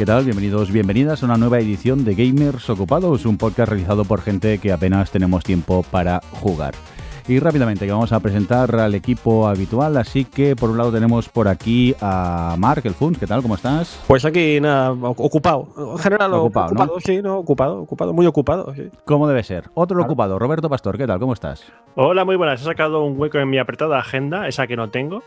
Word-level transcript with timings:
¿Qué 0.00 0.06
tal? 0.06 0.24
Bienvenidos, 0.24 0.72
bienvenidas 0.72 1.22
a 1.22 1.26
una 1.26 1.36
nueva 1.36 1.58
edición 1.58 2.06
de 2.06 2.14
Gamers 2.14 2.70
Ocupados, 2.70 3.26
un 3.26 3.36
podcast 3.36 3.68
realizado 3.68 4.06
por 4.06 4.22
gente 4.22 4.56
que 4.56 4.72
apenas 4.72 5.10
tenemos 5.10 5.44
tiempo 5.44 5.84
para 5.90 6.22
jugar. 6.40 6.72
Y 7.28 7.38
rápidamente 7.38 7.84
que 7.84 7.92
vamos 7.92 8.10
a 8.10 8.20
presentar 8.20 8.74
al 8.76 8.94
equipo 8.94 9.46
habitual, 9.46 9.98
así 9.98 10.24
que 10.24 10.56
por 10.56 10.70
un 10.70 10.78
lado 10.78 10.90
tenemos 10.90 11.28
por 11.28 11.48
aquí 11.48 11.94
a 12.00 12.56
Mark, 12.58 12.80
el 12.86 12.94
Funs, 12.94 13.18
¿qué 13.18 13.26
tal? 13.26 13.42
¿Cómo 13.42 13.56
estás? 13.56 14.02
Pues 14.06 14.24
aquí 14.24 14.58
nada, 14.58 14.92
ocupado. 14.92 15.68
En 15.76 15.98
general 15.98 16.32
ocupado, 16.32 16.68
ocupado 16.68 16.94
¿no? 16.94 17.00
sí, 17.00 17.20
no, 17.20 17.36
ocupado, 17.36 17.82
ocupado, 17.82 18.14
muy 18.14 18.24
ocupado, 18.24 18.74
sí. 18.74 18.88
¿Cómo 19.04 19.28
debe 19.28 19.42
ser? 19.42 19.64
Otro 19.74 20.00
ocupado, 20.00 20.38
Roberto 20.38 20.70
Pastor, 20.70 20.96
¿qué 20.96 21.06
tal? 21.06 21.20
¿Cómo 21.20 21.34
estás? 21.34 21.70
Hola, 21.94 22.24
muy 22.24 22.36
buenas. 22.36 22.62
He 22.62 22.64
sacado 22.64 23.04
un 23.04 23.20
hueco 23.20 23.36
en 23.36 23.50
mi 23.50 23.58
apretada 23.58 23.98
agenda, 23.98 24.48
esa 24.48 24.66
que 24.66 24.76
no 24.76 24.88
tengo, 24.88 25.22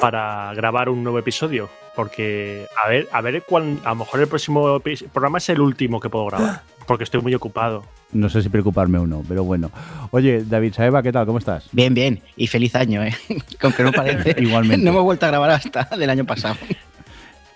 para 0.00 0.52
grabar 0.54 0.88
un 0.88 1.02
nuevo 1.02 1.18
episodio. 1.18 1.68
Porque, 1.96 2.66
a 2.84 2.88
ver, 2.88 3.08
a 3.10 3.20
ver 3.20 3.42
cuál, 3.48 3.78
a 3.84 3.88
lo 3.90 3.96
mejor 3.96 4.20
el 4.20 4.28
próximo 4.28 4.80
programa 5.12 5.38
es 5.38 5.48
el 5.48 5.60
último 5.60 5.98
que 6.00 6.08
puedo 6.08 6.26
grabar. 6.26 6.62
Porque 6.86 7.04
estoy 7.04 7.20
muy 7.20 7.34
ocupado. 7.34 7.84
No 8.12 8.30
sé 8.30 8.40
si 8.40 8.48
preocuparme 8.48 8.96
o 8.98 9.06
no, 9.06 9.22
pero 9.28 9.44
bueno. 9.44 9.70
Oye, 10.10 10.42
David 10.42 10.72
Saeva, 10.72 11.02
¿qué 11.02 11.12
tal? 11.12 11.26
¿Cómo 11.26 11.38
estás? 11.38 11.68
Bien, 11.72 11.92
bien. 11.92 12.20
Y 12.36 12.46
feliz 12.46 12.74
año, 12.74 13.02
¿eh? 13.04 13.14
Con 13.60 13.72
que 13.72 13.82
no 13.82 13.92
parece. 13.92 14.34
Igualmente. 14.42 14.82
No 14.84 14.92
hemos 14.92 15.04
vuelto 15.04 15.26
a 15.26 15.28
grabar 15.28 15.50
hasta 15.50 15.84
del 15.96 16.10
año 16.10 16.24
pasado. 16.24 16.56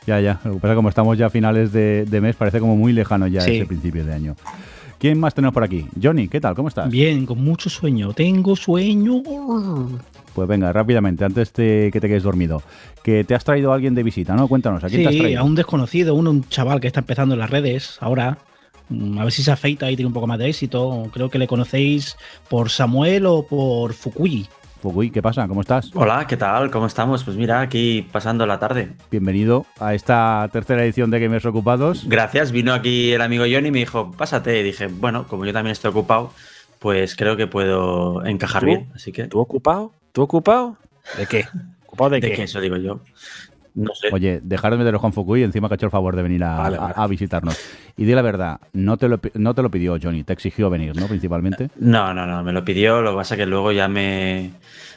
Ya, 0.04 0.18
ya. 0.18 0.40
Lo 0.42 0.54
que 0.54 0.58
pasa 0.58 0.66
es 0.66 0.72
que 0.72 0.74
como 0.76 0.88
estamos 0.88 1.16
ya 1.16 1.26
a 1.26 1.30
finales 1.30 1.70
de, 1.70 2.04
de 2.06 2.20
mes, 2.20 2.34
parece 2.34 2.58
como 2.58 2.74
muy 2.76 2.92
lejano 2.92 3.28
ya 3.28 3.40
Sí. 3.40 3.58
ese 3.58 3.66
principio 3.66 4.04
de 4.04 4.12
año. 4.12 4.34
¿Quién 4.98 5.16
más 5.20 5.32
tenemos 5.32 5.54
por 5.54 5.62
aquí? 5.62 5.86
Johnny, 6.02 6.26
¿qué 6.26 6.40
tal? 6.40 6.56
¿Cómo 6.56 6.66
estás? 6.66 6.90
Bien, 6.90 7.24
con 7.24 7.40
mucho 7.40 7.70
sueño. 7.70 8.12
Tengo 8.12 8.56
sueño. 8.56 9.22
Pues 10.34 10.48
venga, 10.48 10.72
rápidamente, 10.72 11.24
antes 11.24 11.52
de 11.52 11.90
que 11.92 12.00
te 12.00 12.08
quedes 12.08 12.22
dormido. 12.22 12.62
Que 13.02 13.24
te 13.24 13.34
has 13.34 13.44
traído 13.44 13.72
a 13.72 13.74
alguien 13.74 13.94
de 13.94 14.02
visita, 14.02 14.34
¿no? 14.34 14.48
Cuéntanos, 14.48 14.82
¿a 14.82 14.88
quién 14.88 15.02
te 15.02 15.08
has 15.08 15.14
Sí, 15.14 15.20
traído? 15.20 15.40
a 15.40 15.44
un 15.44 15.54
desconocido, 15.54 16.14
uno, 16.14 16.30
un 16.30 16.48
chaval 16.48 16.80
que 16.80 16.86
está 16.86 17.00
empezando 17.00 17.34
en 17.34 17.40
las 17.40 17.50
redes 17.50 17.98
ahora. 18.00 18.38
Mm, 18.88 19.18
A 19.18 19.24
ver 19.24 19.32
si 19.32 19.42
se 19.42 19.50
afeita 19.52 19.90
y 19.90 19.96
tiene 19.96 20.06
un 20.08 20.12
poco 20.14 20.26
más 20.26 20.38
de 20.38 20.48
éxito. 20.48 21.08
Creo 21.12 21.28
que 21.30 21.38
le 21.38 21.46
conocéis 21.46 22.16
por 22.48 22.70
Samuel 22.70 23.26
o 23.26 23.46
por 23.46 23.92
Fukui. 23.94 24.46
Fukui, 24.80 25.10
¿qué 25.10 25.22
pasa? 25.22 25.46
¿Cómo 25.46 25.60
estás? 25.60 25.90
Hola, 25.94 26.26
¿qué 26.26 26.36
tal? 26.36 26.70
¿Cómo 26.70 26.86
estamos? 26.86 27.22
Pues 27.22 27.36
mira, 27.36 27.60
aquí 27.60 28.04
pasando 28.10 28.46
la 28.46 28.58
tarde. 28.58 28.92
Bienvenido 29.10 29.64
a 29.78 29.94
esta 29.94 30.48
tercera 30.52 30.82
edición 30.82 31.10
de 31.12 31.20
Gamers 31.20 31.46
Ocupados. 31.46 32.04
Gracias, 32.08 32.50
vino 32.50 32.72
aquí 32.74 33.12
el 33.12 33.20
amigo 33.22 33.44
Johnny 33.44 33.68
y 33.68 33.70
me 33.70 33.78
dijo, 33.78 34.10
pásate. 34.10 34.58
Y 34.60 34.62
dije, 34.64 34.88
bueno, 34.88 35.28
como 35.28 35.44
yo 35.46 35.52
también 35.52 35.72
estoy 35.72 35.90
ocupado, 35.92 36.32
pues 36.80 37.14
creo 37.14 37.36
que 37.36 37.46
puedo 37.46 38.24
encajar 38.26 38.62
¿Tú? 38.62 38.66
bien. 38.66 38.88
Así 38.94 39.12
que, 39.12 39.28
¿Tú 39.28 39.38
ocupado? 39.38 39.92
¿Tú 40.12 40.22
ocupado? 40.22 40.76
¿De 41.16 41.26
qué? 41.26 41.46
¿Ocupado 41.86 42.10
de, 42.10 42.20
¿de 42.20 42.30
qué? 42.30 42.36
qué? 42.36 42.42
Eso 42.44 42.60
digo 42.60 42.76
yo. 42.76 43.00
No 43.74 43.94
sé. 43.94 44.08
Oye, 44.12 44.40
dejar 44.42 44.72
de 44.72 44.78
meter 44.78 44.94
a 44.94 44.98
Juan 44.98 45.14
Fukui, 45.14 45.42
encima 45.42 45.66
que 45.68 45.74
ha 45.74 45.76
hecho 45.76 45.86
el 45.86 45.90
favor 45.92 46.14
de 46.14 46.22
venir 46.22 46.44
a, 46.44 46.58
Vale, 46.58 46.76
a- 46.76 46.80
vale. 46.80 46.94
a 46.96 47.06
visitarnos. 47.06 47.58
Y 47.96 48.04
di 48.04 48.12
la 48.14 48.20
verdad, 48.20 48.60
no 48.74 48.98
te, 48.98 49.08
lo, 49.08 49.18
no 49.34 49.54
te 49.54 49.62
lo 49.62 49.70
pidió 49.70 49.96
Johnny, 50.02 50.24
te 50.24 50.34
exigió 50.34 50.68
venir, 50.68 50.94
¿no? 50.94 51.06
Principalmente. 51.06 51.70
No, 51.76 52.12
no, 52.12 52.26
no, 52.26 52.42
me 52.42 52.52
lo 52.52 52.62
pidió, 52.66 53.00
lo 53.00 53.12
que 53.12 53.16
pasa 53.16 53.34
es 53.34 53.38
que 53.38 53.46
luego 53.46 53.72
ya 53.72 53.88
me, 53.88 54.50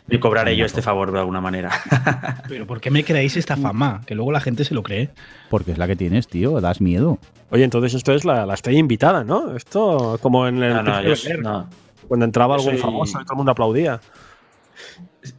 me 0.08 0.20
cobraré 0.20 0.58
yo 0.58 0.66
este 0.66 0.82
favor 0.82 1.14
de 1.14 1.20
alguna 1.20 1.40
manera. 1.40 1.72
Pero 2.50 2.68
¿por 2.68 2.82
qué 2.82 2.92
me 2.92 3.06
creéis 3.06 3.38
esta 3.38 3.56
fama? 3.56 4.02
Que 4.06 4.14
luego 4.14 4.34
la 4.34 4.42
gente 4.42 4.66
se 4.66 4.74
lo 4.76 4.84
cree. 4.84 5.10
Porque 5.50 5.72
es 5.72 5.78
la 5.78 5.88
que 5.88 5.96
tienes, 5.96 6.28
tío, 6.28 6.60
das 6.60 6.82
miedo. 6.82 7.18
Oye, 7.52 7.64
entonces 7.64 7.94
esto 7.94 8.12
es 8.12 8.26
la, 8.26 8.46
la 8.46 8.56
estrella 8.56 8.80
invitada, 8.80 9.24
¿no? 9.24 9.56
Esto 9.56 10.20
como 10.22 10.48
en 10.50 10.62
el 10.62 10.74
No, 10.74 10.84
no, 10.84 11.02
yo 11.02 11.14
no. 11.42 11.70
cuando 12.10 12.26
entraba 12.26 12.56
yo 12.58 12.60
algún 12.60 12.74
soy- 12.74 12.82
famoso 12.82 13.22
y 13.22 13.24
todo 13.24 13.34
el 13.36 13.38
mundo 13.38 13.52
aplaudía. 13.54 14.02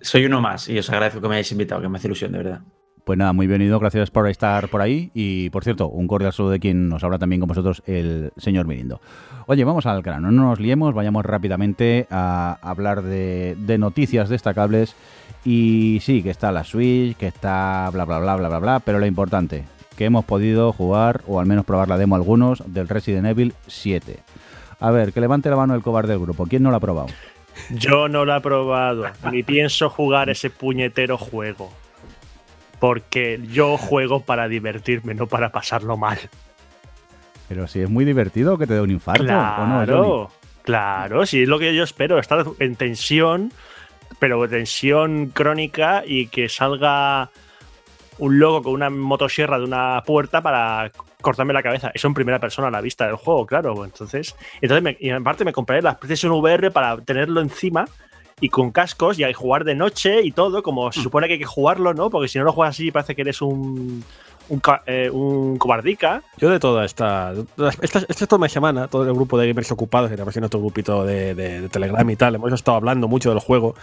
Soy 0.00 0.24
uno 0.26 0.40
más 0.40 0.68
y 0.68 0.78
os 0.78 0.88
agradezco 0.90 1.20
que 1.20 1.28
me 1.28 1.34
hayáis 1.34 1.52
invitado, 1.52 1.80
que 1.80 1.88
me 1.88 1.98
hace 1.98 2.08
ilusión, 2.08 2.32
de 2.32 2.38
verdad. 2.38 2.60
Pues 3.06 3.16
nada, 3.16 3.32
muy 3.32 3.46
bienvenido, 3.46 3.78
gracias 3.78 4.10
por 4.10 4.28
estar 4.28 4.68
por 4.68 4.82
ahí. 4.82 5.12
Y 5.14 5.48
por 5.50 5.62
cierto, 5.62 5.88
un 5.88 6.08
cordial 6.08 6.32
saludo 6.32 6.50
de 6.50 6.58
quien 6.58 6.88
nos 6.88 7.04
habla 7.04 7.20
también 7.20 7.38
con 7.38 7.46
vosotros, 7.46 7.80
el 7.86 8.32
señor 8.36 8.66
Mirindo. 8.66 9.00
Oye, 9.46 9.62
vamos 9.62 9.86
al 9.86 10.02
grano, 10.02 10.32
no 10.32 10.42
nos 10.42 10.58
liemos, 10.58 10.92
vayamos 10.92 11.24
rápidamente 11.24 12.08
a 12.10 12.58
hablar 12.62 13.02
de, 13.02 13.56
de 13.60 13.78
noticias 13.78 14.28
destacables. 14.28 14.96
Y 15.44 16.00
sí, 16.02 16.24
que 16.24 16.30
está 16.30 16.50
la 16.50 16.64
Switch, 16.64 17.16
que 17.16 17.28
está 17.28 17.88
bla 17.92 18.04
bla 18.04 18.18
bla 18.18 18.34
bla 18.34 18.48
bla 18.48 18.58
bla, 18.58 18.80
pero 18.80 18.98
lo 18.98 19.06
importante, 19.06 19.64
que 19.96 20.06
hemos 20.06 20.24
podido 20.24 20.72
jugar, 20.72 21.22
o 21.28 21.38
al 21.38 21.46
menos 21.46 21.64
probar 21.64 21.86
la 21.86 21.98
demo 21.98 22.16
algunos, 22.16 22.64
del 22.66 22.88
Resident 22.88 23.28
Evil 23.28 23.54
7. 23.68 24.18
A 24.80 24.90
ver, 24.90 25.12
que 25.12 25.20
levante 25.20 25.48
la 25.48 25.54
mano 25.54 25.76
el 25.76 25.82
cobarde 25.82 26.08
del 26.14 26.18
grupo. 26.18 26.46
¿Quién 26.46 26.64
no 26.64 26.70
lo 26.72 26.76
ha 26.76 26.80
probado? 26.80 27.06
Yo 27.70 28.08
no 28.08 28.24
lo 28.24 28.36
he 28.36 28.40
probado, 28.40 29.06
ni 29.30 29.42
pienso 29.42 29.90
jugar 29.90 30.30
ese 30.30 30.50
puñetero 30.50 31.18
juego. 31.18 31.72
Porque 32.78 33.40
yo 33.50 33.76
juego 33.78 34.20
para 34.20 34.48
divertirme, 34.48 35.14
no 35.14 35.26
para 35.26 35.50
pasarlo 35.50 35.96
mal. 35.96 36.18
Pero 37.48 37.66
si 37.66 37.80
es 37.80 37.88
muy 37.88 38.04
divertido, 38.04 38.58
que 38.58 38.66
te 38.66 38.74
dé 38.74 38.80
un 38.80 38.90
infarto. 38.90 39.24
¿o 39.24 39.26
no? 39.26 39.84
Claro, 39.84 40.30
claro, 40.62 41.26
sí, 41.26 41.42
es 41.42 41.48
lo 41.48 41.58
que 41.58 41.74
yo 41.74 41.84
espero, 41.84 42.18
estar 42.18 42.44
en 42.58 42.76
tensión, 42.76 43.52
pero 44.18 44.48
tensión 44.48 45.30
crónica 45.32 46.02
y 46.06 46.26
que 46.28 46.48
salga 46.48 47.30
un 48.18 48.38
loco 48.38 48.64
con 48.64 48.72
una 48.74 48.90
motosierra 48.90 49.58
de 49.58 49.64
una 49.64 50.02
puerta 50.06 50.40
para 50.40 50.90
cortarme 51.26 51.52
la 51.52 51.62
cabeza. 51.62 51.90
Eso 51.92 52.06
en 52.08 52.14
primera 52.14 52.38
persona 52.38 52.68
a 52.68 52.70
la 52.70 52.80
vista 52.80 53.06
del 53.06 53.16
juego, 53.16 53.44
claro. 53.44 53.84
Entonces, 53.84 54.34
entonces 54.62 54.82
me, 54.82 54.96
y 55.00 55.10
aparte 55.10 55.44
me 55.44 55.52
compraré 55.52 55.82
las 55.82 55.96
PlayStation 55.96 56.32
VR 56.32 56.70
para 56.70 56.96
tenerlo 56.98 57.40
encima 57.40 57.84
y 58.40 58.48
con 58.48 58.70
cascos 58.70 59.18
y 59.18 59.32
jugar 59.32 59.64
de 59.64 59.74
noche 59.74 60.22
y 60.22 60.30
todo, 60.30 60.62
como 60.62 60.92
se 60.92 61.00
supone 61.02 61.26
que 61.26 61.34
hay 61.34 61.38
que 61.38 61.44
jugarlo, 61.44 61.94
¿no? 61.94 62.10
Porque 62.10 62.28
si 62.28 62.38
no 62.38 62.44
lo 62.44 62.52
juegas 62.52 62.74
así 62.76 62.90
parece 62.90 63.14
que 63.14 63.22
eres 63.22 63.40
un, 63.42 64.04
un, 64.50 64.62
eh, 64.86 65.10
un 65.10 65.56
cobardica. 65.56 66.22
Yo 66.36 66.50
de 66.50 66.60
toda 66.60 66.84
esta, 66.84 67.32
esta, 67.82 68.00
esta 68.08 68.26
toda 68.26 68.48
semana, 68.48 68.88
todo 68.88 69.04
el 69.04 69.14
grupo 69.14 69.38
de 69.38 69.48
gamers 69.48 69.72
ocupados, 69.72 70.10
que 70.10 70.16
también 70.16 70.44
otro 70.44 70.60
grupito 70.60 71.04
de, 71.04 71.34
de- 71.34 71.60
de 71.62 71.68
Telegram 71.70 72.08
y 72.10 72.16
tal, 72.16 72.34
hemos 72.34 72.52
estado 72.52 72.76
hablando 72.76 73.08
mucho 73.08 73.30
del 73.30 73.40
juego. 73.40 73.74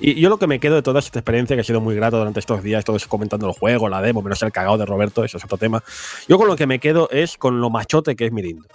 Y 0.00 0.20
yo 0.20 0.28
lo 0.28 0.38
que 0.38 0.46
me 0.46 0.60
quedo 0.60 0.74
de 0.74 0.82
toda 0.82 0.98
esta 1.00 1.18
experiencia, 1.18 1.56
que 1.56 1.60
ha 1.60 1.64
sido 1.64 1.80
muy 1.80 1.94
grato 1.94 2.18
durante 2.18 2.40
estos 2.40 2.62
días, 2.62 2.84
todos 2.84 3.06
comentando 3.06 3.46
el 3.46 3.52
juego, 3.52 3.88
la 3.88 4.02
demo, 4.02 4.22
menos 4.22 4.42
el 4.42 4.52
cagado 4.52 4.78
de 4.78 4.86
Roberto, 4.86 5.24
eso 5.24 5.38
es 5.38 5.44
otro 5.44 5.58
tema. 5.58 5.82
Yo 6.28 6.38
con 6.38 6.48
lo 6.48 6.56
que 6.56 6.66
me 6.66 6.78
quedo 6.78 7.08
es 7.10 7.36
con 7.38 7.60
lo 7.60 7.70
machote 7.70 8.14
que 8.16 8.26
es 8.26 8.32
Mirindo. 8.32 8.66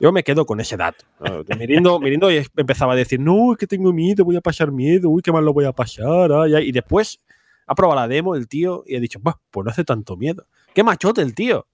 Yo 0.00 0.12
me 0.12 0.22
quedo 0.24 0.46
con 0.46 0.60
ese 0.60 0.78
dato. 0.78 1.04
¿no? 1.20 1.44
Mirindo, 1.58 2.00
Mirindo 2.00 2.30
empezaba 2.30 2.94
a 2.94 2.96
decir, 2.96 3.20
no, 3.20 3.52
es 3.52 3.58
que 3.58 3.66
tengo 3.66 3.92
miedo, 3.92 4.24
voy 4.24 4.36
a 4.36 4.40
pasar 4.40 4.72
miedo, 4.72 5.10
uy, 5.10 5.20
qué 5.22 5.30
mal 5.32 5.44
lo 5.44 5.52
voy 5.52 5.66
a 5.66 5.72
pasar. 5.72 6.32
ay, 6.32 6.54
ay". 6.54 6.68
Y 6.68 6.72
después 6.72 7.18
ha 7.66 7.74
probado 7.74 8.00
la 8.00 8.08
demo 8.08 8.34
el 8.34 8.48
tío 8.48 8.82
y 8.86 8.96
ha 8.96 9.00
dicho, 9.00 9.18
"Bah, 9.22 9.38
pues 9.50 9.64
no 9.66 9.70
hace 9.70 9.84
tanto 9.84 10.16
miedo. 10.16 10.46
Qué 10.74 10.82
machote 10.82 11.20
el 11.20 11.34
tío. 11.34 11.66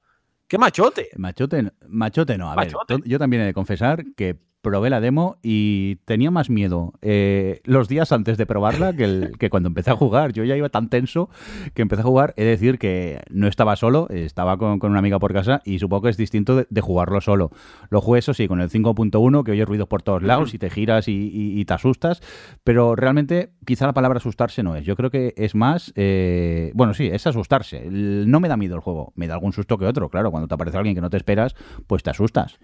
Qué 0.48 0.58
machote. 0.58 1.10
Machote, 1.16 1.70
machote 1.88 2.36
no. 2.38 2.50
A 2.50 2.54
Machote. 2.56 2.94
ver, 2.96 3.02
yo 3.04 3.18
también 3.18 3.42
he 3.42 3.46
de 3.46 3.54
confesar 3.54 4.04
que 4.16 4.36
probé 4.66 4.90
la 4.90 5.00
demo 5.00 5.36
y 5.44 5.96
tenía 6.06 6.32
más 6.32 6.50
miedo 6.50 6.92
eh, 7.00 7.60
los 7.62 7.86
días 7.86 8.10
antes 8.10 8.36
de 8.36 8.46
probarla 8.46 8.92
que, 8.96 9.04
el- 9.04 9.30
que 9.38 9.48
cuando 9.48 9.68
empecé 9.68 9.92
a 9.92 9.94
jugar. 9.96 10.32
Yo 10.32 10.42
ya 10.42 10.56
iba 10.56 10.68
tan 10.70 10.88
tenso 10.88 11.30
que 11.72 11.82
empecé 11.82 12.00
a 12.02 12.04
jugar. 12.04 12.34
He 12.36 12.42
de 12.42 12.50
decir 12.50 12.80
que 12.80 13.20
no 13.30 13.46
estaba 13.46 13.76
solo, 13.76 14.08
estaba 14.10 14.58
con, 14.58 14.80
con 14.80 14.90
una 14.90 14.98
amiga 14.98 15.20
por 15.20 15.32
casa 15.32 15.62
y 15.64 15.78
supongo 15.78 16.02
que 16.02 16.08
es 16.10 16.16
distinto 16.16 16.56
de, 16.56 16.66
de 16.68 16.80
jugarlo 16.80 17.20
solo. 17.20 17.52
Lo 17.90 18.00
jugué, 18.00 18.18
eso 18.18 18.34
sí, 18.34 18.48
con 18.48 18.60
el 18.60 18.68
5.1, 18.68 19.44
que 19.44 19.52
oyes 19.52 19.68
ruidos 19.68 19.86
por 19.86 20.02
todos 20.02 20.24
lados 20.24 20.52
y 20.52 20.58
te 20.58 20.68
giras 20.68 21.06
y, 21.06 21.12
y- 21.12 21.60
y 21.60 21.64
te 21.64 21.74
asustas. 21.74 22.20
Pero 22.64 22.96
realmente, 22.96 23.50
quizá 23.64 23.86
la 23.86 23.94
palabra 23.94 24.16
asustarse 24.18 24.64
no 24.64 24.74
es. 24.74 24.84
Yo 24.84 24.96
creo 24.96 25.10
que 25.10 25.32
es 25.36 25.54
más. 25.54 25.92
eh, 25.94 26.72
bueno, 26.74 26.92
sí, 26.92 27.06
es 27.12 27.24
asustarse. 27.28 27.88
No 27.88 28.40
me 28.40 28.48
da 28.48 28.56
miedo 28.56 28.74
el 28.74 28.80
juego. 28.80 29.12
Me 29.14 29.28
da 29.28 29.34
algún 29.34 29.52
susto 29.52 29.78
que 29.78 29.86
otro. 29.86 30.08
Claro, 30.08 30.32
cuando 30.32 30.48
te 30.48 30.54
aparece 30.54 30.76
alguien 30.76 30.96
que 30.96 31.00
no 31.00 31.10
te 31.10 31.16
esperas, 31.18 31.54
pues 31.86 32.02
te 32.02 32.10
asustas. 32.10 32.58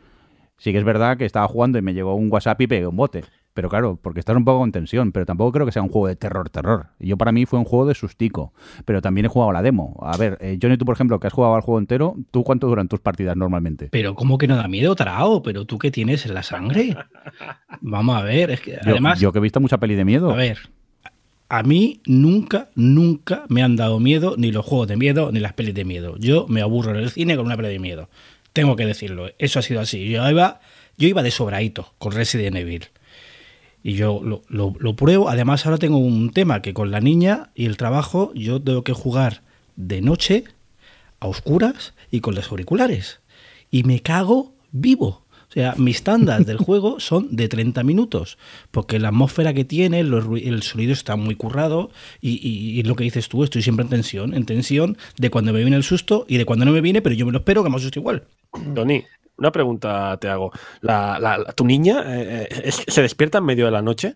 Sí 0.62 0.70
que 0.70 0.78
es 0.78 0.84
verdad 0.84 1.16
que 1.16 1.24
estaba 1.24 1.48
jugando 1.48 1.76
y 1.76 1.82
me 1.82 1.92
llegó 1.92 2.14
un 2.14 2.30
WhatsApp 2.30 2.60
y 2.60 2.68
pegué 2.68 2.86
un 2.86 2.94
bote. 2.94 3.24
Pero 3.52 3.68
claro, 3.68 3.98
porque 4.00 4.20
estás 4.20 4.36
un 4.36 4.44
poco 4.44 4.64
en 4.64 4.70
tensión. 4.70 5.10
Pero 5.10 5.26
tampoco 5.26 5.50
creo 5.50 5.66
que 5.66 5.72
sea 5.72 5.82
un 5.82 5.88
juego 5.88 6.06
de 6.06 6.14
terror, 6.14 6.50
terror. 6.50 6.86
Y 7.00 7.08
Yo 7.08 7.18
para 7.18 7.32
mí 7.32 7.46
fue 7.46 7.58
un 7.58 7.64
juego 7.64 7.84
de 7.84 7.96
sustico. 7.96 8.52
Pero 8.84 9.02
también 9.02 9.24
he 9.24 9.28
jugado 9.28 9.50
a 9.50 9.54
la 9.54 9.62
demo. 9.62 9.98
A 10.00 10.16
ver, 10.16 10.38
eh, 10.40 10.60
Johnny, 10.62 10.76
tú 10.76 10.84
por 10.84 10.94
ejemplo, 10.94 11.18
que 11.18 11.26
has 11.26 11.32
jugado 11.32 11.56
al 11.56 11.62
juego 11.62 11.80
entero, 11.80 12.14
¿tú 12.30 12.44
cuánto 12.44 12.68
duran 12.68 12.86
tus 12.86 13.00
partidas 13.00 13.36
normalmente? 13.36 13.88
Pero 13.90 14.14
¿cómo 14.14 14.38
que 14.38 14.46
no 14.46 14.54
da 14.54 14.68
miedo, 14.68 14.94
Tarao? 14.94 15.42
¿Pero 15.42 15.64
tú 15.64 15.80
qué 15.80 15.90
tienes 15.90 16.26
en 16.26 16.34
la 16.34 16.44
sangre? 16.44 16.96
Vamos 17.80 18.16
a 18.16 18.22
ver, 18.22 18.52
es 18.52 18.60
que 18.60 18.78
Yo, 18.84 18.92
además... 18.92 19.18
yo 19.18 19.32
que 19.32 19.40
he 19.40 19.42
visto 19.42 19.58
mucha 19.58 19.78
peli 19.78 19.96
de 19.96 20.04
miedo. 20.04 20.30
A 20.30 20.36
ver, 20.36 20.60
a 21.52 21.62
mí 21.62 22.00
nunca, 22.06 22.70
nunca 22.74 23.44
me 23.48 23.62
han 23.62 23.76
dado 23.76 24.00
miedo 24.00 24.36
ni 24.38 24.52
los 24.52 24.64
juegos 24.64 24.88
de 24.88 24.96
miedo 24.96 25.32
ni 25.32 25.40
las 25.40 25.52
pelis 25.52 25.74
de 25.74 25.84
miedo. 25.84 26.16
Yo 26.18 26.46
me 26.48 26.62
aburro 26.62 26.92
en 26.92 26.96
el 26.96 27.10
cine 27.10 27.36
con 27.36 27.44
una 27.44 27.56
peli 27.56 27.68
de 27.68 27.78
miedo. 27.78 28.08
Tengo 28.52 28.76
que 28.76 28.86
decirlo. 28.86 29.30
Eso 29.38 29.58
ha 29.58 29.62
sido 29.62 29.80
así. 29.80 30.08
Yo 30.08 30.28
iba, 30.28 30.60
yo 30.98 31.08
iba 31.08 31.22
de 31.22 31.30
sobradito 31.30 31.92
con 31.98 32.12
Resident 32.12 32.56
Evil. 32.56 32.86
Y 33.82 33.94
yo 33.94 34.20
lo, 34.22 34.42
lo- 34.48 34.96
pruebo. 34.96 35.28
Además, 35.28 35.66
ahora 35.66 35.78
tengo 35.78 35.98
un 35.98 36.30
tema 36.32 36.62
que 36.62 36.74
con 36.74 36.90
la 36.90 37.00
niña 37.00 37.50
y 37.54 37.66
el 37.66 37.76
trabajo 37.76 38.32
yo 38.34 38.60
tengo 38.62 38.84
que 38.84 38.92
jugar 38.92 39.42
de 39.76 40.00
noche, 40.02 40.44
a 41.18 41.26
oscuras 41.26 41.94
y 42.10 42.20
con 42.20 42.34
los 42.34 42.50
auriculares. 42.50 43.20
Y 43.70 43.82
me 43.84 44.00
cago 44.00 44.52
vivo. 44.70 45.21
O 45.52 45.54
sea, 45.54 45.74
mis 45.76 46.02
tandas 46.02 46.46
del 46.46 46.56
juego 46.56 46.98
son 46.98 47.28
de 47.36 47.46
30 47.46 47.82
minutos, 47.84 48.38
porque 48.70 48.98
la 48.98 49.08
atmósfera 49.08 49.52
que 49.52 49.66
tiene, 49.66 50.02
los 50.02 50.24
el 50.42 50.62
sonido 50.62 50.94
está 50.94 51.14
muy 51.16 51.34
currado 51.36 51.90
y, 52.22 52.30
y- 52.46 52.80
y 52.80 52.82
lo 52.84 52.96
que 52.96 53.04
dices 53.04 53.28
tú, 53.28 53.44
estoy 53.44 53.60
siempre 53.60 53.82
en 53.84 53.90
tensión, 53.90 54.32
en 54.32 54.46
tensión 54.46 54.96
de 55.18 55.28
cuando 55.30 55.52
me 55.52 55.60
viene 55.60 55.76
el 55.76 55.82
susto 55.82 56.24
y 56.26 56.38
de 56.38 56.46
cuando 56.46 56.64
no 56.64 56.72
me 56.72 56.80
viene, 56.80 57.02
pero 57.02 57.14
yo 57.14 57.26
me 57.26 57.32
lo 57.32 57.38
espero 57.38 57.62
que 57.62 57.68
me 57.68 57.76
asuste 57.76 57.98
igual. 58.00 58.24
Tony, 58.74 59.04
una 59.36 59.52
pregunta 59.52 60.16
te 60.18 60.28
hago. 60.28 60.52
La, 60.80 61.18
la- 61.20 61.36
la- 61.36 61.52
¿Tu 61.52 61.66
niña 61.66 62.02
eh, 62.06 62.48
eh, 62.50 62.62
es- 62.64 62.84
se 62.88 63.02
despierta 63.02 63.36
en 63.38 63.44
medio 63.44 63.66
de 63.66 63.72
la 63.72 63.82
noche? 63.82 64.14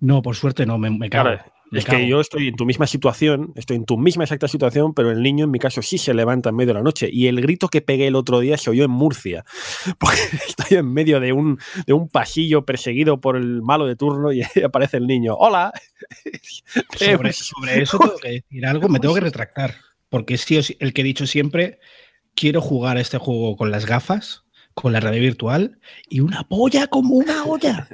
No, 0.00 0.20
por 0.20 0.36
suerte 0.36 0.66
no, 0.66 0.76
me, 0.76 0.90
me 0.90 1.08
cago. 1.08 1.24
Claro, 1.30 1.42
me 1.70 1.80
es 1.80 1.84
cago. 1.84 1.98
que 1.98 2.08
yo 2.08 2.20
estoy 2.20 2.48
en 2.48 2.56
tu 2.56 2.64
misma 2.64 2.86
situación, 2.86 3.52
estoy 3.56 3.76
en 3.76 3.84
tu 3.84 3.98
misma 3.98 4.24
exacta 4.24 4.48
situación, 4.48 4.94
pero 4.94 5.10
el 5.10 5.22
niño 5.22 5.44
en 5.44 5.50
mi 5.50 5.58
caso 5.58 5.82
sí 5.82 5.98
se 5.98 6.14
levanta 6.14 6.48
en 6.48 6.56
medio 6.56 6.68
de 6.68 6.74
la 6.74 6.82
noche. 6.82 7.08
Y 7.12 7.26
el 7.26 7.40
grito 7.40 7.68
que 7.68 7.80
pegué 7.80 8.06
el 8.06 8.16
otro 8.16 8.40
día 8.40 8.56
se 8.56 8.70
oyó 8.70 8.84
en 8.84 8.90
Murcia. 8.90 9.44
Porque 9.98 10.20
estoy 10.46 10.78
en 10.78 10.92
medio 10.92 11.20
de 11.20 11.32
un, 11.32 11.58
de 11.86 11.92
un 11.92 12.08
pasillo 12.08 12.64
perseguido 12.64 13.20
por 13.20 13.36
el 13.36 13.62
malo 13.62 13.86
de 13.86 13.96
turno 13.96 14.32
y 14.32 14.42
aparece 14.64 14.96
el 14.96 15.06
niño. 15.06 15.34
¡Hola! 15.34 15.72
Sobre, 16.96 17.32
sobre 17.32 17.82
eso 17.82 17.98
tengo 17.98 18.16
que 18.18 18.30
decir 18.30 18.66
algo, 18.66 18.88
me 18.88 19.00
tengo 19.00 19.14
que 19.14 19.20
retractar. 19.20 19.74
Porque 20.08 20.36
sí, 20.38 20.58
el 20.78 20.92
que 20.92 21.00
he 21.00 21.04
dicho 21.04 21.26
siempre, 21.26 21.80
quiero 22.34 22.60
jugar 22.60 22.96
a 22.96 23.00
este 23.00 23.18
juego 23.18 23.56
con 23.56 23.70
las 23.70 23.84
gafas, 23.84 24.44
con 24.80 24.92
la 24.92 25.00
realidad 25.00 25.22
virtual 25.22 25.78
y 26.08 26.20
una 26.20 26.44
polla 26.44 26.86
como 26.86 27.14
una 27.16 27.44
olla. 27.44 27.88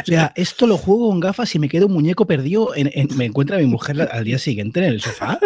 O 0.00 0.04
sea, 0.04 0.32
esto 0.36 0.66
lo 0.66 0.76
juego 0.78 1.08
con 1.10 1.20
gafas 1.20 1.54
y 1.54 1.58
me 1.58 1.68
quedo 1.68 1.86
un 1.86 1.92
muñeco 1.92 2.26
perdido. 2.26 2.74
En, 2.74 2.90
en- 2.94 3.14
me 3.16 3.26
encuentra 3.26 3.58
mi 3.58 3.66
mujer 3.66 4.08
al 4.10 4.24
día 4.24 4.38
siguiente 4.38 4.80
en 4.80 4.86
el 4.86 5.00
sofá. 5.00 5.38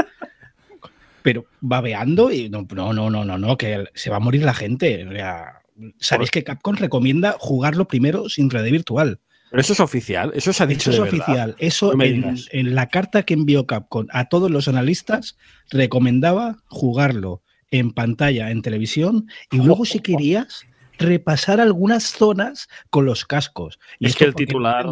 Pero 1.22 1.46
babeando 1.60 2.30
y 2.30 2.48
no, 2.48 2.66
no, 2.70 2.92
no, 2.92 3.10
no, 3.10 3.24
no, 3.24 3.38
no, 3.38 3.56
que 3.58 3.84
se 3.94 4.08
va 4.10 4.16
a 4.16 4.20
morir 4.20 4.42
la 4.44 4.54
gente. 4.54 5.06
O 5.06 5.12
sea, 5.12 5.54
Sabéis 6.00 6.30
que 6.30 6.42
Capcom 6.44 6.74
recomienda 6.74 7.36
jugarlo 7.38 7.86
primero 7.86 8.28
sin 8.28 8.50
realidad 8.50 8.72
virtual. 8.72 9.20
Pero 9.50 9.60
eso 9.60 9.72
es 9.72 9.80
oficial, 9.80 10.32
eso 10.34 10.52
se 10.52 10.62
ha 10.62 10.66
dicho 10.66 10.90
Eso 10.90 11.04
es 11.04 11.12
de 11.12 11.18
verdad. 11.18 11.28
oficial. 11.28 11.56
Eso 11.58 11.94
No 11.94 12.04
en 12.04 12.74
la 12.74 12.88
carta 12.88 13.22
que 13.22 13.34
envió 13.34 13.66
Capcom 13.66 14.06
a 14.10 14.28
todos 14.28 14.50
los 14.50 14.68
analistas 14.68 15.36
recomendaba 15.70 16.58
jugarlo 16.66 17.42
en 17.70 17.92
pantalla, 17.92 18.50
en 18.50 18.62
televisión, 18.62 19.28
y 19.52 19.58
luego 19.58 19.84
si 19.84 20.00
querías 20.00 20.62
repasar 20.98 21.60
algunas 21.60 22.04
zonas 22.04 22.68
con 22.90 23.06
los 23.06 23.24
cascos. 23.24 23.78
Y 23.98 24.06
Es 24.06 24.16
que 24.16 24.24
el 24.24 24.34
titular-. 24.34 24.86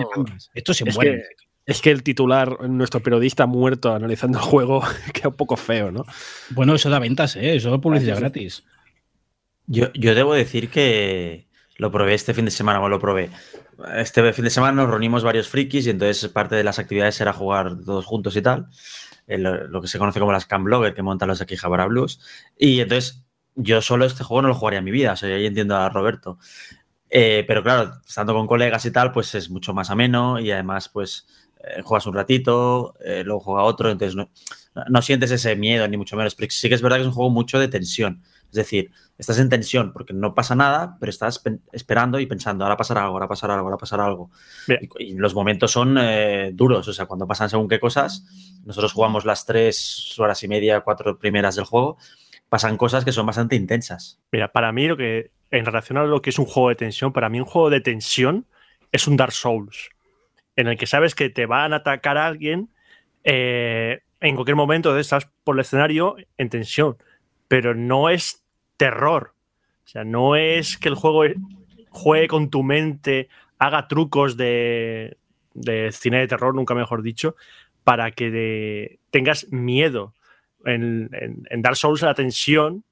Esto 0.55 0.75
se 0.75 0.88
es 0.88 0.94
muere. 0.94 1.25
Es 1.67 1.82
que 1.82 1.91
el 1.91 2.05
titular, 2.05 2.69
nuestro 2.69 3.00
periodista 3.00 3.47
muerto 3.47 3.93
analizando 3.93 4.38
el 4.38 4.44
juego, 4.44 4.82
queda 5.12 5.29
un 5.31 5.37
poco 5.37 5.56
feo, 5.56 5.91
¿no? 5.91 6.05
Bueno, 6.50 6.75
eso 6.76 6.88
da 6.88 7.00
ventas, 7.00 7.35
¿eh? 7.37 7.56
Eso 7.56 7.75
es 7.75 7.81
publicidad 7.81 8.19
gratis. 8.20 8.64
Yo, 9.67 9.93
yo 9.94 10.14
debo 10.14 10.32
decir 10.35 10.70
que 10.70 11.49
lo 11.76 11.91
probé 11.91 12.14
este 12.14 12.35
fin 12.35 12.44
de 12.44 12.53
semana, 12.53 12.81
o 12.81 12.88
lo 12.88 13.00
probé. 13.00 13.31
Este 13.97 14.32
fin 14.32 14.44
de 14.44 14.50
semana 14.50 14.73
nos 14.81 14.88
reunimos 14.88 15.25
varios 15.25 15.49
frikis 15.49 15.87
y 15.87 15.91
entonces 15.91 16.31
parte 16.31 16.55
de 16.55 16.64
las 16.64 16.79
actividades 16.79 17.20
era 17.20 17.32
jugar 17.32 17.76
todos 17.85 18.06
juntos 18.06 18.37
y 18.37 18.43
tal. 18.43 18.69
El- 19.26 19.43
lo 19.43 19.82
que 19.82 19.88
se 19.88 19.99
conoce 19.99 20.20
como 20.20 20.31
las 20.32 20.47
Blogger 20.49 20.94
que 20.94 21.03
montan 21.03 21.29
los 21.29 21.41
aquí 21.41 21.56
Jabara 21.56 21.87
Blues. 21.87 22.20
Y 22.56 22.79
entonces 22.81 23.25
yo 23.56 23.82
solo 23.82 24.05
este 24.05 24.23
juego 24.25 24.43
no 24.43 24.49
lo 24.49 24.55
jugaría 24.55 24.79
en 24.79 24.85
mi 24.85 24.91
vida, 24.91 25.12
o 25.12 25.17
sea, 25.17 25.35
ahí 25.35 25.47
entiendo 25.47 25.76
a 25.76 25.88
Roberto. 25.88 26.38
Eh, 27.08 27.44
pero 27.47 27.62
claro, 27.62 28.00
estando 28.06 28.35
con 28.35 28.47
colegas 28.47 28.85
y 28.87 28.91
tal, 28.91 29.12
pues 29.12 29.35
es 29.35 29.50
mucho 29.50 29.75
más 29.75 29.91
ameno 29.91 30.38
y 30.38 30.50
además, 30.50 30.88
pues 30.88 31.26
eh, 31.61 31.82
juegas 31.82 32.06
un 32.06 32.14
ratito, 32.14 32.94
eh, 33.05 33.23
luego 33.25 33.41
juega 33.41 33.62
otro, 33.62 33.91
entonces 33.91 34.14
no, 34.14 34.31
no 34.88 35.03
sientes 35.03 35.31
ese 35.31 35.56
miedo, 35.56 35.87
ni 35.88 35.97
mucho 35.97 36.17
menos. 36.17 36.35
Pero 36.35 36.50
sí 36.50 36.69
que 36.69 36.75
es 36.75 36.82
verdad 36.82 36.97
que 36.97 37.03
es 37.03 37.08
un 37.08 37.14
juego 37.14 37.31
mucho 37.31 37.58
de 37.58 37.69
tensión. 37.69 38.23
Es 38.49 38.56
decir, 38.56 38.91
estás 39.19 39.38
en 39.38 39.49
tensión 39.49 39.93
porque 39.93 40.12
no 40.12 40.35
pasa 40.35 40.55
nada, 40.55 40.97
pero 41.00 41.11
estás 41.11 41.43
esperando 41.73 42.20
y 42.20 42.26
pensando, 42.26 42.64
ahora 42.64 42.76
pasará 42.76 43.03
algo, 43.03 43.14
ahora 43.14 43.29
pasará 43.29 43.55
algo, 43.55 43.67
ahora 43.67 43.76
pasará 43.76 44.05
algo. 44.05 44.31
Y 44.99 45.14
los 45.14 45.35
momentos 45.35 45.73
son 45.73 45.97
eh, 45.99 46.50
duros, 46.55 46.87
o 46.88 46.93
sea, 46.93 47.06
cuando 47.06 47.26
pasan 47.26 47.50
según 47.50 47.69
qué 47.69 47.81
cosas, 47.81 48.25
nosotros 48.64 48.93
jugamos 48.93 49.25
las 49.25 49.44
tres 49.44 50.14
horas 50.19 50.43
y 50.43 50.49
media, 50.49 50.81
cuatro 50.81 51.19
primeras 51.19 51.56
del 51.56 51.64
juego, 51.64 51.99
pasan 52.48 52.76
cosas 52.76 53.04
que 53.04 53.12
son 53.12 53.26
bastante 53.26 53.56
intensas. 53.56 54.20
Mira, 54.32 54.52
para 54.52 54.72
mí 54.72 54.87
lo 54.87 54.96
que, 54.96 55.31
en 55.50 55.64
relación 55.64 55.98
a 55.98 56.04
lo 56.04 56.22
que 56.22 56.31
es 56.31 56.38
un 56.38 56.46
juego 56.46 56.69
de 56.69 56.76
tensión, 56.76 57.12
para 57.12 57.28
mí 57.28 57.40
un 57.40 57.46
juego 57.46 57.70
de 57.70 57.81
tensión 57.81 58.46
es 58.93 59.06
un 59.08 59.16
Dark 59.16 59.32
Souls, 59.32 59.90
en 60.54 60.69
el 60.69 60.78
que 60.78 60.87
sabes 60.87 61.14
que 61.14 61.28
te 61.28 61.46
van 61.46 61.72
a 61.72 61.76
atacar 61.76 62.16
a 62.19 62.26
alguien 62.26 62.70
eh, 63.25 64.00
en 64.20 64.34
cualquier 64.34 64.56
momento, 64.56 64.96
estás 64.98 65.28
por 65.44 65.56
el 65.56 65.60
escenario 65.60 66.16
en 66.38 66.48
tensión, 66.48 66.96
pero 67.48 67.75
no 67.75 68.08
es 68.08 68.44
terror. 68.76 69.34
O 69.84 69.88
sea, 69.88 70.04
no 70.04 70.37
es 70.37 70.78
que 70.78 70.88
el 70.88 70.94
juego 70.94 71.22
juegue 71.90 72.28
con 72.28 72.50
tu 72.50 72.62
mente, 72.62 73.28
haga 73.58 73.88
trucos 73.88 74.37
de, 74.37 75.16
de 75.54 75.90
cine 75.93 76.20
de 76.20 76.28
terror, 76.28 76.54
nunca 76.54 76.75
mejor 76.75 77.02
dicho, 77.02 77.37
para 77.84 78.10
que 78.10 78.98
tengas 79.10 79.50
miedo. 79.50 80.14
En, 80.66 81.10
en, 81.12 81.44
en 81.48 81.62
Dark 81.62 81.76
Souls 81.76 82.02
la 82.02 82.14
tensión 82.14 82.84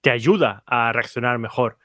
te 0.00 0.10
ayuda 0.10 0.62
a 0.66 0.92
reaccionar 0.92 1.38
mejor. 1.38 1.78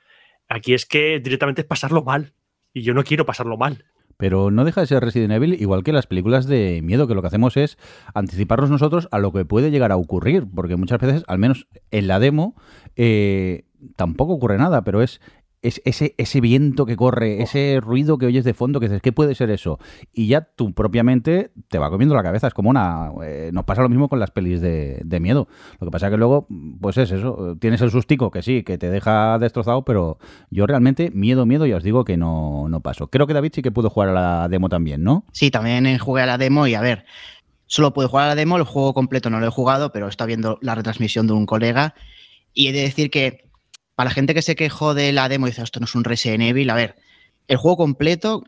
Aquí 0.48 0.74
es 0.74 0.86
que 0.86 1.20
directamente 1.20 1.62
es 1.62 1.68
pasarlo 1.68 2.04
mal. 2.04 2.34
Y 2.74 2.82
yo 2.82 2.94
no 2.94 3.04
quiero 3.04 3.26
pasarlo 3.26 3.58
mal. 3.58 3.86
Pero 4.18 4.52
no 4.52 4.64
deja 4.64 4.82
de 4.82 4.88
ser 4.88 5.04
Resident 5.04 5.34
Evil 5.34 5.62
igual 5.62 5.84
que 5.84 5.92
las 5.92 6.08
películas 6.08 6.48
de 6.48 6.82
miedo, 6.82 7.08
que 7.08 7.16
lo 7.16 7.22
que 7.22 7.28
hacemos 7.28 7.58
es 7.58 7.78
anticiparnos 8.14 8.70
nosotros 8.70 9.08
a 9.12 9.20
lo 9.20 9.32
que 9.34 9.46
puede 9.46 9.72
llegar 9.72 9.92
a 9.92 9.98
ocurrir, 9.98 10.46
porque 10.54 10.78
muchas 10.78 11.00
veces, 11.00 11.24
al 11.28 11.38
menos 11.38 11.68
en 11.92 12.08
la 12.08 12.20
demo, 12.20 12.56
eh, 12.96 13.66
tampoco 13.96 14.34
ocurre 14.34 14.58
nada, 14.58 14.84
pero 14.84 15.02
es, 15.02 15.20
es 15.68 15.82
ese, 15.86 16.16
ese 16.18 16.42
viento 16.42 16.86
que 16.86 16.96
corre, 16.96 17.42
ese 17.42 17.80
ruido 17.82 18.18
que 18.18 18.26
oyes 18.26 18.44
de 18.44 18.54
fondo, 18.54 18.80
que 18.80 18.88
dices, 18.88 19.02
¿qué 19.02 19.12
puede 19.12 19.36
ser 19.36 19.50
eso? 19.50 19.80
Y 20.14 20.28
ya 20.28 20.42
tú 20.42 20.74
propiamente 20.74 21.52
te 21.68 21.80
va 21.80 21.90
comiendo 21.90 22.16
la 22.16 22.24
cabeza, 22.24 22.48
es 22.48 22.54
como 22.54 22.70
una... 22.70 23.12
eh, 23.24 23.50
nos 23.54 23.66
pasa 23.66 23.82
lo 23.82 23.90
mismo 23.90 24.10
con 24.10 24.20
las 24.20 24.32
pelis 24.32 24.62
de, 24.62 25.02
de 25.04 25.20
miedo. 25.20 25.48
Lo 25.80 25.88
que 25.88 25.92
pasa 25.92 26.10
que 26.10 26.18
luego, 26.18 26.48
pues 26.80 26.98
es 26.98 27.12
eso, 27.12 27.58
tienes 27.60 27.82
el 27.82 27.92
sustico 27.92 28.32
que 28.32 28.42
sí, 28.42 28.64
que 28.64 28.78
te 28.78 28.90
deja 28.90 29.38
destrozado, 29.40 29.84
pero 29.86 30.18
yo 30.50 30.68
realmente 30.68 31.12
miedo, 31.12 31.46
miedo, 31.46 31.66
ya 31.66 31.78
os 31.78 31.84
digo 31.84 32.06
que 32.06 32.18
no, 32.18 32.68
no 32.70 32.82
paso. 32.82 33.08
Creo 33.08 33.28
que 33.28 33.34
David 33.34 33.52
sí 33.56 33.62
que 33.62 33.72
pudo 33.72 33.90
jugar 33.90 34.10
a 34.10 34.14
la 34.14 34.48
demo 34.50 34.70
también, 34.70 35.04
¿no? 35.04 35.26
Sí, 35.32 35.52
también 35.52 35.86
eh, 35.86 35.98
jugué 35.98 36.22
a 36.22 36.26
la 36.26 36.38
demo 36.38 36.68
y 36.68 36.76
a 36.76 36.82
ver, 36.82 37.06
solo 37.66 37.94
puedo 37.94 38.10
jugar 38.10 38.26
a 38.26 38.30
la 38.30 38.36
demo, 38.36 38.58
el 38.58 38.64
juego 38.64 38.94
completo 38.94 39.30
no 39.30 39.40
lo 39.40 39.48
he 39.48 39.52
jugado, 39.52 39.92
pero 39.92 40.08
está 40.08 40.26
viendo 40.26 40.60
la 40.62 40.76
retransmisión 40.76 41.28
de 41.28 41.34
un 41.34 41.46
colega 41.46 41.96
y 42.54 42.68
he 42.68 42.72
de 42.72 42.82
decir 42.82 43.10
que 43.10 43.45
para 43.96 44.10
la 44.10 44.14
gente 44.14 44.34
que 44.34 44.42
se 44.42 44.56
quejó 44.56 44.94
de 44.94 45.12
la 45.12 45.30
demo 45.30 45.48
y 45.48 45.52
dice, 45.52 45.64
esto 45.64 45.80
no 45.80 45.86
es 45.86 45.96
un 45.96 46.04
Resident 46.04 46.44
Evil, 46.44 46.70
a 46.70 46.76
ver, 46.76 46.96
el 47.48 47.58
juego 47.58 47.78
completo 47.78 48.44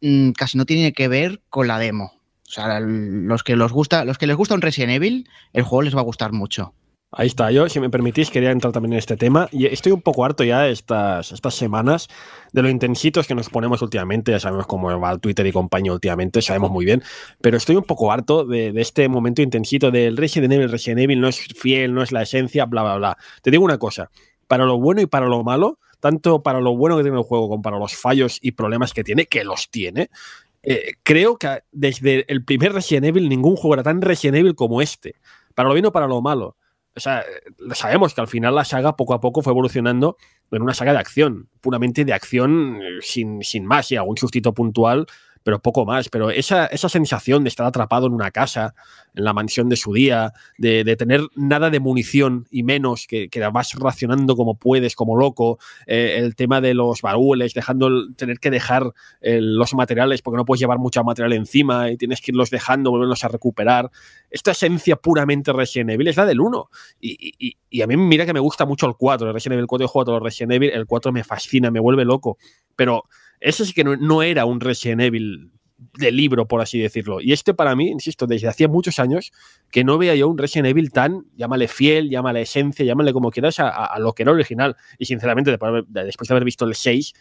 mm, 0.00 0.30
casi 0.30 0.58
no 0.58 0.64
tiene 0.64 0.92
que 0.92 1.08
ver 1.08 1.42
con 1.48 1.66
la 1.66 1.78
demo. 1.78 2.12
O 2.48 2.50
sea, 2.50 2.78
los 2.80 3.42
que, 3.42 3.56
los, 3.56 3.72
gusta, 3.72 4.04
los 4.04 4.18
que 4.18 4.26
les 4.28 4.36
gusta 4.36 4.54
un 4.54 4.62
Resident 4.62 4.92
Evil, 4.92 5.28
el 5.52 5.64
juego 5.64 5.82
les 5.82 5.96
va 5.96 6.00
a 6.00 6.04
gustar 6.04 6.32
mucho. 6.32 6.74
Ahí 7.12 7.28
está, 7.28 7.50
yo, 7.50 7.68
si 7.68 7.80
me 7.80 7.88
permitís, 7.88 8.30
quería 8.30 8.50
entrar 8.50 8.72
también 8.72 8.92
en 8.92 8.98
este 8.98 9.16
tema. 9.16 9.48
Y 9.52 9.66
estoy 9.66 9.92
un 9.92 10.02
poco 10.02 10.24
harto 10.24 10.44
ya 10.44 10.68
estas, 10.68 11.32
estas 11.32 11.54
semanas 11.54 12.08
de 12.52 12.62
lo 12.62 12.68
intensitos 12.68 13.26
que 13.26 13.34
nos 13.34 13.48
ponemos 13.48 13.80
últimamente. 13.80 14.32
Ya 14.32 14.40
sabemos 14.40 14.66
cómo 14.66 15.00
va 15.00 15.12
el 15.12 15.20
Twitter 15.20 15.46
y 15.46 15.52
compañía 15.52 15.92
últimamente, 15.92 16.42
sabemos 16.42 16.70
muy 16.70 16.84
bien. 16.84 17.02
Pero 17.40 17.56
estoy 17.56 17.76
un 17.76 17.84
poco 17.84 18.12
harto 18.12 18.44
de, 18.44 18.72
de 18.72 18.82
este 18.82 19.08
momento 19.08 19.40
intensito 19.40 19.90
del 19.90 20.16
Resident 20.16 20.52
Evil. 20.52 20.70
Resident 20.70 21.00
Evil 21.00 21.20
no 21.20 21.28
es 21.28 21.38
fiel, 21.38 21.94
no 21.94 22.02
es 22.02 22.12
la 22.12 22.22
esencia, 22.22 22.66
bla, 22.66 22.82
bla, 22.82 22.96
bla. 22.96 23.18
Te 23.40 23.50
digo 23.50 23.64
una 23.64 23.78
cosa: 23.78 24.10
para 24.46 24.64
lo 24.64 24.78
bueno 24.78 25.00
y 25.00 25.06
para 25.06 25.26
lo 25.26 25.42
malo, 25.44 25.78
tanto 26.00 26.42
para 26.42 26.60
lo 26.60 26.76
bueno 26.76 26.96
que 26.96 27.02
tiene 27.02 27.18
el 27.18 27.24
juego 27.24 27.48
como 27.48 27.62
para 27.62 27.78
los 27.78 27.94
fallos 27.94 28.38
y 28.42 28.52
problemas 28.52 28.92
que 28.92 29.04
tiene, 29.04 29.26
que 29.26 29.44
los 29.44 29.70
tiene. 29.70 30.10
eh, 30.62 30.94
creo 31.02 31.36
que 31.36 31.62
desde 31.72 32.24
el 32.32 32.44
primer 32.44 32.72
Resident 32.72 33.06
Evil 33.06 33.28
ningún 33.28 33.56
juego 33.56 33.74
era 33.74 33.82
tan 33.82 34.02
Resident 34.02 34.38
Evil 34.38 34.54
como 34.54 34.82
este. 34.82 35.16
Para 35.54 35.68
lo 35.68 35.74
bien 35.74 35.86
o 35.86 35.92
para 35.92 36.06
lo 36.06 36.20
malo 36.20 36.56
o 36.96 37.00
sea, 37.00 37.24
sabemos 37.74 38.14
que 38.14 38.22
al 38.22 38.26
final 38.26 38.54
la 38.54 38.64
saga 38.64 38.96
poco 38.96 39.12
a 39.12 39.20
poco 39.20 39.42
fue 39.42 39.52
evolucionando 39.52 40.16
en 40.50 40.62
una 40.62 40.72
saga 40.72 40.94
de 40.94 40.98
acción, 40.98 41.50
puramente 41.60 42.06
de 42.06 42.14
acción 42.14 42.80
eh, 42.82 42.98
sin, 43.02 43.42
sin 43.42 43.66
más, 43.66 43.92
y 43.92 43.96
algún 43.96 44.16
sustito 44.16 44.54
puntual, 44.54 45.06
pero 45.46 45.60
poco 45.60 45.86
más. 45.86 46.08
Pero 46.08 46.30
esa, 46.30 46.66
esa 46.66 46.88
sensación 46.88 47.44
de 47.44 47.50
estar 47.50 47.64
atrapado 47.64 48.08
en 48.08 48.12
una 48.14 48.32
casa, 48.32 48.74
en 49.14 49.22
la 49.22 49.32
mansión 49.32 49.68
de 49.68 49.76
su 49.76 49.92
día, 49.92 50.32
de, 50.58 50.82
de 50.82 50.96
tener 50.96 51.20
nada 51.36 51.70
de 51.70 51.78
munición 51.78 52.48
y 52.50 52.64
menos, 52.64 53.06
que, 53.06 53.28
que 53.28 53.38
vas 53.46 53.74
racionando 53.74 54.34
como 54.34 54.56
puedes, 54.56 54.96
como 54.96 55.16
loco, 55.16 55.60
eh, 55.86 56.16
el 56.18 56.34
tema 56.34 56.60
de 56.60 56.74
los 56.74 57.00
baúles, 57.00 57.54
dejando 57.54 57.86
el- 57.86 58.16
tener 58.16 58.40
que 58.40 58.50
dejar 58.50 58.92
eh, 59.20 59.38
los 59.40 59.72
materiales 59.74 60.20
porque 60.20 60.36
no 60.38 60.44
puedes 60.44 60.58
llevar 60.58 60.78
mucho 60.80 61.04
material 61.04 61.32
encima 61.34 61.92
y 61.92 61.96
tienes 61.96 62.20
que 62.20 62.32
irlos 62.32 62.50
dejando, 62.50 62.90
volverlos 62.90 63.22
a 63.22 63.28
recuperar. 63.28 63.88
Esta 64.30 64.50
esencia 64.50 64.96
puramente 64.96 65.52
Resident 65.52 65.90
Evil 65.90 66.08
es 66.08 66.16
la 66.16 66.26
del 66.26 66.40
1. 66.40 66.70
Y, 67.00 67.34
y- 67.38 67.56
y 67.70 67.82
a 67.82 67.86
mí 67.86 67.96
mira 67.96 68.26
que 68.26 68.32
me 68.32 68.40
gusta 68.40 68.64
mucho 68.66 68.86
el 68.88 68.94
4, 68.96 69.28
el 69.28 69.32
Resident 69.34 69.58
Evil 69.58 69.68
4 69.68 69.84
yo 69.84 69.88
juego 69.88 70.10
a 70.10 70.14
los 70.14 70.22
Resident 70.24 70.54
Evil, 70.54 70.70
el 70.70 70.86
4 70.86 71.12
me 71.12 71.22
fascina, 71.22 71.70
me 71.70 71.78
vuelve 71.78 72.04
loco, 72.04 72.36
pero 72.74 73.04
ese 73.40 73.64
sí 73.64 73.72
que 73.72 73.84
no, 73.84 74.22
era 74.22 74.44
un 74.44 74.60
Resident 74.60 75.02
Evil 75.02 75.50
de 75.98 76.10
libro, 76.10 76.46
por 76.46 76.60
así 76.60 76.78
decirlo. 76.78 77.20
Y 77.20 77.32
este 77.32 77.54
para 77.54 77.76
mí, 77.76 77.88
insisto, 77.88 78.26
desde 78.26 78.48
hacía 78.48 78.68
muchos 78.68 78.98
años 78.98 79.32
que 79.70 79.84
no 79.84 79.98
veía 79.98 80.14
yo 80.14 80.28
un 80.28 80.38
Resident 80.38 80.68
Evil 80.68 80.90
tan, 80.90 81.26
llámale 81.36 81.68
fiel, 81.68 82.10
llámale 82.10 82.42
esencia, 82.42 82.84
llámale 82.84 83.12
como 83.12 83.30
quieras, 83.30 83.56
a, 83.60 83.98
lo 83.98 84.12
que 84.12 84.22
era 84.22 84.32
original. 84.32 84.76
Y 84.98 85.06
sinceramente, 85.06 85.50
después 85.50 85.84
de 85.88 86.30
haber 86.30 86.44
visto 86.44 86.64
el 86.64 86.74
6, 86.74 87.12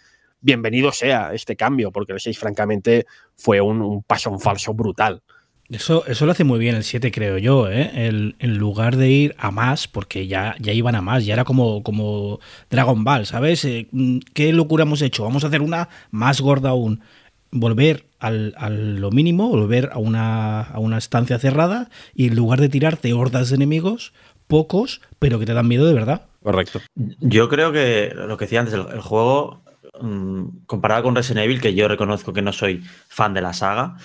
bienvenido 0.41 0.91
sea 0.91 1.33
este 1.33 1.55
cambio, 1.55 1.91
porque 1.91 2.13
el 2.13 2.19
6 2.19 2.37
francamente 2.37 3.05
fue 3.35 3.61
un, 3.61 3.81
un 3.81 4.03
paso 4.03 4.29
en 4.29 4.39
falso 4.39 4.73
brutal. 4.73 5.21
Eso, 5.69 6.05
eso 6.05 6.25
lo 6.25 6.31
hace 6.31 6.43
muy 6.43 6.59
bien 6.59 6.75
el 6.75 6.83
7, 6.83 7.11
creo 7.11 7.39
yo, 7.39 7.69
¿eh? 7.71 8.07
El, 8.07 8.35
en 8.37 8.57
lugar 8.57 8.97
de 8.97 9.09
ir 9.09 9.35
a 9.39 9.49
más, 9.49 9.87
porque 9.87 10.27
ya, 10.27 10.55
ya 10.59 10.73
iban 10.73 10.93
a 10.93 11.01
más, 11.01 11.25
ya 11.25 11.33
era 11.33 11.43
como, 11.43 11.81
como 11.81 12.39
Dragon 12.69 13.03
Ball, 13.03 13.25
¿sabes? 13.25 13.65
Eh, 13.65 13.87
¿Qué 14.33 14.53
locura 14.53 14.83
hemos 14.83 15.01
hecho? 15.01 15.23
Vamos 15.23 15.43
a 15.43 15.47
hacer 15.47 15.61
una 15.61 15.89
más 16.11 16.39
gorda 16.39 16.69
aún. 16.69 17.01
Volver 17.49 18.05
al, 18.19 18.53
a 18.57 18.69
lo 18.69 19.09
mínimo, 19.09 19.49
volver 19.49 19.89
a 19.91 19.97
una, 19.97 20.61
a 20.61 20.79
una 20.79 20.99
estancia 20.99 21.39
cerrada 21.39 21.89
y 22.13 22.27
en 22.27 22.35
lugar 22.35 22.61
de 22.61 22.69
tirarte 22.69 23.13
hordas 23.13 23.49
de 23.49 23.55
enemigos, 23.55 24.13
pocos, 24.47 25.01
pero 25.17 25.39
que 25.39 25.47
te 25.47 25.53
dan 25.53 25.67
miedo 25.67 25.87
de 25.87 25.93
verdad. 25.93 26.27
Correcto. 26.43 26.79
Yo 26.95 27.49
creo 27.49 27.71
que 27.71 28.13
lo 28.15 28.37
que 28.37 28.45
decía 28.45 28.59
antes, 28.59 28.75
el, 28.75 28.85
el 28.93 29.01
juego, 29.01 29.63
mmm, 29.99 30.43
comparado 30.67 31.01
con 31.01 31.15
Resident 31.15 31.45
Evil, 31.45 31.61
que 31.61 31.73
yo 31.73 31.87
reconozco 31.87 32.33
que 32.33 32.43
no 32.43 32.53
soy 32.53 32.83
fan 33.07 33.33
de 33.33 33.41
la 33.41 33.53
saga, 33.53 33.95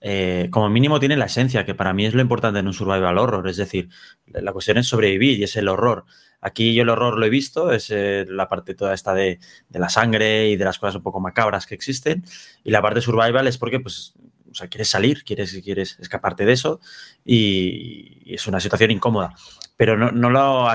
eh, 0.00 0.48
como 0.50 0.70
mínimo 0.70 0.98
tiene 0.98 1.16
la 1.16 1.26
esencia, 1.26 1.64
que 1.64 1.74
para 1.74 1.92
mí 1.92 2.06
es 2.06 2.14
lo 2.14 2.22
importante 2.22 2.58
en 2.58 2.66
un 2.66 2.72
survival 2.72 3.18
horror. 3.18 3.48
Es 3.48 3.56
decir, 3.56 3.88
la 4.26 4.52
cuestión 4.52 4.78
es 4.78 4.86
sobrevivir 4.86 5.38
y 5.38 5.44
es 5.44 5.56
el 5.56 5.68
horror. 5.68 6.04
Aquí 6.40 6.74
yo 6.74 6.82
el 6.82 6.88
horror 6.88 7.18
lo 7.18 7.26
he 7.26 7.30
visto, 7.30 7.70
es 7.70 7.90
eh, 7.90 8.24
la 8.28 8.48
parte 8.48 8.74
toda 8.74 8.94
esta 8.94 9.12
de, 9.12 9.38
de, 9.68 9.78
la 9.78 9.90
sangre 9.90 10.48
y 10.48 10.56
de 10.56 10.64
las 10.64 10.78
cosas 10.78 10.96
un 10.96 11.02
poco 11.02 11.20
macabras 11.20 11.66
que 11.66 11.74
existen. 11.74 12.24
Y 12.64 12.70
la 12.70 12.80
parte 12.80 13.02
survival 13.02 13.46
es 13.46 13.58
porque, 13.58 13.80
pues, 13.80 14.14
quieres 14.68 14.88
salir, 14.88 15.22
quieres, 15.22 15.60
quieres 15.62 15.98
escaparte 16.00 16.44
de 16.44 16.52
eso 16.52 16.80
y, 17.24 18.22
y 18.24 18.34
es 18.34 18.46
una 18.46 18.60
situación 18.60 18.90
incómoda. 18.90 19.34
Pero 19.76 19.96
no, 19.96 20.10
no 20.12 20.30
lo 20.30 20.68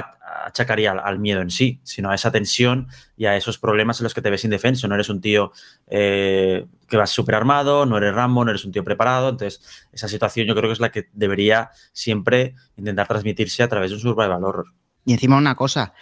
achacaría 0.45 0.91
al, 0.91 0.99
al, 0.99 1.19
miedo 1.19 1.41
en 1.41 1.49
sí, 1.49 1.79
sino 1.83 2.11
a 2.11 2.15
esa 2.15 2.31
tensión 2.31 2.87
y 3.17 3.25
a 3.25 3.35
esos 3.35 3.57
problemas 3.57 3.99
en 3.99 4.05
los 4.05 4.13
que 4.13 4.21
te 4.21 4.29
ves 4.29 4.45
indefenso. 4.45 4.87
No 4.87 4.95
eres 4.95 5.09
un 5.09 5.19
tío 5.19 5.51
eh, 5.87 6.65
que 6.87 6.97
vas 6.97 7.09
súper 7.09 7.35
armado, 7.35 7.85
no 7.85 7.97
eres 7.97 8.13
Rambo, 8.13 8.45
no 8.45 8.51
eres 8.51 8.63
un 8.63 8.71
tío 8.71 8.83
preparado. 8.83 9.29
Entonces, 9.29 9.87
esa 9.91 10.07
situación 10.07 10.47
yo 10.47 10.55
creo 10.55 10.69
que 10.69 10.73
es 10.73 10.79
la 10.79 10.91
que 10.91 11.09
debería 11.13 11.71
siempre 11.93 12.53
intentar 12.77 13.07
transmitirse 13.07 13.63
a 13.63 13.67
través 13.67 13.89
de 13.89 13.95
un 13.95 14.01
survival 14.01 14.43
horror. 14.43 14.67
Y 15.03 15.13
encima 15.13 15.37
una 15.37 15.55
cosa, 15.55 15.93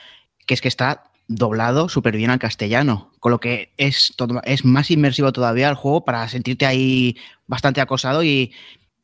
que 0.45 0.53
es 0.53 0.62
que 0.62 0.67
está 0.67 1.05
doblado 1.27 1.88
súper 1.88 2.17
bien 2.17 2.29
al 2.29 2.39
castellano, 2.39 3.12
con 3.19 3.31
lo 3.31 3.39
que 3.39 3.73
es, 3.77 4.13
todo, 4.17 4.41
es 4.43 4.65
más 4.65 4.91
inmersivo 4.91 5.31
todavía 5.31 5.69
el 5.69 5.75
juego 5.75 6.03
para 6.03 6.27
sentirte 6.27 6.65
ahí 6.65 7.17
bastante 7.47 7.81
acosado 7.81 8.23
y 8.23 8.53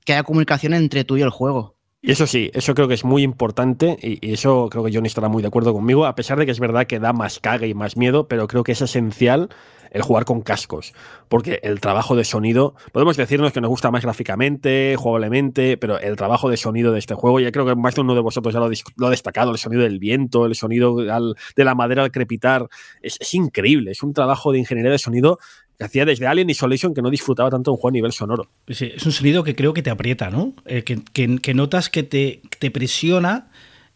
que 0.05 0.13
haya 0.13 0.24
comunicación 0.24 0.74
entre 0.74 1.03
tú 1.03 1.17
y 1.17 1.22
el 1.22 1.29
juego. 1.29 1.79
Y 2.01 2.12
eso 2.12 2.27
sí, 2.27 2.50
eso 2.53 2.74
creo 2.75 2.88
que 2.88 2.94
es 2.94 3.03
muy 3.03 3.24
importante 3.24 3.98
y, 4.01 4.32
eso 4.32 4.70
creo 4.72 4.86
que 4.86 4.94
Johnny 4.94 5.08
estará 5.08 5.27
muy 5.27 5.41
de 5.41 5.50
acuerdo 5.50 5.74
conmigo, 5.74 6.06
a 6.06 6.15
pesar 6.15 6.39
de 6.39 6.46
que 6.46 6.51
es 6.51 6.60
verdad 6.62 6.88
que 6.88 6.98
da 6.98 7.12
más 7.12 7.39
cague 7.39 7.68
y 7.68 7.74
más 7.74 7.98
miedo, 7.98 8.29
pero 8.29 8.48
creo 8.48 8.63
que 8.63 8.72
es 8.72 8.82
esencial 8.82 9.50
el 9.91 10.01
jugar 10.01 10.24
con 10.24 10.41
cascos, 10.41 10.94
porque 11.27 11.60
el 11.62 11.82
trabajo 11.82 12.15
de 12.15 12.24
sonido, 12.24 12.75
podemos 12.94 13.18
decirnos 13.18 13.51
que 13.51 13.60
nos 13.60 13.70
gusta 13.70 13.91
más 13.91 14.03
gráficamente, 14.03 14.96
jugablemente, 14.98 15.75
pero 15.77 16.00
el 16.00 16.15
trabajo 16.15 16.50
de 16.50 16.56
sonido 16.56 16.94
de 16.94 17.00
este 17.00 17.15
juego, 17.15 17.41
ya 17.41 17.51
creo 17.51 17.65
que 17.65 17.75
más 17.75 17.96
de 17.96 18.01
uno 18.01 18.15
de 18.15 18.22
vosotros 18.22 18.53
ya 18.53 18.62
lo, 18.62 18.70
lo 18.96 19.08
ha 19.08 19.10
destacado, 19.10 19.51
el 19.51 19.58
sonido 19.58 19.82
del 19.82 20.00
viento, 20.00 20.46
el 20.46 20.56
sonido 20.56 21.00
al, 21.12 21.36
de 21.56 21.63
la 21.65 21.75
madera 21.75 22.03
al 22.03 22.12
crepitar, 22.12 22.70
es, 23.01 23.18
es 23.20 23.34
increíble, 23.34 23.91
es 23.91 24.03
un 24.03 24.13
trabajo 24.13 24.53
de 24.53 24.60
ingeniería 24.60 24.91
de 24.91 25.00
sonido 25.00 25.39
que 25.80 25.86
hacía 25.86 26.04
desde 26.04 26.28
Alien 26.28 26.50
Isolation 26.50 26.94
que 26.94 27.02
no 27.02 27.10
disfrutaba 27.10 27.50
tanto 27.50 27.72
un 27.72 27.78
juego 27.78 27.88
a 27.88 27.94
nivel 27.94 28.12
sonoro. 28.12 28.50
Sí, 28.68 28.92
es 28.94 29.06
un 29.06 29.14
sonido 29.14 29.46
que 29.46 29.56
creo 29.56 29.74
que 29.74 29.82
te 29.82 29.90
aprieta, 29.90 30.30
¿no? 30.30 30.54
Eh, 30.66 30.84
que, 30.84 31.02
que, 31.14 31.38
que, 31.38 31.54
notas 31.54 31.90
que 31.90 32.04
te, 32.04 32.42
te, 32.60 32.70
presiona 32.70 33.50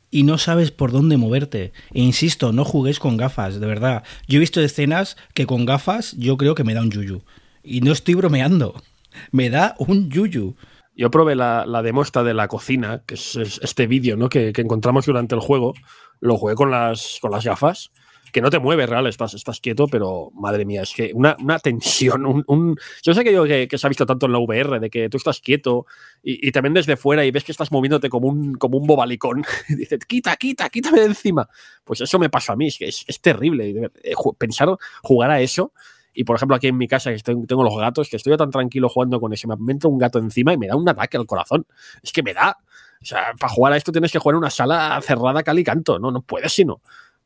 y 0.10 0.24
no 0.24 0.38
sabes 0.38 0.72
por 0.72 0.94
dónde 0.94 1.18
moverte. 1.18 1.74
E 1.94 2.00
insisto, 2.00 2.54
no 2.54 2.63
juguéis 2.63 3.00
con 3.00 3.18
gafas, 3.18 3.60
de 3.60 3.68
verdad. 3.68 4.04
Yo 4.30 4.38
he 4.38 4.40
visto 4.40 4.62
escenas 4.62 5.18
que 5.34 5.46
con 5.46 5.66
gafas 5.66 6.16
yo 6.18 6.38
creo 6.38 6.56
que 6.56 6.63
me 6.63 6.74
da 6.74 6.82
un 6.82 6.90
yuyu. 6.90 7.22
Y 7.63 7.82
no 7.82 7.92
estoy 7.92 8.13
bromeando. 8.13 8.82
Me 9.32 9.52
da 9.52 9.75
un 9.78 10.10
yuyu. 10.10 10.56
Yo 10.96 11.12
probé 11.12 11.36
la, 11.36 11.66
la 11.68 11.84
demo 11.84 12.02
esta 12.02 12.24
de 12.24 12.34
la 12.34 12.48
cocina, 12.48 13.04
que 13.06 13.16
es, 13.16 13.36
es 13.36 13.60
este 13.62 13.88
vídeo 13.88 14.16
¿no? 14.16 14.30
que, 14.30 14.54
que, 14.54 14.62
encontramos 14.62 15.06
durante 15.06 15.36
el 15.36 15.42
juego. 15.42 15.74
Lo 16.20 16.38
jugué 16.38 16.56
con 16.56 16.72
las, 16.72 17.20
con 17.22 17.32
las 17.32 17.44
gafas 17.44 17.92
que 18.34 18.42
no 18.42 18.50
te 18.50 18.60
mueves, 18.60 18.90
real, 18.90 19.08
estás, 19.08 19.34
estás 19.36 19.62
quieto, 19.62 19.86
pero 19.88 20.32
madre 20.34 20.66
mía, 20.66 20.82
es 20.82 20.94
que 20.94 21.12
una, 21.13 21.38
una 21.40 21.60
tensión, 21.60 22.25
un, 22.25 22.44
un, 22.48 22.75
Yo 23.02 23.13
sé 23.13 23.24
que, 23.24 23.32
yo, 23.32 23.46
que, 23.46 23.70
se 23.78 23.88
ha 23.88 23.90
visto 23.90 24.06
tanto 24.06 24.25
en 24.25 24.34
la 24.34 24.40
VR, 24.40 24.80
de 24.80 24.90
que 24.90 25.08
tú 25.10 25.18
estás 25.18 25.40
quieto 25.40 25.86
y, 26.22 26.46
y, 26.48 26.52
también 26.52 26.74
desde 26.74 26.98
fuera 26.98 27.24
y 27.24 27.32
ves 27.32 27.44
que 27.44 27.52
estás 27.52 27.72
moviéndote 27.72 28.10
como 28.10 28.28
un, 28.28 28.56
como 28.56 28.78
un 28.78 28.88
bobalicón. 28.88 29.44
y 29.70 29.75
dices, 29.75 30.00
quita, 30.06 30.36
quita, 30.36 30.70
quítame 30.70 31.00
de 31.00 31.06
encima. 31.06 31.48
Pues 31.84 32.02
eso 32.02 32.20
me 32.20 32.30
pasó 32.30 32.54
a 32.54 32.56
mí, 32.56 32.68
es 32.68 32.78
que 32.78 32.88
es, 32.88 33.22
terrible. 33.22 33.92
Pensar 34.38 34.70
jugar 35.02 35.32
a 35.32 35.40
eso. 35.40 35.72
Y 36.13 36.24
por 36.25 36.36
ejemplo, 36.36 36.56
aquí 36.56 36.68
en 36.68 36.78
mi 36.78 36.88
casa, 36.88 37.12
que 37.12 37.22
tengo 37.22 37.63
los 37.63 37.78
gatos, 37.78 38.10
que 38.10 38.18
estoy 38.18 38.36
tan 38.38 38.52
tranquilo 38.52 38.90
jugando 38.90 39.20
con 39.20 39.34
ese, 39.34 39.48
me 39.48 39.72
entra 39.72 39.90
un 39.90 39.98
gato 39.98 40.20
encima 40.20 40.54
y 40.54 40.58
me 40.58 40.68
da 40.68 40.75
un 40.75 40.88
ataque 40.88 41.18
al 41.18 41.25
corazón. 41.25 41.66
Es 42.02 42.12
que 42.12 42.22
me 42.22 42.34
da. 42.34 42.58
O 43.02 43.06
sea, 43.06 43.34
para 43.40 43.52
jugar 43.52 43.74
a 43.74 43.78
esto 43.78 43.92
tienes 43.92 44.12
que 44.12 44.20
jugar 44.20 44.36
en 44.36 44.40
una 44.40 44.50
sala 44.50 45.00
cerrada 45.02 45.44
cal 45.44 45.60
y 45.60 45.63
canto. 45.63 46.00
No, 46.00 46.12
no 46.12 46.22
puedes 46.22 46.54
sino. 46.54 46.82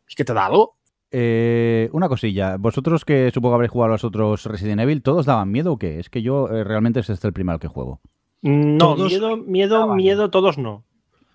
Es 0.08 0.16
que 0.16 0.24
te 0.24 0.34
da 0.34 0.46
algo. 0.46 0.76
Eh, 1.12 1.90
una 1.94 2.10
cosilla, 2.10 2.58
vosotros 2.58 3.06
que 3.06 3.32
supongo 3.34 3.56
habréis 3.56 3.72
jugado 3.72 3.92
a 3.92 3.96
los 3.96 4.04
otros 4.04 4.46
Resident 4.46 4.82
Evil, 4.82 5.02
¿todos 5.02 5.26
daban 5.26 5.52
miedo 5.52 5.74
o 5.74 5.78
qué? 5.78 6.00
Es 6.00 6.10
que 6.10 6.22
yo 6.22 6.50
eh, 6.50 6.64
realmente 6.64 7.00
es 7.00 7.10
este 7.10 7.28
el 7.28 7.34
primero 7.34 7.60
que 7.60 7.68
juego. 7.68 8.02
No, 8.42 8.96
¿Todos? 8.96 9.12
miedo, 9.12 9.38
miedo, 9.38 9.96
miedo, 9.96 10.30
todos 10.30 10.58
no. 10.58 10.84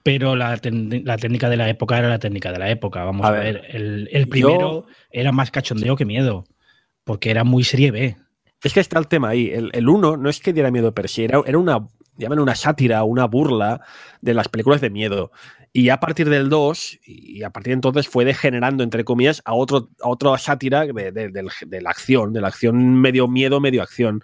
Pero 0.03 0.35
la, 0.37 0.51
la, 0.51 1.17
técnica 1.17 1.49
de 1.49 1.57
la 1.57 1.69
época 1.69 1.99
era 1.99 2.09
la 2.09 2.19
técnica 2.19 2.53
de 2.53 2.59
la 2.59 2.71
época. 2.71 3.05
Vamos 3.05 3.25
a, 3.25 3.29
a 3.29 3.33
ver, 3.33 3.63
ver, 3.63 3.77
el, 3.77 4.09
el 4.13 4.29
primero 4.29 4.59
yo... 4.59 4.87
era 5.11 5.31
más 5.33 5.51
cachondeo 5.51 5.97
que 5.97 6.05
miedo, 6.05 6.45
porque 7.05 7.31
era 7.31 7.45
muy 7.45 7.63
serie 7.65 7.93
B. 7.93 8.17
Es 8.63 8.75
que 8.75 8.81
está 8.81 8.99
el 8.99 9.09
tema 9.09 9.31
ahí. 9.31 9.51
El, 9.51 9.71
el 9.73 9.89
uno 9.89 10.17
no 10.17 10.29
es 10.29 10.41
que 10.41 10.53
diera 10.53 10.71
miedo 10.71 10.93
per 10.93 11.09
se, 11.09 11.25
era, 11.25 11.41
era 11.47 11.57
una, 11.59 11.87
llaman 12.17 12.41
una 12.41 12.55
sátira, 12.55 13.05
una 13.05 13.27
burla 13.27 13.81
de 14.21 14.35
las 14.35 14.49
películas 14.49 14.81
de 14.81 14.91
miedo. 14.91 15.31
Y 15.75 15.89
a 15.89 16.01
partir 16.01 16.29
del 16.29 16.51
2, 16.51 17.01
y 17.07 17.43
a 17.45 17.51
partir 17.51 17.71
de 17.71 17.75
entonces 17.75 18.07
fue 18.07 18.27
degenerando, 18.27 18.85
entre 18.85 19.05
comillas, 19.05 19.41
a, 19.47 19.55
otro, 19.55 19.89
a 20.03 20.09
otra 20.09 20.37
sátira 20.37 20.85
de, 20.85 21.43
la 21.81 21.91
acción, 21.91 22.33
de 22.35 22.41
la 22.43 22.49
acción 22.49 23.01
medio 23.01 23.27
miedo, 23.27 23.59
medio 23.59 23.83
acción. 23.83 24.23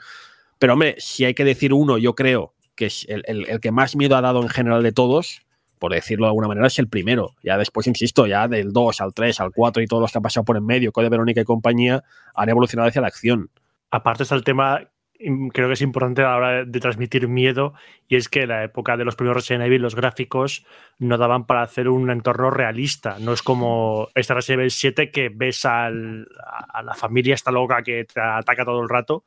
Pero 0.59 0.75
hombre, 0.75 0.97
si 0.99 1.25
hay 1.25 1.33
que 1.33 1.45
decir 1.45 1.73
uno, 1.73 1.97
yo 1.97 2.15
creo 2.15 2.55
que 2.75 2.87
es 2.87 3.07
el, 3.09 3.23
el, 3.27 3.49
el, 3.49 3.61
que 3.61 3.73
más 3.73 3.97
miedo 3.97 4.17
ha 4.17 4.21
dado 4.21 4.43
en 4.43 4.51
general 4.51 4.83
de 4.83 4.93
todos, 4.93 5.41
por 5.79 5.93
decirlo 5.93 6.27
de 6.27 6.31
alguna 6.31 6.49
manera, 6.49 6.67
es 6.67 6.79
el 6.79 6.89
primero. 6.89 7.35
Ya 7.43 7.57
después, 7.57 7.87
insisto, 7.87 8.27
ya 8.27 8.47
del 8.47 8.73
2 8.73 9.01
al 9.01 9.15
3, 9.15 9.41
al 9.41 9.53
4 9.53 9.83
y 9.83 9.87
todos 9.87 10.03
los 10.03 10.13
que 10.13 10.19
han 10.19 10.23
pasado 10.23 10.45
por 10.45 10.57
en 10.59 10.67
medio, 10.67 10.93
Code 10.93 11.09
Verónica 11.09 11.41
y 11.41 11.45
compañía, 11.45 12.05
han 12.35 12.49
evolucionado 12.51 12.89
hacia 12.89 13.01
la 13.01 13.09
acción. 13.09 13.51
Aparte 13.91 14.25
está 14.25 14.35
el 14.35 14.45
tema 14.45 14.91
creo 15.19 15.67
que 15.69 15.75
es 15.75 15.83
importante 15.83 16.23
a 16.23 16.29
la 16.29 16.37
hora 16.37 16.65
de 16.65 16.81
transmitir 16.81 17.27
miedo 17.27 17.75
y 18.09 18.17
es 18.17 18.29
que 18.29 18.43
en 18.43 18.51
la 18.51 18.65
época 18.65 18.97
de 18.97 19.05
los 19.05 19.17
primeros 19.17 19.43
Resident 19.43 19.67
Evil 19.67 19.83
los 19.83 19.97
gráficos 19.97 20.65
no 20.99 21.19
daban 21.19 21.47
para 21.47 21.63
hacer 21.63 21.89
un 21.89 22.11
entorno 22.11 22.51
realista. 22.51 23.19
No 23.19 23.33
es 23.33 23.43
como 23.43 24.09
esta 24.15 24.35
Resident 24.35 24.61
Evil 24.61 24.71
7 24.71 25.11
que 25.11 25.29
ves 25.29 25.65
al, 25.65 26.29
a 26.73 26.83
la 26.83 26.95
familia 26.95 27.35
esta 27.35 27.51
loca 27.51 27.83
que 27.83 28.05
te 28.05 28.21
ataca 28.21 28.65
todo 28.65 28.81
el 28.81 28.89
rato. 28.89 29.25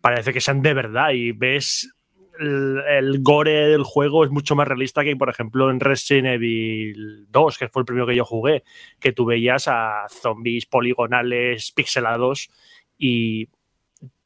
Parece 0.00 0.32
que 0.32 0.40
sean 0.40 0.62
de 0.62 0.72
verdad 0.72 1.10
y 1.10 1.32
ves 1.32 1.94
el, 2.38 2.78
el, 2.88 3.22
gore 3.22 3.68
del 3.68 3.82
juego 3.82 4.24
es 4.24 4.30
mucho 4.30 4.56
más 4.56 4.66
realista 4.66 5.04
que, 5.04 5.14
por 5.16 5.28
ejemplo, 5.28 5.70
en 5.70 5.80
Resident 5.80 6.28
Evil 6.28 7.26
2, 7.28 7.58
que 7.58 7.68
fue 7.68 7.82
el 7.82 7.86
primero 7.86 8.06
que 8.06 8.16
yo 8.16 8.24
jugué, 8.24 8.64
que 8.98 9.12
tú 9.12 9.26
veías 9.26 9.68
a 9.68 10.06
zombies 10.08 10.64
poligonales 10.64 11.72
pixelados 11.72 12.48
y 12.96 13.48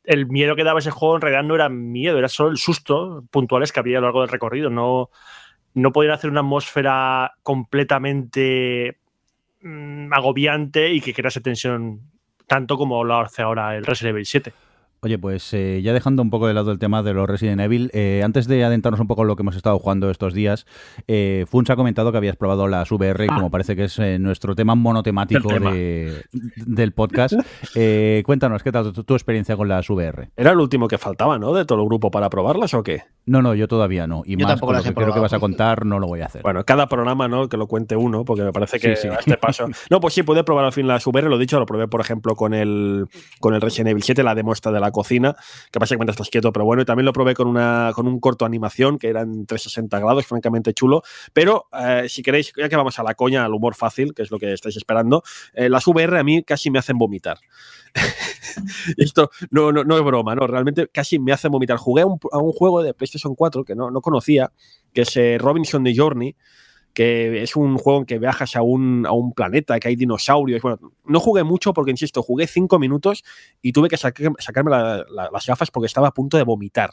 el 0.05 0.27
miedo 0.27 0.55
que 0.55 0.65
daba 0.65 0.79
ese 0.79 0.91
juego 0.91 1.17
en 1.17 1.23
realidad 1.23 1.43
no 1.43 1.55
era 1.55 1.69
miedo, 1.69 2.19
era 2.19 2.29
solo 2.29 2.51
el 2.51 2.59
susto 2.59 3.25
puntuales 3.31 3.73
que 3.73 3.81
había 3.81 3.99
a 3.99 4.01
lo 4.01 4.07
largo 4.07 4.21
del 4.21 4.31
recorrido. 4.31 4.71
No, 4.71 5.11
no 5.75 5.93
podían 5.93 6.15
hacer 6.15 6.31
una 6.31 6.41
atmósfera 6.41 7.33
completamente 7.43 8.99
mmm, 9.63 10.13
agobiante 10.13 10.91
y 10.93 11.01
que 11.01 11.15
crease 11.15 11.41
tensión 11.41 12.01
tanto 12.47 12.77
como 12.77 13.03
lo 13.05 13.19
hace 13.19 13.43
ahora 13.43 13.77
el 13.77 13.85
Resident 13.85 14.15
Evil 14.15 14.27
7. 14.27 14.53
Oye, 15.05 15.19
pues 15.19 15.53
eh, 15.53 15.83
ya 15.83 15.93
dejando 15.93 16.23
un 16.23 16.31
poco 16.31 16.47
de 16.47 16.55
lado 16.55 16.73
el 16.73 16.79
tema 16.79 17.03
de 17.03 17.13
los 17.13 17.29
Resident 17.29 17.61
Evil, 17.61 17.91
eh, 17.93 18.23
antes 18.25 18.49
de 18.49 18.65
adentrarnos 18.65 19.01
un 19.01 19.07
poco 19.07 19.21
en 19.21 19.29
lo 19.29 19.37
que 19.37 19.43
hemos 19.43 19.55
estado 19.55 19.79
jugando 19.79 20.09
estos 20.09 20.33
días, 20.33 20.65
eh, 21.09 21.45
Funs 21.47 21.69
ha 21.69 21.77
comentado 21.77 22.11
que 22.11 22.17
habías 22.17 22.37
probado 22.37 22.69
las 22.69 22.91
VR, 22.91 23.27
ah. 23.29 23.35
como 23.35 23.51
parece 23.51 23.77
que 23.77 23.85
es 23.85 23.99
eh, 23.99 24.19
nuestro 24.19 24.55
tema 24.55 24.75
monotemático 24.75 25.47
tema. 25.47 25.73
De, 25.73 26.25
del 26.33 26.93
podcast. 26.93 27.35
Eh, 27.75 28.23
cuéntanos, 28.25 28.63
¿qué 28.63 28.73
tal 28.73 28.95
tu, 28.95 29.05
tu, 29.05 29.13
experiencia 29.13 29.59
con 29.59 29.69
las 29.69 29.91
VR? 29.91 30.31
Era 30.37 30.53
el 30.53 30.59
último 30.59 30.89
que 30.89 30.97
faltaba, 30.97 31.39
¿no? 31.39 31.53
De 31.53 31.67
todo 31.67 31.81
el 31.81 31.85
grupo 31.87 32.11
para 32.11 32.31
probarlas 32.31 32.73
o 32.73 32.83
qué? 32.83 33.03
No, 33.27 33.43
no, 33.43 33.55
yo 33.55 33.69
todavía 33.69 34.07
no. 34.07 34.23
Y 34.25 34.37
yo 34.37 34.47
más 34.47 34.61
con 34.61 34.75
lo 34.75 34.83
que 34.83 34.95
creo 34.95 35.13
que 35.13 35.21
vas 35.21 35.33
a 35.33 35.39
contar, 35.39 35.87
no 35.87 35.99
lo 35.99 36.07
voy 36.07 36.21
a 36.21 36.27
hacer. 36.27 36.43
Bueno, 36.43 36.65
cada 36.65 36.89
programa, 36.89 37.27
¿no? 37.27 37.49
Que 37.49 37.57
lo 37.57 37.67
cuente 37.67 37.97
uno, 37.97 38.25
porque 38.25 38.43
me 38.43 38.53
parece 38.53 38.79
que 38.79 38.97
sí, 38.97 39.03
sí. 39.03 39.09
a 39.09 39.17
este 39.17 39.37
paso. 39.37 39.67
No, 39.91 40.01
pues 40.01 40.15
sí, 40.15 40.23
pude 40.23 40.45
probar 40.45 40.65
al 40.65 40.73
fin 40.73 40.87
las 40.87 41.07
VR, 41.07 41.29
lo 41.29 41.37
he 41.37 41.39
dicho, 41.39 41.59
lo 41.59 41.67
probé, 41.67 41.89
por 41.89 42.01
ejemplo, 42.01 42.35
con 42.35 42.55
el, 42.55 43.07
con 43.41 43.55
el 43.55 43.61
Resident 43.61 43.91
Evil 43.91 44.03
7, 44.03 44.23
la 44.23 44.35
demuestra 44.35 44.73
de 44.73 44.81
la 44.81 44.91
cocina 44.95 45.37
que 45.71 45.79
básicamente 45.79 46.13
estás 46.13 46.31
quieto, 46.31 46.53
pero 46.53 46.65
bueno, 46.65 46.83
y 46.83 46.87
también 46.87 47.05
lo 47.05 47.13
probé 47.13 47.35
con, 47.35 47.49
una, 47.49 47.93
con 47.95 48.09
un 48.09 48.19
corto 48.21 48.47
animación 48.47 48.99
que 48.99 49.09
eran 49.09 49.45
360 49.45 49.99
grados, 49.99 50.27
francamente 50.27 50.73
chulo, 50.73 51.03
pero 51.35 51.67
eh, 51.79 52.07
si 52.09 52.23
queréis, 52.23 52.53
ya 52.57 52.69
que 52.69 52.77
vamos 52.77 52.99
a 52.99 53.03
la 53.03 53.15
coña, 53.15 53.45
al 53.45 53.53
humor 53.53 53.75
fácil, 53.75 54.15
que 54.15 54.23
es 54.23 54.31
lo 54.31 54.39
que 54.39 54.53
estáis 54.53 54.77
esperando, 54.77 55.23
eh, 55.53 55.69
las 55.69 55.87
VR 55.87 56.19
a 56.19 56.25
mí 56.25 56.43
casi 56.43 56.71
me 56.71 56.79
hacen 56.79 56.97
vomitar. 56.97 57.39
esto 58.97 59.31
no, 59.51 59.73
no, 59.73 59.85
no, 59.85 59.97
es 59.97 60.03
broma, 60.03 60.35
no, 60.35 60.47
realmente 60.47 60.89
casi 60.89 61.19
me 61.19 61.33
hace 61.33 61.49
vomitar. 61.49 61.77
Jugué 61.77 62.03
a 62.03 62.07
un, 62.07 62.53
juego 62.53 62.83
de 62.83 62.95
PlayStation 62.95 63.35
4 63.35 63.65
que 63.65 63.75
no, 63.75 63.91
no 63.91 64.01
conocía, 64.01 64.53
que 64.93 65.03
es 65.03 65.17
eh, 65.17 65.39
Robinson 65.39 65.85
the 65.85 65.95
Journey, 65.95 66.35
que 66.95 67.43
es 67.43 67.57
un 67.57 67.77
juego 67.77 68.01
en 68.01 68.07
que 68.07 68.19
viajas 68.19 68.55
a 68.57 68.63
un, 68.63 69.05
a 69.07 69.13
un 69.13 69.35
planeta, 69.35 69.79
que 69.81 69.89
hay 69.89 69.97
dinosaurios. 69.97 70.63
Bueno, 70.63 70.79
no 71.05 71.21
jugué 71.21 71.43
mucho 71.43 71.75
porque, 71.75 71.91
insisto, 71.91 72.23
jugué 72.23 72.47
cinco 72.47 72.79
minutos 72.79 73.25
y 73.61 73.73
tuve 73.73 73.89
que 73.89 73.97
sacar, 73.97 74.33
sacarme 74.39 74.71
la, 74.71 75.05
la, 75.11 75.29
las 75.33 75.47
gafas 75.47 75.71
porque 75.71 75.87
estaba 75.87 76.09
a 76.09 76.13
punto 76.13 76.37
de 76.37 76.45
vomitar. 76.45 76.91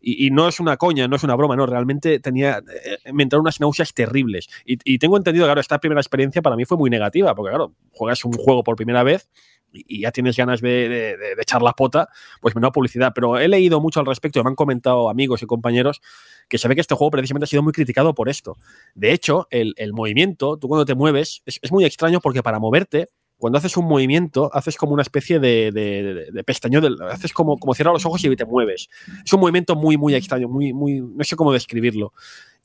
Y, 0.00 0.26
y, 0.26 0.30
no 0.30 0.46
es 0.46 0.60
una 0.60 0.76
coña, 0.76 1.08
no 1.08 1.16
es 1.16 1.22
una 1.22 1.36
broma, 1.36 1.56
no, 1.56 1.64
realmente 1.64 2.20
tenía, 2.20 2.58
eh, 2.58 3.12
me 3.12 3.22
entraron 3.22 3.42
unas 3.42 3.60
náuseas 3.60 3.94
terribles. 3.94 4.48
Y, 4.64 4.78
y, 4.84 4.98
tengo 4.98 5.16
entendido, 5.16 5.46
claro, 5.46 5.60
esta 5.60 5.78
primera 5.78 6.00
experiencia 6.00 6.42
para 6.42 6.56
mí 6.56 6.64
fue 6.64 6.76
muy 6.76 6.90
negativa, 6.90 7.34
porque 7.34 7.50
claro, 7.50 7.72
juegas 7.92 8.24
un 8.24 8.32
juego 8.32 8.62
por 8.62 8.76
primera 8.76 9.02
vez 9.04 9.28
y 9.72 10.00
ya 10.00 10.12
tienes 10.12 10.36
ganas 10.36 10.60
de, 10.60 10.88
de, 10.88 11.16
de, 11.16 11.32
echar 11.40 11.62
la 11.62 11.72
pota, 11.72 12.08
pues 12.40 12.54
menuda 12.54 12.72
publicidad. 12.72 13.12
Pero 13.14 13.38
he 13.38 13.48
leído 13.48 13.80
mucho 13.80 14.00
al 14.00 14.06
respecto, 14.06 14.42
me 14.42 14.50
han 14.50 14.56
comentado 14.56 15.08
amigos 15.10 15.42
y 15.42 15.46
compañeros 15.46 16.00
que 16.48 16.58
se 16.58 16.68
ve 16.68 16.74
que 16.74 16.80
este 16.80 16.94
juego 16.94 17.10
precisamente 17.10 17.44
ha 17.44 17.48
sido 17.48 17.62
muy 17.62 17.72
criticado 17.72 18.14
por 18.14 18.28
esto. 18.28 18.56
De 18.94 19.12
hecho, 19.12 19.46
el, 19.50 19.74
el 19.76 19.92
movimiento, 19.92 20.56
tú 20.56 20.68
cuando 20.68 20.84
te 20.84 20.94
mueves, 20.94 21.42
es, 21.46 21.58
es, 21.62 21.72
muy 21.72 21.84
extraño 21.84 22.20
porque 22.20 22.42
para 22.42 22.58
moverte, 22.58 23.08
cuando 23.38 23.58
haces 23.58 23.76
un 23.76 23.86
movimiento, 23.86 24.50
haces 24.54 24.76
como 24.76 24.94
una 24.94 25.02
especie 25.02 25.38
de, 25.38 25.70
de, 25.72 26.30
de 26.32 26.44
pestañeo, 26.44 26.80
haces 27.10 27.32
como, 27.32 27.58
como 27.58 27.74
cierras 27.74 27.94
los 27.94 28.06
ojos 28.06 28.24
y 28.24 28.34
te 28.34 28.46
mueves. 28.46 28.88
Es 29.24 29.32
un 29.32 29.40
movimiento 29.40 29.76
muy, 29.76 29.98
muy 29.98 30.14
extraño, 30.14 30.48
muy, 30.48 30.72
muy, 30.72 31.00
no 31.00 31.24
sé 31.24 31.36
cómo 31.36 31.52
describirlo. 31.52 32.12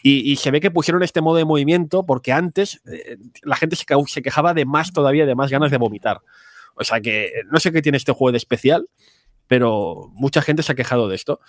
Y, 0.04 0.32
y, 0.32 0.38
se 0.38 0.50
ve 0.50 0.62
que 0.62 0.72
pusieron 0.72 1.04
este 1.04 1.22
modo 1.22 1.38
de 1.38 1.46
movimiento 1.46 2.06
porque 2.06 2.32
antes 2.32 2.82
eh, 2.92 3.18
la 3.44 3.56
gente 3.56 3.76
se, 3.76 3.86
se, 4.08 4.22
quejaba 4.24 4.56
de 4.56 4.66
más 4.66 4.94
todavía, 4.94 5.28
de 5.28 5.36
más 5.36 5.52
ganas 5.52 5.70
de 5.70 5.78
vomitar. 5.78 6.22
O 6.76 6.84
sea 6.84 7.02
que 7.02 7.32
no 7.52 7.60
sé 7.60 7.72
qué 7.72 7.82
tiene 7.82 7.98
este 7.98 8.12
juego 8.12 8.32
de 8.32 8.38
especial, 8.38 8.88
pero 9.48 10.10
mucha 10.14 10.42
gente 10.42 10.64
se 10.64 10.72
ha 10.72 10.76
quejado 10.76 11.08
de 11.08 11.16
esto. 11.16 11.40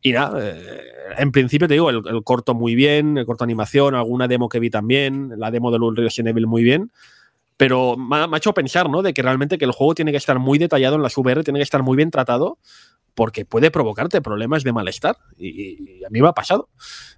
Y 0.00 0.12
nada, 0.12 0.38
eh, 0.40 0.80
en 1.18 1.32
principio 1.32 1.66
te 1.66 1.74
digo, 1.74 1.90
el, 1.90 2.02
el, 2.06 2.22
corto 2.22 2.54
muy 2.54 2.74
bien, 2.74 3.18
el 3.18 3.26
corto 3.26 3.44
animación, 3.44 3.94
alguna 3.94 4.28
demo 4.28 4.48
que 4.48 4.60
vi 4.60 4.70
también, 4.70 5.32
la 5.36 5.50
demo 5.50 5.70
del 5.72 5.96
Resident 5.96 6.28
Evil 6.28 6.46
muy 6.46 6.62
bien. 6.62 6.92
Pero 7.56 7.96
me 7.96 8.18
ha, 8.18 8.26
me 8.28 8.36
ha 8.36 8.38
hecho 8.38 8.54
pensar, 8.54 8.88
¿no? 8.88 9.02
De 9.02 9.12
que 9.12 9.22
realmente 9.22 9.58
que 9.58 9.64
el 9.64 9.72
juego 9.72 9.94
tiene 9.96 10.12
que 10.12 10.16
estar 10.16 10.38
muy 10.38 10.58
detallado 10.58 10.94
en 10.94 11.02
las 11.02 11.18
VR, 11.18 11.42
tiene 11.42 11.58
que 11.58 11.64
estar 11.64 11.82
muy 11.82 11.96
bien 11.96 12.12
tratado, 12.12 12.58
porque 13.14 13.44
puede 13.44 13.72
provocarte 13.72 14.22
problemas 14.22 14.62
de 14.62 14.72
malestar. 14.72 15.16
Y, 15.36 15.98
y 15.98 16.04
a 16.04 16.10
mí 16.10 16.22
me 16.22 16.28
ha 16.28 16.32
pasado. 16.32 16.68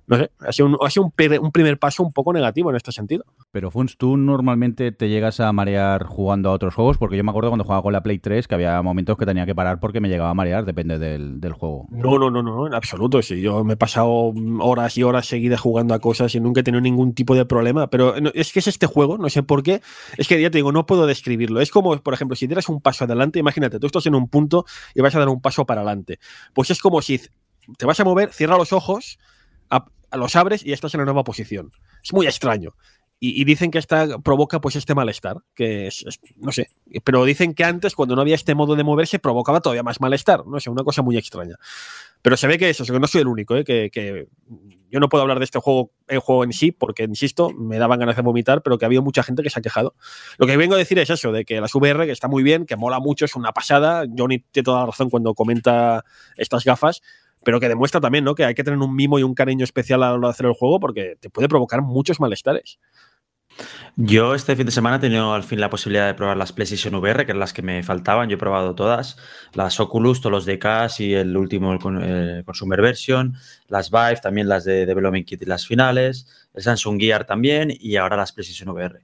No 0.07 0.17
sé, 0.17 0.31
ha 0.39 0.51
sido, 0.51 0.69
un, 0.69 0.79
ha 0.81 0.89
sido 0.89 1.05
un, 1.05 1.13
un, 1.45 1.53
primer 1.53 1.79
paso 1.79 2.03
un 2.03 2.13
poco 2.15 2.33
negativo 2.33 2.71
en 2.71 2.77
este 2.77 2.91
sentido. 2.91 3.27
Pero, 3.53 3.73
Funs, 3.73 3.97
¿tú 3.97 4.17
normalmente 4.17 4.93
te 4.93 5.09
llegas 5.09 5.41
a 5.41 5.53
marear 5.53 6.05
jugando 6.05 6.51
a 6.51 6.53
otros 6.53 6.73
juegos? 6.73 6.99
Porque 6.99 7.17
yo 7.17 7.25
me 7.25 7.31
acuerdo 7.31 7.51
cuando 7.51 7.65
jugaba 7.65 7.83
con 7.83 7.93
la 7.93 8.01
Play 8.01 8.21
3 8.21 8.47
que 8.47 8.55
había 8.55 8.81
momentos 8.81 9.19
que 9.19 9.27
tenía 9.27 9.45
que 9.45 9.57
parar 9.57 9.81
porque 9.81 10.01
me 10.01 10.09
llegaba 10.09 10.31
a 10.31 10.35
marear, 10.35 10.65
depende 10.65 11.01
del, 11.01 11.41
del 11.41 11.53
juego. 11.53 11.89
No, 11.91 12.17
no, 12.17 12.31
no, 12.31 12.45
no, 12.45 12.69
en 12.69 12.75
absoluto. 12.75 13.21
Sí, 13.23 13.41
yo 13.41 13.65
me 13.65 13.73
he 13.73 13.77
pasado 13.77 14.33
horas 14.61 14.97
y 14.97 15.03
horas 15.03 15.27
seguidas 15.27 15.61
jugando 15.61 15.95
a 15.95 15.99
cosas 15.99 16.33
y 16.37 16.41
nunca 16.41 16.61
he 16.61 16.63
tenido 16.63 16.81
ningún 16.81 17.13
tipo 17.13 17.35
de 17.35 17.45
problema. 17.45 17.91
Pero 17.91 18.15
es 18.35 18.53
que 18.53 18.61
es 18.61 18.69
este 18.69 18.87
juego, 18.87 19.19
no 19.19 19.29
sé 19.29 19.43
por 19.43 19.65
qué. 19.65 19.83
Es 20.17 20.29
que 20.29 20.41
ya 20.41 20.51
te 20.51 20.59
digo, 20.59 20.71
no 20.71 20.87
puedo 20.87 21.09
describirlo. 21.09 21.61
Es 21.61 21.73
como, 21.73 21.97
por 21.97 22.15
ejemplo, 22.15 22.37
si 22.37 22.47
dieras 22.47 22.69
un 22.69 22.81
paso 22.81 23.03
adelante, 23.03 23.41
imagínate, 23.41 23.81
tú 23.81 23.87
estás 23.87 24.07
en 24.07 24.15
un 24.15 24.29
punto 24.29 24.65
y 24.95 25.01
vas 25.01 25.17
a 25.17 25.19
dar 25.19 25.29
un 25.29 25.41
paso 25.41 25.67
para 25.67 25.81
adelante. 25.81 26.21
Pues 26.55 26.71
es 26.71 26.79
como 26.81 27.03
si 27.03 27.21
te 27.79 27.85
vas 27.85 27.99
a 27.99 28.05
mover, 28.05 28.33
cierra 28.33 28.57
los 28.57 28.73
ojos, 28.73 29.19
los 30.13 30.37
abres 30.37 30.65
y 30.65 30.73
estás 30.73 30.95
en 30.95 31.01
la 31.01 31.05
nueva 31.05 31.25
posición. 31.25 31.73
Es 32.03 32.13
muy 32.13 32.27
extraño. 32.27 32.75
Y, 33.23 33.41
y, 33.41 33.45
dicen 33.45 33.71
que 33.71 33.79
esta 33.79 34.19
provoca 34.19 34.63
pues 34.63 34.77
este 34.77 34.95
malestar, 34.95 35.37
que 35.55 35.87
es, 35.87 36.05
es, 36.07 36.21
no 36.37 36.53
sé, 36.53 36.71
pero 37.05 37.23
dicen 37.27 37.53
que 37.53 37.65
antes 37.65 37.95
cuando 37.95 38.17
no 38.17 38.23
había 38.23 38.35
este 38.35 38.55
modo 38.55 38.77
de 38.77 38.83
moverse 38.83 39.19
provocaba 39.19 39.61
todavía 39.61 39.83
más 39.83 40.01
malestar, 40.01 40.47
no 40.47 40.59
sé, 40.59 40.71
una 40.71 40.85
cosa 40.85 41.03
muy 41.03 41.19
extraña. 41.19 41.57
Pero 42.23 42.37
se 42.37 42.47
ve 42.47 42.59
que 42.59 42.71
eso, 42.71 42.85
que 42.85 42.99
no 42.99 43.07
soy 43.07 43.21
el 43.21 43.29
único, 43.29 43.57
¿eh? 43.57 43.65
que, 43.65 43.91
que, 43.91 44.29
yo 44.91 45.01
no 45.01 45.09
puedo 45.09 45.23
hablar 45.23 45.39
de 45.39 45.45
este 45.45 45.59
juego, 45.59 45.93
el 46.09 46.19
juego 46.19 46.45
en 46.45 46.53
sí, 46.53 46.73
porque, 46.73 47.05
insisto, 47.05 47.51
me 47.51 47.79
daban 47.79 48.01
ganas 48.01 48.17
de 48.17 48.23
vomitar, 48.23 48.63
pero 48.63 48.77
que 48.77 48.85
había 48.85 49.01
mucha 49.01 49.23
gente 49.23 49.43
que 49.43 49.51
se 49.51 49.59
ha 49.59 49.63
quejado. 49.63 49.95
Lo 50.37 50.47
que 50.47 50.57
vengo 50.57 50.75
a 50.75 50.79
decir 50.79 50.99
es 50.99 51.11
eso, 51.11 51.33
de 51.33 51.45
que 51.45 51.61
las 51.61 51.75
VR, 51.75 52.07
que 52.07 52.13
está 52.13 52.29
muy 52.29 52.43
bien, 52.43 52.67
que 52.67 52.77
mola 52.77 52.99
mucho, 52.99 53.25
es 53.25 53.37
una 53.37 53.53
pasada, 53.53 54.05
Johnny 54.17 54.41
tiene 54.51 54.65
toda 54.65 54.81
la 54.81 54.87
razón 54.87 55.09
cuando 55.09 55.35
comenta 55.35 56.05
estas 56.37 56.65
gafas, 56.65 57.03
pero 57.43 57.61
que 57.61 57.69
demuestra 57.69 58.01
también 58.01 58.25
¿no? 58.25 58.35
que 58.35 58.45
hay 58.45 58.55
que 58.55 58.65
tener 58.65 58.79
un 58.79 58.95
mimo 58.95 59.19
y 59.19 59.23
un 59.23 59.35
cariño 59.35 59.65
especial 59.65 60.03
a 60.03 60.09
la 60.09 60.15
hora 60.15 60.29
de 60.29 60.33
hacer 60.33 60.47
el 60.47 60.53
juego 60.53 60.81
porque 60.81 61.17
te 61.21 61.31
puede 61.31 61.49
provocar 61.49 61.83
muchos 61.83 62.21
malestares. 62.21 62.79
Yo 63.97 64.35
este 64.35 64.57
fin 64.57 64.65
de 64.65 64.73
semana 64.73 64.97
he 64.97 64.99
tenido 65.01 65.35
al 65.35 65.43
fin 65.43 65.61
la 65.61 65.69
posibilidad 65.69 66.07
de 66.07 66.15
probar 66.15 66.37
las 66.37 66.53
PlayStation 66.53 66.95
VR, 66.95 67.27
que 67.27 67.33
eran 67.33 67.41
las 67.41 67.53
que 67.53 67.61
me 67.61 67.83
faltaban. 67.83 68.29
Yo 68.29 68.37
he 68.37 68.39
probado 68.39 68.75
todas, 68.75 69.19
las 69.53 69.79
Oculus, 69.79 70.21
todos 70.21 70.33
los 70.33 70.47
DKs 70.47 71.01
y 71.01 71.15
el 71.15 71.37
último 71.37 71.73
el, 71.73 71.79
eh, 72.03 72.43
Consumer 72.47 72.81
Version, 72.81 73.35
las 73.69 73.91
Vive, 73.91 74.17
también 74.23 74.49
las 74.49 74.65
de 74.65 74.87
Development 74.87 75.27
Kit 75.27 75.43
y 75.43 75.45
las 75.45 75.67
finales, 75.67 76.49
el 76.55 76.63
Samsung 76.63 76.99
Gear 76.99 77.27
también 77.27 77.71
y 77.79 77.97
ahora 77.97 78.17
las 78.17 78.33
PlayStation 78.33 78.71
VR. 78.71 79.01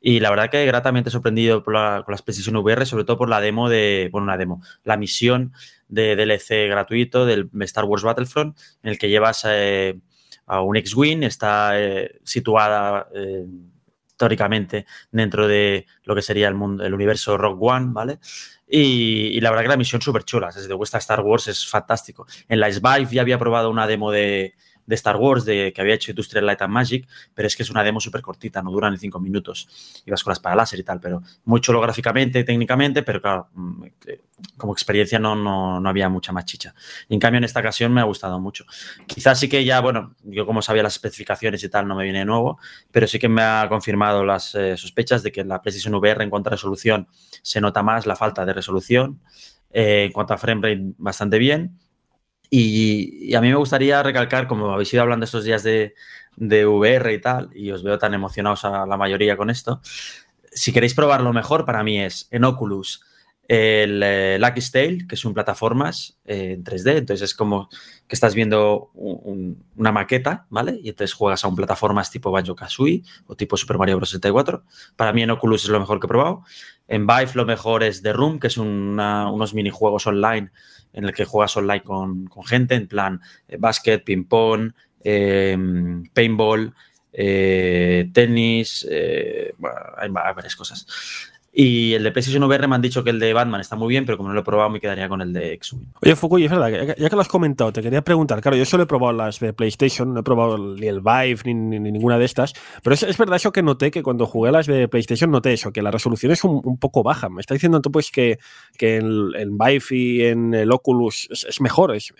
Y 0.00 0.18
la 0.18 0.30
verdad 0.30 0.50
que 0.50 0.66
gratamente 0.66 1.10
sorprendido 1.10 1.62
por 1.62 1.74
la, 1.74 2.02
con 2.04 2.12
las 2.12 2.22
PlayStation 2.22 2.56
VR, 2.56 2.84
sobre 2.84 3.04
todo 3.04 3.18
por 3.18 3.28
la 3.28 3.40
demo 3.40 3.68
de, 3.68 4.08
bueno, 4.10 4.24
una 4.24 4.36
demo, 4.36 4.60
la 4.82 4.96
misión 4.96 5.52
de 5.86 6.16
DLC 6.16 6.68
gratuito 6.68 7.26
del 7.26 7.48
Star 7.60 7.84
Wars 7.84 8.02
Battlefront, 8.02 8.58
en 8.82 8.90
el 8.90 8.98
que 8.98 9.08
llevas 9.08 9.46
eh, 9.48 10.00
a 10.46 10.60
un 10.62 10.76
X-Wing, 10.76 11.22
está 11.22 11.80
eh, 11.80 12.18
situada 12.24 13.06
históricamente 14.22 14.86
dentro 15.10 15.48
de 15.48 15.86
lo 16.04 16.14
que 16.14 16.22
sería 16.22 16.46
el, 16.46 16.54
mundo, 16.54 16.84
el 16.84 16.94
universo 16.94 17.36
Rock 17.36 17.60
One, 17.60 17.88
¿vale? 17.90 18.18
Y, 18.68 19.40
la 19.40 19.50
verdad 19.50 19.64
que 19.64 19.68
la 19.68 19.76
misión 19.76 20.00
súper 20.00 20.22
chula, 20.22 20.52
si 20.52 20.66
te 20.66 20.74
gusta 20.74 20.98
Star 20.98 21.20
Wars 21.20 21.48
es 21.48 21.68
fantástico. 21.68 22.26
En 22.48 22.60
la 22.60 22.72
Svive 22.72 23.08
ya 23.10 23.20
había 23.20 23.38
probado 23.38 23.68
una 23.68 23.86
demo 23.86 24.12
de, 24.12 24.54
de 24.86 24.94
Star 24.94 25.16
Wars 25.16 25.44
de, 25.44 25.72
que 25.72 25.80
había 25.80 25.94
hecho 25.94 26.10
Industrial 26.10 26.44
Light 26.44 26.62
and 26.62 26.72
Magic, 26.72 27.08
pero 27.34 27.46
es 27.46 27.56
que 27.56 27.62
es 27.62 27.70
una 27.70 27.82
demo 27.82 28.00
súper 28.00 28.22
cortita, 28.22 28.62
no 28.62 28.70
dura 28.70 28.90
ni 28.90 28.98
cinco 28.98 29.20
minutos. 29.20 30.02
Ibas 30.06 30.22
con 30.22 30.30
las 30.32 30.40
para 30.40 30.56
láser 30.56 30.78
y 30.80 30.82
tal, 30.82 31.00
pero 31.00 31.22
muy 31.44 31.60
chulo 31.60 31.80
gráficamente, 31.80 32.44
técnicamente, 32.44 33.02
pero 33.02 33.20
claro, 33.20 33.48
mm, 33.54 33.84
como 34.56 34.72
experiencia 34.72 35.18
no, 35.18 35.34
no, 35.36 35.80
no, 35.80 35.88
había 35.88 36.08
mucha 36.08 36.32
más 36.32 36.44
chicha. 36.44 36.74
Y 37.08 37.14
en 37.14 37.20
cambio, 37.20 37.38
en 37.38 37.44
esta 37.44 37.60
ocasión 37.60 37.92
me 37.92 38.00
ha 38.00 38.04
gustado 38.04 38.40
mucho. 38.40 38.64
Quizás 39.06 39.38
sí 39.38 39.48
que 39.48 39.64
ya, 39.64 39.80
bueno, 39.80 40.14
yo 40.24 40.46
como 40.46 40.62
sabía 40.62 40.82
las 40.82 40.94
especificaciones 40.94 41.62
y 41.62 41.68
tal, 41.68 41.86
no 41.86 41.94
me 41.94 42.04
viene 42.04 42.20
de 42.20 42.24
nuevo, 42.24 42.58
pero 42.90 43.06
sí 43.06 43.18
que 43.18 43.28
me 43.28 43.42
ha 43.42 43.66
confirmado 43.68 44.24
las 44.24 44.54
eh, 44.54 44.76
sospechas 44.76 45.22
de 45.22 45.32
que 45.32 45.44
la 45.44 45.62
PlayStation 45.62 45.94
VR 45.94 46.22
en 46.24 46.30
cuanto 46.30 46.48
a 46.48 46.52
resolución 46.52 47.08
se 47.42 47.60
nota 47.60 47.82
más 47.82 48.06
la 48.06 48.16
falta 48.16 48.44
de 48.44 48.52
resolución. 48.52 49.20
Eh, 49.74 50.04
en 50.04 50.12
cuanto 50.12 50.34
a 50.34 50.38
frame 50.38 50.60
rate, 50.68 50.94
bastante 50.98 51.38
bien 51.38 51.78
y, 52.54 53.34
a 53.34 53.40
mí 53.40 53.48
me 53.48 53.56
gustaría 53.56 54.02
recalcar, 54.02 54.46
como 54.46 54.70
habéis 54.70 54.92
ido 54.92 55.02
hablando 55.02 55.24
estos 55.24 55.44
días 55.44 55.62
de, 55.62 55.94
de 56.36 56.66
VR 56.66 57.14
y 57.14 57.20
tal, 57.20 57.50
y 57.54 57.70
os 57.70 57.82
veo 57.82 57.98
tan 57.98 58.12
emocionados 58.12 58.64
a 58.66 58.86
la 58.86 58.96
mayoría 58.98 59.36
con 59.38 59.48
esto, 59.48 59.80
si 60.52 60.70
queréis 60.72 60.94
probarlo 60.94 61.32
mejor, 61.32 61.64
para 61.64 61.82
mí 61.82 61.98
es 61.98 62.28
en 62.30 62.44
Oculus 62.44 63.02
el 63.48 64.02
eh, 64.02 64.38
Lucky 64.38 64.60
Tale, 64.70 65.06
que 65.06 65.14
es 65.14 65.24
un 65.24 65.34
plataformas 65.34 66.18
eh, 66.24 66.52
en 66.52 66.64
3D, 66.64 66.98
entonces 66.98 67.30
es 67.30 67.34
como 67.34 67.68
que 68.06 68.14
estás 68.14 68.34
viendo 68.34 68.90
un, 68.94 69.20
un, 69.24 69.64
una 69.76 69.92
maqueta, 69.92 70.46
¿vale? 70.48 70.78
Y 70.82 70.90
entonces 70.90 71.12
juegas 71.12 71.44
a 71.44 71.48
un 71.48 71.56
plataformas 71.56 72.10
tipo 72.10 72.30
Banjo-Kazooie 72.30 73.02
o 73.26 73.34
tipo 73.34 73.56
Super 73.56 73.78
Mario 73.78 73.96
Bros. 73.96 74.10
64. 74.10 74.64
Para 74.96 75.12
mí 75.12 75.22
en 75.22 75.30
Oculus 75.30 75.64
es 75.64 75.70
lo 75.70 75.80
mejor 75.80 76.00
que 76.00 76.06
he 76.06 76.08
probado. 76.08 76.44
En 76.88 77.06
Vive 77.06 77.32
lo 77.34 77.44
mejor 77.44 77.82
es 77.82 78.02
The 78.02 78.12
Room, 78.12 78.38
que 78.38 78.46
es 78.46 78.56
una, 78.56 79.30
unos 79.30 79.54
minijuegos 79.54 80.06
online 80.06 80.50
en 80.92 81.04
el 81.04 81.14
que 81.14 81.24
juegas 81.24 81.56
online 81.56 81.82
con, 81.82 82.26
con 82.26 82.44
gente, 82.44 82.74
en 82.74 82.86
plan 82.86 83.20
eh, 83.48 83.56
básquet, 83.58 84.04
ping-pong, 84.04 84.72
eh, 85.02 85.56
paintball, 86.12 86.74
eh, 87.12 88.08
tenis, 88.12 88.86
bueno, 89.58 89.76
hay, 89.96 90.08
hay 90.08 90.34
varias 90.34 90.56
cosas. 90.56 90.86
Y 91.54 91.92
el 91.92 92.02
de 92.02 92.12
PlayStation 92.12 92.42
VR 92.44 92.66
me 92.66 92.76
han 92.76 92.80
dicho 92.80 93.04
que 93.04 93.10
el 93.10 93.18
de 93.18 93.34
Batman 93.34 93.60
está 93.60 93.76
muy 93.76 93.88
bien, 93.88 94.06
pero 94.06 94.16
como 94.16 94.30
no 94.30 94.34
lo 94.34 94.40
he 94.40 94.44
probado, 94.44 94.70
me 94.70 94.80
quedaría 94.80 95.06
con 95.06 95.20
el 95.20 95.34
de 95.34 95.52
X-Wing. 95.52 95.84
Oye, 96.00 96.16
Foucault, 96.16 96.42
es 96.42 96.50
verdad, 96.50 96.96
ya 96.98 97.10
que 97.10 97.14
lo 97.14 97.20
has 97.20 97.28
comentado, 97.28 97.70
te 97.74 97.82
quería 97.82 98.00
preguntar. 98.02 98.40
Claro, 98.40 98.56
yo 98.56 98.64
solo 98.64 98.84
he 98.84 98.86
probado 98.86 99.12
las 99.12 99.38
de 99.38 99.52
PlayStation, 99.52 100.14
no 100.14 100.20
he 100.20 100.22
probado 100.22 100.56
ni 100.56 100.86
el 100.86 101.00
Vive 101.00 101.40
ni, 101.44 101.52
ni, 101.52 101.78
ni 101.78 101.92
ninguna 101.92 102.16
de 102.16 102.24
estas, 102.24 102.54
pero 102.82 102.94
es, 102.94 103.02
es, 103.02 103.18
verdad 103.18 103.36
eso 103.36 103.52
que 103.52 103.62
noté 103.62 103.90
que 103.90 104.02
cuando 104.02 104.24
jugué 104.24 104.50
las 104.50 104.66
de 104.66 104.88
PlayStation 104.88 105.30
noté 105.30 105.52
eso, 105.52 105.72
que 105.72 105.82
la 105.82 105.90
resolución 105.90 106.32
es 106.32 106.42
un, 106.42 106.78
poco 106.78 107.02
baja. 107.02 107.28
Me 107.28 107.42
está 107.42 107.52
diciendo 107.52 107.82
tú, 107.82 107.92
pues, 107.92 108.10
que, 108.10 108.38
que 108.78 108.96
en, 108.96 109.28
en 109.36 109.58
Vive 109.58 109.84
y 109.90 110.22
en 110.22 110.54
el 110.54 110.72
Oculus 110.72 111.28
es, 111.30 111.44
es 111.44 111.60
mejor, 111.60 111.94
es, 111.94 112.14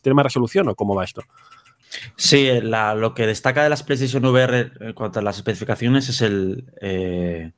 tiene 0.00 0.14
más 0.14 0.24
resolución 0.24 0.68
o 0.68 0.74
cómo 0.74 0.94
va 0.94 1.04
esto? 1.04 1.22
Sí, 2.16 2.48
lo 2.60 3.14
que 3.14 3.26
destaca 3.26 3.62
de 3.62 3.68
las 3.68 3.82
PlayStation 3.82 4.24
VR 4.24 4.72
en 4.80 4.92
cuanto 4.92 5.18
a 5.18 5.22
las 5.22 5.36
especificaciones 5.36 6.08
es 6.08 6.20
el, 6.20 6.64
eh, 6.80 7.52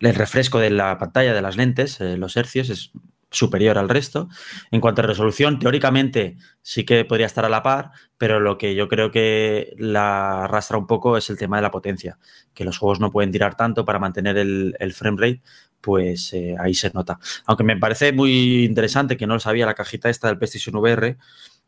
el 0.00 0.14
refresco 0.14 0.58
de 0.58 0.70
la 0.70 0.98
pantalla 0.98 1.34
de 1.34 1.42
las 1.42 1.56
lentes, 1.56 2.00
eh, 2.00 2.16
los 2.16 2.36
hercios, 2.36 2.70
es 2.70 2.92
superior 3.30 3.76
al 3.76 3.88
resto. 3.88 4.28
En 4.70 4.80
cuanto 4.80 5.02
a 5.02 5.06
resolución, 5.06 5.58
teóricamente 5.58 6.36
sí 6.62 6.84
que 6.84 7.04
podría 7.04 7.26
estar 7.26 7.44
a 7.44 7.48
la 7.48 7.62
par, 7.62 7.90
pero 8.18 8.40
lo 8.40 8.56
que 8.56 8.74
yo 8.74 8.88
creo 8.88 9.10
que 9.10 9.74
la 9.78 10.44
arrastra 10.44 10.78
un 10.78 10.86
poco 10.86 11.16
es 11.16 11.28
el 11.28 11.36
tema 11.36 11.56
de 11.56 11.62
la 11.62 11.70
potencia, 11.70 12.18
que 12.54 12.64
los 12.64 12.78
juegos 12.78 13.00
no 13.00 13.10
pueden 13.10 13.32
tirar 13.32 13.56
tanto 13.56 13.84
para 13.84 13.98
mantener 13.98 14.38
el, 14.38 14.74
el 14.78 14.92
frame 14.92 15.20
rate 15.20 15.42
pues 15.86 16.32
eh, 16.32 16.56
ahí 16.58 16.74
se 16.74 16.90
nota. 16.90 17.20
Aunque 17.44 17.62
me 17.62 17.76
parece 17.76 18.12
muy 18.12 18.64
interesante 18.64 19.16
que 19.16 19.26
no 19.28 19.34
lo 19.34 19.40
sabía 19.40 19.66
la 19.66 19.74
cajita 19.74 20.10
esta 20.10 20.26
del 20.26 20.36
PlayStation 20.36 20.74
VR, 20.74 21.16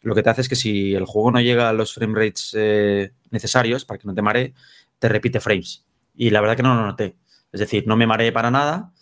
lo 0.02 0.14
que 0.14 0.22
te 0.22 0.30
hace 0.30 0.42
es 0.42 0.48
que 0.48 0.56
si 0.56 0.94
el 0.94 1.04
juego 1.04 1.30
no 1.30 1.40
llega 1.40 1.68
a 1.68 1.72
los 1.72 1.92
frame 1.92 2.14
rates 2.14 2.54
eh, 2.56 3.12
necesarios 3.30 3.84
para 3.84 3.98
que 3.98 4.06
no 4.06 4.14
te 4.14 4.22
maree, 4.22 4.54
te 4.98 5.08
repite 5.08 5.40
frames. 5.40 5.84
Y 6.14 6.30
la 6.30 6.40
verdad 6.40 6.56
que 6.56 6.62
no 6.62 6.74
lo 6.74 6.86
noté. 6.86 7.16
Es 7.52 7.60
decir, 7.60 7.86
no 7.86 7.96
me 7.96 8.06
mareé 8.06 8.32
para 8.32 8.50
nada. 8.50 8.92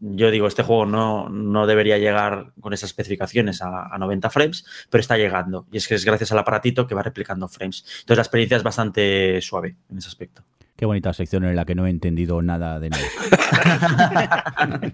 Yo 0.00 0.30
digo, 0.30 0.48
este 0.48 0.64
juego 0.64 0.84
no, 0.84 1.28
no 1.28 1.66
debería 1.66 1.96
llegar 1.96 2.52
con 2.60 2.72
esas 2.72 2.90
especificaciones 2.90 3.62
a, 3.62 3.94
a 3.94 3.98
90 3.98 4.30
frames, 4.30 4.64
pero 4.90 5.00
está 5.00 5.16
llegando. 5.16 5.66
Y 5.70 5.76
es 5.76 5.86
que 5.86 5.94
es 5.94 6.04
gracias 6.04 6.32
al 6.32 6.38
aparatito 6.38 6.86
que 6.86 6.94
va 6.94 7.02
replicando 7.02 7.48
frames. 7.48 7.84
Entonces 8.00 8.16
la 8.16 8.22
experiencia 8.22 8.56
es 8.56 8.62
bastante 8.64 9.40
suave 9.40 9.76
en 9.90 9.98
ese 9.98 10.08
aspecto. 10.08 10.42
Qué 10.76 10.86
bonita 10.86 11.12
sección 11.12 11.44
en 11.44 11.54
la 11.54 11.64
que 11.64 11.76
no 11.76 11.86
he 11.86 11.90
entendido 11.90 12.42
nada 12.42 12.80
de 12.80 12.90
nada. 12.90 13.04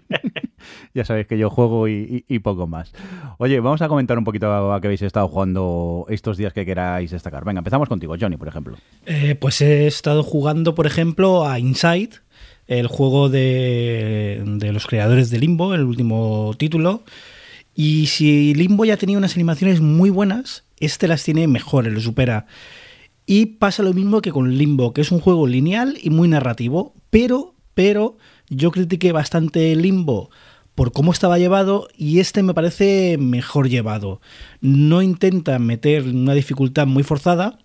ya 0.94 1.04
sabéis 1.04 1.26
que 1.26 1.38
yo 1.38 1.50
juego 1.50 1.88
y, 1.88 2.22
poco 2.42 2.66
más. 2.66 2.92
Oye, 3.38 3.60
vamos 3.60 3.82
a 3.82 3.88
comentar 3.88 4.18
un 4.18 4.24
poquito 4.24 4.72
a 4.72 4.80
qué 4.80 4.86
habéis 4.86 5.02
estado 5.02 5.28
jugando 5.28 6.06
estos 6.08 6.36
días 6.36 6.52
que 6.52 6.64
queráis 6.64 7.10
destacar. 7.10 7.44
Venga, 7.44 7.58
empezamos 7.58 7.88
contigo, 7.88 8.14
Johnny, 8.20 8.36
por 8.36 8.48
ejemplo. 8.48 8.76
Eh, 9.06 9.34
pues 9.34 9.60
he 9.60 9.86
estado 9.86 10.22
jugando, 10.22 10.74
por 10.74 10.86
ejemplo, 10.86 11.46
a 11.46 11.58
Inside, 11.58 12.10
el 12.66 12.86
juego 12.86 13.28
de, 13.28 14.42
de 14.44 14.72
los 14.72 14.86
creadores 14.86 15.30
de 15.30 15.38
Limbo, 15.38 15.74
el 15.74 15.84
último 15.84 16.52
título. 16.56 17.02
Y 17.74 18.06
si 18.06 18.54
Limbo 18.54 18.84
ya 18.84 18.96
tenía 18.96 19.18
unas 19.18 19.34
animaciones 19.34 19.80
muy 19.80 20.10
buenas, 20.10 20.64
este 20.80 21.08
las 21.08 21.22
tiene 21.22 21.46
mejores, 21.46 21.92
lo 21.92 22.00
supera. 22.00 22.46
Y 23.30 23.46
pasa 23.46 23.82
lo 23.82 23.92
mismo 23.92 24.22
que 24.22 24.32
con 24.32 24.56
Limbo, 24.56 24.92
que 24.92 25.02
es 25.02 25.12
un 25.12 25.20
juego 25.20 25.46
lineal 25.46 25.98
y 26.02 26.10
muy 26.10 26.28
narrativo, 26.28 26.94
pero, 27.10 27.54
pero 27.74 28.16
yo 28.48 28.70
critiqué 28.70 29.12
bastante 29.12 29.76
Limbo 29.76 30.30
por 30.78 30.92
cómo 30.92 31.10
estaba 31.10 31.40
llevado 31.40 31.88
y 31.96 32.20
este 32.20 32.44
me 32.44 32.54
parece 32.54 33.16
mejor 33.18 33.68
llevado. 33.68 34.20
No 34.60 35.02
intenta 35.02 35.58
meter 35.58 36.04
una 36.04 36.34
dificultad 36.34 36.86
muy 36.86 37.02
forzada 37.02 37.58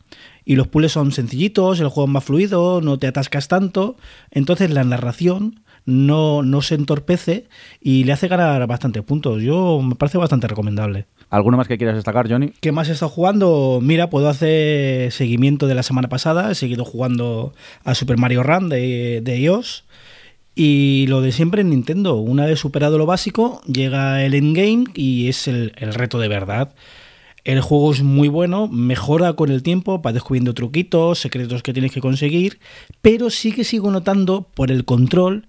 y 0.45 0.55
los 0.55 0.67
puzzles 0.67 0.93
son 0.93 1.11
sencillitos, 1.11 1.79
el 1.79 1.89
juego 1.89 2.07
es 2.07 2.11
más 2.11 2.23
fluido, 2.23 2.81
no 2.81 2.97
te 2.97 3.05
atascas 3.05 3.47
tanto, 3.47 3.97
entonces 4.31 4.71
la 4.71 4.83
narración 4.83 5.61
no, 5.85 6.41
no 6.41 6.63
se 6.63 6.73
entorpece 6.73 7.49
y 7.79 8.03
le 8.03 8.13
hace 8.13 8.27
ganar 8.27 8.65
bastantes 8.65 9.03
puntos. 9.03 9.43
Yo 9.43 9.79
me 9.83 9.93
parece 9.93 10.17
bastante 10.17 10.47
recomendable. 10.47 11.05
¿Alguno 11.29 11.55
más 11.55 11.67
que 11.67 11.77
quieras 11.77 11.95
destacar, 11.95 12.27
Johnny? 12.27 12.51
¿Qué 12.61 12.71
más 12.71 12.89
he 12.89 12.93
estado 12.93 13.11
jugando? 13.11 13.77
Mira, 13.79 14.09
puedo 14.09 14.27
hacer 14.27 15.11
seguimiento 15.11 15.67
de 15.67 15.75
la 15.75 15.83
semana 15.83 16.09
pasada. 16.09 16.49
He 16.49 16.55
seguido 16.55 16.83
jugando 16.83 17.53
a 17.83 17.93
Super 17.93 18.17
Mario 18.17 18.41
Run 18.41 18.69
de, 18.69 19.21
de 19.21 19.37
iOS. 19.37 19.85
Y 20.55 21.07
lo 21.07 21.21
de 21.21 21.31
siempre 21.31 21.61
en 21.61 21.71
Nintendo. 21.71 22.15
Una 22.15 22.45
vez 22.45 22.59
superado 22.59 22.97
lo 22.97 23.05
básico, 23.05 23.61
llega 23.65 24.23
el 24.23 24.33
endgame 24.35 24.85
y 24.93 25.27
es 25.27 25.47
el, 25.47 25.71
reto 25.71 26.19
de 26.19 26.27
verdad. 26.27 26.75
El 27.43 27.59
juego 27.61 27.91
es 27.91 28.03
muy 28.03 28.29
bueno, 28.29 28.67
mejora 28.67 29.33
con 29.33 29.51
el 29.51 29.63
tiempo, 29.63 29.99
vas 29.99 30.13
descubriendo 30.13 30.53
truquitos, 30.53 31.19
secretos 31.19 31.61
que 31.61 31.73
tienes 31.73 31.91
que 31.91 31.99
conseguir, 31.99 32.59
pero 33.01 33.29
sí 33.29 33.51
que 33.51 33.65
sigo 33.65 33.91
notando 33.91 34.47
por 34.53 34.71
el 34.71 34.85
control 34.85 35.47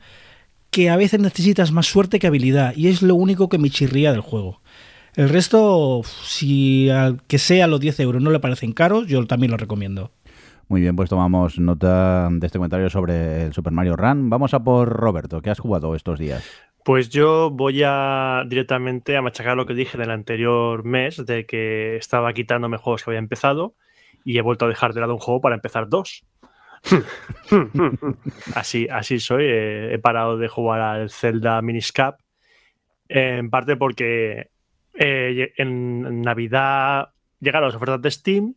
que 0.70 0.90
a 0.90 0.96
veces 0.96 1.20
necesitas 1.20 1.70
más 1.70 1.86
suerte 1.86 2.18
que 2.18 2.26
habilidad 2.26 2.74
y 2.76 2.88
es 2.88 3.00
lo 3.00 3.14
único 3.14 3.48
que 3.48 3.58
me 3.58 3.70
chirría 3.70 4.10
del 4.10 4.22
juego. 4.22 4.60
El 5.14 5.28
resto, 5.28 6.02
si 6.24 6.90
al 6.90 7.22
que 7.28 7.38
sea 7.38 7.68
los 7.68 7.78
10 7.78 8.00
euros 8.00 8.22
no 8.22 8.30
le 8.30 8.40
parecen 8.40 8.72
caros, 8.72 9.06
yo 9.06 9.24
también 9.26 9.52
lo 9.52 9.56
recomiendo. 9.56 10.10
Muy 10.68 10.81
bien, 10.81 10.96
pues 10.96 11.11
tomamos 11.11 11.59
nota 11.59 12.29
de 12.31 12.46
este 12.46 12.59
comentario 12.59 12.88
sobre 12.88 13.44
el 13.44 13.53
Super 13.53 13.72
Mario 13.72 13.96
Run. 13.96 14.31
Vamos 14.31 14.55
a 14.55 14.64
por 14.64 14.88
Roberto, 14.88 15.42
¿qué 15.42 15.50
has 15.50 15.59
jugado 15.59 15.94
estos 15.94 16.18
días? 16.18 16.44
Pues 16.85 17.09
yo 17.09 17.50
voy 17.50 17.83
a 17.85 18.44
directamente 18.46 19.16
a 19.16 19.22
machacar 19.22 19.57
lo 19.57 19.66
que 19.66 19.74
dije 19.74 19.96
del 19.98 20.11
anterior 20.11 20.85
mes, 20.85 21.24
de 21.24 21.46
que 21.46 21.96
estaba 21.96 22.33
quitándome 22.33 22.77
juegos 22.77 23.03
que 23.03 23.11
había 23.11 23.18
empezado 23.18 23.74
y 24.24 24.38
he 24.38 24.42
vuelto 24.42 24.64
a 24.64 24.68
dejar 24.68 24.94
de 24.94 25.00
lado 25.00 25.14
un 25.14 25.20
juego 25.20 25.40
para 25.40 25.55
empezar 25.55 25.88
dos. 25.88 26.24
así, 28.55 28.87
así 28.90 29.18
soy. 29.18 29.44
He 29.46 29.98
parado 29.98 30.37
de 30.37 30.48
jugar 30.48 30.81
al 30.81 31.11
Zelda 31.11 31.61
Miniscap. 31.62 32.20
En 33.09 33.50
parte 33.50 33.77
porque 33.77 34.50
eh, 34.94 35.53
en 35.57 36.22
Navidad 36.22 37.11
llegaron 37.40 37.68
las 37.68 37.77
ofertas 37.77 38.03
de 38.03 38.11
Steam 38.11 38.55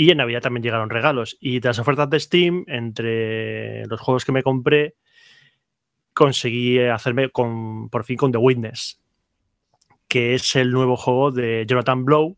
y 0.00 0.12
en 0.12 0.18
Navidad 0.18 0.42
también 0.42 0.62
llegaron 0.62 0.90
regalos. 0.90 1.36
Y 1.40 1.58
de 1.58 1.70
las 1.70 1.80
ofertas 1.80 2.08
de 2.08 2.20
Steam, 2.20 2.62
entre 2.68 3.84
los 3.86 4.00
juegos 4.00 4.24
que 4.24 4.30
me 4.30 4.44
compré, 4.44 4.94
conseguí 6.14 6.78
hacerme 6.78 7.30
con, 7.30 7.88
por 7.88 8.04
fin 8.04 8.16
con 8.16 8.30
The 8.30 8.38
Witness, 8.38 9.02
que 10.06 10.34
es 10.34 10.54
el 10.54 10.70
nuevo 10.70 10.96
juego 10.96 11.32
de 11.32 11.66
Jonathan 11.68 12.04
Blow, 12.04 12.36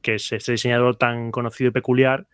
que 0.00 0.14
es 0.14 0.30
este 0.30 0.52
diseñador 0.52 0.94
tan 0.94 1.32
conocido 1.32 1.70
y 1.70 1.72
peculiar 1.72 2.28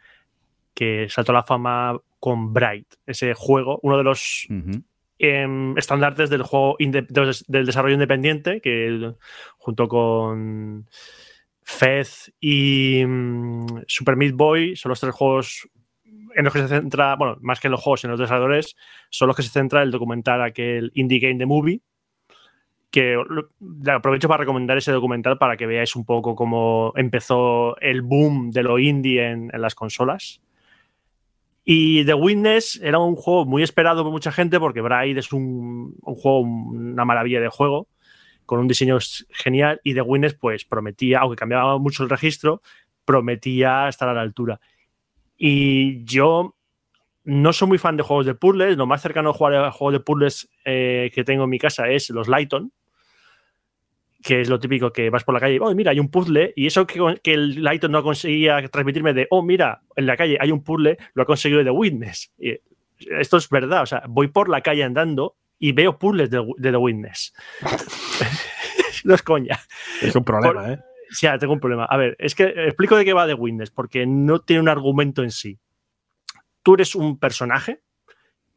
que 0.74 1.06
saltó 1.08 1.32
a 1.32 1.36
la 1.36 1.44
fama 1.44 1.98
con 2.20 2.52
Bright, 2.52 2.92
ese 3.06 3.32
juego, 3.32 3.80
uno 3.82 3.96
de 3.96 4.04
los 4.04 4.48
uh 4.50 4.52
-huh. 4.52 4.82
eh, 5.18 5.74
estandartes 5.78 6.28
del 6.28 6.42
juego 6.42 6.76
del 6.78 7.64
desarrollo 7.64 7.94
independiente, 7.94 8.60
que 8.60 9.14
junto 9.56 9.88
con 9.88 10.86
Fez 11.70 12.32
y 12.40 13.04
um, 13.04 13.66
Super 13.86 14.16
Meat 14.16 14.32
Boy 14.32 14.74
son 14.74 14.88
los 14.88 15.00
tres 15.00 15.14
juegos 15.14 15.68
en 16.34 16.44
los 16.44 16.52
que 16.54 16.60
se 16.60 16.68
centra, 16.68 17.14
bueno, 17.16 17.36
más 17.42 17.60
que 17.60 17.68
en 17.68 17.72
los 17.72 17.82
juegos, 17.82 18.04
en 18.04 18.10
los 18.10 18.18
desarrolladores, 18.18 18.74
son 19.10 19.28
los 19.28 19.36
que 19.36 19.42
se 19.42 19.50
centra 19.50 19.82
el 19.82 19.90
documental 19.90 20.40
aquel 20.40 20.90
Indie 20.94 21.18
Game 21.20 21.36
The 21.36 21.44
Movie, 21.44 21.82
que 22.90 23.16
aprovecho 23.86 24.28
para 24.28 24.40
recomendar 24.40 24.78
ese 24.78 24.92
documental 24.92 25.36
para 25.36 25.58
que 25.58 25.66
veáis 25.66 25.94
un 25.94 26.06
poco 26.06 26.34
cómo 26.34 26.94
empezó 26.96 27.78
el 27.80 28.00
boom 28.00 28.50
de 28.50 28.62
lo 28.62 28.78
indie 28.78 29.28
en, 29.28 29.50
las 29.52 29.74
consolas. 29.74 30.40
Y 31.66 32.02
The 32.06 32.14
Witness 32.14 32.80
era 32.82 32.98
un 32.98 33.14
juego 33.14 33.44
muy 33.44 33.62
esperado 33.62 34.04
por 34.04 34.10
mucha 34.10 34.32
gente 34.32 34.58
porque 34.58 34.80
Braid 34.80 35.18
es 35.18 35.34
un, 35.34 35.96
juego, 36.00 36.40
una 36.40 37.04
maravilla 37.04 37.42
de 37.42 37.48
juego, 37.48 37.88
con 38.48 38.60
un 38.60 38.66
diseño 38.66 38.96
genial 39.28 39.78
y 39.84 39.92
The 39.92 40.00
Witness 40.00 40.32
pues 40.32 40.64
prometía, 40.64 41.18
aunque 41.18 41.36
cambiaba 41.36 41.76
mucho 41.76 42.02
el 42.02 42.08
registro, 42.08 42.62
prometía 43.04 43.90
estar 43.90 44.08
a 44.08 44.14
la 44.14 44.22
altura. 44.22 44.58
Y 45.36 46.02
yo 46.04 46.56
no 47.24 47.52
soy 47.52 47.68
muy 47.68 47.76
fan 47.76 47.98
de 47.98 48.02
juegos 48.02 48.24
de 48.24 48.34
puzzles, 48.34 48.78
lo 48.78 48.86
más 48.86 49.02
cercano 49.02 49.30
a 49.30 49.32
jugar 49.34 49.54
a 49.56 49.70
juegos 49.70 49.92
de 49.92 50.00
puzzles 50.00 50.48
eh, 50.64 51.10
que 51.14 51.24
tengo 51.24 51.44
en 51.44 51.50
mi 51.50 51.58
casa 51.58 51.90
es 51.90 52.08
los 52.08 52.26
Lighton, 52.26 52.72
que 54.22 54.40
es 54.40 54.48
lo 54.48 54.58
típico 54.58 54.94
que 54.94 55.10
vas 55.10 55.24
por 55.24 55.34
la 55.34 55.40
calle 55.40 55.56
y, 55.56 55.58
oh, 55.58 55.74
mira, 55.74 55.90
hay 55.90 56.00
un 56.00 56.10
puzzle, 56.10 56.54
y 56.56 56.66
eso 56.66 56.86
que, 56.86 57.20
que 57.22 57.34
el 57.34 57.62
Lighton 57.62 57.92
no 57.92 58.02
conseguía 58.02 58.66
transmitirme 58.68 59.12
de, 59.12 59.26
oh, 59.28 59.42
mira, 59.42 59.82
en 59.94 60.06
la 60.06 60.16
calle 60.16 60.38
hay 60.40 60.52
un 60.52 60.64
puzzle, 60.64 60.96
lo 61.12 61.22
ha 61.22 61.26
conseguido 61.26 61.62
The 61.62 61.70
Witness. 61.70 62.32
Esto 62.98 63.36
es 63.36 63.50
verdad, 63.50 63.82
o 63.82 63.86
sea, 63.86 64.04
voy 64.08 64.28
por 64.28 64.48
la 64.48 64.62
calle 64.62 64.84
andando 64.84 65.36
y 65.58 65.72
veo 65.72 65.98
puzzles 65.98 66.30
de, 66.30 66.44
de 66.56 66.70
The 66.70 66.76
Witness. 66.76 67.32
no 69.04 69.14
es 69.14 69.22
coña. 69.22 69.58
Es 70.00 70.14
un 70.14 70.24
problema, 70.24 70.52
por, 70.52 70.70
¿eh? 70.70 70.78
Sí, 71.10 71.26
tengo 71.40 71.54
un 71.54 71.60
problema. 71.60 71.84
A 71.84 71.96
ver, 71.96 72.16
es 72.18 72.34
que 72.34 72.44
explico 72.44 72.96
de 72.96 73.04
qué 73.04 73.12
va 73.12 73.26
The 73.26 73.34
Witness, 73.34 73.70
porque 73.70 74.06
no 74.06 74.40
tiene 74.40 74.60
un 74.60 74.68
argumento 74.68 75.22
en 75.22 75.30
sí. 75.30 75.58
Tú 76.62 76.74
eres 76.74 76.94
un 76.94 77.18
personaje 77.18 77.82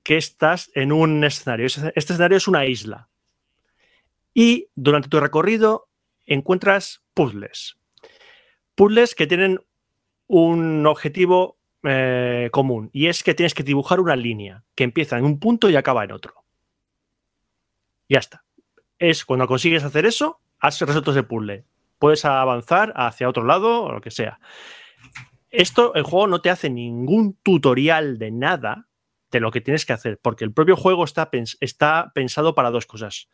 que 0.04 0.18
estás 0.18 0.72
en 0.74 0.92
un 0.92 1.24
escenario. 1.24 1.66
Este 1.66 1.92
escenario 1.96 2.38
es 2.38 2.48
una 2.48 2.66
isla 2.66 3.10
y 4.34 4.70
durante 4.76 5.10
tu 5.10 5.20
recorrido 5.20 5.90
encuentras 6.26 7.04
puzzles. 7.14 7.78
Puzzles 8.76 9.16
que 9.16 9.28
tienen 9.28 9.60
un 10.28 10.86
objetivo 10.88 11.58
eh, 11.84 12.50
común 12.52 12.90
y 12.94 13.08
es 13.08 13.24
que 13.24 13.34
tienes 13.34 13.54
que 13.54 13.64
dibujar 13.64 14.00
una 14.00 14.16
línea 14.16 14.64
que 14.76 14.84
empieza 14.84 15.18
en 15.18 15.26
un 15.26 15.40
punto 15.40 15.70
y 15.70 15.76
acaba 15.76 16.04
en 16.04 16.12
otro. 16.12 16.41
Ya 18.12 18.20
está. 18.20 18.44
Es 19.00 19.24
cuando 19.24 19.48
consigues 19.48 19.86
hacer 19.86 20.06
eso, 20.06 20.42
has 20.60 20.82
resuelto 20.82 21.12
ese 21.12 21.24
puzzle. 21.24 21.64
Puedes 21.98 22.26
avanzar 22.26 22.92
hacia 22.98 23.30
otro 23.30 23.46
lado 23.46 23.84
o 23.84 23.94
lo 23.94 24.02
que 24.02 24.12
sea. 24.12 24.42
Esto, 25.50 25.94
el 25.96 26.04
juego 26.04 26.28
no 26.28 26.42
te 26.42 26.50
hace 26.50 26.70
ningún 26.70 27.40
tutorial 27.42 28.20
de 28.20 28.32
nada 28.32 28.90
de 29.32 29.40
lo 29.40 29.50
que 29.50 29.62
tienes 29.62 29.86
que 29.86 29.94
hacer, 29.94 30.20
porque 30.22 30.44
el 30.44 30.52
propio 30.52 30.76
juego 30.76 31.06
está, 31.06 31.30
está 31.62 32.12
pensado 32.14 32.54
para 32.54 32.70
dos 32.70 32.86
cosas. 32.86 33.30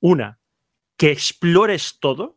Una, 0.00 0.38
que 0.98 1.10
explores 1.12 1.96
todo, 1.98 2.36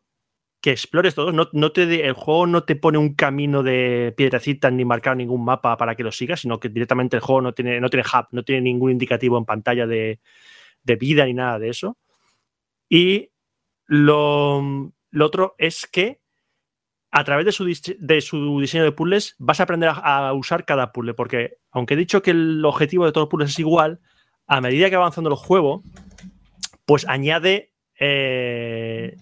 que 0.61 0.71
explores 0.71 1.15
todo. 1.15 1.33
No, 1.33 1.49
no 1.51 1.73
te, 1.73 2.07
el 2.07 2.13
juego 2.13 2.47
no 2.47 2.63
te 2.63 2.77
pone 2.77 2.97
un 2.97 3.13
camino 3.13 3.61
de 3.61 4.13
piedrecitas 4.15 4.71
ni 4.71 4.85
marcar 4.85 5.17
ningún 5.17 5.43
mapa 5.43 5.75
para 5.75 5.95
que 5.95 6.03
lo 6.03 6.13
sigas, 6.13 6.39
sino 6.39 6.61
que 6.61 6.69
directamente 6.69 7.17
el 7.17 7.21
juego 7.21 7.41
no 7.41 7.53
tiene, 7.53 7.81
no 7.81 7.89
tiene 7.89 8.07
hub, 8.07 8.27
no 8.31 8.43
tiene 8.43 8.61
ningún 8.61 8.91
indicativo 8.91 9.37
en 9.37 9.43
pantalla 9.43 9.85
de, 9.85 10.21
de 10.83 10.95
vida 10.95 11.25
ni 11.25 11.33
nada 11.33 11.59
de 11.59 11.69
eso. 11.69 11.97
Y 12.89 13.31
lo, 13.85 14.61
otro 15.19 15.55
es 15.57 15.87
que 15.87 16.21
a 17.11 17.23
través 17.23 17.45
de 17.45 17.51
su, 17.51 17.65
de 17.99 18.21
su 18.21 18.59
diseño 18.59 18.83
de 18.83 18.91
puzzles 18.91 19.35
vas 19.37 19.59
a 19.59 19.63
aprender 19.63 19.89
a, 19.89 20.27
a, 20.29 20.33
usar 20.33 20.65
cada 20.65 20.91
puzzle, 20.91 21.13
porque 21.13 21.57
aunque 21.71 21.93
he 21.93 21.97
dicho 21.97 22.21
que 22.21 22.31
el 22.31 22.63
objetivo 22.65 23.05
de 23.05 23.11
todos 23.11 23.25
los 23.25 23.29
puzzles 23.29 23.51
es 23.51 23.59
igual, 23.59 23.99
a 24.47 24.61
medida 24.61 24.89
que 24.89 24.95
va 24.95 25.03
avanzando 25.03 25.29
el 25.29 25.35
juego, 25.35 25.83
pues 26.85 27.07
añade 27.07 27.73
eh, 27.99 29.15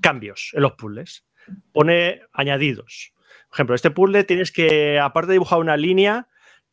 cambios 0.00 0.50
en 0.52 0.62
los 0.62 0.72
puzzles. 0.72 1.24
Pone 1.72 2.22
añadidos. 2.32 3.12
Por 3.48 3.56
ejemplo, 3.56 3.74
este 3.74 3.90
puzzle 3.90 4.24
tienes 4.24 4.52
que, 4.52 4.98
aparte 4.98 5.28
de 5.28 5.34
dibujar 5.34 5.58
una 5.58 5.76
línea, 5.76 6.28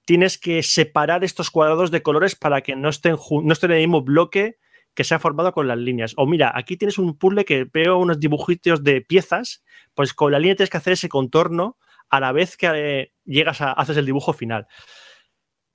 tienes 0.09 0.39
que 0.39 0.63
separar 0.63 1.23
estos 1.23 1.51
cuadrados 1.51 1.91
de 1.91 2.01
colores 2.01 2.33
para 2.33 2.61
que 2.61 2.75
no 2.75 2.89
estén, 2.89 3.15
no 3.43 3.53
estén 3.53 3.69
en 3.69 3.77
el 3.77 3.83
mismo 3.83 4.01
bloque 4.01 4.57
que 4.95 5.03
se 5.03 5.13
ha 5.13 5.19
formado 5.19 5.51
con 5.51 5.67
las 5.67 5.77
líneas. 5.77 6.15
O 6.17 6.25
mira, 6.25 6.51
aquí 6.55 6.77
tienes 6.77 6.97
un 6.97 7.15
puzzle 7.15 7.45
que 7.45 7.67
veo 7.71 7.99
unos 7.99 8.19
dibujitos 8.19 8.83
de 8.83 9.01
piezas, 9.01 9.63
pues 9.93 10.15
con 10.15 10.31
la 10.31 10.39
línea 10.39 10.55
tienes 10.55 10.71
que 10.71 10.77
hacer 10.77 10.93
ese 10.93 11.09
contorno 11.09 11.77
a 12.09 12.19
la 12.19 12.31
vez 12.31 12.57
que 12.57 12.71
eh, 12.73 13.13
llegas 13.23 13.61
a 13.61 13.71
haces 13.71 13.97
el 13.97 14.07
dibujo 14.07 14.33
final. 14.33 14.65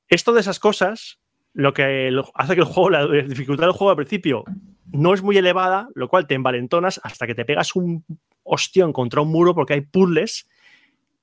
Esto 0.09 0.33
de 0.33 0.41
esas 0.41 0.59
cosas, 0.59 1.21
lo 1.53 1.73
que 1.73 2.11
hace 2.35 2.55
que 2.57 2.61
el 2.63 2.67
juego, 2.67 2.91
la 2.91 3.07
dificultad 3.07 3.67
del 3.67 3.77
juego 3.77 3.91
al 3.91 3.97
principio 3.99 4.43
no 4.87 5.15
es 5.15 5.23
muy 5.23 5.39
elevada, 5.39 5.91
lo 5.95 6.09
cual 6.09 6.27
te 6.27 6.35
envalentonas 6.35 7.01
hasta 7.05 7.29
que 7.29 7.37
te 7.37 7.45
pegas 7.45 7.77
un 7.77 8.05
ostión 8.43 8.93
contra 8.93 9.21
un 9.21 9.29
muro 9.29 9.55
porque 9.55 9.75
hay 9.75 9.83
puzzles 9.83 10.49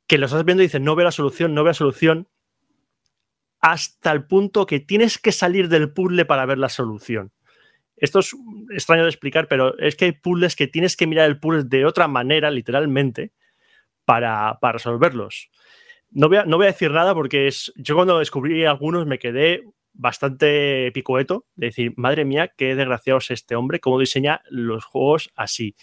que 0.07 0.17
los 0.17 0.31
estás 0.31 0.45
viendo 0.45 0.63
y 0.63 0.67
dices, 0.67 0.79
no 0.79 0.95
veo 0.95 1.03
la 1.03 1.11
solución, 1.11 1.53
no 1.53 1.65
veo 1.65 1.71
la 1.71 1.73
solución, 1.73 2.29
hasta 3.61 4.11
el 4.11 4.25
punto 4.25 4.65
que 4.65 4.79
tienes 4.79 5.17
que 5.17 5.31
salir 5.31 5.69
del 5.69 5.93
puzzle 5.93 6.25
para 6.25 6.45
ver 6.45 6.57
la 6.57 6.69
solución. 6.69 7.31
Esto 7.95 8.19
es 8.19 8.35
extraño 8.71 9.03
de 9.03 9.09
explicar, 9.09 9.47
pero 9.47 9.77
es 9.77 9.95
que 9.95 10.05
hay 10.05 10.11
puzzles 10.13 10.55
que 10.55 10.67
tienes 10.67 10.97
que 10.97 11.05
mirar 11.05 11.29
el 11.29 11.39
puzzle 11.39 11.65
de 11.65 11.85
otra 11.85 12.07
manera, 12.07 12.49
literalmente, 12.49 13.31
para, 14.03 14.57
resolverlos. 14.59 15.51
No 16.09 16.27
voy, 16.27 16.37
a, 16.37 16.45
no 16.45 16.57
voy, 16.57 16.65
a, 16.65 16.71
decir 16.71 16.91
nada 16.91 17.13
porque 17.13 17.47
es, 17.47 17.71
yo 17.75 17.95
cuando 17.95 18.19
descubrí 18.19 18.65
algunos 18.65 19.05
me 19.05 19.19
quedé 19.19 19.63
bastante 19.93 20.91
picoeto 20.93 21.45
de 21.55 21.67
decir, 21.67 21.93
madre 21.95 22.25
mía, 22.25 22.51
qué 22.57 22.75
desgraciado 22.75 23.19
es 23.19 23.31
este 23.31 23.55
hombre, 23.55 23.79
cómo 23.79 23.99
diseña 23.99 24.41
los 24.49 24.83
juegos 24.83 25.31
así. 25.35 25.75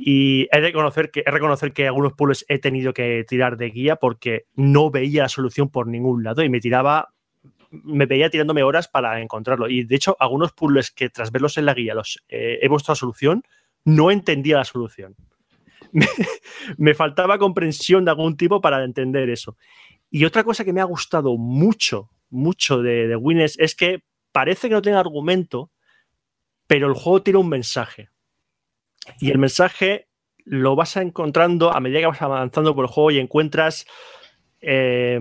Y 0.00 0.46
he 0.52 0.60
de 0.60 0.68
reconocer 0.68 1.10
que, 1.10 1.24
he 1.26 1.30
reconocer 1.32 1.72
que 1.72 1.88
algunos 1.88 2.12
puzzles 2.12 2.44
he 2.48 2.60
tenido 2.60 2.94
que 2.94 3.24
tirar 3.26 3.56
de 3.56 3.70
guía 3.70 3.96
porque 3.96 4.46
no 4.54 4.92
veía 4.92 5.22
la 5.22 5.28
solución 5.28 5.70
por 5.70 5.88
ningún 5.88 6.22
lado 6.22 6.44
y 6.44 6.48
me 6.48 6.60
tiraba 6.60 7.12
me 7.70 8.06
veía 8.06 8.30
tirándome 8.30 8.62
horas 8.62 8.86
para 8.86 9.20
encontrarlo. 9.20 9.68
Y 9.68 9.82
de 9.82 9.96
hecho, 9.96 10.16
algunos 10.20 10.52
puzzles 10.52 10.92
que 10.92 11.10
tras 11.10 11.32
verlos 11.32 11.58
en 11.58 11.66
la 11.66 11.74
guía 11.74 11.94
los 11.94 12.22
eh, 12.28 12.60
he 12.62 12.68
puesto 12.68 12.92
la 12.92 12.96
solución, 12.96 13.42
no 13.84 14.12
entendía 14.12 14.58
la 14.58 14.64
solución. 14.64 15.16
Me, 16.78 16.94
faltaba 16.94 17.38
comprensión 17.38 18.04
de 18.04 18.12
algún 18.12 18.36
tipo 18.36 18.60
para 18.60 18.84
entender 18.84 19.28
eso. 19.30 19.56
Y 20.10 20.24
otra 20.24 20.44
cosa 20.44 20.64
que 20.64 20.72
me 20.72 20.80
ha 20.80 20.84
gustado 20.84 21.36
mucho, 21.36 22.10
mucho 22.30 22.82
de, 22.82 23.08
de 23.08 23.54
es 23.58 23.74
que 23.74 24.04
parece 24.32 24.68
que 24.68 24.74
no 24.74 24.82
tiene 24.82 24.98
argumento, 24.98 25.72
pero 26.66 26.86
el 26.86 26.94
juego 26.94 27.22
tiene 27.22 27.40
un 27.40 27.48
mensaje. 27.48 28.10
Y 29.20 29.30
el 29.30 29.38
mensaje 29.38 30.08
lo 30.44 30.76
vas 30.76 30.96
encontrando 30.96 31.72
a 31.72 31.80
medida 31.80 32.00
que 32.00 32.06
vas 32.06 32.22
avanzando 32.22 32.74
por 32.74 32.84
el 32.84 32.90
juego 32.90 33.10
y 33.10 33.18
encuentras 33.18 33.86
eh, 34.60 35.20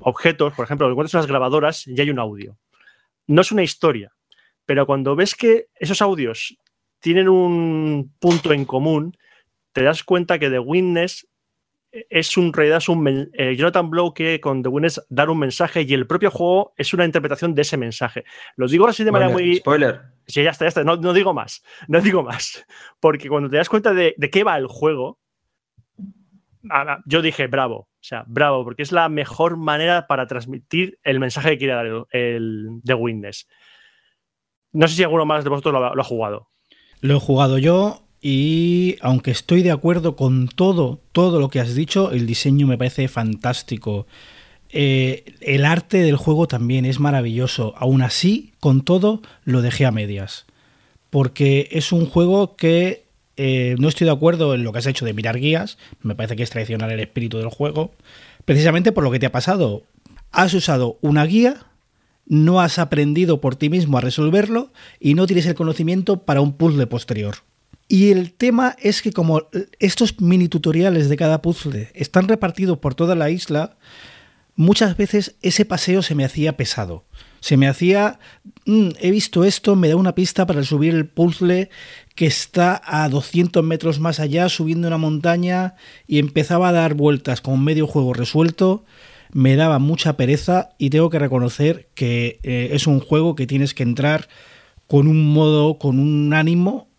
objetos, 0.00 0.52
por 0.54 0.64
ejemplo, 0.64 0.90
encuentras 0.90 1.14
unas 1.14 1.26
grabadoras 1.26 1.86
y 1.86 2.00
hay 2.00 2.10
un 2.10 2.18
audio. 2.18 2.58
No 3.26 3.40
es 3.40 3.52
una 3.52 3.62
historia, 3.62 4.12
pero 4.66 4.86
cuando 4.86 5.16
ves 5.16 5.34
que 5.34 5.66
esos 5.74 6.02
audios 6.02 6.56
tienen 7.00 7.28
un 7.28 8.12
punto 8.18 8.52
en 8.52 8.64
común, 8.64 9.16
te 9.72 9.82
das 9.82 10.04
cuenta 10.04 10.38
que 10.38 10.50
The 10.50 10.58
Witness 10.58 11.26
es 11.92 12.36
un 12.36 12.52
realidad 12.52 12.78
es 12.78 12.88
un 12.88 13.30
eh, 13.34 13.54
Jonathan 13.54 13.90
Blow 13.90 14.14
que 14.14 14.40
con 14.40 14.62
The 14.62 14.68
Witness 14.68 15.06
dar 15.10 15.28
un 15.28 15.38
mensaje 15.38 15.82
y 15.82 15.92
el 15.92 16.06
propio 16.06 16.30
juego 16.30 16.72
es 16.76 16.94
una 16.94 17.04
interpretación 17.04 17.54
de 17.54 17.62
ese 17.62 17.76
mensaje. 17.76 18.24
Lo 18.56 18.66
digo 18.66 18.88
así 18.88 19.04
de 19.04 19.12
manera 19.12 19.30
muy 19.30 19.56
spoiler. 19.56 20.00
Sí, 20.26 20.42
ya 20.42 20.50
está, 20.50 20.64
ya 20.64 20.68
está. 20.68 20.84
No, 20.84 21.12
digo 21.12 21.34
más. 21.34 21.62
No 21.88 22.00
digo 22.00 22.22
más. 22.22 22.64
Porque 23.00 23.28
cuando 23.28 23.50
te 23.50 23.56
das 23.56 23.68
cuenta 23.68 23.92
de, 23.92 24.14
de 24.16 24.30
qué 24.30 24.44
va 24.44 24.56
el 24.56 24.66
juego, 24.66 25.18
yo 27.06 27.22
dije 27.22 27.46
bravo. 27.46 27.76
O 27.76 28.04
sea, 28.04 28.24
bravo, 28.26 28.64
porque 28.64 28.82
es 28.82 28.92
la 28.92 29.08
mejor 29.08 29.56
manera 29.56 30.06
para 30.06 30.26
transmitir 30.26 30.98
el 31.04 31.20
mensaje 31.20 31.50
que 31.50 31.58
quiere 31.58 31.74
dar 31.74 31.86
el, 32.10 32.80
The 32.84 32.94
Witness. 32.94 33.48
No 34.72 34.88
sé 34.88 34.96
si 34.96 35.02
alguno 35.02 35.26
más 35.26 35.44
de 35.44 35.50
vosotros 35.50 35.74
lo, 35.74 36.00
ha 36.00 36.04
jugado. 36.04 36.48
Lo 37.00 37.16
he 37.16 37.20
jugado 37.20 37.58
yo 37.58 38.02
y 38.22 38.96
aunque 39.00 39.32
estoy 39.32 39.62
de 39.62 39.72
acuerdo 39.72 40.14
con 40.14 40.46
todo, 40.46 41.00
todo 41.10 41.40
lo 41.40 41.48
que 41.48 41.58
has 41.58 41.74
dicho, 41.74 42.12
el 42.12 42.24
diseño 42.24 42.68
me 42.68 42.78
parece 42.78 43.08
fantástico. 43.08 44.06
Eh, 44.70 45.34
el 45.40 45.64
arte 45.64 45.98
del 45.98 46.16
juego 46.16 46.46
también 46.46 46.84
es 46.84 47.00
maravilloso. 47.00 47.74
Aún 47.76 48.00
así, 48.00 48.52
con 48.60 48.82
todo, 48.82 49.22
lo 49.44 49.60
dejé 49.60 49.86
a 49.86 49.90
medias. 49.90 50.46
Porque 51.10 51.68
es 51.72 51.90
un 51.90 52.06
juego 52.06 52.54
que 52.54 53.02
eh, 53.36 53.74
no 53.80 53.88
estoy 53.88 54.04
de 54.04 54.12
acuerdo 54.12 54.54
en 54.54 54.62
lo 54.62 54.72
que 54.72 54.78
has 54.78 54.86
hecho 54.86 55.04
de 55.04 55.14
mirar 55.14 55.38
guías, 55.38 55.76
me 56.00 56.14
parece 56.14 56.36
que 56.36 56.44
es 56.44 56.50
traicionar 56.50 56.92
el 56.92 57.00
espíritu 57.00 57.38
del 57.38 57.48
juego, 57.48 57.90
precisamente 58.44 58.92
por 58.92 59.02
lo 59.02 59.10
que 59.10 59.18
te 59.18 59.26
ha 59.26 59.32
pasado. 59.32 59.82
Has 60.30 60.54
usado 60.54 60.96
una 61.00 61.24
guía, 61.24 61.66
no 62.26 62.60
has 62.60 62.78
aprendido 62.78 63.40
por 63.40 63.56
ti 63.56 63.68
mismo 63.68 63.98
a 63.98 64.00
resolverlo 64.00 64.72
y 65.00 65.14
no 65.14 65.26
tienes 65.26 65.46
el 65.46 65.56
conocimiento 65.56 66.22
para 66.22 66.40
un 66.40 66.52
puzzle 66.52 66.86
posterior. 66.86 67.36
Y 67.88 68.10
el 68.10 68.32
tema 68.32 68.74
es 68.80 69.02
que 69.02 69.12
como 69.12 69.42
estos 69.78 70.20
mini 70.20 70.48
tutoriales 70.48 71.08
de 71.08 71.16
cada 71.16 71.42
puzzle 71.42 71.90
están 71.94 72.28
repartidos 72.28 72.78
por 72.78 72.94
toda 72.94 73.14
la 73.14 73.30
isla, 73.30 73.76
muchas 74.56 74.96
veces 74.96 75.36
ese 75.42 75.64
paseo 75.64 76.02
se 76.02 76.14
me 76.14 76.24
hacía 76.24 76.56
pesado. 76.56 77.04
Se 77.40 77.56
me 77.56 77.66
hacía, 77.66 78.20
mm, 78.66 78.90
he 79.00 79.10
visto 79.10 79.44
esto, 79.44 79.74
me 79.74 79.88
da 79.88 79.96
una 79.96 80.14
pista 80.14 80.46
para 80.46 80.62
subir 80.62 80.94
el 80.94 81.08
puzzle 81.08 81.70
que 82.14 82.26
está 82.26 82.80
a 82.84 83.08
200 83.08 83.64
metros 83.64 83.98
más 83.98 84.20
allá, 84.20 84.48
subiendo 84.48 84.86
una 84.86 84.98
montaña, 84.98 85.74
y 86.06 86.18
empezaba 86.18 86.68
a 86.68 86.72
dar 86.72 86.94
vueltas 86.94 87.40
con 87.40 87.64
medio 87.64 87.86
juego 87.86 88.14
resuelto. 88.14 88.84
Me 89.32 89.56
daba 89.56 89.78
mucha 89.78 90.16
pereza 90.16 90.70
y 90.78 90.90
tengo 90.90 91.10
que 91.10 91.18
reconocer 91.18 91.88
que 91.94 92.38
eh, 92.42 92.70
es 92.72 92.86
un 92.86 93.00
juego 93.00 93.34
que 93.34 93.46
tienes 93.46 93.74
que 93.74 93.82
entrar 93.82 94.28
con 94.86 95.08
un 95.08 95.32
modo, 95.32 95.78
con 95.78 95.98
un 95.98 96.32
ánimo 96.34 96.91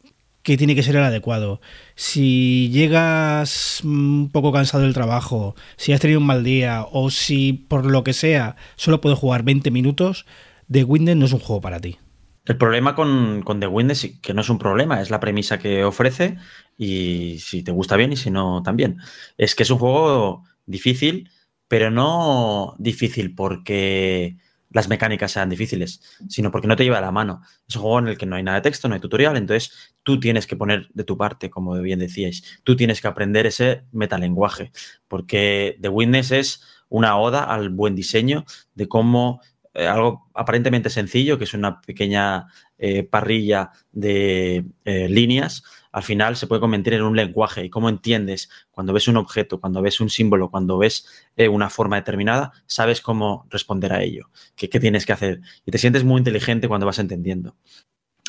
que 0.43 0.58
tiene 0.58 0.75
que 0.75 0.84
ser 0.84 0.97
el 0.97 1.03
adecuado. 1.03 1.62
Si 1.95 2.69
llegas 2.69 3.82
un 3.84 4.29
poco 4.32 4.51
cansado 4.51 4.84
del 4.84 4.93
trabajo, 4.93 5.56
si 5.77 5.93
has 5.93 6.01
tenido 6.01 6.19
un 6.19 6.27
mal 6.27 6.43
día 6.43 6.86
o 6.91 7.10
si 7.10 7.53
por 7.53 7.86
lo 7.86 8.03
que 8.03 8.13
sea 8.13 8.58
solo 8.75 9.01
puedes 9.01 9.17
jugar 9.17 9.43
20 9.43 9.71
minutos, 9.71 10.25
The 10.69 10.84
Witness 10.84 11.15
no 11.15 11.25
es 11.25 11.34
un 11.34 11.39
juego 11.39 11.62
para 11.62 11.79
ti. 11.79 11.97
El 12.45 12.58
problema 12.58 12.93
con, 12.93 13.41
con 13.43 13.62
The 13.62 13.67
Witness, 13.67 14.19
que 14.21 14.34
no 14.34 14.41
es 14.41 14.49
un 14.49 14.60
problema, 14.60 15.01
es 15.01 15.10
la 15.10 15.21
premisa 15.21 15.60
que 15.60 15.86
ofrece 15.86 16.36
y 16.77 17.38
si 17.39 17.63
te 17.63 17.71
gusta 17.71 17.95
bien 17.95 18.12
y 18.12 18.17
si 18.17 18.29
no 18.29 18.62
también. 18.63 18.97
Es 19.38 19.56
que 19.56 19.63
es 19.63 19.69
un 19.71 19.77
juego 19.77 20.43
difícil, 20.65 21.29
pero 21.69 21.89
no 21.89 22.75
difícil 22.79 23.34
porque 23.34 24.36
las 24.74 24.90
mecánicas 24.90 25.32
sean 25.32 25.50
difíciles, 25.50 26.02
sino 26.28 26.52
porque 26.52 26.68
no 26.68 26.76
te 26.76 26.84
lleva 26.84 27.00
la 27.00 27.12
mano. 27.12 27.42
Es 27.68 27.76
un 27.76 27.84
juego 27.84 28.00
en 28.00 28.08
el 28.10 28.18
que 28.18 28.26
no 28.26 28.36
hay 28.36 28.44
nada 28.44 28.58
de 28.58 28.64
texto, 28.64 28.90
no 28.90 28.96
hay 28.96 29.02
tutorial, 29.02 29.38
entonces 29.38 29.94
tú 30.04 30.20
tienes 30.20 30.48
que 30.48 30.58
poner 30.58 30.90
de 30.94 31.04
tu 31.04 31.16
parte, 31.16 31.50
como 31.50 31.80
bien 31.80 32.00
decíais, 32.00 32.62
tú 32.64 32.76
tienes 32.76 33.00
que 33.00 33.08
aprender 33.08 33.46
ese 33.46 33.84
metalenguaje, 33.92 34.72
porque 35.08 35.78
The 35.80 35.90
Witness 35.90 36.32
es 36.32 36.64
una 36.90 37.18
oda 37.18 37.44
al 37.44 37.70
buen 37.70 37.96
diseño, 37.96 38.46
de 38.74 38.88
cómo 38.88 39.42
eh, 39.74 39.88
algo 39.88 40.30
aparentemente 40.34 40.90
sencillo, 40.90 41.38
que 41.38 41.46
es 41.46 41.54
una 41.54 41.82
pequeña 41.82 42.48
eh, 42.78 43.04
parrilla 43.04 43.72
de 43.92 44.66
eh, 44.86 45.10
líneas, 45.10 45.64
al 45.93 46.03
final 46.03 46.36
se 46.36 46.47
puede 46.47 46.60
convertir 46.60 46.95
en 46.95 47.03
un 47.03 47.15
lenguaje. 47.15 47.63
Y 47.63 47.69
cómo 47.69 47.88
entiendes 47.88 48.49
cuando 48.71 48.91
ves 48.91 49.08
un 49.08 49.15
objeto, 49.15 49.62
cuando 49.62 49.82
ves 49.82 50.01
un 50.01 50.10
símbolo, 50.10 50.49
cuando 50.49 50.77
ves 50.77 51.08
eh, 51.38 51.47
una 51.47 51.69
forma 51.69 51.95
determinada, 51.95 52.51
sabes 52.65 52.99
cómo 52.99 53.47
responder 53.49 53.93
a 53.93 54.01
ello, 54.01 54.29
qué, 54.56 54.69
qué 54.69 54.79
tienes 54.79 55.06
que 55.06 55.13
hacer. 55.13 55.41
Y 55.65 55.71
te 55.71 55.77
sientes 55.77 56.03
muy 56.03 56.17
inteligente 56.17 56.67
cuando 56.67 56.88
vas 56.88 56.99
entendiendo. 56.99 57.56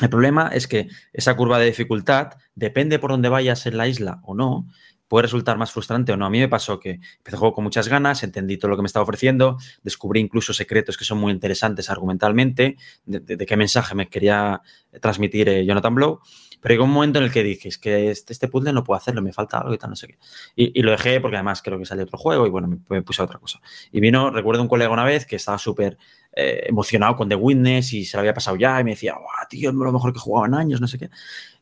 El 0.01 0.09
problema 0.09 0.49
es 0.53 0.67
que 0.67 0.89
esa 1.11 1.35
curva 1.35 1.57
de 1.57 1.65
dificultad, 1.65 2.33
depende 2.53 2.99
por 2.99 3.11
dónde 3.11 3.29
vayas 3.29 3.65
en 3.65 3.77
la 3.77 3.87
isla 3.87 4.19
o 4.23 4.35
no, 4.35 4.67
puede 5.07 5.23
resultar 5.23 5.57
más 5.57 5.71
frustrante 5.71 6.11
o 6.11 6.17
no. 6.17 6.25
A 6.25 6.29
mí 6.29 6.39
me 6.39 6.47
pasó 6.47 6.79
que 6.79 6.91
empecé 7.17 7.35
el 7.35 7.37
juego 7.37 7.53
con 7.53 7.63
muchas 7.63 7.87
ganas, 7.87 8.23
entendí 8.23 8.57
todo 8.57 8.69
lo 8.69 8.75
que 8.75 8.81
me 8.81 8.87
estaba 8.87 9.03
ofreciendo, 9.03 9.57
descubrí 9.83 10.19
incluso 10.19 10.53
secretos 10.53 10.97
que 10.97 11.05
son 11.05 11.17
muy 11.17 11.31
interesantes 11.31 11.89
argumentalmente, 11.89 12.77
de, 13.05 13.45
qué 13.45 13.57
mensaje 13.57 13.95
me 13.95 14.09
quería 14.09 14.61
transmitir 15.01 15.49
eh, 15.49 15.65
Jonathan 15.65 15.95
Blow, 15.95 16.19
pero 16.65 16.73
hay 16.73 16.79
un 16.79 16.89
momento 16.89 17.19
en 17.19 17.25
el 17.25 17.31
que 17.31 17.43
dices 17.43 17.77
que 17.77 18.09
este, 18.09 18.33
este, 18.33 18.47
puzzle 18.47 18.73
no 18.73 18.83
puedo 18.83 18.97
hacerlo, 18.97 19.21
me 19.21 19.31
falta 19.31 19.59
algo 19.59 19.75
y 19.75 19.77
tal, 19.77 19.91
no 19.91 19.95
sé 19.95 20.07
qué. 20.07 20.17
Y, 20.55 20.81
lo 20.81 20.89
dejé 20.89 21.21
porque 21.21 21.37
además 21.37 21.61
creo 21.61 21.77
que 21.77 21.85
salió 21.85 22.05
otro 22.05 22.17
juego 22.17 22.47
y 22.47 22.49
bueno, 22.49 22.67
me, 22.89 23.01
puse 23.03 23.21
a 23.21 23.25
otra 23.25 23.37
cosa. 23.37 23.61
Y 23.91 23.99
vino, 23.99 24.31
recuerdo 24.31 24.63
un 24.63 24.67
colega 24.67 24.89
una 24.91 25.03
vez 25.03 25.27
que 25.27 25.35
estaba 25.35 25.59
súper 25.59 25.99
eh, 26.37 26.65
emocionado 26.67 27.15
con 27.15 27.29
The 27.29 27.35
Witness 27.35 27.93
y 27.93 28.03
se 28.03 28.17
lo 28.17 28.19
había 28.19 28.33
pasado 28.33 28.57
ya 28.57 28.81
y 28.81 28.83
me 28.83 28.91
decía, 28.91 29.15
tío, 29.49 29.69
es 29.69 29.75
lo 29.75 29.91
mejor 29.93 30.11
que 30.11 30.19
jugaba 30.19 30.47
en 30.47 30.53
años, 30.53 30.81
no 30.81 30.87
sé 30.87 30.97
qué. 30.97 31.09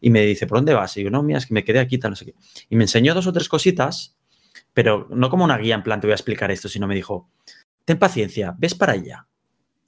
Y 0.02 0.10
me 0.10 0.22
dice, 0.26 0.48
¿por 0.48 0.58
dónde 0.58 0.74
vas? 0.74 0.98
Y 0.98 1.04
yo, 1.04 1.12
no, 1.12 1.22
mira, 1.22 1.38
es 1.38 1.46
que 1.46 1.54
me 1.54 1.64
quedé 1.64 1.80
aquí, 1.80 2.00
tal, 2.00 2.12
no 2.12 2.16
sé 2.16 2.26
qué. 2.26 2.36
Y 2.70 2.76
me 2.76 2.86
enseñó 2.86 3.14
dos 3.14 3.28
o 3.28 3.34
tres 3.34 3.48
cositas, 3.48 4.18
pero 4.74 5.08
no 5.12 5.30
como 5.30 5.44
una 5.44 5.60
guía 5.60 5.76
en 5.76 5.84
plan, 5.84 6.02
te 6.02 6.08
voy 6.08 6.14
a 6.14 6.16
explicar 6.16 6.50
esto, 6.50 6.70
sino 6.70 6.88
me 6.88 6.96
dijo, 6.96 7.30
ten 7.86 8.00
paciencia, 8.00 8.56
ves 8.58 8.74
para 8.74 8.94
allá. 8.94 9.28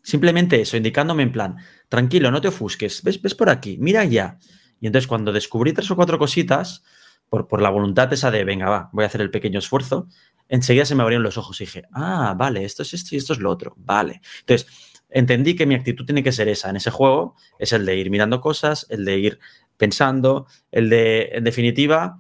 Simplemente 0.04 0.62
eso, 0.62 0.78
indicándome 0.78 1.24
en 1.24 1.32
plan, 1.32 1.58
tranquilo, 1.89 2.30
no 2.30 2.39
te 2.39 2.50
ofusques, 2.50 3.02
ves, 3.02 3.19
ves 3.19 3.34
por 3.34 3.50
aquí, 3.50 3.78
mira 3.80 4.04
ya. 4.06 4.38
Y 4.80 4.86
entonces 4.86 5.08
cuando 5.08 5.34
descubrí 5.34 5.74
tres 5.74 5.89
o 5.89 5.95
cuatro 5.95 6.19
cositas, 6.19 6.84
por, 7.28 7.48
por 7.48 7.60
la 7.60 7.71
voluntad 7.71 8.13
esa 8.13 8.30
de, 8.30 8.43
venga, 8.43 8.69
va, 8.69 8.89
voy 8.93 9.04
a 9.04 9.08
hacer 9.08 9.21
el 9.21 9.32
pequeño 9.32 9.58
esfuerzo, 9.58 10.08
enseguida 10.50 10.86
se 10.86 10.96
me 10.96 11.04
abrieron 11.04 11.24
los 11.24 11.38
ojos 11.38 11.60
y 11.62 11.66
dije, 11.66 11.84
ah, 11.94 12.36
vale, 12.38 12.66
esto 12.66 12.84
es 12.84 12.94
esto 12.94 13.16
y 13.16 13.18
esto 13.18 13.34
es 13.34 13.40
lo 13.40 13.50
otro, 13.50 13.74
vale. 13.78 14.22
Entonces, 14.42 14.68
entendí 15.10 15.56
que 15.56 15.66
mi 15.66 15.76
actitud 15.76 16.06
tiene 16.06 16.24
que 16.24 16.32
ser 16.32 16.48
esa 16.48 16.70
en 16.70 16.78
ese 16.78 16.92
juego, 16.92 17.36
es 17.60 17.74
el 17.74 17.86
de 17.86 17.96
ir 17.98 18.10
mirando 18.10 18.42
cosas, 18.42 18.86
el 18.90 19.06
de 19.06 19.18
ir 19.18 19.40
pensando, 19.78 20.48
el 20.72 20.90
de, 20.90 21.30
en 21.34 21.44
definitiva, 21.44 22.20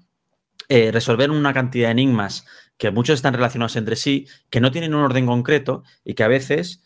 eh, 0.67 0.91
resolver 0.91 1.29
una 1.31 1.53
cantidad 1.53 1.87
de 1.87 1.91
enigmas 1.91 2.45
que 2.77 2.91
muchos 2.91 3.15
están 3.15 3.33
relacionados 3.33 3.75
entre 3.75 3.95
sí, 3.95 4.27
que 4.49 4.59
no 4.59 4.71
tienen 4.71 4.93
un 4.93 5.03
orden 5.03 5.25
concreto 5.25 5.83
y 6.03 6.15
que 6.15 6.23
a 6.23 6.27
veces 6.27 6.83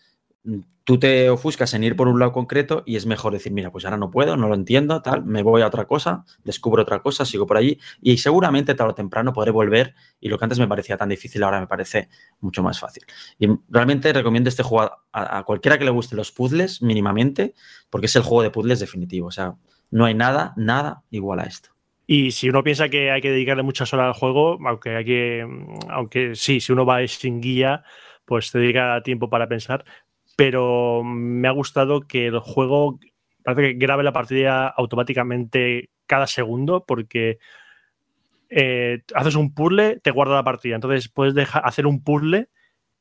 tú 0.90 0.98
te 0.98 1.30
ofuscas 1.30 1.76
en 1.76 1.84
ir 1.84 1.96
por 1.96 2.08
un 2.08 2.18
lado 2.18 2.32
concreto 2.32 2.82
y 2.84 2.96
es 2.96 3.06
mejor 3.06 3.32
decir, 3.32 3.52
mira, 3.52 3.72
pues 3.72 3.86
ahora 3.86 3.98
no 3.98 4.10
puedo, 4.10 4.36
no 4.38 4.48
lo 4.48 4.56
entiendo, 4.56 5.04
tal, 5.04 5.24
me 5.24 5.44
voy 5.44 5.62
a 5.62 5.68
otra 5.68 5.86
cosa, 5.86 6.26
descubro 6.44 6.82
otra 6.82 7.00
cosa, 7.04 7.26
sigo 7.26 7.46
por 7.46 7.58
allí 7.58 7.80
y 8.02 8.18
seguramente 8.18 8.74
tarde 8.74 8.94
o 8.94 8.96
temprano 8.96 9.32
podré 9.32 9.52
volver 9.52 9.94
y 10.20 10.30
lo 10.30 10.40
que 10.40 10.46
antes 10.46 10.58
me 10.58 10.68
parecía 10.68 10.98
tan 10.98 11.10
difícil 11.10 11.44
ahora 11.44 11.60
me 11.60 11.68
parece 11.68 12.10
mucho 12.40 12.64
más 12.64 12.80
fácil. 12.80 13.04
Y 13.38 13.48
realmente 13.70 14.12
recomiendo 14.12 14.50
este 14.50 14.64
juego 14.64 14.92
a, 15.12 15.44
cualquiera 15.44 15.78
que 15.78 15.86
le 15.86 15.92
guste 15.92 16.16
los 16.16 16.32
puzzles 16.32 16.82
mínimamente, 16.82 17.54
porque 17.92 18.08
es 18.08 18.16
el 18.16 18.24
juego 18.24 18.42
de 18.42 18.50
puzzles 18.50 18.80
definitivo, 18.80 19.28
o 19.28 19.32
sea, 19.32 19.54
no 19.92 20.06
hay 20.06 20.16
nada, 20.16 20.54
nada 20.58 21.04
igual 21.12 21.40
a 21.40 21.44
esto. 21.44 21.70
Y 22.08 22.32
si 22.32 22.50
uno 22.50 22.64
piensa 22.64 22.90
que 22.90 23.12
hay 23.12 23.22
que 23.22 23.30
dedicarle 23.30 23.62
muchas 23.62 23.94
horas 23.94 24.08
al 24.08 24.20
juego, 24.20 24.58
aunque 24.66 24.96
hay 24.96 25.06
que, 25.06 25.48
aunque 25.88 26.34
sí, 26.34 26.60
si 26.60 26.72
uno 26.72 26.84
va 26.84 27.06
sin 27.08 27.40
guía, 27.40 27.84
pues 28.26 28.52
te 28.52 28.58
dedica 28.58 29.02
tiempo 29.04 29.30
para 29.30 29.48
pensar. 29.48 29.86
Pero 30.40 31.04
me 31.04 31.50
ha 31.50 31.52
gustado 31.52 32.00
que 32.00 32.28
el 32.28 32.40
juego 32.40 32.98
parece 33.44 33.62
que 33.62 33.74
grabe 33.74 34.04
la 34.04 34.14
partida 34.14 34.70
automáticamente 34.70 35.90
cada 36.06 36.28
segundo, 36.28 36.86
porque 36.86 37.40
eh, 38.50 39.02
haces 39.14 39.36
un 39.36 39.54
puzzle, 39.54 40.00
te 40.00 40.12
guarda 40.12 40.36
la 40.36 40.46
partida. 40.46 40.76
Entonces 40.76 41.10
puedes 41.10 41.36
hacer 41.54 41.86
un 41.86 42.06
puzzle 42.06 42.48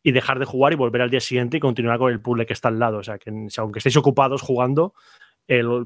y 0.03 0.11
dejar 0.11 0.41
de 0.41 0.47
jugar 0.47 0.73
y 0.73 0.77
volver 0.77 1.01
al 1.01 1.11
día 1.11 1.21
siguiente 1.21 1.59
y 1.59 1.61
continuar 1.61 2.01
con 2.01 2.11
el 2.11 2.21
puzzle 2.21 2.45
que 2.45 2.55
está 2.55 2.71
al 2.71 2.81
lado. 2.81 2.99
O 2.99 3.03
sea, 3.05 3.19
que 3.19 3.31
aunque 3.57 3.79
estéis 3.79 3.97
ocupados 3.97 4.43
jugando, 4.43 4.95
el, 5.47 5.85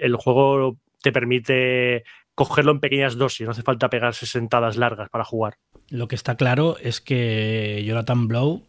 el 0.00 0.16
juego 0.16 0.78
te 1.02 1.12
permite 1.12 2.04
cogerlo 2.34 2.72
en 2.72 2.80
pequeñas 2.80 3.18
dosis, 3.18 3.44
no 3.44 3.50
hace 3.50 3.60
falta 3.60 3.90
pegarse 3.90 4.24
sentadas 4.24 4.78
largas 4.78 5.10
para 5.10 5.24
jugar. 5.24 5.58
Lo 5.90 6.08
que 6.08 6.14
está 6.14 6.38
claro 6.38 6.78
es 6.78 7.02
que 7.02 7.84
Jonathan 7.84 8.28
Blow, 8.28 8.66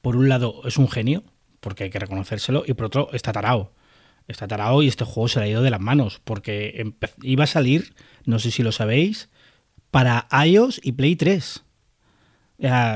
por 0.00 0.16
un 0.16 0.30
lado, 0.30 0.62
es 0.64 0.78
un 0.78 0.88
genio, 0.88 1.24
porque 1.60 1.84
hay 1.84 1.90
que 1.90 1.98
reconocérselo, 1.98 2.64
y 2.66 2.74
por 2.74 2.86
otro, 2.86 3.08
está 3.12 3.32
tarao. 3.32 3.72
Está 4.26 4.46
tarao 4.46 4.82
y 4.82 4.88
este 4.88 5.04
juego 5.04 5.28
se 5.28 5.40
le 5.40 5.46
ha 5.46 5.48
ido 5.48 5.62
de 5.62 5.70
las 5.70 5.80
manos, 5.80 6.20
porque 6.22 6.94
iba 7.22 7.44
a 7.44 7.46
salir, 7.46 7.94
no 8.24 8.38
sé 8.38 8.50
si 8.50 8.62
lo 8.62 8.72
sabéis, 8.72 9.30
para 9.90 10.28
iOS 10.44 10.80
y 10.82 10.92
Play 10.92 11.16
3. 11.16 11.64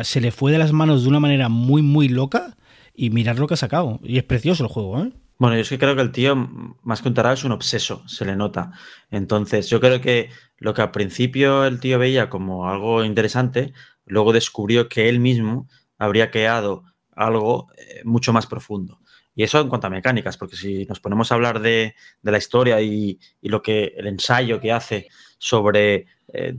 se 0.03 0.21
le 0.21 0.31
fue 0.31 0.53
de 0.53 0.59
las 0.59 0.73
manos 0.73 1.03
de 1.03 1.09
una 1.09 1.21
manera 1.21 1.49
muy, 1.49 1.83
muy 1.83 2.09
loca, 2.09 2.57
y 2.95 3.11
mirad 3.11 3.39
lo 3.39 3.47
que 3.47 3.55
ha 3.55 3.57
sacado. 3.57 4.01
Y 4.03 4.19
es 4.19 4.25
precioso 4.25 4.65
el 4.65 4.69
juego, 4.69 5.03
¿eh? 5.03 5.13
Bueno, 5.39 5.57
yo 5.57 5.63
es 5.63 5.69
que 5.71 5.79
creo 5.79 5.97
que 5.97 6.03
el 6.03 6.13
tío, 6.13 6.37
más 6.83 7.03
que 7.03 7.09
un 7.09 7.15
tarado, 7.15 7.35
es 7.35 7.43
un 7.43 7.51
obseso, 7.51 8.07
se 8.07 8.25
le 8.25 8.37
nota. 8.37 8.73
Entonces, 9.11 9.69
yo 9.69 9.81
creo 9.81 10.01
que 10.01 10.31
lo 10.59 10.73
que 10.73 10.83
al 10.83 10.93
principio 10.93 11.65
el 11.65 11.81
tío 11.81 11.99
veía 11.99 12.31
como 12.31 12.69
algo 12.69 13.03
interesante, 13.03 13.73
luego 14.07 14.33
descubrió 14.33 14.89
que 14.89 15.09
él 15.09 15.19
mismo 15.19 15.69
habría 15.99 16.31
creado 16.31 16.85
algo 17.15 17.69
eh, 17.77 18.03
mucho 18.05 18.33
más 18.33 18.47
profundo. 18.47 19.01
Y 19.35 19.43
eso 19.43 19.61
en 19.61 19.69
cuanto 19.69 19.87
a 19.87 19.91
mecánicas, 19.91 20.37
porque 20.37 20.57
si 20.57 20.85
nos 20.87 21.01
ponemos 21.01 21.33
a 21.33 21.37
hablar 21.37 21.61
de, 21.61 21.95
de 22.21 22.31
la 22.31 22.39
historia 22.39 22.81
y, 22.83 23.19
y, 23.41 23.49
lo 23.49 23.63
que 23.63 23.95
el 23.97 24.07
ensayo 24.07 24.61
que 24.61 24.73
hace 24.73 25.09
sobre 25.39 26.07
eh, 26.33 26.59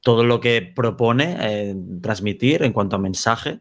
todo 0.00 0.24
lo 0.24 0.40
que 0.40 0.62
propone 0.62 1.36
eh, 1.40 1.74
transmitir 2.00 2.62
en 2.62 2.72
cuanto 2.72 2.96
a 2.96 3.00
mensaje, 3.00 3.60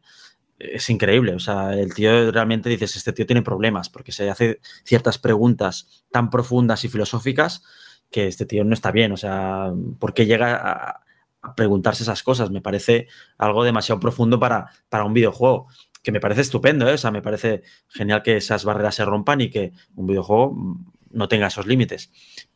es 0.59 0.89
increíble. 0.91 1.33
O 1.33 1.39
sea, 1.39 1.73
el 1.73 1.93
tío 1.93 2.31
realmente 2.31 2.69
dices, 2.69 2.95
este 2.95 3.13
tío 3.13 3.25
tiene 3.25 3.41
problemas 3.41 3.89
porque 3.89 4.11
se 4.11 4.29
hace 4.29 4.59
ciertas 4.83 5.17
preguntas 5.17 6.05
tan 6.11 6.29
profundas 6.29 6.83
y 6.83 6.89
filosóficas 6.89 7.63
que 8.11 8.27
este 8.27 8.45
tío 8.45 8.63
no 8.63 8.73
está 8.73 8.91
bien. 8.91 9.11
O 9.11 9.17
sea, 9.17 9.71
¿por 9.99 10.13
qué 10.13 10.27
llega 10.27 10.55
a, 10.55 11.01
a 11.41 11.55
preguntarse 11.55 12.03
esas 12.03 12.21
cosas? 12.21 12.51
Me 12.51 12.61
parece 12.61 13.07
algo 13.37 13.63
demasiado 13.63 13.99
profundo 13.99 14.39
para, 14.39 14.71
para 14.89 15.05
un 15.05 15.13
videojuego. 15.13 15.67
Que 16.01 16.11
me 16.11 16.19
parece 16.19 16.41
estupendo, 16.41 16.87
¿eh? 16.89 16.93
O 16.93 16.97
sea, 16.97 17.11
me 17.11 17.21
parece 17.21 17.63
genial 17.89 18.23
que 18.23 18.37
esas 18.37 18.65
barreras 18.65 18.95
se 18.95 19.05
rompan 19.05 19.41
y 19.41 19.49
que 19.49 19.71
un 19.95 20.07
videojuego 20.07 20.77
no 21.11 21.27
tenga 21.27 21.47
esos 21.47 21.67
límites 21.67 22.11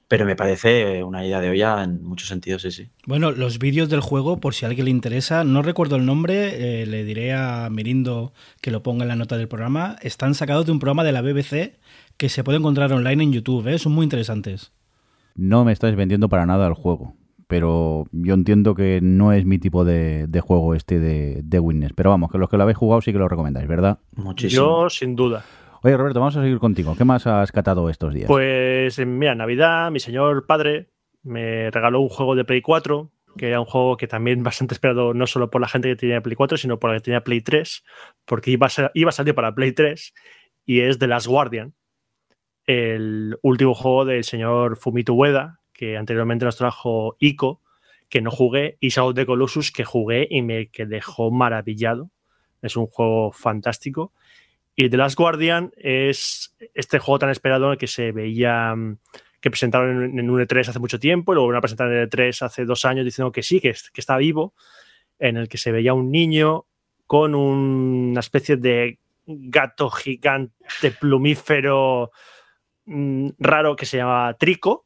pero 0.08 0.26
me 0.26 0.36
parece 0.36 1.04
una 1.04 1.26
idea 1.26 1.42
de 1.42 1.50
olla 1.50 1.84
en 1.84 2.04
muchos 2.04 2.28
sentidos, 2.28 2.62
sí, 2.62 2.72
sí. 2.72 2.90
Bueno, 3.06 3.32
los 3.32 3.58
vídeos 3.58 3.90
del 3.90 4.02
juego, 4.02 4.40
por 4.40 4.54
si 4.54 4.66
a 4.66 4.70
alguien 4.70 4.86
le 4.86 4.92
interesa, 4.92 5.44
no 5.44 5.62
recuerdo 5.62 5.96
el 5.96 6.06
nombre, 6.06 6.82
eh, 6.82 6.86
le 6.86 7.04
diré 7.04 7.34
a 7.34 7.70
Mirindo 7.72 8.34
que 8.62 8.72
lo 8.72 8.84
ponga 8.84 9.04
en 9.04 9.10
la 9.10 9.16
nota 9.16 9.38
del 9.38 9.48
programa, 9.48 9.96
están 10.02 10.36
sacados 10.36 10.66
de 10.66 10.72
un 10.72 10.80
programa 10.80 11.04
de 11.04 11.12
la 11.12 11.22
BBC 11.22 11.80
que 12.18 12.30
se 12.30 12.44
puede 12.44 12.60
encontrar 12.60 12.94
online 12.94 13.24
en 13.24 13.34
YouTube, 13.34 13.68
¿eh? 13.68 13.80
son 13.80 13.94
muy 13.94 14.04
interesantes. 14.04 14.72
No 15.36 15.66
me 15.66 15.74
estáis 15.74 15.96
vendiendo 15.96 16.30
para 16.30 16.46
nada 16.46 16.68
el 16.68 16.74
juego, 16.74 17.16
pero 17.48 18.06
yo 18.12 18.34
entiendo 18.34 18.76
que 18.76 19.00
no 19.02 19.34
es 19.34 19.46
mi 19.46 19.60
tipo 19.60 19.86
de, 19.86 20.28
de 20.28 20.42
juego 20.42 20.74
este 20.76 21.00
de, 21.00 21.42
de 21.44 21.60
Witness, 21.60 21.94
pero 21.94 22.10
vamos, 22.10 22.32
que 22.32 22.38
los 22.38 22.50
que 22.50 22.58
lo 22.58 22.64
habéis 22.64 22.78
jugado 22.78 23.02
sí 23.02 23.12
que 23.12 23.20
lo 23.20 23.28
recomendáis, 23.28 23.68
¿verdad? 23.68 24.00
Muchísimo. 24.16 24.84
Yo, 24.84 24.90
sin 24.90 25.16
duda. 25.16 25.44
Oye, 25.84 25.98
Roberto, 25.98 26.20
vamos 26.20 26.36
a 26.36 26.42
seguir 26.42 26.58
contigo. 26.58 26.96
¿Qué 26.98 27.06
más 27.06 27.28
has 27.28 27.52
catado 27.52 27.90
estos 27.90 28.14
días? 28.14 28.28
Pues, 28.28 28.98
mira, 29.06 29.36
Navidad, 29.36 29.92
mi 29.92 30.00
señor 30.00 30.48
padre 30.48 30.90
me 31.22 31.70
regaló 31.70 32.02
un 32.02 32.10
juego 32.10 32.36
de 32.36 32.44
Play 32.44 32.62
4, 32.62 33.12
que 33.38 33.50
era 33.50 33.60
un 33.60 33.68
juego 33.68 33.96
que 33.96 34.08
también 34.08 34.42
bastante 34.44 34.74
esperado 34.74 35.14
no 35.14 35.28
solo 35.28 35.52
por 35.52 35.62
la 35.62 35.68
gente 35.68 35.90
que 35.90 35.96
tenía 35.96 36.22
Play 36.22 36.36
4, 36.36 36.58
sino 36.58 36.80
por 36.80 36.90
la 36.90 36.98
que 36.98 37.04
tenía 37.04 37.24
Play 37.24 37.42
3, 37.42 37.84
porque 38.26 38.52
iba 38.52 38.66
a, 38.66 38.70
ser, 38.70 38.92
iba 38.96 39.10
a 39.10 39.12
salir 39.12 39.36
para 39.36 39.54
Play 39.54 39.74
3, 39.74 40.14
y 40.66 40.80
es 40.82 40.98
The 40.98 41.08
Last 41.08 41.28
Guardian, 41.28 41.76
el 42.66 43.38
último 43.44 43.76
juego 43.76 44.06
del 44.06 44.24
señor 44.24 44.78
Fumito 44.78 45.14
Ueda, 45.14 45.60
que 45.76 45.98
anteriormente 45.98 46.46
nos 46.46 46.58
trajo 46.58 47.18
Ico, 47.20 47.62
que 48.10 48.22
no 48.22 48.32
jugué, 48.32 48.78
y 48.80 48.90
Shadow 48.90 49.10
of 49.10 49.16
the 49.16 49.26
Colossus, 49.26 49.72
que 49.72 49.84
jugué 49.84 50.28
y 50.30 50.42
me 50.42 50.68
que 50.68 50.86
dejó 50.86 51.32
maravillado. 51.32 52.10
Es 52.62 52.78
un 52.78 52.88
juego 52.88 53.32
fantástico. 53.32 54.14
Y 54.76 54.90
The 54.90 54.98
Last 54.98 55.18
Guardian 55.18 55.72
es 55.78 56.56
este 56.74 57.00
juego 57.00 57.20
tan 57.20 57.30
esperado 57.30 57.78
que 57.78 57.88
se 57.88 58.12
veía 58.12 58.74
que 59.42 59.52
presentaron 59.52 60.18
en 60.18 60.30
un 60.30 60.42
E3 60.42 60.70
hace 60.70 60.80
mucho 60.80 61.00
tiempo 61.00 61.32
y 61.32 61.36
luego 61.36 61.50
van 61.50 61.58
a 61.58 61.62
presentar 61.62 61.92
en 61.92 62.00
el 62.00 62.10
E3 62.10 62.42
hace 62.42 62.66
dos 62.66 62.84
años 62.84 63.06
diciendo 63.06 63.32
que 63.32 63.44
sí, 63.44 63.60
que, 63.60 63.74
que 63.94 64.02
está 64.02 64.18
vivo, 64.18 64.56
en 65.20 65.38
el 65.38 65.48
que 65.48 65.58
se 65.58 65.72
veía 65.72 65.94
un 65.94 66.10
niño 66.10 66.66
con 67.06 67.36
una 67.36 68.20
especie 68.20 68.58
de 68.58 69.00
gato 69.28 69.90
gigante 69.92 70.92
plumífero 71.00 72.12
mmm, 72.86 73.30
raro 73.38 73.76
que 73.76 73.86
se 73.86 73.98
llama 73.98 74.36
Trico 74.40 74.85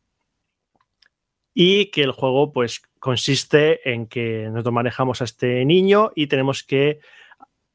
y 1.53 1.87
que 1.91 2.03
el 2.03 2.11
juego 2.11 2.51
pues 2.51 2.81
consiste 2.99 3.91
en 3.91 4.07
que 4.07 4.47
nosotros 4.49 4.73
manejamos 4.73 5.21
a 5.21 5.25
este 5.25 5.65
niño 5.65 6.11
y 6.15 6.27
tenemos 6.27 6.63
que 6.63 6.99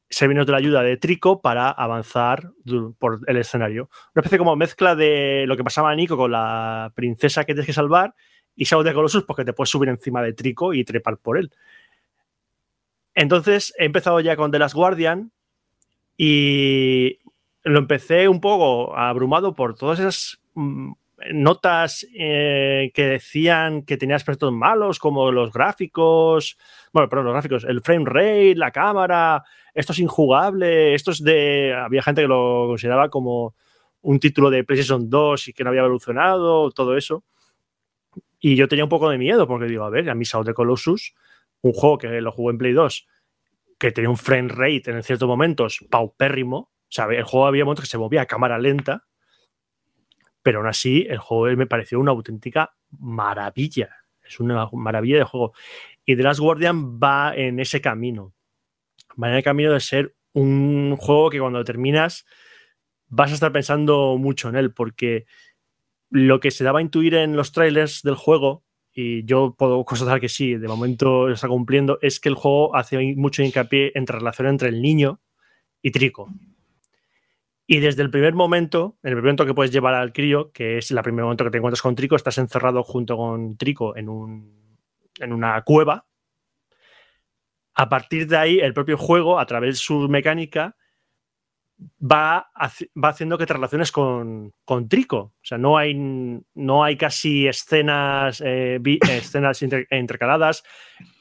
servirnos 0.09 0.47
de 0.47 0.53
la 0.53 0.59
ayuda 0.59 0.83
de 0.83 0.97
Trico 0.97 1.41
para 1.41 1.71
avanzar 1.71 2.53
por 2.99 3.21
el 3.27 3.37
escenario. 3.37 3.91
Una 4.15 4.21
especie 4.21 4.39
como 4.39 4.55
mezcla 4.57 4.95
de 4.95 5.45
lo 5.47 5.57
que 5.57 5.65
pasaba 5.65 5.91
a 5.91 5.95
Nico 5.95 6.17
con 6.17 6.31
la 6.31 6.93
princesa 6.95 7.45
que 7.45 7.55
tienes 7.55 7.67
que 7.67 7.73
salvar 7.73 8.15
y 8.55 8.65
Shadow 8.65 8.85
de 8.85 8.95
Colossus 8.95 9.25
porque 9.25 9.45
te 9.45 9.53
puedes 9.53 9.71
subir 9.71 9.89
encima 9.89 10.23
de 10.23 10.33
Trico 10.33 10.73
y 10.73 10.85
trepar 10.85 11.19
por 11.19 11.39
él. 11.39 11.51
Entonces 13.15 13.75
he 13.79 13.85
empezado 13.85 14.21
ya 14.21 14.37
con 14.37 14.51
The 14.51 14.59
Last 14.59 14.75
Guardian 14.75 15.33
y 16.17 17.19
lo 17.65 17.79
empecé 17.79 18.29
un 18.29 18.41
poco 18.41 18.97
abrumado 18.97 19.55
por 19.55 19.75
todas 19.75 19.99
esas 19.99 20.41
mm, 20.55 20.93
notas 21.33 22.07
eh, 22.15 22.91
que 22.95 23.07
decían 23.07 23.83
que 23.83 23.97
tenía 23.97 24.17
aspectos 24.17 24.53
malos 24.53 24.99
como 24.99 25.33
los 25.33 25.53
gráficos, 25.53 26.59
bueno, 26.93 27.09
perdón, 27.09 27.27
los 27.27 27.35
gráficos, 27.35 27.65
el 27.65 27.81
frame 27.81 28.05
rate, 28.07 28.55
la 28.57 28.71
cámara, 28.71 29.45
esto 29.73 29.93
es 29.93 29.99
injugable, 29.99 30.95
esto 30.95 31.11
es 31.11 31.23
de... 31.23 31.75
Había 31.75 32.03
gente 32.03 32.23
que 32.23 32.29
lo 32.29 32.67
consideraba 32.69 33.09
como 33.09 33.55
un 34.03 34.21
título 34.21 34.51
de 34.51 34.65
PlayStation 34.65 35.09
2 35.09 35.49
y 35.49 35.53
que 35.53 35.65
no 35.65 35.71
había 35.71 35.81
evolucionado, 35.81 36.71
todo 36.71 36.97
eso. 36.97 37.25
Y 38.39 38.57
yo 38.57 38.69
tenía 38.69 38.85
un 38.85 38.91
poco 38.91 39.09
de 39.09 39.19
miedo 39.19 39.47
porque 39.47 39.67
digo, 39.67 39.85
a 39.85 39.91
ver, 39.91 40.11
a 40.11 40.15
mí 40.15 40.25
South 40.25 40.45
de 40.45 40.55
Colossus, 40.55 41.15
un 41.63 41.73
juego 41.73 41.99
que 41.99 42.21
lo 42.21 42.31
jugué 42.31 42.53
en 42.53 42.59
Play 42.59 42.73
2, 42.73 43.07
que 43.79 43.91
tenía 43.91 44.11
un 44.11 44.19
frame 44.19 44.49
rate 44.49 44.91
en 44.91 45.03
ciertos 45.03 45.27
momentos 45.27 45.85
paupérrimo, 45.91 46.57
o 46.57 46.71
sea, 46.91 47.07
el 47.07 47.25
juego 47.25 47.47
había 47.47 47.65
momentos 47.65 47.87
que 47.87 47.91
se 47.91 47.99
movía 47.99 48.23
a 48.23 48.27
cámara 48.27 48.59
lenta, 48.59 49.05
pero 50.45 50.59
aún 50.59 50.69
así 50.69 51.07
el 51.09 51.19
juego 51.19 51.57
me 51.57 51.67
pareció 51.67 51.99
una 51.99 52.11
auténtica 52.11 52.75
maravilla. 52.91 53.97
Es 54.23 54.39
una 54.41 54.69
maravilla 54.73 55.17
de 55.17 55.25
juego. 55.25 55.55
Y 56.05 56.17
The 56.17 56.23
Last 56.23 56.41
Guardian 56.41 57.01
va 57.01 57.35
en 57.35 57.59
ese 57.61 57.81
camino. 57.81 58.35
Va 59.21 59.31
en 59.31 59.37
el 59.37 59.43
camino 59.43 59.73
de 59.73 59.81
ser 59.81 60.15
un 60.35 60.97
juego 60.97 61.31
que 61.31 61.41
cuando 61.41 61.65
terminas 61.65 62.27
vas 63.07 63.31
a 63.31 63.35
estar 63.35 63.53
pensando 63.53 64.19
mucho 64.19 64.51
en 64.51 64.57
él, 64.57 64.75
porque 64.75 65.25
lo 66.11 66.41
que 66.41 66.51
se 66.51 66.63
daba 66.63 66.81
a 66.81 66.83
intuir 66.83 67.15
en 67.15 67.37
los 67.37 67.53
trailers 67.53 68.03
del 68.03 68.17
juego, 68.17 68.65
y 68.93 69.25
yo 69.25 69.55
puedo 69.57 69.83
constatar 69.85 70.21
que 70.21 70.29
sí, 70.29 70.57
de 70.57 70.69
momento 70.69 71.31
está 71.31 71.49
cumpliendo, 71.49 71.99
es 72.03 72.21
que 72.21 72.29
el 72.29 72.35
juego 72.35 72.77
hace 72.77 73.15
mucho 73.17 73.43
hincapié 73.43 73.93
entre 73.95 74.19
relación 74.19 74.49
entre 74.49 74.69
el 74.69 74.83
niño 74.83 75.21
y 75.81 75.91
Trico. 75.91 76.29
Y 77.67 77.81
desde 77.81 78.03
el 78.03 78.11
primer 78.11 78.35
momento, 78.35 78.99
en 79.03 79.09
el 79.11 79.15
primer 79.15 79.25
momento 79.25 79.47
que 79.47 79.55
puedes 79.55 79.73
llevar 79.73 79.95
al 79.95 80.13
crío, 80.13 80.53
que 80.53 80.79
es 80.79 80.91
el 80.91 81.01
primer 81.03 81.25
momento 81.25 81.45
que 81.45 81.51
te 81.51 81.59
encuentras 81.59 81.81
con 81.81 81.95
Trico, 81.95 82.15
estás 82.17 82.37
encerrado 82.39 82.83
junto 82.83 83.17
con 83.17 83.57
Trico 83.57 83.97
en, 83.97 84.09
un, 84.11 84.79
en 85.19 85.33
una 85.33 85.63
cueva. 85.63 86.05
A 87.75 87.89
partir 87.89 88.29
de 88.29 88.37
ahí, 88.37 88.59
el 88.61 88.75
propio 88.75 88.99
juego, 88.99 89.39
a 89.39 89.47
través 89.47 89.75
de 89.75 89.79
su 89.79 90.09
mecánica, 90.09 90.77
va, 92.01 92.51
va 93.03 93.09
haciendo 93.09 93.39
que 93.39 93.47
te 93.47 93.55
relaciones 93.55 93.91
con, 93.91 94.53
con, 94.67 94.89
Trico. 94.89 95.19
O 95.19 95.35
sea, 95.43 95.57
no 95.57 95.79
hay, 95.79 95.95
no 95.95 96.85
hay 96.85 96.97
casi 96.99 97.47
escenas, 97.49 98.43
eh, 98.45 98.79
escenas 99.11 99.63
intercaladas. 99.63 100.65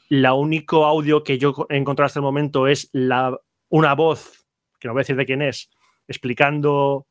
La 0.10 0.34
único 0.34 0.86
audio 0.86 1.24
que 1.24 1.38
yo 1.38 1.68
he 1.70 1.78
encontrado 1.78 2.08
hasta 2.08 2.20
el 2.20 2.24
momento 2.24 2.68
es 2.68 2.90
la, 2.92 3.36
una 3.70 3.96
voz, 3.96 4.46
que 4.78 4.90
no 4.90 4.94
voy 4.94 5.00
a 5.00 5.04
decir 5.04 5.16
de 5.16 5.26
quién 5.26 5.42
es, 5.42 5.72
explicando 6.08 7.08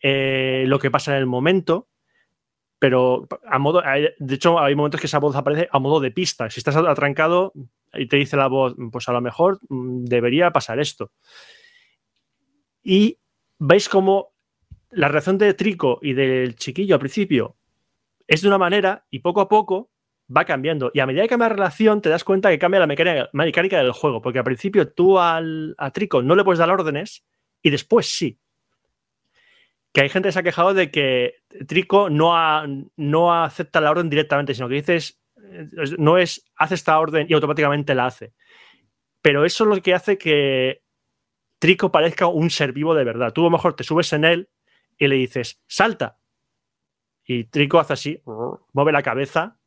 eh, 0.00 0.64
lo 0.66 0.78
que 0.78 0.90
pasa 0.90 1.12
en 1.12 1.18
el 1.18 1.26
momento, 1.26 1.88
pero 2.78 3.26
a 3.46 3.58
modo, 3.58 3.82
de 3.82 4.34
hecho 4.34 4.58
hay 4.58 4.74
momentos 4.74 5.00
que 5.00 5.08
esa 5.08 5.18
voz 5.18 5.34
aparece 5.34 5.68
a 5.70 5.78
modo 5.78 6.00
de 6.00 6.12
pista. 6.12 6.48
Si 6.48 6.60
estás 6.60 6.76
atrancado 6.76 7.52
y 7.92 8.06
te 8.06 8.16
dice 8.16 8.36
la 8.36 8.46
voz, 8.46 8.76
pues 8.92 9.08
a 9.08 9.12
lo 9.12 9.20
mejor 9.20 9.58
mm, 9.68 10.04
debería 10.04 10.50
pasar 10.52 10.78
esto. 10.78 11.10
Y 12.82 13.18
veis 13.58 13.88
cómo 13.88 14.32
la 14.90 15.08
reacción 15.08 15.38
de 15.38 15.54
Trico 15.54 15.98
y 16.02 16.12
del 16.12 16.54
chiquillo 16.54 16.94
al 16.94 17.00
principio 17.00 17.56
es 18.26 18.42
de 18.42 18.48
una 18.48 18.58
manera 18.58 19.06
y 19.10 19.18
poco 19.18 19.40
a 19.40 19.48
poco 19.48 19.90
va 20.34 20.44
cambiando. 20.44 20.90
Y 20.94 21.00
a 21.00 21.06
medida 21.06 21.22
que 21.22 21.30
cambia 21.30 21.48
la 21.48 21.54
relación, 21.54 22.00
te 22.00 22.10
das 22.10 22.24
cuenta 22.24 22.50
que 22.50 22.58
cambia 22.58 22.80
la 22.80 22.86
mecánica, 22.86 23.28
mecánica 23.32 23.78
del 23.78 23.92
juego. 23.92 24.22
Porque 24.22 24.38
al 24.38 24.44
principio 24.44 24.92
tú 24.92 25.18
al, 25.18 25.74
a 25.78 25.90
Trico 25.90 26.22
no 26.22 26.36
le 26.36 26.44
puedes 26.44 26.58
dar 26.58 26.70
órdenes 26.70 27.24
y 27.62 27.70
después 27.70 28.06
sí. 28.06 28.38
Que 29.92 30.02
hay 30.02 30.08
gente 30.08 30.28
que 30.28 30.32
se 30.32 30.38
ha 30.38 30.44
quejado 30.44 30.74
de 30.74 30.90
que 30.90 31.36
Trico 31.66 32.10
no, 32.10 32.34
no 32.96 33.42
acepta 33.42 33.80
la 33.80 33.90
orden 33.90 34.10
directamente, 34.10 34.54
sino 34.54 34.68
que 34.68 34.76
dices, 34.76 35.20
no 35.98 36.18
es 36.18 36.44
hace 36.56 36.74
esta 36.74 36.98
orden 36.98 37.26
y 37.28 37.34
automáticamente 37.34 37.94
la 37.94 38.06
hace. 38.06 38.32
Pero 39.22 39.44
eso 39.44 39.64
es 39.64 39.76
lo 39.76 39.82
que 39.82 39.94
hace 39.94 40.18
que 40.18 40.82
Trico 41.58 41.90
parezca 41.90 42.26
un 42.26 42.50
ser 42.50 42.72
vivo 42.72 42.94
de 42.94 43.04
verdad. 43.04 43.32
Tú 43.32 43.42
a 43.42 43.44
lo 43.44 43.50
mejor 43.50 43.74
te 43.74 43.84
subes 43.84 44.12
en 44.12 44.24
él 44.24 44.48
y 44.96 45.08
le 45.08 45.16
dices, 45.16 45.60
salta. 45.66 46.18
Y 47.24 47.44
Trico 47.44 47.78
hace 47.78 47.92
así, 47.92 48.22
mueve 48.72 48.92
la 48.92 49.02
cabeza, 49.02 49.58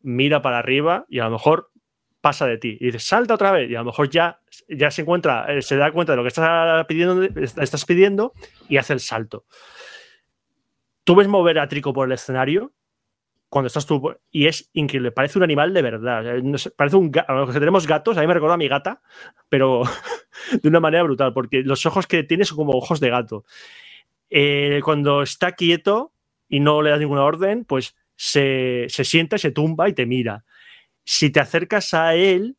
mira 0.00 0.42
para 0.42 0.58
arriba 0.58 1.04
y 1.08 1.20
a 1.20 1.24
lo 1.24 1.32
mejor 1.32 1.70
pasa 2.20 2.46
de 2.46 2.58
ti. 2.58 2.76
Y 2.80 2.86
dices, 2.86 3.04
salta 3.04 3.34
otra 3.34 3.52
vez. 3.52 3.70
Y 3.70 3.74
a 3.74 3.80
lo 3.80 3.86
mejor 3.86 4.08
ya, 4.10 4.40
ya 4.68 4.90
se 4.90 5.02
encuentra, 5.02 5.46
eh, 5.52 5.62
se 5.62 5.76
da 5.76 5.92
cuenta 5.92 6.12
de 6.12 6.16
lo 6.16 6.22
que 6.22 6.28
estás 6.28 6.86
pidiendo, 6.86 7.22
estás 7.22 7.84
pidiendo 7.84 8.32
y 8.68 8.76
hace 8.76 8.92
el 8.92 9.00
salto. 9.00 9.44
Tú 11.04 11.14
ves 11.14 11.28
mover 11.28 11.58
a 11.58 11.68
Trico 11.68 11.92
por 11.92 12.06
el 12.06 12.12
escenario 12.12 12.72
cuando 13.48 13.68
estás 13.68 13.86
tú 13.86 14.14
y 14.30 14.46
es 14.46 14.68
increíble, 14.74 15.10
parece 15.10 15.38
un 15.38 15.44
animal 15.44 15.72
de 15.72 15.82
verdad. 15.82 16.22
Parece 16.76 16.96
un 16.96 17.10
gato. 17.10 17.46
Que 17.46 17.58
tenemos 17.58 17.86
gatos, 17.86 18.16
a 18.16 18.20
mí 18.20 18.26
me 18.26 18.34
recuerda 18.34 18.54
a 18.54 18.58
mi 18.58 18.68
gata, 18.68 19.00
pero 19.48 19.82
de 20.62 20.68
una 20.68 20.80
manera 20.80 21.02
brutal, 21.02 21.32
porque 21.32 21.62
los 21.62 21.86
ojos 21.86 22.06
que 22.06 22.24
tiene 22.24 22.44
son 22.44 22.58
como 22.58 22.72
ojos 22.72 23.00
de 23.00 23.10
gato. 23.10 23.44
Eh, 24.28 24.80
cuando 24.84 25.22
está 25.22 25.52
quieto 25.52 26.12
y 26.46 26.60
no 26.60 26.82
le 26.82 26.90
das 26.90 27.00
ninguna 27.00 27.24
orden, 27.24 27.64
pues 27.64 27.96
se, 28.16 28.86
se 28.88 29.04
sienta, 29.04 29.38
se 29.38 29.50
tumba 29.50 29.88
y 29.88 29.94
te 29.94 30.04
mira 30.04 30.44
si 31.10 31.30
te 31.30 31.40
acercas 31.40 31.94
a 31.94 32.14
él, 32.14 32.58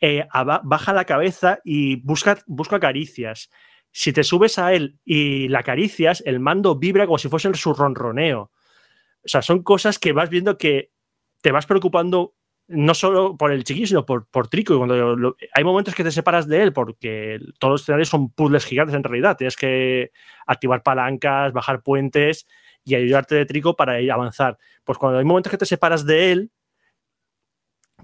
eh, 0.00 0.26
baja 0.64 0.92
la 0.92 1.04
cabeza 1.04 1.60
y 1.62 2.02
busca, 2.02 2.36
busca 2.48 2.80
caricias. 2.80 3.48
Si 3.92 4.12
te 4.12 4.24
subes 4.24 4.58
a 4.58 4.72
él 4.72 4.98
y 5.04 5.46
la 5.46 5.60
acaricias, 5.60 6.20
el 6.26 6.40
mando 6.40 6.74
vibra 6.74 7.06
como 7.06 7.16
si 7.16 7.28
fuese 7.28 7.54
su 7.54 7.74
ronroneo. 7.74 8.50
O 9.24 9.28
sea, 9.28 9.40
son 9.42 9.62
cosas 9.62 10.00
que 10.00 10.12
vas 10.12 10.30
viendo 10.30 10.58
que 10.58 10.90
te 11.40 11.52
vas 11.52 11.64
preocupando 11.64 12.34
no 12.66 12.92
solo 12.92 13.36
por 13.36 13.52
el 13.52 13.62
chiquillo, 13.62 13.86
sino 13.86 14.04
por, 14.04 14.26
por 14.26 14.48
Trico. 14.48 14.74
Y 14.74 14.78
cuando 14.78 15.36
hay 15.54 15.62
momentos 15.62 15.94
que 15.94 16.02
te 16.02 16.10
separas 16.10 16.48
de 16.48 16.64
él, 16.64 16.72
porque 16.72 17.38
todos 17.60 17.70
los 17.70 17.82
escenarios 17.82 18.08
son 18.08 18.30
puzzles 18.32 18.64
gigantes 18.64 18.96
en 18.96 19.04
realidad. 19.04 19.36
Tienes 19.36 19.54
que 19.54 20.10
activar 20.44 20.82
palancas, 20.82 21.52
bajar 21.52 21.84
puentes 21.84 22.48
y 22.84 22.96
ayudarte 22.96 23.36
de 23.36 23.46
Trico 23.46 23.76
para 23.76 24.00
ir 24.00 24.10
avanzar. 24.10 24.58
Pues 24.82 24.98
cuando 24.98 25.20
hay 25.20 25.24
momentos 25.24 25.52
que 25.52 25.58
te 25.58 25.66
separas 25.66 26.04
de 26.04 26.32
él, 26.32 26.50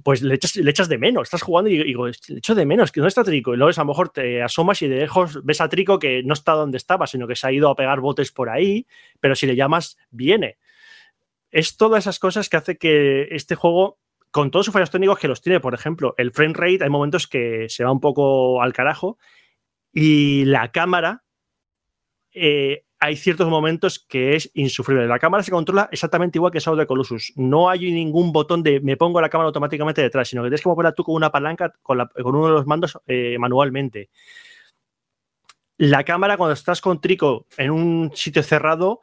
pues 0.02 0.22
le 0.22 0.34
echas, 0.34 0.56
le 0.56 0.70
echas, 0.70 0.88
de 0.88 0.98
menos. 0.98 1.24
Estás 1.24 1.42
jugando 1.42 1.70
y 1.70 1.82
digo, 1.82 2.06
le 2.06 2.14
echo 2.38 2.54
de 2.54 2.66
menos, 2.66 2.90
que 2.90 3.00
no 3.00 3.06
está 3.06 3.22
Trico. 3.22 3.54
Y 3.54 3.56
luego 3.56 3.72
a 3.74 3.82
lo 3.82 3.86
mejor 3.86 4.08
te 4.08 4.42
asomas 4.42 4.82
y 4.82 4.88
de 4.88 4.96
lejos 4.96 5.44
ves 5.44 5.60
a 5.60 5.68
Trico 5.68 5.98
que 5.98 6.22
no 6.24 6.34
está 6.34 6.52
donde 6.52 6.78
estaba, 6.78 7.06
sino 7.06 7.26
que 7.28 7.36
se 7.36 7.46
ha 7.46 7.52
ido 7.52 7.70
a 7.70 7.76
pegar 7.76 8.00
botes 8.00 8.32
por 8.32 8.48
ahí, 8.50 8.86
pero 9.20 9.34
si 9.34 9.46
le 9.46 9.56
llamas, 9.56 9.96
viene. 10.10 10.58
Es 11.50 11.76
todas 11.76 12.04
esas 12.04 12.18
cosas 12.18 12.48
que 12.48 12.56
hace 12.56 12.76
que 12.76 13.28
este 13.30 13.54
juego, 13.54 13.98
con 14.30 14.50
todos 14.50 14.66
sus 14.66 14.72
fallos 14.72 14.90
técnicos 14.90 15.18
que 15.18 15.28
los 15.28 15.40
tiene, 15.40 15.60
por 15.60 15.74
ejemplo, 15.74 16.14
el 16.18 16.32
frame 16.32 16.54
rate, 16.54 16.82
hay 16.82 16.90
momentos 16.90 17.28
que 17.28 17.68
se 17.68 17.84
va 17.84 17.92
un 17.92 18.00
poco 18.00 18.60
al 18.60 18.72
carajo 18.72 19.18
y 19.92 20.44
la 20.46 20.72
cámara 20.72 21.22
eh, 22.32 22.84
hay 23.04 23.16
ciertos 23.16 23.48
momentos 23.48 23.98
que 23.98 24.34
es 24.34 24.50
insufrible. 24.54 25.06
La 25.06 25.18
cámara 25.18 25.42
se 25.42 25.50
controla 25.50 25.90
exactamente 25.92 26.38
igual 26.38 26.50
que 26.50 26.58
Shadow 26.58 26.78
de 26.78 26.86
Colossus. 26.86 27.34
No 27.36 27.68
hay 27.68 27.92
ningún 27.92 28.32
botón 28.32 28.62
de 28.62 28.80
me 28.80 28.96
pongo 28.96 29.20
la 29.20 29.28
cámara 29.28 29.48
automáticamente 29.48 30.00
detrás, 30.00 30.26
sino 30.26 30.42
que 30.42 30.46
tienes 30.46 30.62
que 30.62 30.70
moverla 30.70 30.92
tú 30.92 31.04
con 31.04 31.14
una 31.14 31.30
palanca 31.30 31.70
con, 31.82 32.00
uno 32.24 32.46
de 32.46 32.52
los 32.52 32.66
mandos 32.66 32.98
eh, 33.06 33.36
manualmente. 33.38 34.08
La 35.76 36.02
cámara, 36.02 36.38
cuando 36.38 36.54
estás 36.54 36.80
con 36.80 36.98
Trico 36.98 37.46
en 37.58 37.72
un 37.72 38.10
sitio 38.14 38.42
cerrado, 38.42 39.02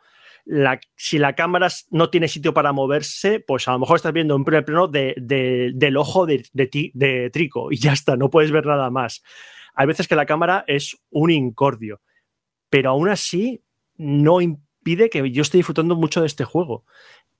si 0.95 1.19
la 1.19 1.35
cámara 1.35 1.67
no 1.91 2.09
tiene 2.09 2.27
sitio 2.27 2.55
para 2.55 2.71
moverse, 2.71 3.39
pues 3.39 3.67
a 3.67 3.73
lo 3.73 3.79
mejor 3.79 3.97
estás 3.97 4.13
viendo 4.13 4.35
un 4.35 4.45
primer 4.45 4.65
plano 4.65 4.87
del 4.87 5.97
ojo 5.97 6.25
de, 6.25 6.43
de 6.53 7.29
Trico 7.31 7.71
y 7.71 7.77
ya 7.77 7.93
está, 7.93 8.17
no 8.17 8.31
puedes 8.31 8.51
ver 8.51 8.65
nada 8.65 8.89
más. 8.89 9.21
Hay 9.75 9.85
veces 9.85 10.07
que 10.07 10.15
la 10.15 10.25
cámara 10.25 10.63
es 10.65 10.97
un 11.11 11.29
incordio, 11.29 12.01
pero 12.67 12.89
aún 12.89 13.07
así 13.07 13.61
no 14.01 14.41
impide 14.41 15.09
que 15.09 15.31
yo 15.31 15.41
esté 15.43 15.57
disfrutando 15.57 15.95
mucho 15.95 16.21
de 16.21 16.27
este 16.27 16.43
juego. 16.43 16.85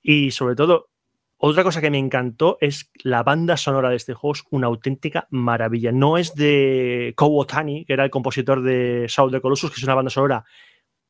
Y 0.02 0.32
sobre 0.32 0.56
todo, 0.56 0.90
otra 1.38 1.64
cosa 1.64 1.82
que 1.82 1.90
me 1.90 1.98
encantó 1.98 2.58
es 2.62 2.92
la 3.04 3.24
banda 3.24 3.58
sonora 3.58 3.90
de 3.90 3.96
este 3.96 4.14
juego, 4.14 4.34
es 4.34 4.44
una 4.52 4.68
auténtica 4.68 5.28
maravilla. 5.32 5.92
No 5.92 6.18
es 6.18 6.36
de 6.36 7.14
Kowo 7.18 7.46
Tani, 7.46 7.84
que 7.86 7.94
era 7.94 8.04
el 8.04 8.12
compositor 8.12 8.62
de 8.62 9.08
Soul 9.10 9.32
de 9.32 9.42
Colossus, 9.42 9.72
que 9.72 9.78
es 9.78 9.84
una 9.84 9.96
banda 9.96 10.12
sonora 10.12 10.46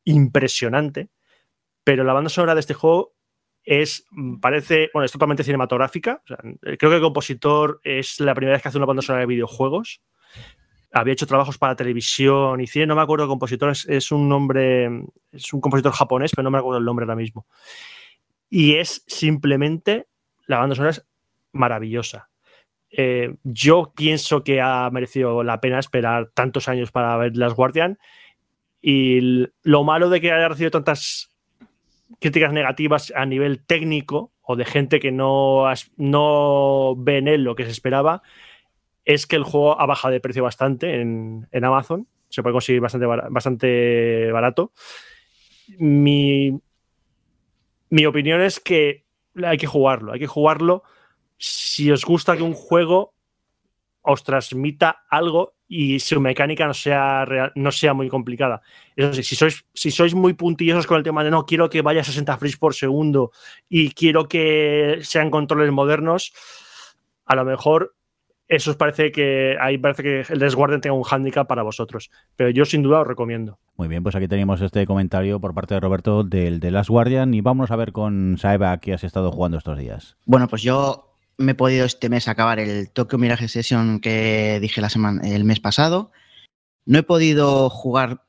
impresionante, 0.05 1.09
pero 1.83 2.03
la 2.03 2.13
banda 2.13 2.29
sonora 2.29 2.53
de 2.53 2.61
este 2.61 2.73
juego 2.73 3.13
es, 3.63 4.05
parece, 4.41 4.89
bueno, 4.93 5.05
es 5.05 5.11
totalmente 5.11 5.43
cinematográfica. 5.43 6.23
creo 6.61 6.77
que 6.77 6.95
el 6.95 7.01
compositor 7.01 7.81
es 7.83 8.19
la 8.19 8.33
primera 8.33 8.55
vez 8.55 8.63
que 8.63 8.69
hace 8.69 8.77
una 8.77 8.87
banda 8.87 9.01
sonora 9.01 9.21
de 9.21 9.27
videojuegos 9.27 10.01
había 10.91 11.13
hecho 11.13 11.25
trabajos 11.25 11.57
para 11.57 11.75
televisión 11.75 12.59
y 12.59 12.67
cine, 12.67 12.85
no 12.85 12.95
me 12.95 13.01
acuerdo 13.01 13.25
el 13.25 13.29
compositor, 13.29 13.71
es, 13.71 14.11
un 14.11 14.27
nombre, 14.27 14.89
es 15.31 15.53
un 15.53 15.61
compositor 15.61 15.91
japonés, 15.93 16.31
pero 16.35 16.43
no 16.43 16.51
me 16.51 16.57
acuerdo 16.57 16.79
el 16.79 16.85
nombre 16.85 17.05
ahora 17.05 17.15
mismo. 17.15 17.45
Y 18.49 18.75
es 18.75 19.03
simplemente, 19.07 20.07
la 20.47 20.59
banda 20.59 20.75
sonora 20.75 20.91
es 20.91 21.05
maravillosa. 21.53 22.29
Eh, 22.89 23.35
yo 23.43 23.93
pienso 23.95 24.43
que 24.43 24.59
ha 24.59 24.89
merecido 24.91 25.43
la 25.43 25.61
pena 25.61 25.79
esperar 25.79 26.31
tantos 26.33 26.67
años 26.67 26.91
para 26.91 27.15
ver 27.15 27.37
Las 27.37 27.53
Guardian 27.53 27.97
y 28.81 29.47
lo 29.63 29.83
malo 29.85 30.09
de 30.09 30.19
que 30.19 30.31
haya 30.31 30.49
recibido 30.49 30.71
tantas 30.71 31.31
críticas 32.19 32.51
negativas 32.51 33.13
a 33.15 33.25
nivel 33.25 33.63
técnico 33.65 34.33
o 34.41 34.57
de 34.57 34.65
gente 34.65 34.99
que 34.99 35.11
no, 35.11 35.65
no 35.95 36.95
ve 36.97 37.19
en 37.19 37.29
él 37.29 37.43
lo 37.43 37.55
que 37.55 37.63
se 37.63 37.71
esperaba 37.71 38.21
es 39.05 39.27
que 39.27 39.35
el 39.35 39.43
juego 39.43 39.79
ha 39.79 39.85
bajado 39.85 40.11
de 40.11 40.19
precio 40.19 40.43
bastante 40.43 41.01
en, 41.01 41.47
Amazon. 41.63 42.07
Se 42.29 42.41
puede 42.41 42.53
conseguir 42.53 42.81
bastante, 42.81 43.05
bastante 43.05 44.31
barato. 44.31 44.71
Mi, 45.77 46.59
mi 47.89 48.05
opinión 48.05 48.41
es 48.41 48.59
que 48.59 49.05
hay 49.43 49.57
que 49.57 49.67
jugarlo. 49.67 50.13
Hay 50.13 50.19
que 50.19 50.27
jugarlo 50.27 50.83
si 51.37 51.91
os 51.91 52.05
gusta 52.05 52.37
que 52.37 52.43
un 52.43 52.53
juego 52.53 53.13
os 54.03 54.23
transmita 54.23 55.03
algo 55.09 55.55
y 55.67 55.99
su 55.99 56.19
mecánica 56.19 56.67
no 56.67 56.73
sea, 56.73 57.25
no 57.55 57.71
sea 57.71 57.93
muy 57.93 58.09
complicada. 58.09 58.61
Eso 58.95 59.13
sí, 59.13 59.23
si 59.23 59.35
sois, 59.35 59.65
si 59.73 59.89
sois 59.89 60.13
muy 60.13 60.33
puntillosos 60.33 60.85
con 60.85 60.97
el 60.97 61.03
tema 61.03 61.23
de 61.23 61.31
no 61.31 61.45
quiero 61.45 61.69
que 61.69 61.81
vaya 61.81 62.01
a 62.01 62.03
60 62.03 62.37
frames 62.37 62.57
por 62.57 62.75
segundo 62.75 63.31
y 63.69 63.91
quiero 63.91 64.27
que 64.27 64.99
sean 65.03 65.31
controles 65.31 65.71
modernos, 65.71 66.33
a 67.25 67.35
lo 67.35 67.45
mejor 67.45 67.95
eso 68.51 68.71
os 68.71 68.77
parece 68.77 69.13
que 69.13 69.55
ahí 69.61 69.77
parece 69.77 70.03
que 70.03 70.25
el 70.27 70.39
Desguarden 70.39 70.81
tenga 70.81 70.93
un 70.93 71.03
hándicap 71.03 71.47
para 71.47 71.63
vosotros. 71.63 72.11
Pero 72.35 72.49
yo 72.49 72.65
sin 72.65 72.83
duda 72.83 72.99
os 72.99 73.07
recomiendo. 73.07 73.59
Muy 73.77 73.87
bien, 73.87 74.03
pues 74.03 74.13
aquí 74.13 74.27
teníamos 74.27 74.59
este 74.59 74.85
comentario 74.85 75.39
por 75.39 75.53
parte 75.53 75.73
de 75.73 75.79
Roberto 75.79 76.25
del 76.25 76.59
The 76.59 76.69
Last 76.69 76.89
Guardian 76.89 77.33
y 77.33 77.39
vamos 77.39 77.71
a 77.71 77.77
ver 77.77 77.93
con 77.93 78.37
Saeva 78.37 78.77
que 78.81 78.93
has 78.93 79.05
estado 79.05 79.31
jugando 79.31 79.57
estos 79.57 79.79
días. 79.79 80.17
Bueno, 80.25 80.49
pues 80.49 80.63
yo 80.63 81.15
me 81.37 81.53
he 81.53 81.55
podido 81.55 81.85
este 81.85 82.09
mes 82.09 82.27
acabar 82.27 82.59
el 82.59 82.91
Tokyo 82.91 83.17
Mirage 83.17 83.47
Session 83.47 84.01
que 84.01 84.59
dije 84.59 84.81
la 84.81 84.89
semana, 84.89 85.21
el 85.23 85.45
mes 85.45 85.61
pasado. 85.61 86.11
No 86.85 86.99
he 86.99 87.03
podido 87.03 87.69
jugar 87.69 88.25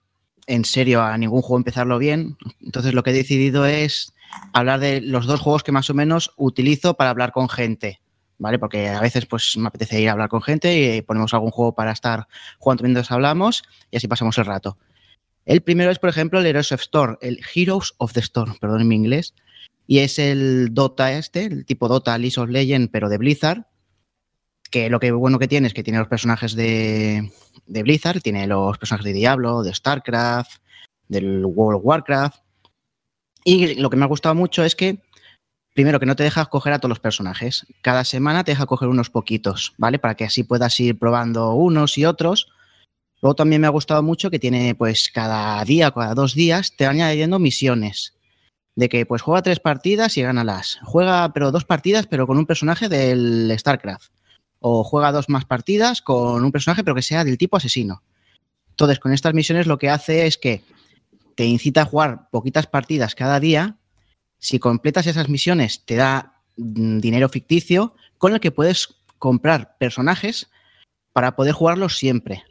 en 0.47 0.65
serio 0.65 1.03
a 1.03 1.19
ningún 1.19 1.43
juego, 1.43 1.57
empezarlo 1.57 1.99
bien. 1.99 2.37
Entonces 2.61 2.95
lo 2.95 3.03
que 3.03 3.11
he 3.11 3.15
decidido 3.15 3.67
es 3.67 4.15
hablar 4.53 4.79
de 4.79 5.01
los 5.01 5.27
dos 5.27 5.41
juegos 5.41 5.65
que 5.65 5.73
más 5.73 5.91
o 5.91 5.95
menos 5.95 6.33
utilizo 6.37 6.95
para 6.95 7.11
hablar 7.11 7.33
con 7.33 7.49
gente. 7.49 8.02
¿Vale? 8.43 8.59
Porque 8.59 8.89
a 8.89 9.01
veces 9.01 9.25
pues 9.25 9.57
me 9.57 9.69
apetece 9.69 10.01
ir 10.01 10.09
a 10.09 10.13
hablar 10.13 10.29
con 10.29 10.43
gente 10.43 10.97
y 10.97 11.03
ponemos 11.03 11.33
algún 11.33 11.53
juego 11.53 11.77
para 11.77 11.93
estar 11.93 12.27
jugando 12.59 12.83
mientras 12.83 13.13
hablamos 13.13 13.63
y 13.91 13.97
así 13.97 14.09
pasamos 14.09 14.37
el 14.37 14.47
rato. 14.47 14.79
El 15.45 15.63
primero 15.63 15.93
es, 15.93 16.01
por 16.01 16.11
ejemplo, 16.11 16.41
el 16.41 16.47
Heroes 16.47 16.73
of 16.73 16.81
Storm, 16.81 17.19
el 17.21 17.41
Heroes 17.55 17.95
of 17.99 18.13
the 18.13 18.21
Storm, 18.21 18.59
perdón 18.59 18.81
en 18.81 18.89
mi 18.89 18.97
inglés, 18.97 19.35
y 19.87 20.01
es 20.01 20.19
el 20.19 20.75
Dota 20.75 21.13
este, 21.13 21.45
el 21.45 21.65
tipo 21.65 21.87
Dota 21.87 22.19
League 22.19 22.41
of 22.41 22.49
Legends, 22.49 22.91
pero 22.93 23.09
de 23.09 23.19
Blizzard, 23.19 23.67
que 24.71 24.91
lo 24.91 24.99
que 24.99 25.13
bueno 25.13 25.39
que 25.39 25.49
tiene 25.49 25.69
es 25.69 25.75
que 25.75 25.85
tiene 25.85 26.01
los 26.01 26.09
personajes 26.09 26.55
de, 26.55 27.31
de 27.67 27.83
Blizzard, 27.85 28.23
tiene 28.23 28.49
los 28.49 28.77
personajes 28.77 29.05
de 29.05 29.13
Diablo, 29.13 29.63
de 29.63 29.73
StarCraft, 29.73 30.61
del 31.07 31.45
World 31.45 31.79
of 31.79 31.85
Warcraft, 31.85 32.43
y 33.45 33.75
lo 33.75 33.89
que 33.89 33.97
me 33.97 34.05
ha 34.05 34.09
gustado 34.09 34.35
mucho 34.35 34.65
es 34.65 34.75
que 34.75 35.01
primero 35.75 35.99
que 35.99 36.07
no 36.07 36.17
te 36.17 36.23
dejas 36.23 36.49
coger 36.49 36.73
a 36.73 36.79
todos 36.79 36.91
los 36.91 37.01
personajes. 37.01 37.67
Cada 37.81 38.05
semana 38.05 38.45
te 38.45 38.53
deja 38.53 38.67
coger 38.67 38.89
unos 38.89 39.11
poquitos, 39.11 39.75
¿vale? 39.79 39.99
Para 39.99 40.15
que 40.15 40.25
así 40.25 40.45
puedas 40.45 40.79
ir 40.81 40.99
probando 40.99 41.53
unos 41.55 41.99
y 41.99 42.05
otros. 42.05 42.49
Luego 43.21 43.37
también 43.37 43.61
me 43.61 43.67
ha 43.67 43.71
gustado 43.71 44.03
mucho 44.03 44.31
que 44.31 44.39
tiene, 44.39 44.75
pues, 44.75 45.11
cada 45.13 45.65
día, 45.65 45.91
cada 45.93 46.15
dos 46.15 46.35
días, 46.35 46.77
te 46.77 46.87
van 46.87 46.97
añadiendo 46.97 47.39
misiones. 47.39 48.15
De 48.75 48.89
que, 48.89 49.07
pues, 49.07 49.23
juega 49.23 49.43
tres 49.43 49.61
partidas 49.61 50.17
y 50.17 50.23
gánalas. 50.23 50.79
Juega, 50.83 51.33
pero 51.33 51.53
dos 51.53 51.65
partidas, 51.65 52.07
pero 52.07 52.27
con 52.27 52.39
un 52.39 52.47
personaje 52.47 52.89
del 52.89 53.55
StarCraft. 53.57 54.11
O 54.59 54.83
juega 54.85 55.13
dos 55.13 55.29
más 55.29 55.45
partidas 55.45 56.03
con 56.03 56.45
un 56.45 56.53
personaje, 56.53 56.83
pero 56.83 56.95
que 56.95 57.03
sea 57.03 57.25
del 57.25 57.39
tipo 57.39 57.57
asesino. 57.57 58.03
Entonces, 58.71 58.99
con 58.99 59.13
estas 59.13 59.35
misiones 59.35 59.67
lo 59.67 59.79
que 59.79 59.91
hace 59.91 60.27
es 60.27 60.39
que 60.39 60.65
te 61.37 61.45
incita 61.45 61.83
a 61.83 61.87
jugar 61.87 62.29
poquitas 62.31 62.67
partidas 62.67 63.15
cada 63.15 63.41
día 63.41 63.77
si 64.43 64.59
completas 64.59 65.07
esas 65.07 65.29
misiones, 65.29 65.85
te 65.85 65.95
da 65.95 66.35
mm, 66.57 66.99
dinero 66.99 67.29
ficticio 67.29 67.95
con 68.19 68.35
el 68.35 68.41
que 68.41 68.51
puedes 68.51 68.89
comprar 69.19 69.77
personajes 69.79 70.51
para 71.13 71.37
poder 71.37 71.55
jugarlos 71.55 71.97
siempre. 71.97 72.43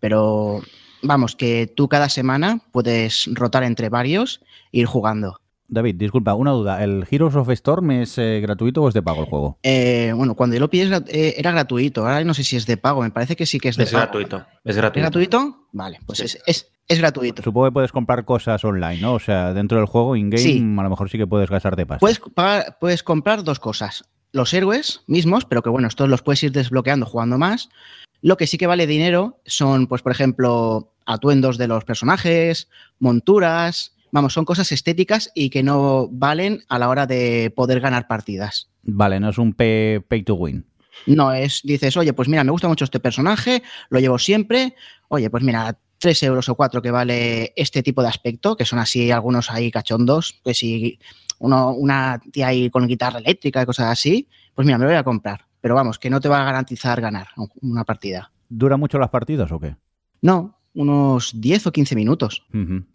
Pero 0.00 0.60
vamos, 1.02 1.36
que 1.36 1.68
tú 1.68 1.88
cada 1.88 2.08
semana 2.08 2.60
puedes 2.72 3.30
rotar 3.32 3.62
entre 3.62 3.88
varios 3.88 4.40
e 4.72 4.80
ir 4.80 4.86
jugando. 4.86 5.39
David, 5.72 5.94
disculpa, 5.94 6.34
una 6.34 6.50
duda. 6.50 6.82
¿El 6.82 7.06
Heroes 7.10 7.36
of 7.36 7.48
Storm 7.50 7.90
es 7.92 8.18
eh, 8.18 8.40
gratuito 8.40 8.82
o 8.82 8.88
es 8.88 8.94
de 8.94 9.02
pago 9.02 9.20
el 9.22 9.26
juego? 9.28 9.58
Eh, 9.62 10.12
bueno, 10.16 10.34
cuando 10.34 10.54
yo 10.56 10.60
lo 10.60 10.68
pillé 10.68 10.90
eh, 11.08 11.34
era 11.38 11.52
gratuito. 11.52 12.02
Ahora 12.02 12.24
no 12.24 12.34
sé 12.34 12.42
si 12.44 12.56
es 12.56 12.66
de 12.66 12.76
pago. 12.76 13.02
Me 13.02 13.10
parece 13.10 13.36
que 13.36 13.46
sí 13.46 13.60
que 13.60 13.68
es 13.68 13.76
de 13.76 13.84
Es 13.84 13.90
pago. 13.92 14.02
gratuito. 14.02 14.44
Es 14.64 14.76
gratuito. 14.76 14.98
¿Es 15.06 15.12
gratuito? 15.12 15.68
Vale, 15.72 15.98
pues 16.06 16.18
Sí. 16.18 16.24
es, 16.24 16.38
es, 16.46 16.72
es 16.88 16.98
gratuito. 16.98 17.42
Supongo 17.42 17.66
que 17.68 17.72
puedes 17.72 17.92
comprar 17.92 18.24
cosas 18.24 18.64
online, 18.64 19.00
¿no? 19.00 19.14
O 19.14 19.20
sea, 19.20 19.54
dentro 19.54 19.78
del 19.78 19.86
juego, 19.86 20.16
in-game, 20.16 20.42
Sí. 20.42 20.58
a 20.58 20.82
lo 20.82 20.90
mejor 20.90 21.08
sí 21.08 21.16
que 21.18 21.26
puedes 21.28 21.48
gastarte 21.48 21.86
pasta. 21.86 22.00
Puedes, 22.00 22.18
pagar- 22.18 22.76
puedes 22.80 23.02
comprar 23.04 23.44
dos 23.44 23.60
cosas. 23.60 24.04
Los 24.32 24.52
héroes 24.54 25.02
mismos, 25.06 25.44
pero 25.44 25.62
que 25.62 25.70
bueno, 25.70 25.86
estos 25.88 26.08
los 26.08 26.22
puedes 26.22 26.42
ir 26.42 26.52
desbloqueando 26.52 27.06
jugando 27.06 27.38
más. 27.38 27.68
Lo 28.22 28.36
que 28.36 28.46
sí 28.46 28.58
que 28.58 28.66
vale 28.66 28.86
dinero 28.86 29.40
son, 29.46 29.86
pues, 29.86 30.02
por 30.02 30.12
ejemplo, 30.12 30.92
atuendos 31.06 31.58
de 31.58 31.68
los 31.68 31.84
personajes, 31.84 32.68
monturas. 32.98 33.94
Vamos, 34.12 34.32
son 34.32 34.44
cosas 34.44 34.72
estéticas 34.72 35.30
y 35.34 35.50
que 35.50 35.62
no 35.62 36.08
valen 36.10 36.62
a 36.68 36.78
la 36.78 36.88
hora 36.88 37.06
de 37.06 37.52
poder 37.54 37.80
ganar 37.80 38.08
partidas. 38.08 38.70
Vale, 38.82 39.20
no 39.20 39.30
es 39.30 39.38
un 39.38 39.52
pay, 39.52 40.00
pay 40.00 40.22
to 40.22 40.34
win. 40.34 40.66
No 41.06 41.32
es, 41.32 41.60
dices, 41.64 41.96
oye, 41.96 42.12
pues 42.12 42.28
mira, 42.28 42.44
me 42.44 42.50
gusta 42.50 42.68
mucho 42.68 42.84
este 42.84 43.00
personaje, 43.00 43.62
lo 43.88 44.00
llevo 44.00 44.18
siempre. 44.18 44.74
Oye, 45.08 45.30
pues 45.30 45.42
mira, 45.42 45.78
tres 45.98 46.22
euros 46.22 46.48
o 46.48 46.54
cuatro 46.54 46.82
que 46.82 46.90
vale 46.90 47.52
este 47.56 47.82
tipo 47.82 48.02
de 48.02 48.08
aspecto, 48.08 48.56
que 48.56 48.64
son 48.64 48.78
así 48.78 49.10
algunos 49.10 49.50
ahí 49.50 49.70
cachondos, 49.70 50.40
que 50.44 50.54
si 50.54 50.98
uno, 51.38 51.72
una 51.72 52.20
tía 52.32 52.48
ahí 52.48 52.70
con 52.70 52.86
guitarra 52.86 53.18
eléctrica 53.18 53.62
y 53.62 53.66
cosas 53.66 53.86
así, 53.86 54.28
pues 54.54 54.66
mira, 54.66 54.78
me 54.78 54.84
lo 54.84 54.90
voy 54.90 54.98
a 54.98 55.04
comprar. 55.04 55.46
Pero 55.60 55.74
vamos, 55.74 55.98
que 55.98 56.10
no 56.10 56.20
te 56.20 56.28
va 56.28 56.40
a 56.40 56.44
garantizar 56.44 57.00
ganar 57.00 57.28
una 57.60 57.84
partida. 57.84 58.32
¿Dura 58.48 58.76
mucho 58.76 58.98
las 58.98 59.10
partidas 59.10 59.52
o 59.52 59.60
qué? 59.60 59.76
No, 60.22 60.59
unos 60.74 61.32
10 61.40 61.66
o 61.66 61.72
15 61.72 61.96
minutos. 61.96 62.46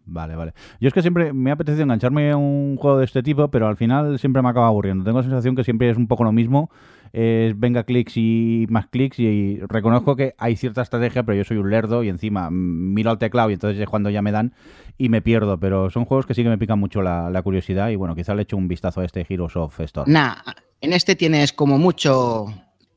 Vale, 0.05 0.35
vale. 0.35 0.53
Yo 0.79 0.87
es 0.87 0.93
que 0.93 1.01
siempre 1.01 1.33
me 1.33 1.49
ha 1.49 1.53
apetecido 1.53 1.83
engancharme 1.83 2.31
a 2.31 2.37
un 2.37 2.77
juego 2.77 2.99
de 2.99 3.05
este 3.05 3.21
tipo, 3.21 3.49
pero 3.49 3.67
al 3.67 3.75
final 3.75 4.17
siempre 4.19 4.41
me 4.41 4.49
acaba 4.49 4.67
aburriendo. 4.67 5.03
Tengo 5.03 5.19
la 5.19 5.23
sensación 5.23 5.55
que 5.55 5.63
siempre 5.63 5.89
es 5.89 5.97
un 5.97 6.07
poco 6.07 6.23
lo 6.23 6.31
mismo. 6.31 6.69
Es 7.11 7.57
venga 7.57 7.83
clics 7.83 8.17
y 8.17 8.65
más 8.69 8.87
clics 8.87 9.19
y 9.19 9.59
reconozco 9.67 10.15
que 10.15 10.35
hay 10.37 10.57
cierta 10.57 10.81
estrategia, 10.81 11.23
pero 11.23 11.37
yo 11.37 11.43
soy 11.45 11.57
un 11.57 11.69
lerdo 11.69 12.03
y 12.03 12.09
encima 12.09 12.49
miro 12.51 13.09
al 13.09 13.17
teclado 13.17 13.49
y 13.49 13.53
entonces 13.53 13.79
es 13.79 13.87
cuando 13.87 14.09
ya 14.09 14.21
me 14.21 14.31
dan 14.31 14.53
y 14.97 15.09
me 15.09 15.21
pierdo. 15.21 15.57
Pero 15.57 15.89
son 15.89 16.05
juegos 16.05 16.25
que 16.25 16.33
sí 16.33 16.43
que 16.43 16.49
me 16.49 16.57
pican 16.57 16.79
mucho 16.79 17.01
la, 17.01 17.29
la 17.29 17.41
curiosidad 17.41 17.89
y 17.89 17.95
bueno, 17.95 18.15
quizá 18.15 18.35
le 18.35 18.41
echo 18.43 18.57
un 18.57 18.67
vistazo 18.67 19.01
a 19.01 19.05
este 19.05 19.25
Heroes 19.27 19.55
of 19.55 19.79
Storm. 19.79 20.11
Nah, 20.11 20.35
en 20.81 20.93
este 20.93 21.15
tienes 21.15 21.53
como 21.53 21.77
mucho 21.77 22.47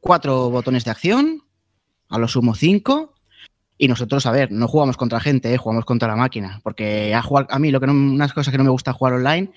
cuatro 0.01 0.51
botones 0.51 0.85
de 0.85 0.91
acción, 0.91 1.43
a 2.09 2.19
lo 2.19 2.29
sumo 2.29 2.55
cinco. 2.55 3.15
Y 3.79 3.89
nosotros, 3.89 4.27
a 4.27 4.33
ver, 4.33 4.51
no 4.51 4.67
jugamos 4.67 4.97
contra 4.97 5.21
gente, 5.21 5.55
¿eh? 5.55 5.57
jugamos 5.57 5.85
contra 5.85 6.09
la 6.09 6.17
máquina. 6.17 6.61
Porque 6.65 7.15
a, 7.15 7.23
jugar, 7.23 7.47
a 7.49 7.59
mí 7.59 7.71
lo 7.71 7.81
que 7.81 7.87
no, 7.87 7.93
unas 7.93 8.33
cosas 8.33 8.51
que 8.51 8.59
no 8.59 8.65
me 8.65 8.71
gusta 8.71 8.93
jugar 8.93 9.15
online 9.15 9.53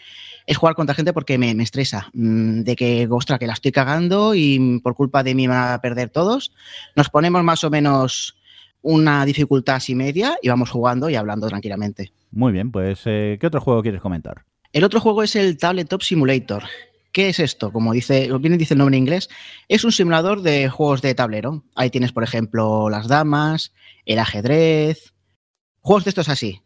es 0.45 0.57
jugar 0.57 0.75
contra 0.75 0.95
gente 0.95 1.11
porque 1.11 1.37
me, 1.37 1.53
me 1.55 1.63
estresa. 1.63 2.09
Mm, 2.13 2.61
De 2.61 2.75
que, 2.75 3.07
ostras, 3.09 3.39
que 3.39 3.47
la 3.47 3.53
estoy 3.53 3.71
cagando 3.71 4.35
y 4.35 4.79
por 4.83 4.95
culpa 4.95 5.23
de 5.23 5.33
mí 5.33 5.47
van 5.47 5.73
a 5.73 5.81
perder 5.81 6.09
todos. 6.09 6.53
Nos 6.95 7.09
ponemos 7.09 7.43
más 7.43 7.63
o 7.63 7.69
menos 7.69 8.37
una 8.83 9.25
dificultad 9.25 9.75
así 9.75 9.95
media 9.95 10.37
y 10.41 10.49
vamos 10.49 10.69
jugando 10.69 11.09
y 11.09 11.15
hablando 11.15 11.47
tranquilamente. 11.47 12.13
Muy 12.31 12.51
bien, 12.51 12.71
pues 12.71 13.01
eh, 13.05 13.37
¿qué 13.39 13.47
otro 13.47 13.61
juego 13.61 13.81
quieres 13.81 14.01
comentar? 14.01 14.45
El 14.73 14.83
otro 14.83 14.99
juego 14.99 15.23
es 15.23 15.35
el 15.35 15.57
Tabletop 15.57 16.01
Simulator. 16.01 16.63
¿Qué 17.11 17.29
es 17.29 17.39
esto? 17.39 17.71
Como 17.71 17.91
dice, 17.93 18.29
bien 18.39 18.57
dice 18.57 18.73
el 18.73 18.77
nombre 18.77 18.95
en 18.95 19.03
inglés, 19.03 19.29
es 19.67 19.83
un 19.83 19.91
simulador 19.91 20.41
de 20.41 20.69
juegos 20.69 21.01
de 21.01 21.13
tablero. 21.13 21.63
Ahí 21.75 21.89
tienes, 21.89 22.13
por 22.13 22.23
ejemplo, 22.23 22.89
las 22.89 23.07
damas, 23.07 23.73
el 24.05 24.19
ajedrez, 24.19 25.13
juegos 25.81 26.05
de 26.05 26.09
estos 26.09 26.29
así. 26.29 26.61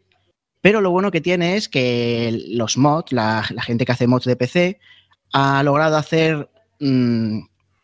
Pero 0.62 0.82
lo 0.82 0.92
bueno 0.92 1.12
que 1.12 1.22
tiene 1.22 1.58
es 1.58 1.68
que 1.70 2.44
los 2.50 2.78
mods, 2.78 3.12
la, 3.12 3.44
gente 3.44 3.86
que 3.86 3.92
hace 3.92 4.08
mods 4.08 4.26
de 4.26 4.36
PC, 4.36 4.80
ha 5.32 5.64
logrado 5.64 5.98
hacer 5.98 6.50
mm, 6.80 7.40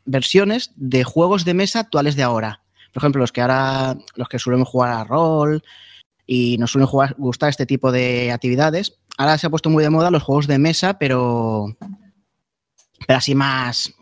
versiones 0.05 0.72
de 0.76 1.03
juegos 1.03 1.45
de 1.45 1.53
mesa 1.53 1.80
actuales 1.80 2.16
de 2.16 2.24
ahora. 2.24 2.62
Por 2.93 3.01
ejemplo, 3.01 3.22
los 3.22 3.32
que 3.32 3.41
ahora, 3.41 3.97
los 4.16 4.30
que 4.30 4.39
suelen 4.39 4.66
jugar 4.66 4.91
a 4.91 5.03
rol 5.03 5.64
y 6.28 6.57
nos 6.57 6.72
suelen 6.72 6.88
jugar, 6.88 7.16
gustar 7.18 7.49
este 7.49 7.66
tipo 7.66 7.91
de 7.91 8.32
actividades, 8.32 8.99
ahora 9.18 9.38
se 9.38 9.47
ha 9.47 9.49
puesto 9.49 9.70
muy 9.70 9.84
de 9.84 9.89
moda 9.89 10.12
los 10.12 10.24
juegos 10.24 10.47
de 10.47 10.59
mesa, 10.59 10.99
pero, 10.99 11.78
pero 13.08 13.18
así 13.18 13.36
más, 13.36 13.93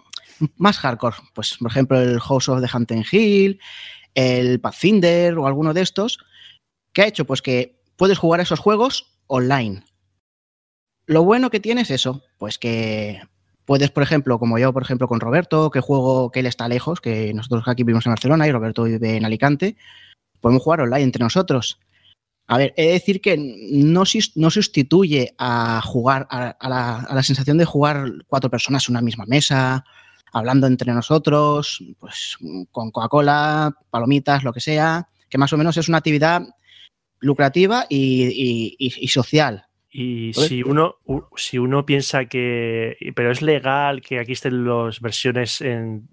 más 0.58 0.78
hardcore. 0.78 1.18
Pues, 1.34 1.58
por 1.58 1.72
ejemplo, 1.72 2.00
el 2.00 2.20
House 2.20 2.50
of 2.50 2.62
the 2.62 2.70
Haunted 2.72 3.04
Hill, 3.12 3.60
el 4.16 4.60
Pathfinder 4.60 5.38
o 5.38 5.48
alguno 5.48 5.74
de 5.74 5.82
estos. 5.82 6.20
¿Qué 6.94 7.04
ha 7.04 7.08
hecho? 7.08 7.26
Pues 7.26 7.42
que 7.42 7.82
puedes 7.96 8.18
jugar 8.18 8.40
esos 8.40 8.60
juegos 8.60 9.20
online. 9.28 9.84
Lo 11.06 11.24
bueno 11.24 11.50
que 11.50 11.60
tienes 11.60 11.90
es 11.90 12.02
eso, 12.02 12.24
pues 12.38 12.60
que 12.60 13.22
puedes, 13.66 13.92
por 13.92 14.04
ejemplo, 14.04 14.40
como 14.40 14.58
yo, 14.60 14.74
por 14.74 14.84
ejemplo, 14.84 15.08
con 15.08 15.20
Roberto, 15.20 15.72
que 15.72 15.80
juego, 15.80 16.32
que 16.32 16.40
él 16.42 16.46
está 16.46 16.68
lejos, 16.68 17.02
que 17.02 17.34
nosotros 17.34 17.64
aquí 17.68 17.84
vivimos 17.84 18.06
en 18.06 18.12
Barcelona 18.12 18.48
y 18.48 18.52
Roberto 18.52 18.84
vive 18.84 19.18
en 19.18 19.26
Alicante, 19.26 19.76
podemos 20.40 20.64
jugar 20.64 20.82
online 20.82 21.04
entre 21.04 21.24
nosotros. 21.24 21.80
A 22.52 22.58
ver, 22.58 22.74
he 22.78 22.88
de 22.88 22.92
decir 22.94 23.22
que 23.22 23.38
no, 23.38 24.04
no 24.36 24.50
sustituye 24.50 25.34
a 25.38 25.82
jugar, 25.84 26.26
a, 26.32 26.50
a 26.60 26.68
la, 26.70 27.00
a 27.02 27.14
la 27.16 27.22
sensación 27.24 27.60
de 27.60 27.66
jugar 27.66 28.06
cuatro 28.28 28.50
personas 28.50 28.88
en 28.90 28.94
una 28.94 29.02
misma 29.02 29.26
mesa, 29.28 29.86
hablando 30.34 30.66
entre 30.66 30.92
nosotros, 30.92 31.84
pues 32.00 32.38
con 32.72 32.90
Coca-Cola, 32.92 33.72
palomitas, 33.92 34.44
lo 34.44 34.52
que 34.52 34.62
sea, 34.62 35.08
que 35.30 35.38
más 35.38 35.54
o 35.54 35.58
menos 35.58 35.78
es 35.78 35.90
una 35.90 36.00
actividad 36.00 36.42
lucrativa 37.20 37.86
y, 37.88 38.24
y- 38.26 38.76
y- 38.80 38.94
y 39.00 39.08
social. 39.10 39.66
Y 39.92 40.32
si 40.48 40.64
uno, 40.64 40.96
si 41.36 41.58
uno 41.58 41.86
piensa 41.86 42.26
que. 42.26 42.96
Pero 43.16 43.32
es 43.32 43.42
legal 43.42 44.02
que 44.02 44.20
aquí 44.20 44.34
estén 44.34 44.64
las 44.66 45.02
versiones 45.02 45.62
en, 45.62 46.10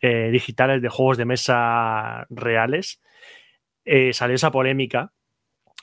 eh, 0.00 0.28
digitales 0.32 0.82
de 0.82 0.88
juegos 0.88 1.16
de 1.16 1.24
mesa 1.24 2.26
reales, 2.30 3.00
eh, 3.84 4.12
salió 4.12 4.34
esa 4.36 4.50
polémica 4.50 5.12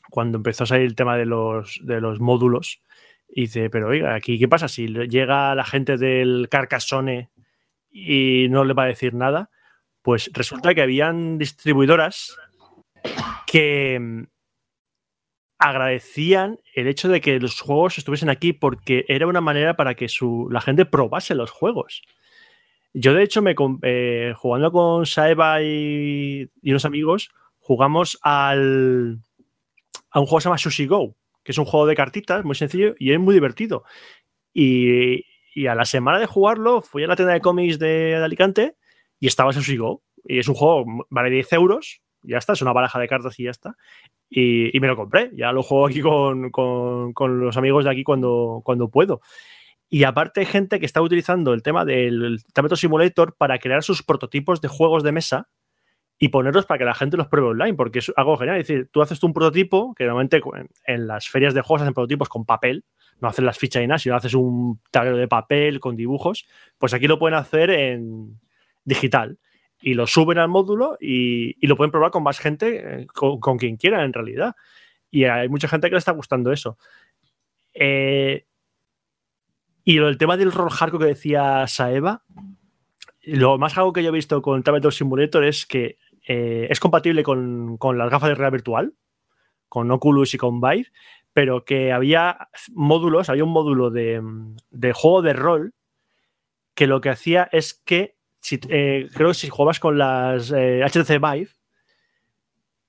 cuando 0.10 0.38
empezó 0.38 0.64
a 0.64 0.68
salir 0.68 0.86
el 0.88 0.96
tema 0.96 1.18
de 1.18 1.26
los, 1.26 1.80
de 1.84 2.02
los 2.02 2.20
módulos. 2.20 2.82
Y 3.28 3.42
dice, 3.42 3.70
pero 3.70 3.88
oiga, 3.88 4.14
aquí 4.16 4.38
qué 4.38 4.48
pasa 4.48 4.68
si 4.68 4.88
le- 4.88 5.08
llega 5.08 5.56
la 5.56 5.64
gente 5.66 5.98
del 5.98 6.48
Carcassonne 6.50 7.30
y 7.92 8.48
no 8.50 8.64
le 8.64 8.74
va 8.74 8.84
a 8.84 8.88
decir 8.88 9.14
nada. 9.14 9.50
Pues 10.02 10.30
resulta 10.34 10.76
que 10.76 10.82
habían 10.82 11.38
distribuidoras 11.38 12.38
que 13.48 13.98
mm, 14.00 14.24
agradecían 15.60 16.60
el 16.76 16.88
hecho 16.88 17.08
de 17.10 17.22
que 17.22 17.40
los 17.40 17.60
juegos 17.62 17.98
estuviesen 17.98 18.30
aquí 18.30 18.54
porque 18.54 19.06
era 19.08 19.28
una 19.28 19.42
manera 19.42 19.76
para 19.76 19.96
que 19.96 20.10
su, 20.10 20.48
la 20.52 20.62
gente 20.62 20.86
probase 20.86 21.36
los 21.36 21.52
juegos. 21.52 22.02
Yo, 22.94 23.14
de 23.14 23.24
hecho, 23.24 23.42
me 23.42 23.56
eh, 23.82 24.34
jugando 24.36 24.72
con 24.72 25.06
Saeva 25.06 25.62
y, 25.64 26.50
y 26.62 26.70
unos 26.72 26.86
amigos, 26.86 27.32
jugamos 27.60 28.20
al, 28.22 29.20
a 30.14 30.20
un 30.20 30.26
juego 30.28 30.38
que 30.38 30.42
se 30.44 30.50
llama 30.50 30.58
Sushi 30.58 30.86
Go, 30.88 31.16
que 31.44 31.52
es 31.52 31.58
un 31.58 31.66
juego 31.66 31.86
de 31.88 31.96
cartitas 31.96 32.46
muy 32.46 32.56
sencillo 32.56 32.96
y 33.00 33.12
es 33.12 33.20
muy 33.20 33.34
divertido. 33.34 33.84
Y, 34.54 35.26
y 35.56 35.68
a 35.68 35.76
la 35.76 35.86
semana 35.86 36.20
de 36.20 36.26
jugarlo, 36.26 36.82
fui 36.82 37.04
a 37.04 37.08
la 37.08 37.16
tienda 37.16 37.34
de 37.34 37.42
cómics 37.42 37.80
de, 37.80 37.88
de 37.88 38.16
Alicante 38.24 38.76
y 39.20 39.28
estaba 39.28 39.54
Sushi 39.54 39.78
Go. 39.78 40.04
Y 40.26 40.40
es 40.40 40.48
un 40.48 40.56
juego, 40.56 40.86
vale 41.10 41.30
10 41.30 41.52
euros, 41.54 42.02
ya 42.22 42.38
está, 42.38 42.54
es 42.54 42.62
una 42.62 42.74
baraja 42.74 43.00
de 43.00 43.08
cartas 43.08 43.40
y 43.40 43.44
ya 43.44 43.52
está. 43.52 43.76
Y, 44.30 44.76
y 44.76 44.80
me 44.80 44.88
lo 44.88 44.96
compré, 44.96 45.32
ya 45.36 45.52
lo 45.52 45.64
juego 45.64 45.88
aquí 45.88 46.02
con, 46.02 46.50
con- 46.52 47.14
con 47.14 47.40
los 47.40 47.58
amigos 47.58 47.84
de 47.86 47.92
aquí 47.92 48.04
cuando, 48.04 48.62
cuando 48.64 48.90
puedo. 48.90 49.22
Y 49.90 50.06
aparte 50.06 50.40
hay 50.40 50.46
gente 50.48 50.80
que 50.80 50.86
está 50.86 51.02
utilizando 51.02 51.54
el 51.54 51.62
tema 51.62 51.86
del 51.86 52.40
Tabletop 52.54 52.78
Simulator 52.80 53.36
para 53.38 53.60
crear 53.60 53.84
sus 53.84 54.02
prototipos 54.02 54.60
de 54.62 54.68
juegos 54.68 55.04
de 55.04 55.12
mesa 55.12 55.50
y 56.20 56.30
ponerlos 56.30 56.66
para 56.66 56.78
que 56.78 56.86
la 56.86 56.94
gente 56.94 57.18
los 57.18 57.28
pruebe 57.28 57.50
online, 57.50 57.74
porque 57.74 58.00
es 58.00 58.12
algo 58.16 58.38
genial. 58.38 58.58
Es 58.58 58.68
decir, 58.68 58.88
tú 58.92 59.02
haces 59.02 59.22
un 59.24 59.34
prototipo, 59.34 59.94
que 59.96 60.06
normalmente 60.06 60.42
en- 60.86 61.08
las 61.08 61.28
ferias 61.28 61.54
de 61.54 61.62
juegos 61.62 61.82
hacen 61.82 61.94
prototipos 61.94 62.30
con 62.30 62.46
papel, 62.46 62.86
no 63.20 63.28
hacen 63.28 63.46
las 63.46 63.58
fichas 63.58 63.84
y 63.84 63.88
nada, 63.88 64.00
sino 64.00 64.16
haces 64.16 64.34
un 64.34 64.80
tablero 64.92 65.18
de 65.18 65.28
papel 65.28 65.80
con 65.80 65.96
dibujos, 65.96 66.46
pues 66.78 66.94
aquí 66.94 67.08
lo 67.08 67.20
pueden 67.20 67.38
hacer 67.38 67.70
en 67.72 68.40
digital 68.86 69.38
y 69.82 69.96
lo 69.96 70.08
suben 70.08 70.38
al 70.38 70.48
módulo 70.50 70.98
y, 71.00 71.56
y 71.60 71.68
lo 71.68 71.76
pueden 71.76 71.92
probar 71.92 72.12
con 72.12 72.24
más 72.24 72.40
gente, 72.40 73.02
eh, 73.02 73.08
con, 73.08 73.58
quien 73.58 73.76
quiera 73.76 74.04
en 74.04 74.14
realidad. 74.14 74.56
Y 75.12 75.26
hay 75.26 75.50
mucha 75.50 75.68
gente 75.68 75.90
que 75.90 75.96
le 75.96 76.00
está 76.00 76.12
gustando 76.14 76.52
eso. 76.52 76.78
Eh, 77.74 78.46
y 79.84 79.98
el 79.98 80.18
tema 80.18 80.38
del 80.38 80.52
rol 80.52 80.70
hardcore 80.70 81.06
que 81.06 81.10
decía 81.14 81.68
Saeva, 81.68 82.24
lo 83.24 83.58
más 83.58 83.78
algo 83.78 83.94
que 83.94 84.04
yo 84.04 84.10
he 84.10 84.14
visto 84.14 84.42
con 84.42 84.64
Tabletop 84.64 84.92
Simulator 84.92 85.44
es 85.44 85.66
que 85.66 85.98
eh, 86.28 86.68
es 86.70 86.80
compatible 86.80 87.24
con, 87.24 87.78
las 87.96 88.10
gafas 88.10 88.30
de 88.30 88.36
realidad 88.36 88.52
virtual, 88.52 88.94
con 89.70 89.90
Oculus 89.92 90.34
y 90.34 90.38
con 90.38 90.62
Vive, 90.62 90.88
pero 91.34 91.66
que 91.66 91.92
había 91.92 92.50
módulos, 92.74 93.30
había 93.30 93.44
un 93.44 93.52
módulo 93.52 93.90
de, 93.90 94.22
de 94.72 94.94
juego 94.94 95.22
de 95.22 95.34
rol 95.34 95.74
que 96.76 96.88
lo 96.88 97.02
que 97.02 97.10
hacía 97.10 97.50
es 97.52 97.74
que, 97.74 98.18
si, 98.40 98.60
eh, 98.70 99.10
creo 99.14 99.30
que 99.30 99.36
si 99.36 99.50
jugabas 99.50 99.80
con 99.80 99.98
las 99.98 100.52
eh, 100.52 100.82
HTC 100.84 101.20
Vive, 101.20 101.50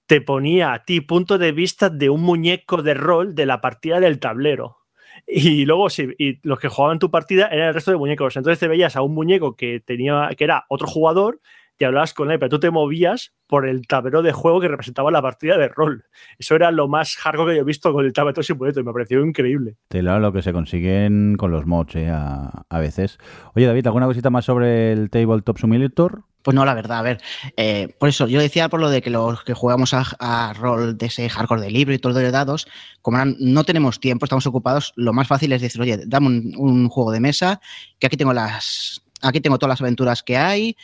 te 0.06 0.20
ponía 0.20 0.72
a 0.72 0.84
ti 0.84 1.00
punto 1.00 1.38
de 1.38 1.52
vista 1.52 1.88
de 1.88 2.10
un 2.10 2.22
muñeco 2.22 2.82
de 2.82 2.94
rol 2.94 3.34
de 3.34 3.46
la 3.46 3.60
partida 3.60 4.00
del 4.00 4.18
tablero. 4.18 4.83
Y 5.26 5.64
luego 5.64 5.90
sí, 5.90 6.08
y 6.18 6.38
los 6.46 6.58
que 6.58 6.68
jugaban 6.68 6.98
tu 6.98 7.10
partida 7.10 7.48
eran 7.48 7.68
el 7.68 7.74
resto 7.74 7.90
de 7.90 7.96
muñecos. 7.96 8.36
Entonces 8.36 8.58
te 8.58 8.68
veías 8.68 8.96
a 8.96 9.02
un 9.02 9.14
muñeco 9.14 9.56
que 9.56 9.80
tenía, 9.80 10.30
que 10.36 10.44
era 10.44 10.64
otro 10.68 10.86
jugador, 10.86 11.40
y 11.78 11.84
hablabas 11.84 12.14
con 12.14 12.30
él, 12.30 12.38
pero 12.38 12.50
tú 12.50 12.60
te 12.60 12.70
movías 12.70 13.32
por 13.46 13.68
el 13.68 13.86
tablero 13.86 14.22
de 14.22 14.32
juego 14.32 14.60
que 14.60 14.68
representaba 14.68 15.10
la 15.10 15.22
partida 15.22 15.58
de 15.58 15.68
rol. 15.68 16.04
Eso 16.38 16.54
era 16.54 16.70
lo 16.70 16.88
más 16.88 17.16
hardcore 17.16 17.52
que 17.52 17.56
yo 17.56 17.62
he 17.62 17.66
visto 17.66 17.92
con 17.92 18.04
el 18.04 18.12
Tabletop 18.12 18.44
Simulator 18.44 18.82
y 18.82 18.86
me 18.86 18.92
pareció 18.92 19.24
increíble. 19.24 19.76
Tela 19.88 20.18
lo 20.18 20.32
que 20.32 20.42
se 20.42 20.52
consiguen 20.52 21.36
con 21.36 21.50
los 21.50 21.66
mods, 21.66 21.96
eh, 21.96 22.10
a, 22.10 22.64
a 22.68 22.78
veces. 22.78 23.18
Oye, 23.54 23.66
David, 23.66 23.86
¿alguna 23.86 24.06
cosita 24.06 24.30
más 24.30 24.44
sobre 24.44 24.92
el 24.92 25.10
Tabletop 25.10 25.58
Simulator? 25.58 26.22
Pues 26.44 26.54
no, 26.54 26.66
la 26.66 26.74
verdad, 26.74 26.98
a 26.98 27.02
ver, 27.02 27.22
eh, 27.56 27.88
por 27.98 28.10
eso 28.10 28.28
yo 28.28 28.38
decía 28.38 28.68
por 28.68 28.78
lo 28.78 28.90
de 28.90 29.00
que 29.00 29.08
los 29.08 29.42
que 29.44 29.54
jugamos 29.54 29.94
a, 29.94 30.52
rol 30.52 30.98
de 30.98 31.06
ese 31.06 31.26
hardcore 31.30 31.62
de 31.62 31.70
libro 31.70 31.94
y 31.94 31.98
todo 31.98 32.12
de 32.12 32.30
dados, 32.30 32.68
como 33.00 33.24
no 33.24 33.64
tenemos 33.64 33.98
tiempo, 33.98 34.26
estamos 34.26 34.46
ocupados, 34.46 34.92
lo 34.94 35.14
más 35.14 35.26
fácil 35.26 35.52
es 35.54 35.62
decir, 35.62 35.80
oye, 35.80 36.02
dame 36.06 36.26
un, 36.26 36.54
un 36.58 36.88
juego 36.90 37.12
de 37.12 37.20
mesa, 37.20 37.62
que 37.98 38.08
aquí 38.08 38.18
tengo 38.18 38.34
las, 38.34 39.02
aquí 39.22 39.40
tengo 39.40 39.58
todas 39.58 39.70
las 39.70 39.80
aventuras 39.80 40.22
que 40.22 40.36
hay, 40.36 40.76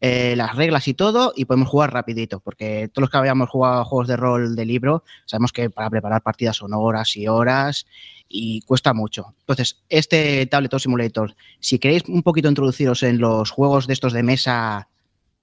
eh, 0.00 0.34
las 0.36 0.54
reglas 0.54 0.86
y 0.86 0.94
todo, 0.94 1.32
y 1.34 1.46
podemos 1.46 1.68
jugar 1.68 1.92
rapidito, 1.92 2.38
porque 2.38 2.88
todos 2.92 3.02
los 3.02 3.10
que 3.10 3.16
habíamos 3.16 3.50
jugado 3.50 3.84
juegos 3.84 4.06
de 4.06 4.16
rol 4.16 4.54
de 4.54 4.64
libro, 4.64 5.02
sabemos 5.26 5.52
que 5.52 5.68
para 5.68 5.90
preparar 5.90 6.22
partidas 6.22 6.56
son 6.56 6.72
horas 6.74 7.16
y 7.16 7.26
horas 7.26 7.86
y 8.28 8.60
cuesta 8.60 8.94
mucho. 8.94 9.34
Entonces, 9.40 9.82
este 9.88 10.46
Tabletop 10.46 10.78
Simulator, 10.78 11.34
si 11.58 11.80
queréis 11.80 12.04
un 12.06 12.22
poquito 12.22 12.48
introduciros 12.48 13.02
en 13.02 13.18
los 13.18 13.50
juegos 13.50 13.88
de 13.88 13.94
estos 13.94 14.12
de 14.12 14.22
mesa 14.22 14.88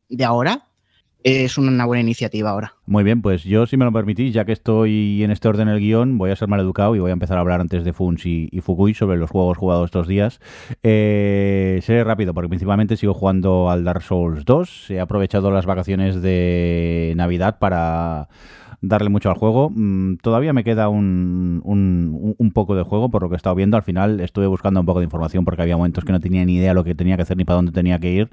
de 0.09 0.23
ahora, 0.23 0.63
es 1.25 1.57
una 1.57 1.85
buena 1.85 2.01
iniciativa 2.01 2.51
ahora. 2.51 2.75
Muy 2.85 3.03
bien, 3.03 3.23
pues 3.23 3.43
yo, 3.43 3.65
si 3.65 3.77
me 3.77 3.85
lo 3.85 3.91
permitís, 3.91 4.31
ya 4.31 4.45
que 4.45 4.51
estoy 4.51 5.23
en 5.23 5.31
este 5.31 5.47
orden 5.47 5.67
el 5.67 5.79
guion, 5.79 6.19
voy 6.19 6.29
a 6.29 6.35
ser 6.35 6.47
mal 6.47 6.59
educado 6.59 6.95
y 6.95 6.99
voy 6.99 7.09
a 7.09 7.13
empezar 7.13 7.37
a 7.37 7.41
hablar 7.41 7.61
antes 7.61 7.83
de 7.83 7.93
Funs 7.93 8.27
y, 8.27 8.47
y 8.51 8.61
Fukui 8.61 8.93
sobre 8.93 9.17
los 9.17 9.31
juegos 9.31 9.57
jugados 9.57 9.85
estos 9.85 10.07
días. 10.07 10.39
Eh, 10.83 11.79
seré 11.81 12.03
rápido, 12.03 12.35
porque 12.35 12.47
principalmente 12.47 12.95
sigo 12.95 13.15
jugando 13.15 13.71
al 13.71 13.83
Dark 13.83 14.03
Souls 14.03 14.45
2. 14.45 14.91
He 14.91 14.99
aprovechado 14.99 15.49
las 15.49 15.65
vacaciones 15.65 16.21
de 16.21 17.13
Navidad 17.15 17.57
para 17.57 18.27
darle 18.82 19.09
mucho 19.09 19.30
al 19.30 19.36
juego. 19.36 19.69
Mm, 19.73 20.17
todavía 20.17 20.53
me 20.53 20.63
queda 20.63 20.89
un, 20.89 21.61
un, 21.63 22.51
poco 22.51 22.76
de 22.76 22.84
juego, 22.84 23.09
por 23.09 23.21
lo 23.21 23.30
que 23.30 23.36
he 23.36 23.38
estado 23.38 23.55
viendo. 23.55 23.78
Al 23.78 23.84
final 23.84 24.19
estuve 24.19 24.47
buscando 24.47 24.80
un 24.80 24.86
poco 24.86 24.99
de 24.99 25.05
información 25.05 25.43
porque 25.45 25.61
había 25.61 25.76
momentos 25.76 26.05
que 26.05 26.11
no 26.11 26.19
tenía 26.19 26.45
ni 26.45 26.55
idea 26.55 26.73
lo 26.73 26.84
que 26.84 26.95
tenía 26.95 27.15
que 27.17 27.23
hacer 27.23 27.38
ni 27.38 27.43
para 27.43 27.57
dónde 27.57 27.71
tenía 27.71 27.99
que 27.99 28.11
ir. 28.11 28.30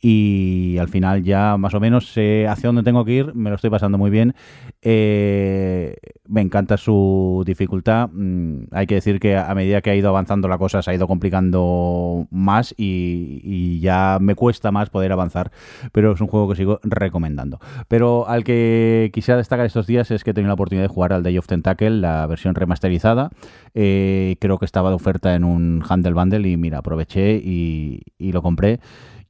Y 0.00 0.76
al 0.78 0.88
final 0.88 1.22
ya 1.22 1.56
más 1.56 1.74
o 1.74 1.80
menos 1.80 2.12
sé 2.12 2.48
hacia 2.48 2.68
dónde 2.68 2.82
tengo 2.82 3.04
que 3.04 3.12
ir. 3.12 3.34
Me 3.34 3.50
lo 3.50 3.56
estoy 3.56 3.70
pasando 3.70 3.98
muy 3.98 4.10
bien. 4.10 4.34
Eh, 4.82 5.96
me 6.26 6.40
encanta 6.40 6.76
su 6.76 7.42
dificultad. 7.46 8.10
Mm, 8.12 8.64
hay 8.72 8.86
que 8.86 8.96
decir 8.96 9.20
que 9.20 9.36
a 9.36 9.54
medida 9.54 9.80
que 9.80 9.90
ha 9.90 9.94
ido 9.94 10.08
avanzando 10.08 10.48
la 10.48 10.58
cosa 10.58 10.82
se 10.82 10.90
ha 10.90 10.94
ido 10.94 11.06
complicando 11.06 12.26
más 12.30 12.74
y, 12.76 13.40
y 13.44 13.80
ya 13.80 14.18
me 14.20 14.34
cuesta 14.34 14.72
más 14.72 14.90
poder 14.90 15.12
avanzar. 15.12 15.52
Pero 15.92 16.12
es 16.12 16.20
un 16.20 16.26
juego 16.26 16.48
que 16.48 16.56
sigo 16.56 16.80
recomendando. 16.82 17.60
Pero 17.88 18.28
al 18.28 18.44
que 18.44 19.10
quisiera 19.12 19.38
destacar 19.38 19.66
estos 19.66 19.81
días 19.86 20.10
es 20.10 20.24
que 20.24 20.30
he 20.30 20.34
tenido 20.34 20.48
la 20.48 20.54
oportunidad 20.54 20.84
de 20.84 20.92
jugar 20.92 21.12
al 21.12 21.22
Day 21.22 21.38
of 21.38 21.46
Tentacle, 21.46 21.90
la 21.90 22.26
versión 22.26 22.54
remasterizada. 22.54 23.30
Eh, 23.74 24.36
creo 24.40 24.58
que 24.58 24.64
estaba 24.64 24.90
de 24.90 24.96
oferta 24.96 25.34
en 25.34 25.44
un 25.44 25.82
Handle 25.88 26.12
Bundle 26.12 26.48
y 26.48 26.56
mira, 26.56 26.78
aproveché 26.78 27.36
y, 27.36 28.02
lo 28.18 28.42
compré. 28.42 28.80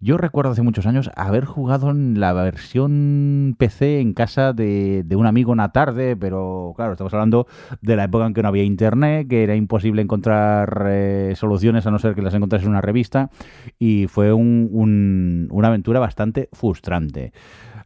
Yo 0.00 0.16
recuerdo 0.16 0.50
hace 0.50 0.62
muchos 0.62 0.86
años 0.86 1.10
haber 1.14 1.44
jugado 1.44 1.90
en 1.90 2.18
la 2.18 2.32
versión 2.32 3.54
PC 3.56 4.00
en 4.00 4.14
casa 4.14 4.52
de, 4.52 5.04
un 5.14 5.26
amigo 5.26 5.52
una 5.52 5.70
tarde, 5.70 6.16
pero 6.16 6.72
claro, 6.74 6.92
estamos 6.92 7.14
hablando 7.14 7.46
de 7.80 7.94
la 7.94 8.04
época 8.04 8.26
en 8.26 8.34
que 8.34 8.42
no 8.42 8.48
había 8.48 8.64
internet, 8.64 9.28
que 9.28 9.44
era 9.44 9.54
imposible 9.54 10.02
encontrar 10.02 10.86
eh, 10.88 11.34
soluciones 11.36 11.86
a 11.86 11.92
no 11.92 12.00
ser 12.00 12.16
que 12.16 12.22
las 12.22 12.34
encontrases 12.34 12.66
en 12.66 12.72
una 12.72 12.80
revista 12.80 13.30
y 13.78 14.08
fue 14.08 14.32
un, 14.32 14.68
un, 14.72 15.48
una 15.52 15.68
aventura 15.68 16.00
bastante 16.00 16.48
frustrante. 16.52 17.32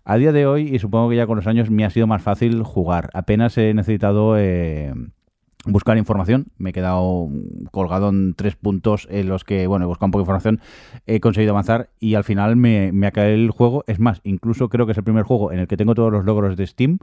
A 0.09 0.19
día 0.19 0.31
de 0.31 0.47
hoy, 0.47 0.73
y 0.73 0.79
supongo 0.79 1.11
que 1.11 1.17
ya 1.17 1.27
con 1.27 1.35
los 1.35 1.49
años, 1.49 1.69
me 1.69 1.85
ha 1.85 1.91
sido 1.91 2.07
más 2.07 2.23
fácil 2.23 2.63
jugar. 2.63 3.11
Apenas 3.13 3.59
he 3.59 3.75
necesitado 3.75 4.39
eh, 4.39 4.95
buscar 5.65 5.99
información. 5.99 6.47
Me 6.59 6.71
he 6.71 6.73
quedado 6.73 7.29
colgado 7.73 8.11
en 8.11 8.35
tres 8.35 8.55
puntos 8.55 9.09
en 9.11 9.29
los 9.29 9.43
que, 9.43 9.67
bueno, 9.67 9.85
he 9.85 9.89
buscado 9.89 10.07
un 10.07 10.11
poco 10.13 10.21
de 10.21 10.27
información, 10.27 10.61
he 11.09 11.19
conseguido 11.19 11.55
avanzar 11.55 11.91
y 11.99 12.15
al 12.15 12.23
final 12.23 12.55
me, 12.55 12.93
me 12.93 13.11
caído 13.11 13.35
el 13.35 13.51
juego. 13.51 13.83
Es 13.89 13.99
más, 13.99 14.21
incluso 14.23 14.69
creo 14.69 14.87
que 14.87 14.93
es 14.93 14.99
el 14.99 15.03
primer 15.03 15.25
juego 15.25 15.51
en 15.51 15.59
el 15.59 15.67
que 15.67 15.77
tengo 15.77 15.97
todos 15.97 16.13
los 16.13 16.25
logros 16.25 16.57
de 16.57 16.69
Steam 16.69 17.01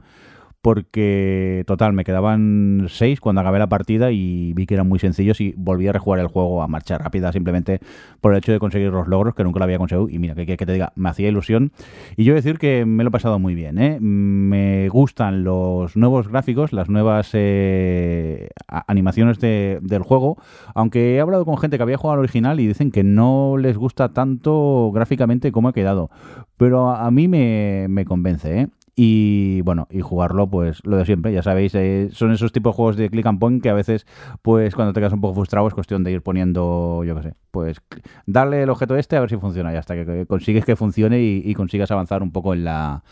porque 0.64 1.62
total 1.66 1.92
me 1.92 2.04
quedaban 2.04 2.86
seis 2.88 3.20
cuando 3.20 3.42
acabé 3.42 3.58
la 3.58 3.68
partida 3.68 4.12
y 4.12 4.54
vi 4.54 4.64
que 4.64 4.72
eran 4.72 4.88
muy 4.88 4.98
sencillos 4.98 5.38
y 5.42 5.52
volví 5.58 5.86
a 5.88 5.92
rejugar 5.92 6.20
el 6.20 6.28
juego 6.28 6.62
a 6.62 6.68
marcha 6.68 6.96
rápida 6.96 7.30
simplemente 7.32 7.80
por 8.22 8.32
el 8.32 8.38
hecho 8.38 8.50
de 8.50 8.58
conseguir 8.58 8.90
los 8.90 9.06
logros 9.06 9.34
que 9.34 9.44
nunca 9.44 9.58
lo 9.58 9.64
había 9.66 9.76
conseguido 9.76 10.08
y 10.08 10.18
mira 10.18 10.34
que, 10.34 10.46
que, 10.46 10.56
te 10.56 10.72
diga 10.72 10.94
me 10.96 11.10
hacía 11.10 11.28
ilusión 11.28 11.72
y 12.16 12.24
yo 12.24 12.32
decir 12.32 12.58
que 12.58 12.86
me 12.86 13.04
lo 13.04 13.08
he 13.08 13.10
pasado 13.10 13.38
muy 13.38 13.54
bien 13.54 13.76
¿eh? 13.76 13.98
me 14.00 14.88
gustan 14.88 15.44
los 15.44 15.98
nuevos 15.98 16.28
gráficos 16.28 16.72
las 16.72 16.88
nuevas 16.88 17.28
eh, 17.34 18.48
animaciones 18.66 19.40
de, 19.40 19.80
del 19.82 20.02
juego 20.02 20.38
aunque 20.74 21.16
he 21.16 21.20
hablado 21.20 21.44
con 21.44 21.58
gente 21.58 21.76
que 21.76 21.82
había 21.82 21.98
jugado 21.98 22.14
al 22.14 22.20
original 22.20 22.58
y 22.58 22.66
dicen 22.66 22.90
que 22.90 23.04
no 23.04 23.58
les 23.58 23.76
gusta 23.76 24.14
tanto 24.14 24.90
gráficamente 24.94 25.52
como 25.52 25.68
ha 25.68 25.74
quedado 25.74 26.08
pero 26.56 26.88
a, 26.88 27.04
a 27.04 27.10
mí 27.10 27.28
me, 27.28 27.84
me 27.90 28.06
convence 28.06 28.60
¿eh? 28.60 28.68
Y 28.96 29.60
bueno, 29.62 29.88
y 29.90 30.00
jugarlo, 30.00 30.48
pues 30.48 30.80
lo 30.84 30.96
de 30.96 31.04
siempre, 31.04 31.32
ya 31.32 31.42
sabéis, 31.42 31.74
eh, 31.74 32.10
son 32.12 32.32
esos 32.32 32.52
tipos 32.52 32.72
de 32.72 32.76
juegos 32.76 32.96
de 32.96 33.10
click 33.10 33.26
and 33.26 33.40
point 33.40 33.62
que 33.62 33.68
a 33.68 33.74
veces, 33.74 34.06
pues 34.42 34.74
cuando 34.74 34.92
te 34.92 35.00
quedas 35.00 35.12
un 35.12 35.20
poco 35.20 35.34
frustrado 35.34 35.66
es 35.66 35.74
cuestión 35.74 36.04
de 36.04 36.12
ir 36.12 36.22
poniendo, 36.22 37.02
yo 37.04 37.16
qué 37.16 37.22
sé, 37.22 37.34
pues 37.50 37.78
darle 38.26 38.62
el 38.62 38.70
objeto 38.70 38.96
este 38.96 39.16
a 39.16 39.20
ver 39.20 39.30
si 39.30 39.36
funciona 39.36 39.72
y 39.72 39.76
hasta 39.76 39.96
que, 39.96 40.26
consigues 40.26 40.64
que 40.64 40.76
funcione 40.76 41.20
y, 41.20 41.54
consigas 41.54 41.90
avanzar 41.90 42.22
un 42.22 42.30
poco 42.32 42.54
en 42.54 42.64
la 42.64 43.02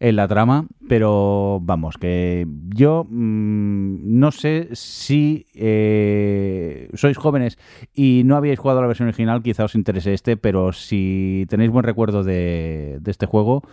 en 0.00 0.14
la 0.14 0.28
trama, 0.28 0.68
pero 0.88 1.58
vamos, 1.60 1.98
que 1.98 2.46
yo 2.68 3.04
mmm, 3.10 4.20
no 4.20 4.30
sé 4.30 4.68
si 4.72 5.46
eh, 5.54 6.88
sois 6.94 7.16
jóvenes 7.16 7.58
y 7.92 8.22
no 8.24 8.36
habíais 8.36 8.60
jugado 8.60 8.80
la 8.80 8.86
versión 8.86 9.08
original, 9.08 9.42
quizá 9.42 9.64
os 9.64 9.74
interese 9.74 10.14
este, 10.14 10.36
pero 10.36 10.72
si 10.72 11.46
tenéis 11.48 11.72
buen 11.72 11.82
recuerdo 11.82 12.22
de 12.22 13.00
este 13.06 13.26
juego, 13.26 13.64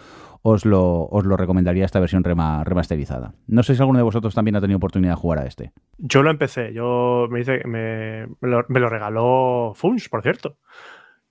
os 0.47 0.63
lo, 0.63 1.07
os 1.09 1.25
lo 1.25 1.37
recomendaría 1.37 1.85
esta 1.85 1.99
versión 1.99 2.23
rema- 2.23 2.63
remasterizada. 2.63 3.33
No 3.47 3.63
sé 3.63 3.73
si 3.73 3.81
alguno 3.81 3.97
de 3.97 4.03
vosotros 4.03 4.35
también 4.35 4.55
ha 4.55 4.61
tenido 4.61 4.77
oportunidad 4.77 5.13
de 5.13 5.21
jugar 5.21 5.39
a 5.39 5.47
este. 5.47 5.71
Yo 5.97 6.21
lo 6.21 6.29
empecé, 6.29 6.71
yo 6.71 7.27
me 7.31 7.39
dice 7.39 7.63
me, 7.65 8.27
me 8.41 8.49
lo, 8.49 8.63
me 8.67 8.79
lo 8.79 8.87
regaló 8.89 9.73
Funs, 9.75 10.07
por 10.07 10.21
cierto. 10.21 10.57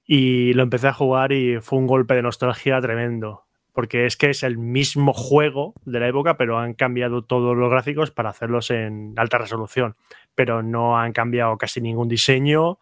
Y 0.04 0.52
lo 0.54 0.64
empecé 0.64 0.88
a 0.88 0.92
jugar 0.92 1.30
y 1.30 1.60
fue 1.60 1.78
un 1.78 1.86
golpe 1.86 2.14
de 2.14 2.22
nostalgia 2.22 2.80
tremendo. 2.80 3.44
Porque 3.72 4.04
es 4.06 4.16
que 4.16 4.30
es 4.30 4.42
el 4.42 4.58
mismo 4.58 5.12
juego 5.12 5.74
de 5.84 6.00
la 6.00 6.08
época, 6.08 6.36
pero 6.36 6.58
han 6.58 6.74
cambiado 6.74 7.22
todos 7.22 7.56
los 7.56 7.70
gráficos 7.70 8.10
para 8.10 8.30
hacerlos 8.30 8.70
en 8.70 9.14
alta 9.16 9.38
resolución. 9.38 9.94
Pero 10.34 10.62
no 10.62 10.98
han 10.98 11.12
cambiado 11.12 11.56
casi 11.56 11.80
ningún 11.80 12.08
diseño 12.08 12.78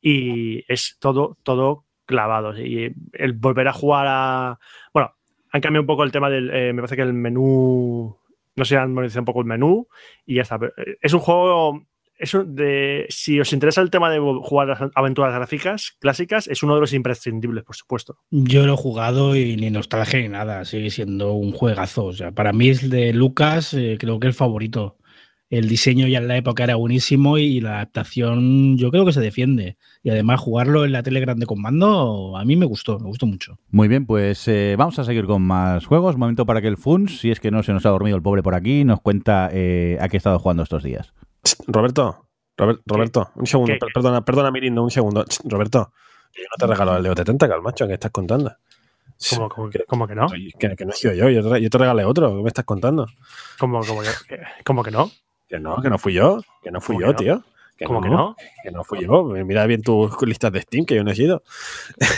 y 0.00 0.64
es 0.72 0.96
todo, 1.00 1.36
todo 1.42 1.84
clavado. 2.06 2.56
Y 2.58 2.94
el 3.12 3.32
volver 3.32 3.68
a 3.68 3.72
jugar 3.72 4.06
a. 4.08 4.58
Bueno, 4.94 5.12
han 5.52 5.60
cambiado 5.60 5.82
un 5.82 5.86
poco 5.86 6.04
el 6.04 6.12
tema 6.12 6.30
del. 6.30 6.50
eh, 6.50 6.72
me 6.72 6.82
parece 6.82 6.96
que 6.96 7.02
el 7.02 7.14
menú. 7.14 8.16
No 8.56 8.64
sé, 8.64 8.76
han 8.76 8.92
modificado 8.92 9.20
un 9.20 9.26
poco 9.26 9.40
el 9.40 9.46
menú 9.46 9.86
y 10.26 10.36
ya 10.36 10.42
está. 10.42 10.56
Eh, 10.56 10.96
Es 11.00 11.12
un 11.12 11.20
juego. 11.20 11.82
Es 12.20 12.34
un 12.34 12.56
de, 12.56 13.06
si 13.10 13.38
os 13.38 13.52
interesa 13.52 13.80
el 13.80 13.90
tema 13.90 14.10
de 14.10 14.18
jugar 14.18 14.90
aventuras 14.96 15.32
gráficas 15.32 15.96
clásicas, 16.00 16.48
es 16.48 16.64
uno 16.64 16.74
de 16.74 16.80
los 16.80 16.92
imprescindibles, 16.92 17.62
por 17.62 17.76
supuesto. 17.76 18.18
Yo 18.30 18.66
lo 18.66 18.74
he 18.74 18.76
jugado 18.76 19.36
y 19.36 19.54
ni 19.54 19.70
nostalgia 19.70 20.18
ni 20.18 20.28
nada, 20.28 20.64
sigue 20.64 20.90
siendo 20.90 21.34
un 21.34 21.52
juegazo. 21.52 22.06
O 22.06 22.12
sea, 22.12 22.32
para 22.32 22.52
mí 22.52 22.70
es 22.70 22.90
de 22.90 23.12
Lucas, 23.12 23.72
eh, 23.72 23.98
creo 24.00 24.18
que 24.18 24.26
el 24.26 24.34
favorito. 24.34 24.97
El 25.50 25.66
diseño 25.68 26.06
ya 26.06 26.18
en 26.18 26.28
la 26.28 26.36
época 26.36 26.64
era 26.64 26.74
buenísimo 26.74 27.38
y 27.38 27.60
la 27.60 27.76
adaptación 27.76 28.76
yo 28.76 28.90
creo 28.90 29.06
que 29.06 29.12
se 29.12 29.20
defiende. 29.20 29.76
Y 30.02 30.10
además 30.10 30.40
jugarlo 30.40 30.84
en 30.84 30.92
la 30.92 31.02
tele 31.02 31.20
grande 31.20 31.46
con 31.46 31.60
mando 31.62 32.36
a 32.36 32.44
mí 32.44 32.54
me 32.56 32.66
gustó, 32.66 32.98
me 32.98 33.06
gustó 33.06 33.26
mucho. 33.26 33.58
Muy 33.70 33.88
bien, 33.88 34.04
pues 34.04 34.46
eh, 34.48 34.74
vamos 34.76 34.98
a 34.98 35.04
seguir 35.04 35.24
con 35.26 35.42
más 35.42 35.86
juegos. 35.86 36.16
Momento 36.18 36.44
para 36.44 36.60
que 36.60 36.68
el 36.68 36.76
Funs, 36.76 37.20
si 37.20 37.30
es 37.30 37.40
que 37.40 37.50
no 37.50 37.62
se 37.62 37.72
nos 37.72 37.86
ha 37.86 37.90
dormido 37.90 38.16
el 38.16 38.22
pobre 38.22 38.42
por 38.42 38.54
aquí, 38.54 38.84
nos 38.84 39.00
cuenta 39.00 39.48
eh, 39.52 39.96
a 40.00 40.08
qué 40.08 40.16
ha 40.16 40.18
estado 40.18 40.38
jugando 40.38 40.62
estos 40.62 40.82
días. 40.82 41.12
Roberto, 41.66 42.26
Robert- 42.56 42.80
Roberto, 42.84 43.30
un 43.36 43.46
segundo, 43.46 43.72
perdona, 43.94 44.24
perdona, 44.24 44.50
Mirindo, 44.50 44.82
un 44.82 44.90
segundo. 44.90 45.24
Roberto, 45.44 45.92
yo 46.36 46.42
no 46.42 46.56
te 46.58 46.64
he 46.64 46.68
regalado 46.68 46.96
el 46.98 47.02
Leo 47.04 47.14
Tentacle, 47.14 47.60
macho, 47.62 47.86
¿qué 47.86 47.94
estás 47.94 48.10
contando? 48.10 48.54
¿Cómo, 49.30 49.48
cómo, 49.48 49.70
que, 49.70 49.80
cómo 49.88 50.06
que 50.06 50.14
no? 50.14 50.26
que, 50.58 50.76
que 50.76 50.84
no 50.84 50.92
he 50.92 50.94
sido 50.96 51.14
yo, 51.14 51.28
yo 51.30 51.50
te, 51.50 51.60
yo 51.62 51.70
te 51.70 51.78
regalé 51.78 52.04
otro, 52.04 52.36
¿qué 52.36 52.42
me 52.42 52.48
estás 52.48 52.64
contando? 52.64 53.06
¿Cómo, 53.58 53.80
cómo 53.80 54.02
que, 54.02 54.08
que- 54.28 54.40
cómo 54.64 54.82
que 54.82 54.90
no? 54.90 55.10
Que 55.48 55.58
no, 55.58 55.80
que 55.80 55.88
no 55.88 55.98
fui 55.98 56.12
yo, 56.12 56.42
que 56.62 56.70
no 56.70 56.80
fui 56.80 56.96
¿Cómo 56.96 57.06
yo, 57.06 57.12
no? 57.12 57.18
tío. 57.18 57.44
Que 57.76 57.84
¿Cómo 57.84 58.02
que 58.02 58.08
no? 58.08 58.36
Que 58.62 58.70
no 58.72 58.82
fui 58.84 59.04
yo. 59.04 59.22
Mira 59.24 59.64
bien 59.66 59.82
tus 59.82 60.20
listas 60.22 60.52
de 60.52 60.60
Steam, 60.62 60.84
que 60.84 60.96
yo 60.96 61.04
no 61.04 61.12
he 61.12 61.14
sido. 61.14 61.42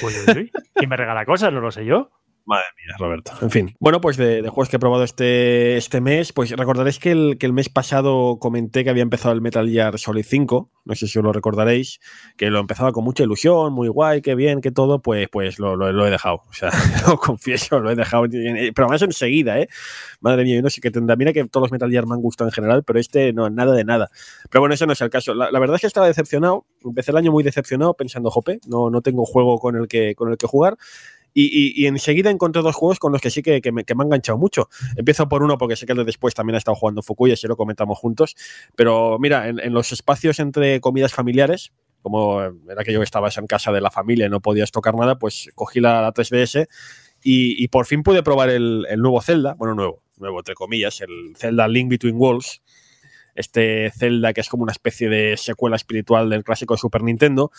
Uy, 0.03 0.13
uy, 0.27 0.35
uy. 0.37 0.53
¿Quién 0.75 0.89
me 0.89 0.97
regala 0.97 1.27
cosas? 1.27 1.53
No 1.53 1.61
lo 1.61 1.71
sé 1.71 1.85
yo. 1.85 2.11
Madre 2.47 2.65
mía, 2.77 2.97
Roberto. 2.99 3.33
En 3.43 3.51
fin. 3.51 3.75
Bueno, 3.79 4.01
pues 4.01 4.17
de, 4.17 4.43
de 4.43 4.49
juegos 4.49 4.69
que 4.69 4.77
he 4.77 4.79
probado 4.81 5.05
este, 5.05 5.77
este 5.77 6.01
mes, 6.01 6.33
pues 6.33 6.51
recordaréis 6.51 6.99
que 6.99 7.13
el, 7.13 7.37
que 7.39 7.47
el 7.47 7.53
mes 7.53 7.69
pasado 7.69 8.39
comenté 8.41 8.83
que 8.83 8.91
había 8.91 9.03
empezado 9.05 9.33
el 9.35 9.41
Metal 9.41 9.69
Gear 9.69 9.99
Solid 9.99 10.25
5. 10.27 10.71
No 10.85 10.95
sé 10.97 11.07
si 11.07 11.19
os 11.19 11.25
lo 11.25 11.33
recordaréis. 11.33 12.01
Que 12.37 12.51
lo 12.51 12.59
empezaba 12.59 12.91
con 12.93 13.05
mucha 13.05 13.23
ilusión, 13.23 13.73
muy 13.73 13.87
guay, 13.89 14.21
qué 14.23 14.35
bien, 14.35 14.61
que 14.61 14.73
todo. 14.73 15.01
Pues, 15.01 15.29
pues 15.31 15.59
lo, 15.61 15.77
lo- 15.77 15.93
lo 15.93 16.07
he 16.07 16.11
dejado. 16.11 16.43
O 16.49 16.53
sea, 16.53 16.71
lo 17.07 17.19
confieso, 17.19 17.79
lo 17.79 17.91
he 17.91 17.95
dejado. 17.95 18.25
Pero 18.75 18.89
más 18.89 19.03
enseguida, 19.03 19.61
¿eh? 19.61 19.69
Madre 20.21 20.43
mía, 20.43 20.57
yo 20.57 20.63
no 20.63 20.71
sé 20.71 20.81
qué 20.81 20.91
tendrá. 20.91 21.15
Mira 21.17 21.33
que 21.33 21.45
todos 21.45 21.65
los 21.65 21.73
Metal 21.73 21.91
Gear 21.91 22.07
me 22.07 22.15
han 22.15 22.21
gustado 22.21 22.49
en 22.49 22.53
general, 22.55 22.83
pero 22.85 22.99
este 22.99 23.33
no, 23.33 23.49
nada 23.51 23.73
de 23.75 23.85
nada. 23.85 24.09
Pero 24.51 24.61
bueno, 24.61 24.75
ese 24.75 24.87
no 24.87 24.93
es 24.95 25.01
el 25.03 25.11
caso. 25.11 25.35
La, 25.35 25.51
la 25.53 25.59
verdad 25.61 25.77
es 25.77 25.83
que 25.83 25.87
estaba 25.87 26.07
decepcionado. 26.09 26.67
Empecé 26.85 27.13
el 27.13 27.17
año 27.19 27.31
muy 27.31 27.45
decepcionado, 27.45 27.95
pensando, 27.95 28.31
jope, 28.31 28.59
no, 28.67 28.91
no 28.91 29.03
tengo 29.03 29.25
juego 29.25 29.59
con 29.59 29.77
el 29.77 29.87
que, 29.87 30.15
con 30.17 30.31
el 30.31 30.37
que 30.37 30.47
jugar. 30.47 30.77
Y, 31.35 31.45
y- 31.45 31.85
y 31.85 31.87
enseguida 31.87 32.31
encontré 32.31 32.63
dos 32.63 32.75
juegos 32.75 32.99
con 32.99 33.13
los 33.13 33.21
que 33.21 33.31
sí 33.31 33.43
que, 33.43 33.61
me, 33.73 33.85
que 33.85 33.95
me 33.95 34.03
han 34.03 34.09
enganchado 34.09 34.39
mucho. 34.39 34.69
Empiezo 34.97 35.29
por 35.29 35.43
uno 35.43 35.59
porque 35.59 35.77
sé 35.77 35.87
que 35.87 35.93
el 35.93 35.99
de 35.99 36.05
después 36.05 36.35
también 36.35 36.55
ha 36.57 36.59
estado 36.59 36.75
jugando 36.75 37.03
Fukui, 37.03 37.33
así 37.33 37.47
lo 37.47 37.57
comentamos 37.57 37.99
juntos. 37.99 38.35
Pero 38.77 39.19
mira, 39.19 39.49
en, 39.49 39.73
los 39.73 39.93
espacios 39.93 40.41
entre 40.41 40.81
comidas 40.81 41.13
familiares, 41.13 41.73
como 42.03 42.41
era 42.41 42.83
que 42.85 42.95
estabas 43.03 43.37
en 43.39 43.47
casa 43.47 43.73
de 43.73 43.81
la 43.81 43.91
familia 43.91 44.27
y 44.27 44.31
no 44.31 44.41
podías 44.41 44.71
tocar 44.73 44.95
nada, 44.95 45.19
pues 45.19 45.51
cogí 45.55 45.81
la, 45.81 46.01
la 46.03 46.13
3DS 46.13 46.67
y, 47.23 47.63
y 47.63 47.69
por 47.69 47.87
fin 47.87 48.03
pude 48.03 48.23
probar 48.23 48.49
el, 48.51 48.87
el 48.89 49.01
nuevo 49.01 49.21
Zelda, 49.21 49.55
bueno, 49.55 49.75
nuevo, 49.75 50.03
nuevo 50.17 50.39
entre 50.39 50.55
comillas, 50.55 51.01
el 51.01 51.35
Zelda 51.37 51.69
Link 51.69 51.91
Between 51.91 52.17
Worlds. 52.17 52.63
Este 53.35 53.91
Zelda 53.91 54.33
que 54.33 54.41
es 54.41 54.49
como 54.49 54.63
una 54.63 54.73
especie 54.73 55.09
de 55.09 55.37
secuela 55.37 55.77
espiritual 55.77 56.31
del 56.31 56.45
clásico 56.45 56.75
de 56.75 56.79
Super 56.79 57.03
Nintendo. 57.03 57.51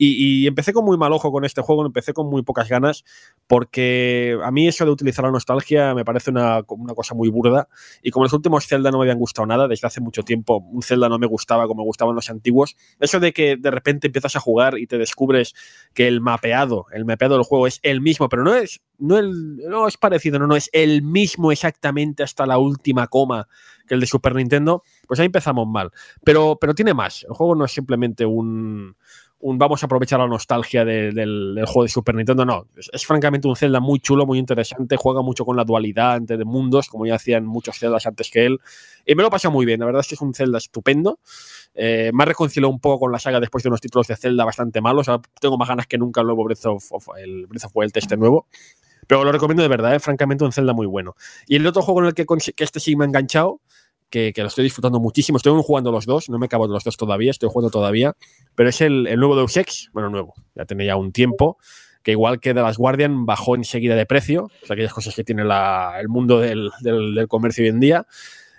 Y, 0.00 0.46
empecé 0.46 0.72
con 0.72 0.84
muy 0.84 0.96
mal 0.96 1.12
ojo 1.12 1.32
con 1.32 1.44
este 1.44 1.60
juego, 1.60 1.84
empecé 1.84 2.12
con 2.12 2.30
muy 2.30 2.42
pocas 2.42 2.68
ganas, 2.68 3.04
porque 3.48 4.38
a 4.44 4.52
mí 4.52 4.68
eso 4.68 4.84
de 4.84 4.92
utilizar 4.92 5.24
la 5.24 5.32
nostalgia 5.32 5.92
me 5.92 6.04
parece 6.04 6.30
una, 6.30 6.60
una 6.68 6.94
cosa 6.94 7.16
muy 7.16 7.28
burda. 7.30 7.68
Y 8.00 8.12
como 8.12 8.24
los 8.24 8.32
últimos 8.32 8.66
Zelda 8.68 8.92
no 8.92 8.98
me 8.98 9.04
habían 9.04 9.18
gustado 9.18 9.46
nada, 9.46 9.66
desde 9.66 9.88
hace 9.88 10.00
mucho 10.00 10.22
tiempo 10.22 10.58
un 10.70 10.82
Zelda 10.82 11.08
no 11.08 11.18
me 11.18 11.26
gustaba 11.26 11.66
como 11.66 11.82
me 11.82 11.86
gustaban 11.86 12.14
los 12.14 12.30
antiguos, 12.30 12.76
eso 13.00 13.18
de 13.18 13.32
que 13.32 13.56
de 13.56 13.70
repente 13.72 14.06
empiezas 14.06 14.36
a 14.36 14.40
jugar 14.40 14.78
y 14.78 14.86
te 14.86 14.98
descubres 14.98 15.54
que 15.94 16.06
el 16.06 16.20
mapeado, 16.20 16.86
el 16.92 17.04
mapeado 17.04 17.34
del 17.34 17.44
juego 17.44 17.66
es 17.66 17.80
el 17.82 18.00
mismo, 18.00 18.28
pero 18.28 18.44
no 18.44 18.54
es, 18.54 18.80
no 18.98 19.20
no 19.20 19.88
es 19.88 19.96
parecido, 19.96 20.38
no, 20.38 20.46
no, 20.46 20.56
es 20.56 20.70
el 20.72 21.02
mismo 21.02 21.50
exactamente 21.50 22.22
hasta 22.22 22.46
la 22.46 22.58
última 22.58 23.08
coma 23.08 23.48
que 23.88 23.94
el 23.94 24.00
de 24.00 24.06
Super 24.06 24.34
Nintendo, 24.34 24.82
pues 25.06 25.18
ahí 25.20 25.26
empezamos 25.26 25.66
mal. 25.66 25.90
Pero, 26.22 26.56
pero 26.60 26.74
tiene 26.74 26.94
más. 26.94 27.24
El 27.24 27.30
juego 27.34 27.54
no 27.54 27.64
es 27.64 27.72
simplemente 27.72 28.24
un, 28.26 28.94
un 29.40 29.58
vamos 29.58 29.82
a 29.82 29.86
aprovechar 29.86 30.18
la 30.20 30.26
nostalgia 30.26 30.84
de- 30.84 31.12
del, 31.12 31.54
del 31.54 31.66
juego 31.66 31.82
de 31.84 31.88
Super 31.88 32.14
Nintendo, 32.14 32.44
no. 32.44 32.66
Es, 32.76 32.90
es 32.92 33.06
francamente 33.06 33.48
un 33.48 33.56
Zelda 33.56 33.80
muy 33.80 33.98
chulo, 34.00 34.26
muy 34.26 34.38
interesante, 34.38 34.96
juega 34.96 35.22
mucho 35.22 35.44
con 35.44 35.56
la 35.56 35.64
dualidad 35.64 36.16
entre 36.16 36.44
mundos, 36.44 36.88
como 36.88 37.06
ya 37.06 37.14
hacían 37.16 37.46
muchos 37.46 37.78
Zeldas 37.78 38.06
antes 38.06 38.30
que 38.30 38.46
él. 38.46 38.58
Y 39.06 39.14
me 39.14 39.22
lo 39.22 39.28
he 39.28 39.30
pasado 39.30 39.52
muy 39.52 39.64
bien, 39.64 39.80
la 39.80 39.86
verdad 39.86 40.00
es 40.00 40.08
que 40.08 40.14
es 40.16 40.20
un 40.20 40.34
Zelda 40.34 40.58
estupendo. 40.58 41.18
Eh, 41.74 42.10
me 42.12 42.24
ha 42.24 42.26
reconciliado 42.26 42.70
un 42.72 42.80
poco 42.80 43.00
con 43.00 43.12
la 43.12 43.18
saga 43.18 43.38
después 43.40 43.62
de 43.62 43.68
unos 43.68 43.80
títulos 43.80 44.06
de 44.08 44.16
Zelda 44.16 44.44
bastante 44.44 44.80
malos. 44.80 45.06
Tengo 45.40 45.56
más 45.56 45.68
ganas 45.68 45.86
que 45.86 45.96
nunca 45.98 46.20
el 46.20 46.26
nuevo 46.26 46.44
Breath 46.44 46.66
of, 46.66 46.84
of- 46.92 47.08
el 47.18 47.46
Breath 47.46 47.64
of 47.66 47.72
Wild 47.74 47.92
este 47.94 48.16
nuevo. 48.16 48.48
Pero 49.06 49.24
lo 49.24 49.32
recomiendo 49.32 49.62
de 49.62 49.68
verdad, 49.70 49.94
¿eh? 49.94 50.00
francamente 50.00 50.44
un 50.44 50.52
Zelda 50.52 50.74
muy 50.74 50.86
bueno. 50.86 51.14
Y 51.46 51.56
el 51.56 51.66
otro 51.66 51.80
juego 51.80 52.00
en 52.00 52.06
el 52.08 52.14
que, 52.14 52.26
que 52.26 52.64
este 52.64 52.78
sí 52.80 52.94
me 52.96 53.04
ha 53.04 53.06
enganchado, 53.06 53.60
que, 54.10 54.32
lo 54.36 54.46
estoy 54.46 54.64
disfrutando 54.64 55.00
muchísimo, 55.00 55.36
estoy 55.36 55.60
jugando 55.62 55.92
los 55.92 56.06
dos, 56.06 56.28
no 56.28 56.38
me 56.38 56.46
acabo 56.46 56.66
de 56.66 56.74
los 56.74 56.84
dos 56.84 56.96
todavía, 56.96 57.30
estoy 57.30 57.48
jugando 57.50 57.70
todavía, 57.70 58.14
pero 58.54 58.68
es 58.68 58.80
el, 58.80 59.04
nuevo 59.18 59.36
Deus 59.36 59.56
Ex, 59.56 59.90
bueno, 59.92 60.08
nuevo, 60.10 60.34
ya 60.54 60.64
tiene 60.64 60.86
ya 60.86 60.96
un 60.96 61.12
tiempo, 61.12 61.58
que 62.02 62.12
igual 62.12 62.40
que 62.40 62.54
The 62.54 62.60
Last 62.60 62.78
Guardian 62.78 63.26
bajó 63.26 63.54
enseguida 63.54 63.94
de 63.94 64.06
precio, 64.06 64.50
o 64.68 64.72
aquellas 64.72 64.92
cosas 64.92 65.14
que 65.14 65.24
tiene 65.24 65.42
el 65.42 66.08
mundo 66.08 66.40
del, 66.40 66.70
del- 66.80 67.28
comercio 67.28 67.64
hoy 67.64 67.70
en 67.70 67.80
día, 67.80 68.06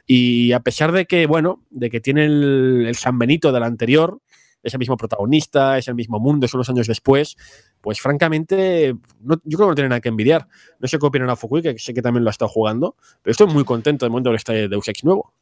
y 0.05 0.51
a 0.51 0.59
pesar 0.59 0.91
de 0.91 1.05
que, 1.05 1.25
bueno, 1.25 1.63
de 1.69 1.89
que 1.89 1.99
tiene 1.99 2.25
el, 2.25 2.95
San 2.95 3.17
Benito 3.17 3.51
del 3.51 3.63
anterior, 3.63 4.19
es 4.61 4.73
el 4.73 4.79
mismo 4.79 4.97
protagonista, 4.97 5.77
es 5.77 5.87
el 5.87 5.95
mismo 5.95 6.19
mundo, 6.19 6.47
son 6.47 6.59
unos 6.59 6.69
años 6.69 6.87
después, 6.87 7.37
pues 7.79 8.01
francamente, 8.01 8.93
yo 9.21 9.37
creo 9.57 9.67
que 9.67 9.67
no 9.67 9.75
tiene 9.75 9.89
nada 9.89 10.01
que 10.01 10.09
envidiar. 10.09 10.47
No 10.79 10.87
sé 10.87 10.99
qué 10.99 11.05
opinará 11.05 11.35
Fukui, 11.35 11.61
que 11.61 11.79
sé 11.79 11.93
que 11.93 12.01
también 12.01 12.23
lo 12.23 12.29
ha 12.29 12.31
estado 12.31 12.49
jugando, 12.49 12.95
pero 13.21 13.31
estoy 13.31 13.47
muy 13.47 13.63
contento 13.63 14.05
del 14.05 14.11
momento 14.11 14.31
de 14.31 14.35
este 14.35 14.67
Deus 14.67 14.87
Ex 14.87 15.05
nuevo. 15.05 15.33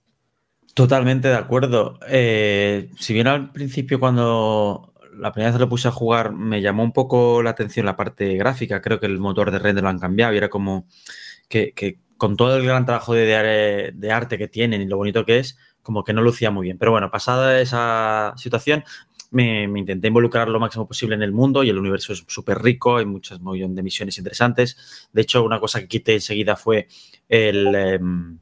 Totalmente 0.78 1.28
de 1.28 1.34
acuerdo. 1.34 1.98
Eh, 2.08 2.92
si 3.00 3.12
bien 3.12 3.26
al 3.26 3.52
principio 3.52 4.00
cuando 4.00 4.94
la 5.18 5.32
primera 5.32 5.50
vez 5.52 5.60
lo 5.60 5.68
puse 5.68 5.88
a 5.88 5.92
jugar 5.92 6.32
me 6.34 6.62
llamó 6.62 6.84
un 6.84 6.94
poco 6.94 7.42
la 7.42 7.50
atención 7.50 7.88
la 7.88 7.96
parte 7.96 8.36
gráfica, 8.36 8.80
creo 8.80 9.00
que 9.00 9.08
el 9.08 9.18
motor 9.18 9.50
de 9.50 9.58
render 9.58 9.84
lo 9.84 9.90
han 9.90 9.98
cambiado 9.98 10.36
y 10.36 10.38
era 10.38 10.50
como 10.50 10.86
que, 11.50 11.74
con 12.18 12.38
todo 12.38 12.58
el 12.58 12.64
gran 12.64 12.86
trabajo 12.86 13.16
de, 13.16 13.92
de- 13.96 14.12
arte 14.12 14.38
que 14.38 14.48
tienen 14.48 14.84
y 14.84 14.86
lo 14.86 14.98
bonito 14.98 15.26
que 15.26 15.40
es, 15.40 15.58
como 15.82 16.04
que 16.04 16.14
no 16.14 16.22
lucía 16.22 16.52
muy 16.52 16.66
bien. 16.66 16.78
Pero 16.78 16.92
bueno, 16.92 17.10
pasada 17.10 17.60
esa 17.60 18.34
situación, 18.38 18.84
me, 19.32 19.64
intenté 19.64 20.10
involucrar 20.10 20.48
lo 20.48 20.60
máximo 20.60 20.88
posible 20.88 21.16
en 21.16 21.24
el 21.24 21.32
mundo 21.32 21.64
y 21.64 21.70
el 21.72 21.80
universo 21.80 22.14
es 22.14 22.24
súper 22.28 22.62
rico, 22.62 22.98
hay 22.98 23.06
muchas 23.08 23.42
mogollón 23.42 23.74
de 23.74 23.82
misiones 23.82 24.20
interesantes. 24.20 25.10
De 25.12 25.24
hecho, 25.24 25.44
una 25.44 25.60
cosa 25.60 25.80
que 25.82 25.88
quité 25.88 26.14
enseguida 26.14 26.56
fue 26.56 26.88
el... 27.28 27.74
em, 27.74 28.40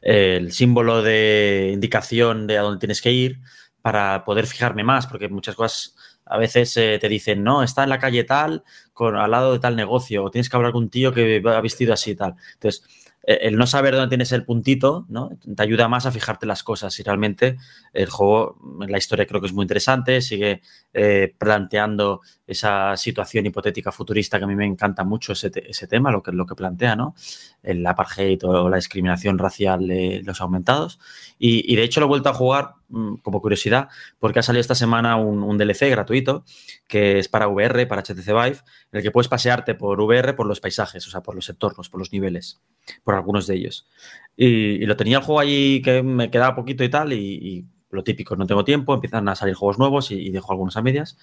el 0.00 0.52
símbolo 0.52 1.02
de 1.02 1.70
indicación 1.72 2.46
de 2.46 2.58
a 2.58 2.62
dónde 2.62 2.80
tienes 2.80 3.00
que 3.00 3.12
ir 3.12 3.40
para 3.82 4.24
poder 4.24 4.46
fijarme 4.46 4.84
más, 4.84 5.06
porque 5.06 5.28
muchas 5.28 5.54
cosas 5.54 5.96
a 6.26 6.38
veces 6.38 6.76
eh, 6.76 6.98
te 7.00 7.08
dicen, 7.08 7.42
no, 7.42 7.62
está 7.62 7.82
en 7.82 7.88
la 7.88 7.98
calle 7.98 8.24
tal, 8.24 8.62
con, 8.92 9.16
al 9.16 9.30
lado 9.30 9.52
de 9.52 9.58
tal 9.58 9.74
negocio, 9.74 10.24
o 10.24 10.30
tienes 10.30 10.48
que 10.48 10.56
hablar 10.56 10.72
con 10.72 10.84
un 10.84 10.90
tío 10.90 11.12
que 11.12 11.40
va 11.40 11.60
vestido 11.60 11.92
así 11.92 12.12
y 12.12 12.14
tal. 12.14 12.36
Entonces, 12.54 12.84
el 13.22 13.56
no 13.56 13.66
saber 13.66 13.94
dónde 13.94 14.08
tienes 14.08 14.32
el 14.32 14.44
puntito, 14.44 15.06
¿no? 15.08 15.30
Te 15.54 15.62
ayuda 15.62 15.88
más 15.88 16.06
a 16.06 16.12
fijarte 16.12 16.46
las 16.46 16.62
cosas 16.62 16.98
y 16.98 17.02
realmente 17.02 17.58
el 17.92 18.08
juego, 18.08 18.58
la 18.88 18.98
historia 18.98 19.26
creo 19.26 19.40
que 19.40 19.46
es 19.46 19.52
muy 19.52 19.64
interesante, 19.64 20.20
sigue 20.22 20.62
eh, 20.94 21.34
planteando 21.36 22.22
esa 22.46 22.96
situación 22.96 23.46
hipotética 23.46 23.92
futurista 23.92 24.38
que 24.38 24.44
a 24.44 24.48
mí 24.48 24.56
me 24.56 24.66
encanta 24.66 25.04
mucho 25.04 25.32
ese, 25.32 25.50
ese 25.54 25.86
tema, 25.86 26.10
lo 26.10 26.22
que, 26.22 26.32
lo 26.32 26.46
que 26.46 26.54
plantea, 26.54 26.96
¿no? 26.96 27.14
El 27.62 27.86
apartheid 27.86 28.42
o 28.44 28.68
la 28.68 28.76
discriminación 28.76 29.38
racial 29.38 29.86
de 29.86 30.22
los 30.24 30.40
aumentados. 30.40 30.98
Y, 31.38 31.70
y 31.70 31.76
de 31.76 31.82
hecho 31.82 32.00
lo 32.00 32.06
he 32.06 32.08
vuelto 32.08 32.30
a 32.30 32.34
jugar 32.34 32.79
como 33.22 33.40
curiosidad, 33.40 33.88
porque 34.18 34.40
ha 34.40 34.42
salido 34.42 34.60
esta 34.60 34.74
semana 34.74 35.16
un, 35.16 35.42
un 35.42 35.58
DLC 35.58 35.90
gratuito 35.90 36.44
que 36.88 37.18
es 37.18 37.28
para 37.28 37.48
VR, 37.48 37.86
para 37.86 38.02
HTC 38.02 38.26
Vive, 38.26 38.58
en 38.92 38.98
el 38.98 39.02
que 39.02 39.10
puedes 39.10 39.28
pasearte 39.28 39.74
por 39.74 40.00
VR 40.00 40.34
por 40.34 40.46
los 40.46 40.60
paisajes, 40.60 41.06
o 41.06 41.10
sea, 41.10 41.22
por 41.22 41.34
los 41.34 41.48
entornos, 41.48 41.88
por 41.88 42.00
los 42.00 42.12
niveles, 42.12 42.60
por 43.04 43.14
algunos 43.14 43.46
de 43.46 43.54
ellos. 43.56 43.86
Y, 44.36 44.46
y 44.46 44.86
lo 44.86 44.96
tenía 44.96 45.18
el 45.18 45.24
juego 45.24 45.40
allí 45.40 45.82
que 45.82 46.02
me 46.02 46.30
quedaba 46.30 46.56
poquito 46.56 46.84
y 46.84 46.88
tal, 46.88 47.12
y, 47.12 47.16
y 47.16 47.66
lo 47.90 48.04
típico, 48.04 48.36
no 48.36 48.46
tengo 48.46 48.64
tiempo, 48.64 48.94
empiezan 48.94 49.28
a 49.28 49.34
salir 49.34 49.54
juegos 49.54 49.78
nuevos 49.78 50.10
y, 50.10 50.14
y 50.16 50.30
dejo 50.30 50.52
algunos 50.52 50.76
a 50.76 50.82
medias. 50.82 51.18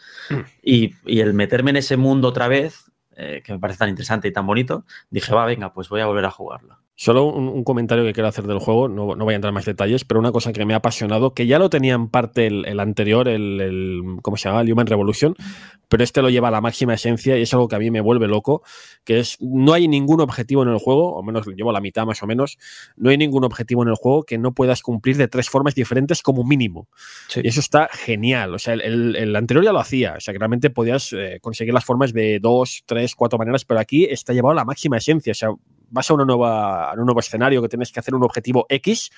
Y, 0.62 0.94
y 1.06 1.20
el 1.22 1.34
meterme 1.34 1.72
en 1.72 1.78
ese 1.78 1.98
mundo 1.98 2.28
otra 2.28 2.48
vez, 2.48 2.92
eh, 3.16 3.42
que 3.44 3.54
me 3.54 3.60
parece 3.60 3.80
tan 3.80 3.90
interesante 3.90 4.28
y 4.28 4.34
tan 4.34 4.46
bonito, 4.46 4.86
dije, 5.10 5.34
va, 5.34 5.46
venga, 5.46 5.74
pues 5.74 5.90
voy 5.90 6.02
a 6.02 6.06
volver 6.06 6.26
a 6.26 6.32
jugarlo. 6.32 6.80
Solo 7.00 7.26
un, 7.26 7.48
un 7.48 7.64
comentario 7.64 8.04
que 8.04 8.12
quiero 8.12 8.28
hacer 8.28 8.46
del 8.48 8.58
juego, 8.58 8.90
no, 8.90 9.16
no 9.16 9.24
voy 9.24 9.34
a 9.34 9.36
entrar 9.36 9.52
en 9.52 9.54
más 9.54 9.66
detalles, 9.66 10.04
pero 10.04 10.20
una 10.20 10.32
cosa 10.32 10.52
que 10.52 10.66
me 10.66 10.74
ha 10.74 10.78
apasionado, 10.78 11.36
que 11.36 11.46
ya 11.46 11.60
lo 11.60 11.70
tenía 11.70 11.94
en 11.94 12.08
parte 12.10 12.48
el, 12.48 12.66
el 12.66 12.80
anterior, 12.80 13.28
el, 13.30 13.62
el- 13.62 14.02
¿cómo 14.24 14.36
se 14.36 14.50
llama? 14.50 14.62
El 14.62 14.74
Human 14.74 14.88
Revolution, 14.88 15.36
pero 15.90 16.04
este 16.04 16.24
lo 16.24 16.30
lleva 16.32 16.48
a 16.48 16.52
la 16.52 16.60
máxima 16.60 16.96
esencia 16.96 17.38
y 17.38 17.44
es 17.44 17.54
algo 17.54 17.68
que 17.68 17.76
a 17.76 17.80
mí 17.80 17.92
me 17.92 18.02
vuelve 18.02 18.28
loco, 18.28 18.64
que 19.04 19.20
es, 19.20 19.38
no 19.40 19.74
hay 19.74 19.88
ningún 19.88 20.22
objetivo 20.22 20.64
en 20.64 20.70
el 20.70 20.80
juego, 20.80 21.14
o 21.14 21.22
menos 21.22 21.46
llevo 21.46 21.72
la 21.72 21.82
mitad 21.82 22.04
más 22.08 22.24
o 22.24 22.26
menos, 22.26 22.58
no 22.96 23.12
hay 23.12 23.18
ningún 23.18 23.44
objetivo 23.44 23.84
en 23.84 23.90
el 23.90 23.96
juego 23.96 24.24
que 24.24 24.40
no 24.40 24.54
puedas 24.54 24.82
cumplir 24.82 25.18
de 25.18 25.28
tres 25.28 25.52
formas 25.52 25.76
diferentes 25.76 26.24
como 26.24 26.44
mínimo. 26.44 26.88
Sí. 27.28 27.42
Y 27.44 27.48
eso 27.48 27.60
está 27.60 27.90
genial. 27.94 28.56
O 28.56 28.60
sea, 28.60 28.74
el, 28.74 28.82
el- 28.82 29.16
el 29.16 29.36
anterior 29.36 29.64
ya 29.64 29.72
lo 29.72 29.80
hacía. 29.80 30.16
O 30.18 30.20
sea, 30.20 30.34
que 30.34 30.40
realmente 30.40 30.72
podías 30.72 31.14
eh, 31.14 31.38
conseguir 31.42 31.76
las 31.76 31.86
formas 31.86 32.12
de 32.12 32.40
dos, 32.42 32.82
tres, 32.88 33.14
cuatro 33.14 33.38
maneras, 33.38 33.66
pero 33.66 33.80
aquí 33.80 34.06
está 34.06 34.34
llevado 34.34 34.54
a 34.54 34.56
la 34.56 34.66
máxima 34.66 34.98
esencia. 34.98 35.32
O 35.32 35.36
sea, 35.36 35.50
vas 35.90 36.10
a, 36.10 36.14
un 36.14 36.26
nuevo 36.26 37.20
escenario 37.20 37.62
que 37.62 37.70
tienes 37.70 37.92
que 37.92 38.00
hacer 38.00 38.16
un 38.16 38.24
objetivo 38.24 38.66
X 38.70 39.12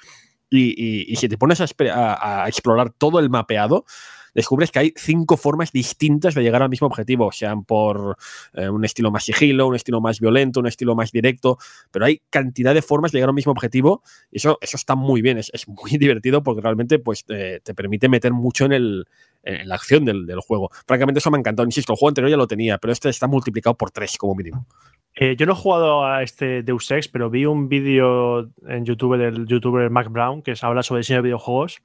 y, 0.49 1.15
si 1.15 1.29
te 1.29 1.37
pones 1.37 1.61
a, 1.61 2.45
explorar 2.47 2.91
todo 2.91 3.19
el 3.19 3.29
mapeado, 3.29 3.85
descubres 4.33 4.71
que 4.71 4.79
hay 4.79 4.93
cinco 4.95 5.37
formas 5.37 5.71
distintas 5.71 6.33
de 6.33 6.41
llegar 6.41 6.61
al 6.61 6.69
mismo 6.69 6.87
objetivo, 6.87 7.31
sean 7.31 7.63
por 7.63 8.17
eh, 8.53 8.69
un 8.69 8.85
estilo 8.85 9.11
más 9.11 9.25
sigilo, 9.25 9.67
un 9.67 9.75
estilo 9.75 10.01
más 10.01 10.19
violento, 10.19 10.59
un 10.59 10.67
estilo 10.67 10.95
más 10.95 11.11
directo, 11.11 11.57
pero 11.91 12.05
hay 12.05 12.21
cantidad 12.29 12.73
de 12.73 12.81
formas 12.81 13.11
de 13.11 13.17
llegar 13.17 13.29
al 13.29 13.35
mismo 13.35 13.51
objetivo 13.51 14.01
y 14.31 14.37
eso, 14.37 14.57
eso 14.61 14.77
está 14.77 14.95
muy 14.95 15.21
bien, 15.21 15.37
es, 15.37 15.67
muy 15.67 15.91
divertido 15.99 16.43
porque 16.43 16.61
realmente 16.61 16.99
pues, 16.99 17.25
eh, 17.29 17.59
te 17.63 17.73
permite 17.73 18.09
meter 18.09 18.33
mucho 18.33 18.65
en, 18.65 18.73
el, 18.73 19.07
la 19.43 19.75
acción 19.75 20.05
del, 20.05 20.25
del 20.25 20.39
juego. 20.39 20.69
Francamente 20.87 21.19
eso 21.19 21.31
me 21.31 21.37
ha 21.37 21.39
encantado, 21.39 21.67
insisto, 21.67 21.93
el 21.93 21.97
juego 21.97 22.09
anterior 22.09 22.31
ya 22.31 22.37
lo 22.37 22.47
tenía, 22.47 22.77
pero 22.77 22.93
este 22.93 23.09
está 23.09 23.27
multiplicado 23.27 23.75
por 23.75 23.91
tres 23.91 24.17
como 24.17 24.35
mínimo. 24.35 24.67
Eh, 25.15 25.35
yo 25.37 25.45
no 25.45 25.53
he 25.53 25.55
jugado 25.55 26.05
a 26.05 26.23
este 26.23 26.63
Deus 26.63 26.89
Ex, 26.91 27.07
pero 27.09 27.29
vi 27.29 27.45
un 27.45 27.67
vídeo 27.67 28.49
en 28.67 28.85
YouTube 28.85 29.17
del 29.17 29.45
youtuber 29.47 29.89
Mac 29.89 30.09
Brown 30.09 30.41
que 30.41 30.53
habla 30.61 30.83
sobre 30.83 30.99
diseño 30.99 31.17
de 31.17 31.23
videojuegos 31.23 31.81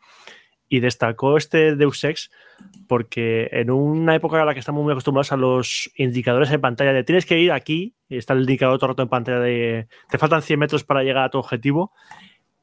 y 0.68 0.80
destacó 0.80 1.36
este 1.36 1.74
Deus 1.76 2.02
Ex 2.04 2.30
porque 2.86 3.48
en 3.52 3.70
una 3.70 4.14
época 4.14 4.38
en 4.38 4.46
la 4.46 4.54
que 4.54 4.60
estamos 4.60 4.84
muy 4.84 4.92
acostumbrados 4.92 5.32
a 5.32 5.36
los 5.36 5.90
indicadores 5.96 6.50
en 6.52 6.60
pantalla 6.60 6.92
de 6.92 7.02
tienes 7.02 7.26
que 7.26 7.38
ir 7.40 7.50
aquí, 7.50 7.94
está 8.08 8.34
el 8.34 8.40
indicador 8.40 8.78
todo 8.78 8.86
el 8.86 8.90
rato 8.92 9.02
en 9.02 9.08
pantalla 9.08 9.40
de 9.40 9.88
te 10.10 10.18
faltan 10.18 10.42
100 10.42 10.58
metros 10.60 10.84
para 10.84 11.02
llegar 11.02 11.24
a 11.24 11.30
tu 11.30 11.38
objetivo, 11.38 11.92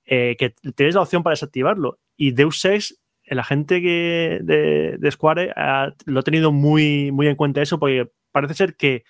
eh, 0.05 0.35
que 0.39 0.53
tienes 0.75 0.95
la 0.95 1.01
opción 1.01 1.21
para 1.23 1.33
desactivarlo. 1.33 1.99
Y 2.15 2.31
Deus 2.31 2.63
Ex, 2.65 2.99
la 3.25 3.43
gente 3.43 3.81
de, 3.81 4.95
de 4.97 5.11
Square 5.11 5.51
ha- 5.55 5.93
lo 6.05 6.19
ha 6.21 6.23
tenido 6.23 6.51
muy, 6.51 7.11
muy 7.11 7.27
en 7.27 7.35
cuenta 7.35 7.61
eso 7.61 7.77
porque 7.79 8.09
parece 8.31 8.53
ser 8.53 8.75
que 8.75 9.03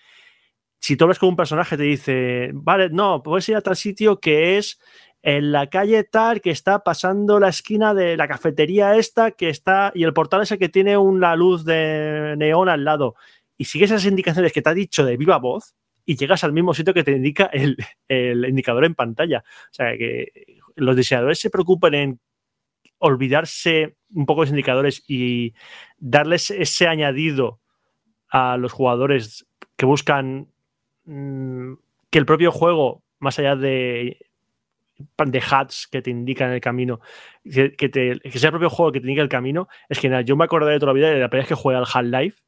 si 0.81 0.97
tú 0.97 1.05
hablas 1.05 1.19
con 1.19 1.29
un 1.29 1.35
personaje 1.35 1.77
te 1.77 1.83
dice, 1.83 2.49
vale, 2.53 2.89
no, 2.89 3.21
puedes 3.21 3.47
ir 3.49 3.55
a 3.55 3.61
tal 3.61 3.75
sitio 3.75 4.19
que 4.19 4.57
es 4.57 4.79
en 5.21 5.51
la 5.51 5.67
calle 5.67 6.03
tal 6.03 6.41
que 6.41 6.49
está 6.49 6.79
pasando 6.79 7.39
la 7.39 7.49
esquina 7.49 7.93
de 7.93 8.17
la 8.17 8.27
cafetería 8.27 8.95
esta 8.95 9.29
que 9.31 9.49
está 9.49 9.91
y 9.93 10.03
el 10.03 10.13
portal 10.13 10.41
ese 10.41 10.57
que 10.57 10.69
tiene 10.69 10.97
una 10.97 11.35
luz 11.35 11.63
de 11.63 12.33
neón 12.35 12.67
al 12.67 12.83
lado 12.83 13.15
y 13.55 13.65
sigues 13.65 13.91
esas 13.91 14.07
indicaciones 14.07 14.51
que 14.51 14.63
te 14.63 14.69
ha 14.69 14.73
dicho 14.73 15.05
de 15.05 15.17
viva 15.17 15.37
voz 15.37 15.75
y 16.03 16.15
llegas 16.15 16.43
al 16.43 16.51
mismo 16.51 16.73
sitio 16.73 16.95
que 16.95 17.03
te 17.03 17.11
indica 17.11 17.45
el, 17.53 17.77
el 18.07 18.43
indicador 18.45 18.83
en 18.83 18.95
pantalla. 18.95 19.43
O 19.45 19.73
sea, 19.73 19.95
que 19.95 20.31
los 20.75 20.95
diseñadores 20.95 21.37
se 21.37 21.51
preocupen 21.51 21.93
en 21.93 22.19
olvidarse 22.97 23.97
un 24.15 24.25
poco 24.25 24.41
de 24.41 24.45
los 24.45 24.49
indicadores 24.49 25.03
y 25.07 25.53
darles 25.99 26.49
ese 26.49 26.87
añadido 26.87 27.59
a 28.29 28.57
los 28.57 28.71
jugadores 28.71 29.45
que 29.75 29.85
buscan 29.85 30.47
mm, 31.05 31.73
que 32.09 32.19
el 32.19 32.25
propio 32.25 32.51
juego, 32.51 33.03
más 33.19 33.39
allá 33.39 33.55
de 33.55 34.17
de 35.25 35.41
hats 35.49 35.87
que 35.91 36.01
te 36.01 36.11
indican 36.11 36.51
el 36.51 36.61
camino, 36.61 36.99
que, 37.43 37.73
que 37.75 37.89
te- 37.89 38.19
que 38.19 38.39
sea 38.39 38.49
el 38.49 38.51
propio 38.53 38.69
juego 38.69 38.91
que 38.91 38.99
te 38.99 39.05
indique 39.07 39.21
el 39.21 39.29
camino, 39.29 39.67
es 39.89 39.99
que 39.99 40.09
nada, 40.09 40.21
yo 40.21 40.35
me 40.35 40.43
acordaré 40.45 40.73
de 40.73 40.79
toda 40.79 40.91
la 40.93 40.97
vida 40.97 41.09
de 41.09 41.19
la 41.19 41.29
primera 41.29 41.43
vez 41.43 41.49
que 41.49 41.55
jugué 41.55 41.75
al 41.75 41.85
Half-Life, 41.91 42.43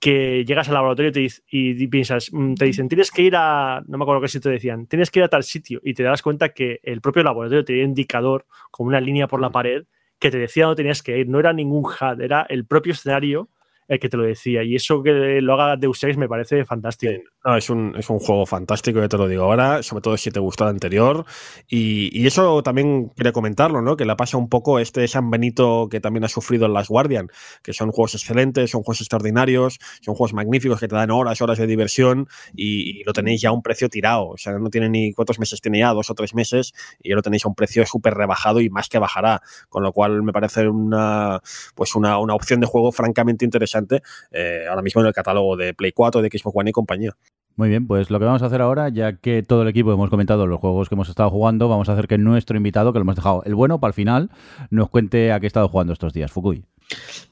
que 0.00 0.44
llegas 0.44 0.68
al 0.68 0.74
laboratorio 0.74 1.08
y, 1.08 1.12
te 1.12 1.20
dic- 1.20 1.42
y 1.50 1.86
piensas, 1.88 2.28
mm, 2.32 2.54
te 2.54 2.66
dicen, 2.66 2.88
tienes 2.88 3.10
que 3.10 3.22
ir 3.22 3.34
a, 3.36 3.82
no 3.86 3.96
me 3.98 4.04
acuerdo 4.04 4.20
qué 4.20 4.28
sitio 4.28 4.50
te 4.50 4.54
decían, 4.54 4.86
tienes 4.86 5.10
que 5.10 5.20
ir 5.20 5.24
a 5.24 5.28
tal 5.28 5.42
sitio 5.42 5.80
y 5.82 5.94
te 5.94 6.02
das 6.02 6.20
cuenta 6.22 6.50
que 6.50 6.80
el 6.82 7.00
propio 7.00 7.22
laboratorio 7.22 7.64
te 7.64 7.72
dio 7.72 7.84
un 7.84 7.90
indicador 7.90 8.46
con 8.70 8.86
una 8.86 9.00
línea 9.00 9.26
por 9.26 9.40
la 9.40 9.50
pared 9.50 9.84
que 10.18 10.30
te 10.30 10.38
decía 10.38 10.66
dónde 10.66 10.76
tenías 10.82 11.02
que 11.02 11.18
ir, 11.18 11.28
no 11.28 11.38
era 11.40 11.52
ningún 11.52 11.84
HUD, 11.84 12.20
era 12.20 12.42
el 12.48 12.66
propio 12.66 12.92
escenario 12.92 13.48
el 13.86 13.98
que 13.98 14.10
te 14.10 14.18
lo 14.18 14.24
decía 14.24 14.62
y 14.62 14.74
eso 14.74 15.02
que 15.02 15.40
lo 15.40 15.54
haga 15.54 15.76
Deus 15.76 16.04
Ex 16.04 16.18
me 16.18 16.28
parece 16.28 16.64
fantástico. 16.66 17.12
Sí. 17.14 17.22
No, 17.48 17.56
es, 17.56 17.70
un, 17.70 17.94
es 17.96 18.10
un 18.10 18.18
juego 18.18 18.44
fantástico, 18.44 19.00
ya 19.00 19.08
te 19.08 19.16
lo 19.16 19.26
digo 19.26 19.44
ahora, 19.44 19.82
sobre 19.82 20.02
todo 20.02 20.18
si 20.18 20.30
te 20.30 20.38
gustó 20.38 20.64
el 20.64 20.70
anterior. 20.70 21.24
Y, 21.66 22.10
y 22.12 22.26
eso 22.26 22.62
también 22.62 23.08
quería 23.16 23.32
comentarlo, 23.32 23.80
¿no? 23.80 23.96
Que 23.96 24.04
le 24.04 24.14
pasa 24.16 24.36
un 24.36 24.50
poco 24.50 24.78
este 24.78 25.08
San 25.08 25.30
Benito 25.30 25.88
que 25.90 25.98
también 25.98 26.24
ha 26.24 26.28
sufrido 26.28 26.66
en 26.66 26.74
Las 26.74 26.88
Guardian, 26.88 27.28
que 27.62 27.72
son 27.72 27.90
juegos 27.90 28.14
excelentes, 28.16 28.70
son 28.72 28.82
juegos 28.82 29.00
extraordinarios, 29.00 29.78
son 30.02 30.14
juegos 30.14 30.34
magníficos 30.34 30.78
que 30.78 30.88
te 30.88 30.94
dan 30.94 31.10
horas, 31.10 31.40
horas 31.40 31.56
de 31.56 31.66
diversión 31.66 32.28
y, 32.54 33.00
y 33.00 33.04
lo 33.04 33.14
tenéis 33.14 33.40
ya 33.40 33.48
a 33.48 33.52
un 33.52 33.62
precio 33.62 33.88
tirado. 33.88 34.28
O 34.28 34.36
sea, 34.36 34.52
no 34.58 34.68
tiene 34.68 34.90
ni 34.90 35.14
cuántos 35.14 35.38
meses 35.38 35.62
tiene 35.62 35.78
ya, 35.78 35.94
dos 35.94 36.10
o 36.10 36.14
tres 36.14 36.34
meses, 36.34 36.74
y 37.02 37.08
ya 37.08 37.16
lo 37.16 37.22
tenéis 37.22 37.46
a 37.46 37.48
un 37.48 37.54
precio 37.54 37.86
súper 37.86 38.12
rebajado 38.12 38.60
y 38.60 38.68
más 38.68 38.90
que 38.90 38.98
bajará. 38.98 39.40
Con 39.70 39.82
lo 39.82 39.94
cual 39.94 40.22
me 40.22 40.34
parece 40.34 40.68
una, 40.68 41.40
pues 41.74 41.94
una, 41.94 42.18
una 42.18 42.34
opción 42.34 42.60
de 42.60 42.66
juego 42.66 42.92
francamente 42.92 43.46
interesante 43.46 44.02
eh, 44.32 44.66
ahora 44.68 44.82
mismo 44.82 45.00
en 45.00 45.06
el 45.06 45.14
catálogo 45.14 45.56
de 45.56 45.72
Play 45.72 45.92
4, 45.92 46.20
de 46.20 46.28
Xbox 46.28 46.54
One 46.54 46.68
y 46.68 46.72
compañía. 46.74 47.16
Muy 47.58 47.70
bien, 47.70 47.88
pues 47.88 48.08
lo 48.08 48.20
que 48.20 48.24
vamos 48.24 48.40
a 48.42 48.46
hacer 48.46 48.62
ahora, 48.62 48.88
ya 48.88 49.14
que 49.14 49.42
todo 49.42 49.62
el 49.62 49.68
equipo 49.68 49.92
hemos 49.92 50.10
comentado 50.10 50.46
los 50.46 50.60
juegos 50.60 50.88
que 50.88 50.94
hemos 50.94 51.08
estado 51.08 51.28
jugando, 51.28 51.68
vamos 51.68 51.88
a 51.88 51.94
hacer 51.94 52.06
que 52.06 52.16
nuestro 52.16 52.56
invitado, 52.56 52.92
que 52.92 53.00
lo 53.00 53.02
hemos 53.02 53.16
dejado 53.16 53.42
el 53.44 53.56
bueno 53.56 53.80
para 53.80 53.88
el 53.88 53.94
final, 53.94 54.30
nos 54.70 54.88
cuente 54.90 55.32
a 55.32 55.40
qué 55.40 55.46
ha 55.46 55.48
estado 55.48 55.68
jugando 55.68 55.92
estos 55.92 56.12
días. 56.12 56.30
Fukui. 56.30 56.62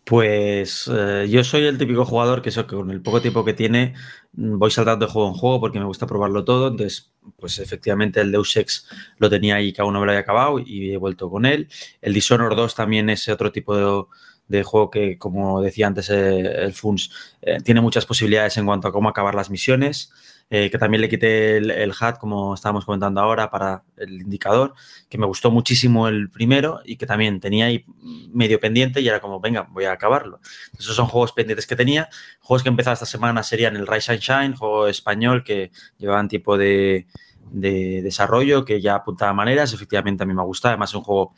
Pues 0.03 0.91
eh, 0.93 1.29
yo 1.31 1.45
soy 1.45 1.67
el 1.67 1.79
típico 1.79 2.05
jugador 2.05 2.43
que, 2.43 2.49
eso, 2.49 2.67
que 2.67 2.75
con 2.75 2.91
el 2.91 3.03
poco 3.03 3.23
tiempo 3.23 3.45
que 3.45 3.55
tiene 3.55 3.95
mm, 4.33 4.59
voy 4.59 4.73
saltando 4.73 5.07
de 5.07 5.13
juego 5.13 5.29
en 5.29 5.35
juego 5.35 5.61
porque 5.61 5.79
me 5.79 5.85
gusta 5.85 6.09
probarlo 6.09 6.45
todo. 6.45 6.67
Entonces, 6.67 7.13
pues 7.39 7.61
efectivamente 7.61 8.21
el 8.21 8.33
Deus 8.33 8.57
Ex 8.57 8.89
lo 9.19 9.31
tenía 9.31 9.55
ahí, 9.55 9.73
cada 9.73 9.89
uno 9.89 10.01
me 10.01 10.07
lo 10.07 10.11
había 10.11 10.23
acabado 10.23 10.59
y 10.59 10.91
he 10.93 10.97
vuelto 10.97 11.31
con 11.31 11.47
él. 11.47 11.69
El 12.03 12.15
Dishonored 12.15 12.57
2 12.57 12.75
también 12.75 13.11
es 13.11 13.29
otro 13.29 13.53
tipo 13.53 13.77
de, 13.77 14.05
de 14.49 14.63
juego 14.63 14.91
que, 14.91 15.19
como 15.19 15.61
decía 15.61 15.87
antes 15.87 16.11
eh, 16.11 16.65
el 16.65 16.73
Funs, 16.73 17.11
eh, 17.43 17.59
tiene 17.63 17.81
muchas 17.81 18.07
posibilidades 18.07 18.57
en 18.57 18.67
cuanto 18.67 18.89
a 18.89 18.93
cómo 18.93 19.09
acabar 19.09 19.35
las 19.35 19.51
misiones. 19.51 20.13
Eh, 20.49 20.71
que 20.71 20.79
también 20.79 21.01
le 21.01 21.09
quité 21.09 21.57
el, 21.57 21.73
el 21.73 21.91
HUD, 21.91 22.19
como 22.21 22.55
estábamos 22.55 22.85
comentando 22.85 23.21
ahora, 23.21 23.51
para 23.51 23.83
el 23.97 24.23
indicador, 24.23 24.75
que 25.09 25.19
me 25.19 25.27
gustó 25.27 25.51
muchísimo 25.51 26.07
el 26.07 26.31
primero 26.31 26.83
y 26.85 26.97
que 26.97 27.05
también 27.05 27.41
tenía 27.41 27.67
ahí 27.67 27.85
medio 28.33 28.61
pendiente 28.61 29.01
y 29.01 29.09
era 29.09 29.19
como, 29.19 29.41
venga, 29.41 29.67
voy 29.69 29.87
a 29.87 29.93
acabarlo. 29.93 30.39
Esos 30.79 30.95
son 30.95 31.07
juegos 31.09 31.33
pendientes 31.33 31.67
que 31.67 31.75
tenía. 31.75 32.09
Juegos 32.41 32.63
que 32.63 32.69
he 32.69 32.71
empezado 32.71 32.95
esta 32.95 33.07
semana 33.07 33.43
serían 33.43 33.75
el 33.75 33.89
Rise 33.89 34.13
and 34.13 34.21
Shine, 34.21 34.57
juego 34.57 34.87
español 34.87 35.43
que 35.43 35.73
llevaban 35.99 36.29
tipo 36.29 36.57
de, 36.57 37.09
de 37.51 38.03
desarrollo, 38.03 38.65
que 38.65 38.81
ya 38.81 38.95
apuntaba 38.95 39.33
maneras. 39.33 39.73
Efectivamente, 39.73 40.23
a 40.23 40.27
mí 40.27 40.35
me 40.35 40.45
gusta. 40.45 40.69
Además, 40.69 40.91
es 40.91 40.95
un 40.95 41.03
juego 41.03 41.35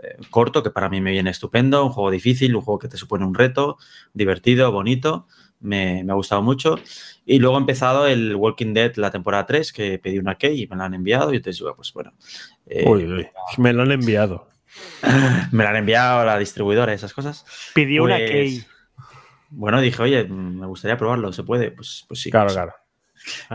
eh, 0.00 0.16
corto 0.30 0.62
que 0.62 0.70
para 0.70 0.88
mí 0.88 1.00
me 1.00 1.10
viene 1.10 1.30
estupendo, 1.30 1.84
un 1.84 1.92
juego 1.92 2.10
difícil, 2.10 2.56
un 2.56 2.62
juego 2.62 2.78
que 2.78 2.88
te 2.88 2.96
supone 2.96 3.24
un 3.24 3.34
reto, 3.34 3.78
divertido, 4.14 4.72
bonito. 4.72 5.26
Me, 5.60 6.02
me, 6.02 6.12
ha 6.12 6.16
gustado 6.16 6.42
mucho. 6.42 6.76
Y 7.24 7.38
luego 7.38 7.56
he 7.56 7.60
empezado 7.60 8.06
el 8.06 8.34
Walking 8.34 8.74
Dead, 8.74 8.96
la 8.96 9.12
temporada 9.12 9.46
3, 9.46 9.72
que 9.72 9.98
pedí 9.98 10.18
una 10.18 10.36
key 10.36 10.62
y 10.62 10.66
me 10.66 10.76
la 10.76 10.86
han 10.86 10.94
enviado. 10.94 11.32
Y 11.32 11.36
entonces, 11.36 11.62
pues 11.76 11.92
bueno. 11.92 12.12
Eh, 12.66 12.84
uy, 12.88 13.04
uy, 13.04 13.28
me 13.58 13.72
lo 13.72 13.82
han 13.82 13.92
enviado. 13.92 14.48
me 15.52 15.62
la 15.62 15.70
han 15.70 15.76
enviado 15.76 16.24
la 16.24 16.38
distribuidora, 16.38 16.92
esas 16.92 17.12
cosas. 17.12 17.44
Pidió 17.74 18.02
pues, 18.02 18.16
una 18.16 18.26
key. 18.26 18.64
Bueno, 19.50 19.80
dije, 19.80 20.02
oye, 20.02 20.24
me 20.24 20.66
gustaría 20.66 20.96
probarlo, 20.96 21.32
¿se 21.32 21.44
puede? 21.44 21.70
Pues, 21.70 22.06
pues 22.08 22.20
sí. 22.20 22.30
Claro, 22.30 22.46
pues, 22.46 22.54
claro. 22.54 22.72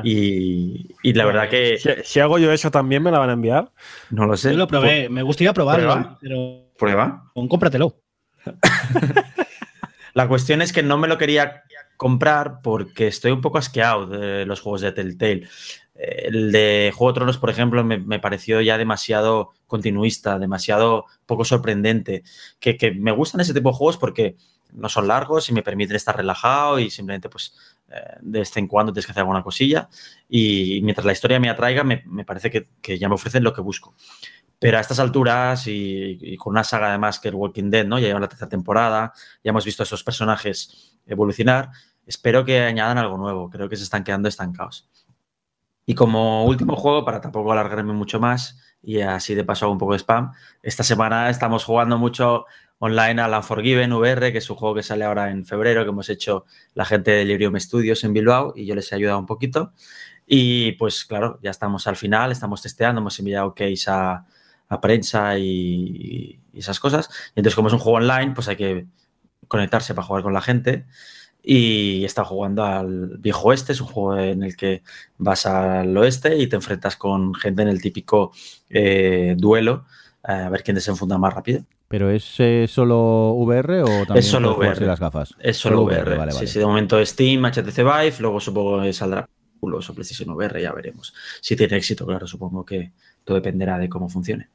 Y, 0.04 0.96
y, 1.04 1.14
la 1.14 1.26
verdad 1.26 1.50
que. 1.50 1.78
Si, 1.78 1.90
si, 2.04 2.20
hago 2.20 2.38
yo 2.40 2.52
eso 2.52 2.72
también, 2.72 3.04
¿me 3.04 3.12
la 3.12 3.20
van 3.20 3.30
a 3.30 3.34
enviar? 3.34 3.72
No 4.10 4.26
lo 4.26 4.38
sé. 4.38 4.52
Yo 4.52 4.58
lo 4.58 4.68
probé, 4.68 5.10
me 5.10 5.24
gustaría 5.24 5.54
probarlo. 5.54 5.94
¿Prueba? 5.94 6.18
Pero... 6.22 6.72
¿Prueba? 6.78 7.32
Cómpratelo. 7.34 8.02
la 10.14 10.28
cuestión 10.28 10.62
es 10.62 10.72
que 10.72 10.84
no 10.84 10.98
me 10.98 11.08
lo 11.08 11.18
quería 11.18 11.64
comprar 11.98 12.62
porque 12.62 13.08
estoy 13.08 13.32
un 13.32 13.42
poco 13.42 13.58
asqueado 13.58 14.06
de 14.08 14.46
los 14.46 14.62
juegos 14.62 14.82
de 14.82 14.92
Telltale. 14.92 15.48
El 15.96 16.52
de 16.52 16.94
Juego 16.96 17.12
de 17.12 17.16
Tronos, 17.16 17.40
por 17.40 17.50
ejemplo, 17.50 17.84
me, 17.84 17.98
me 17.98 18.20
pareció 18.20 18.62
ya 18.62 18.78
demasiado 18.78 19.54
continuista, 19.66 20.38
demasiado 20.38 21.06
poco 21.26 21.44
sorprendente. 21.44 22.24
Que, 22.60 22.78
que, 22.78 22.92
me 22.92 23.12
gustan 23.12 23.42
ese 23.42 23.54
tipo 23.54 23.72
de 23.72 23.76
juegos 23.76 23.98
porque 23.98 24.36
no 24.74 24.90
son 24.90 25.08
largos 25.08 25.50
y 25.50 25.54
me 25.54 25.64
permiten 25.64 25.96
estar 25.96 26.16
relajado 26.16 26.80
y 26.80 26.92
simplemente, 26.92 27.30
pues, 27.30 27.56
eh, 27.58 27.77
de 28.22 28.40
vez 28.40 28.56
en 28.58 28.68
cuando 28.68 28.92
tienes 28.92 29.06
que 29.06 29.12
hacer 29.12 29.22
alguna 29.22 29.44
cosilla. 29.44 29.90
Y 30.28 30.82
mientras 30.84 31.06
la 31.06 31.12
historia 31.12 31.40
me 31.40 31.50
atraiga, 31.50 31.84
me, 31.84 32.04
me 32.06 32.26
parece 32.26 32.52
que, 32.52 32.70
que, 32.82 32.98
ya 32.98 33.08
me 33.08 33.16
ofrecen 33.16 33.44
lo 33.44 33.54
que 33.54 33.62
busco. 33.62 33.96
Pero 34.60 34.78
a 34.78 34.82
estas 34.82 35.00
alturas 35.00 35.68
y, 35.68 36.18
y, 36.20 36.38
con 36.38 36.52
una 36.52 36.64
saga 36.64 36.90
además 36.90 37.20
que 37.20 37.30
el 37.30 37.36
Walking 37.36 37.70
Dead, 37.70 37.86
¿no? 37.86 38.00
Ya 38.00 38.08
lleva 38.08 38.20
la 38.20 38.28
tercera 38.28 38.50
temporada, 38.50 39.14
ya 39.44 39.50
hemos 39.50 39.66
visto 39.66 39.84
a 39.84 39.86
esos 39.86 40.04
personajes 40.04 40.98
evolucionar. 41.06 41.70
Espero 42.06 42.44
que 42.44 42.62
añadan 42.62 42.98
algo 42.98 43.18
nuevo. 43.18 43.50
Creo 43.50 43.70
que 43.70 43.76
se 43.76 43.84
están 43.84 44.04
quedando 44.04 44.28
estancados. 44.28 44.90
Y 45.86 45.96
como 45.96 46.46
último 46.46 46.76
juego, 46.76 47.06
para 47.06 47.22
tampoco 47.22 47.52
alargarme 47.52 47.94
mucho 47.94 48.20
más, 48.20 48.60
y 48.82 49.00
así 49.00 49.36
de 49.36 49.46
paso 49.46 49.66
hago 49.66 49.72
un 49.72 49.78
poco 49.78 49.94
de 49.94 50.00
spam, 50.00 50.34
esta 50.62 50.84
semana 50.84 51.30
estamos 51.30 51.64
jugando 51.64 51.98
mucho 51.98 52.46
online 52.80 53.22
a 53.22 53.28
la 53.28 53.42
Forgiven 53.42 53.94
VR, 53.94 54.32
que 54.32 54.38
es 54.40 54.50
un 54.50 54.56
juego 54.56 54.76
que 54.76 54.84
sale 54.84 55.06
ahora 55.06 55.32
en 55.32 55.46
febrero, 55.46 55.84
que 55.84 55.90
hemos 55.90 56.10
hecho 56.10 56.46
la 56.74 56.86
gente 56.86 57.12
de 57.12 57.18
Delirium 57.18 57.60
Studios 57.60 58.04
en 58.04 58.14
Bilbao, 58.14 58.54
y 58.56 58.66
yo 58.66 58.76
les 58.76 58.92
he 58.92 58.96
ayudado 58.96 59.20
un 59.20 59.26
poquito. 59.26 59.74
Y 60.26 60.74
pues 60.74 61.06
claro, 61.06 61.40
ya 61.42 61.52
estamos 61.52 61.88
al 61.88 61.96
final, 61.96 62.32
estamos 62.32 62.62
testeando, 62.62 63.02
hemos 63.02 63.18
enviado 63.20 63.54
case 63.56 63.86
a, 63.90 64.26
prensa 64.82 65.38
y, 65.40 66.42
y, 66.54 66.60
esas 66.60 66.80
cosas. 66.80 67.10
Entonces, 67.36 67.56
como 67.56 67.70
es 67.70 67.74
un 67.74 67.80
juego 67.80 67.98
online, 67.98 68.34
pues 68.34 68.48
hay 68.50 68.58
que 68.58 68.88
conectarse 69.48 69.94
para 69.94 70.06
jugar 70.06 70.24
con 70.24 70.34
la 70.34 70.42
gente 70.42 70.86
y 71.50 72.04
está 72.04 72.26
jugando 72.26 72.66
al 72.66 73.18
viejo 73.20 73.48
oeste, 73.48 73.72
es 73.72 73.80
un 73.80 73.88
juego 73.88 74.20
en 74.20 74.44
el 74.44 74.58
que 74.58 74.84
vas 75.18 75.46
al 75.46 75.96
oeste 75.96 76.38
y 76.38 76.48
te 76.48 76.58
enfrentas 76.58 76.98
con 76.98 77.34
gente 77.34 77.62
en 77.62 77.70
el 77.70 77.82
típico 77.82 78.34
eh, 78.70 79.34
duelo 79.38 79.86
eh, 80.28 80.34
a 80.34 80.50
ver 80.50 80.64
quién 80.64 80.76
desenfunda 80.76 81.18
más 81.18 81.34
rápido. 81.34 81.64
¿Pero 81.88 82.10
es 82.10 82.36
eh, 82.40 82.66
solo 82.68 83.32
VR 83.34 83.82
o 83.82 83.86
también 83.86 84.18
es 84.18 84.28
solo 84.28 84.58
VR. 84.58 84.86
las 84.86 85.00
gafas? 85.00 85.34
Es 85.40 85.58
solo, 85.58 85.78
solo 85.78 85.88
VR, 85.88 86.02
VR. 86.02 86.18
Vale, 86.18 86.32
sí, 86.32 86.38
vale. 86.38 86.48
sí, 86.48 86.60
de 86.60 86.66
momento 86.66 87.06
Steam, 87.06 87.46
HTC 87.46 87.78
Vive, 87.78 88.16
luego 88.20 88.40
supongo 88.40 88.82
que 88.82 88.92
saldrá 88.92 89.28
o 89.60 89.94
PlayStation 89.94 90.30
VR, 90.36 90.62
ya 90.62 90.72
veremos. 90.72 91.14
Si 91.42 91.56
tiene 91.56 91.78
éxito, 91.78 92.06
claro, 92.06 92.28
supongo 92.28 92.66
que 92.66 92.92
todo 93.24 93.36
dependerá 93.36 93.78
de 93.78 93.90
cómo 93.90 94.10
funcione. 94.10 94.50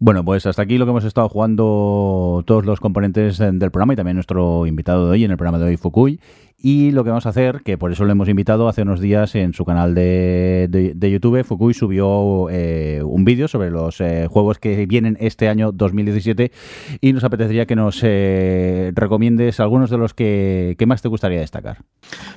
Bueno, 0.00 0.24
pues 0.24 0.46
hasta 0.46 0.62
aquí 0.62 0.78
lo 0.78 0.84
que 0.86 0.90
hemos 0.90 1.04
estado 1.04 1.28
jugando 1.28 2.44
todos 2.46 2.64
los 2.64 2.78
componentes 2.78 3.38
del 3.38 3.70
programa 3.70 3.94
y 3.94 3.96
también 3.96 4.14
nuestro 4.14 4.66
invitado 4.66 5.06
de 5.06 5.12
hoy 5.12 5.24
en 5.24 5.32
el 5.32 5.36
programa 5.36 5.58
de 5.58 5.64
hoy, 5.64 5.76
Fukui. 5.76 6.20
Y 6.60 6.90
lo 6.90 7.04
que 7.04 7.10
vamos 7.10 7.24
a 7.26 7.28
hacer, 7.28 7.62
que 7.64 7.78
por 7.78 7.92
eso 7.92 8.04
lo 8.04 8.10
hemos 8.10 8.28
invitado 8.28 8.66
hace 8.68 8.82
unos 8.82 8.98
días 8.98 9.36
en 9.36 9.54
su 9.54 9.64
canal 9.64 9.94
de, 9.94 10.66
de, 10.68 11.10
YouTube, 11.10 11.44
Fukui 11.44 11.72
subió 11.72 12.50
eh, 12.50 13.00
un 13.04 13.24
vídeo 13.24 13.46
sobre 13.46 13.70
los 13.70 14.00
eh, 14.00 14.26
juegos 14.28 14.58
que 14.58 14.84
vienen 14.86 15.16
este 15.20 15.48
año 15.48 15.70
2017 15.70 16.50
y 17.00 17.12
nos 17.12 17.22
apetecería 17.22 17.66
que 17.66 17.76
nos 17.76 18.00
eh, 18.02 18.90
recomiendes 18.96 19.60
algunos 19.60 19.88
de 19.88 19.98
los 19.98 20.14
que, 20.14 20.74
que, 20.76 20.86
más 20.86 21.00
te 21.00 21.06
gustaría 21.06 21.38
destacar. 21.38 21.78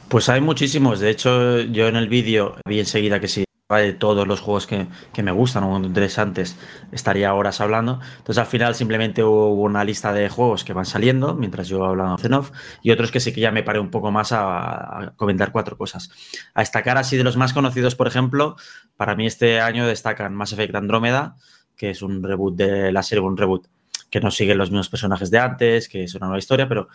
Pues 0.07 0.30
hay 0.30 0.39
muchísimos. 0.39 0.99
De 0.99 1.09
hecho, 1.09 1.61
yo 1.61 1.88
en 1.88 1.95
el 1.95 2.07
vídeo 2.07 2.57
vi 2.69 2.80
enseguida 2.80 3.19
que 3.19 3.28
sí 3.28 3.43
de 3.78 3.93
todos 3.93 4.28
los 4.28 4.41
juegos 4.41 4.67
que, 4.67 4.88
que, 5.13 5.24
me 5.24 5.32
gustan 5.32 5.63
o 5.63 5.78
interesantes, 5.78 6.57
estaría 6.91 7.34
horas 7.34 7.61
hablando. 7.61 7.99
Entonces 8.17 8.38
al 8.38 8.47
final 8.47 8.76
simplemente 8.76 9.24
hubo 9.24 9.53
una 9.53 9.84
lista 9.84 10.13
de 10.13 10.30
juegos 10.30 10.63
que 10.63 10.74
van 10.74 10.86
saliendo 10.86 11.36
mientras 11.36 11.67
yo 11.67 11.86
hablando 11.86 12.17
en 12.24 12.34
off 12.34 12.51
y 12.82 12.91
otros 12.91 13.11
que 13.11 13.19
sí 13.19 13.34
que 13.34 13.41
ya 13.41 13.51
me 13.51 13.63
paré 13.63 13.80
un 13.80 13.89
poco 13.89 14.11
más 14.11 14.32
a, 14.32 15.13
comentar 15.15 15.51
cuatro 15.51 15.78
cosas. 15.78 16.09
A 16.53 16.61
destacar 16.61 16.97
así 16.97 17.17
de 17.17 17.24
los 17.24 17.38
más 17.38 17.53
conocidos, 17.53 17.95
por 17.95 18.07
ejemplo, 18.07 18.55
para 18.97 19.15
mí 19.15 19.26
este 19.26 19.61
año 19.61 19.88
destacan 19.88 20.36
Mass 20.36 20.53
Effect 20.53 20.76
Andrómeda, 20.76 21.36
que 21.76 21.91
es 21.91 22.01
un 22.01 22.24
reboot 22.24 22.55
de 22.55 22.91
la 22.91 23.03
serie, 23.03 23.24
un 23.24 23.38
reboot 23.38 23.67
que 24.09 24.19
no 24.19 24.30
sigue 24.30 24.55
los 24.55 24.69
mismos 24.69 24.89
personajes 24.89 25.32
de 25.32 25.39
antes, 25.39 25.88
que 25.88 26.03
es 26.03 26.15
una 26.15 26.28
nueva 26.28 26.39
historia, 26.39 26.67
pero 26.67 26.89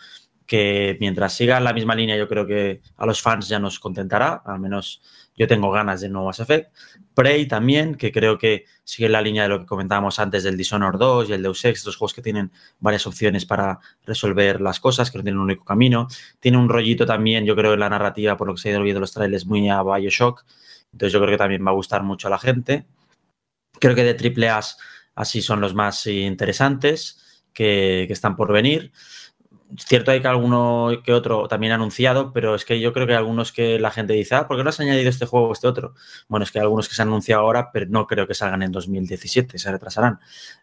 que 0.47 0.97
mientras 1.01 1.33
siga 1.33 1.59
la 1.59 1.73
misma 1.73 1.93
línea 1.93 2.15
yo 2.15 2.27
creo 2.27 2.47
que 2.47 2.81
a 2.95 3.05
los 3.05 3.21
fans 3.21 3.49
ya 3.49 3.59
nos 3.59 3.79
contentará, 3.79 4.41
al 4.45 4.59
menos 4.59 5.01
yo 5.35 5.45
tengo 5.45 5.69
ganas 5.69 6.01
de 6.01 6.09
nuevo 6.09 6.27
Mass 6.27 6.39
Effect. 6.39 6.73
Prey 7.13 7.47
también, 7.47 7.95
que 7.95 8.11
creo 8.11 8.39
que 8.39 8.65
sigue 8.83 9.07
la 9.09 9.21
línea 9.21 9.43
de 9.43 9.49
lo 9.49 9.59
que 9.59 9.65
comentábamos 9.67 10.17
antes 10.19 10.43
del 10.43 10.57
Dishonored 10.57 10.97
2 10.97 11.29
y 11.29 11.33
el 11.33 11.43
Deus 11.43 11.63
Ex, 11.63 11.79
estos 11.79 11.95
juegos 11.95 12.13
que 12.15 12.23
tienen 12.23 12.51
varias 12.79 13.05
opciones 13.05 13.45
para 13.45 13.77
resolver 14.05 14.61
las 14.61 14.79
cosas, 14.79 15.11
que 15.11 15.19
no 15.19 15.23
tienen 15.23 15.37
un 15.37 15.45
único 15.45 15.63
camino. 15.63 16.07
Tiene 16.39 16.57
un 16.57 16.69
rollito 16.69 17.05
también, 17.05 17.45
yo 17.45 17.55
creo, 17.55 17.73
en 17.73 17.81
la 17.81 17.89
narrativa, 17.89 18.35
por 18.35 18.47
lo 18.47 18.55
que 18.55 18.61
se 18.61 18.69
ha 18.69 18.71
ido 18.71 18.81
viendo 18.81 18.99
los 18.99 19.13
trailers, 19.13 19.45
muy 19.45 19.69
a 19.69 19.83
Bioshock. 19.83 20.43
Entonces 20.91 21.13
yo 21.13 21.19
creo 21.19 21.31
que 21.31 21.37
también 21.37 21.63
va 21.65 21.69
a 21.69 21.75
gustar 21.75 22.01
mucho 22.01 22.27
a 22.27 22.31
la 22.31 22.39
gente. 22.39 22.87
Creo 23.79 23.93
que 23.93 24.03
de 24.03 24.15
triple 24.15 24.49
A 24.49 24.61
así 25.13 25.41
son 25.41 25.61
los 25.61 25.75
más 25.75 26.07
interesantes 26.07 27.43
que 27.53 28.03
están 28.09 28.35
por 28.35 28.51
venir 28.53 28.91
cierto 29.77 30.11
hay 30.11 30.21
que 30.21 30.27
alguno 30.27 30.91
que 31.03 31.13
otro 31.13 31.47
también 31.47 31.73
anunciado, 31.73 32.31
pero 32.33 32.55
es 32.55 32.65
que 32.65 32.79
yo 32.79 32.93
creo 32.93 33.07
que 33.07 33.15
algunos 33.15 33.51
que 33.51 33.79
la 33.79 33.91
gente 33.91 34.13
dice, 34.13 34.35
ah, 34.35 34.47
¿por 34.47 34.57
qué 34.57 34.63
no 34.63 34.69
has 34.69 34.79
añadido 34.79 35.09
este 35.09 35.25
juego 35.25 35.49
o 35.49 35.53
este 35.53 35.67
otro? 35.67 35.93
Bueno, 36.27 36.43
es 36.43 36.51
que 36.51 36.59
hay 36.59 36.63
algunos 36.63 36.87
que 36.87 36.95
se 36.95 37.01
han 37.01 37.09
anunciado 37.09 37.41
ahora, 37.41 37.71
pero 37.71 37.85
no 37.89 38.07
creo 38.07 38.27
que 38.27 38.33
salgan 38.33 38.63
en 38.63 38.71
2017, 38.71 39.57
se 39.57 39.71
retrasarán. 39.71 40.19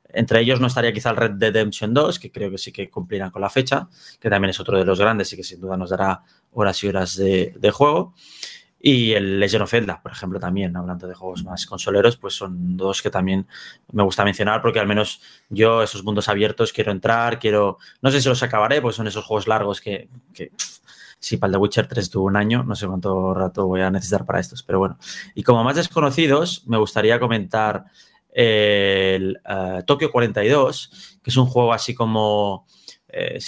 Entre 0.09 0.41
ellos 0.41 0.61
no 0.61 0.69
estaría 0.69 0.93
quizá 0.93 1.11
el 1.11 1.17
Red 1.17 1.33
Dead 1.33 1.53
Redemption 1.53 1.93
2, 1.93 2.19
que 2.19 2.31
creo 2.31 2.51
que 2.51 2.59
sí 2.59 2.73
que 2.73 2.89
cumplirán 2.89 3.31
con 3.31 3.43
la 3.43 3.51
fecha, 3.51 3.89
que 4.21 4.31
también 4.31 4.51
es 4.51 4.61
otro 4.61 4.79
de 4.79 4.85
los 4.85 4.99
grandes 4.99 5.33
y 5.33 5.37
que 5.37 5.45
sin 5.45 5.61
duda 5.61 5.77
nos 5.77 5.91
dará 5.91 6.23
horas 6.53 6.83
y 6.85 6.89
horas 6.89 7.17
de 7.17 7.71
juego. 7.73 8.15
Y 8.87 9.15
el 9.15 9.41
Legend 9.41 9.63
of 9.63 9.71
Zelda, 9.71 10.03
por 10.03 10.13
ejemplo, 10.13 10.39
también, 10.39 10.77
hablando 10.77 11.09
de 11.09 11.15
juegos 11.15 11.43
más 11.43 11.65
consoleros, 11.65 12.19
pues 12.19 12.35
son 12.35 12.77
dos 12.77 13.01
que 13.01 13.09
también 13.09 13.47
me 13.93 14.03
gusta 14.03 14.27
mencionar 14.27 14.61
porque 14.61 14.79
al 14.79 14.87
menos 14.87 15.23
yo 15.49 15.83
esos 15.83 16.05
mundos 16.05 16.29
abiertos 16.29 16.71
quiero 16.71 16.93
entrar, 16.93 17.39
quiero... 17.39 17.79
No 18.03 18.11
sé 18.11 18.21
si 18.21 18.29
los 18.29 18.43
acabaré, 18.43 18.83
pues 18.83 18.97
son 18.97 19.07
esos 19.07 19.25
juegos 19.25 19.49
largos 19.49 19.81
que... 19.81 20.11
que 20.35 20.53
si 21.19 21.39
para 21.39 21.49
el 21.49 21.53
The 21.53 21.59
Witcher 21.61 21.89
3 21.89 22.11
tuvo 22.11 22.27
un 22.27 22.37
año, 22.37 22.63
no 22.63 22.75
sé 22.75 22.87
cuánto 22.87 23.33
rato 23.33 23.67
voy 23.67 23.81
a 23.81 23.91
necesitar 23.91 24.27
para 24.27 24.39
estos, 24.39 24.63
pero 24.63 24.81
bueno. 24.81 24.99
Y 25.35 25.45
como 25.45 25.65
más 25.65 25.77
desconocidos, 25.77 26.65
me 26.67 26.77
gustaría 26.77 27.19
comentar 27.19 27.87
el 28.35 29.41
uh, 29.49 29.83
Tokio 29.85 30.11
42, 30.13 31.21
que 31.23 31.31
es 31.31 31.37
un 31.39 31.47
juego 31.47 31.73
así 31.73 31.95
como... 31.95 32.67
Eh, 33.09 33.39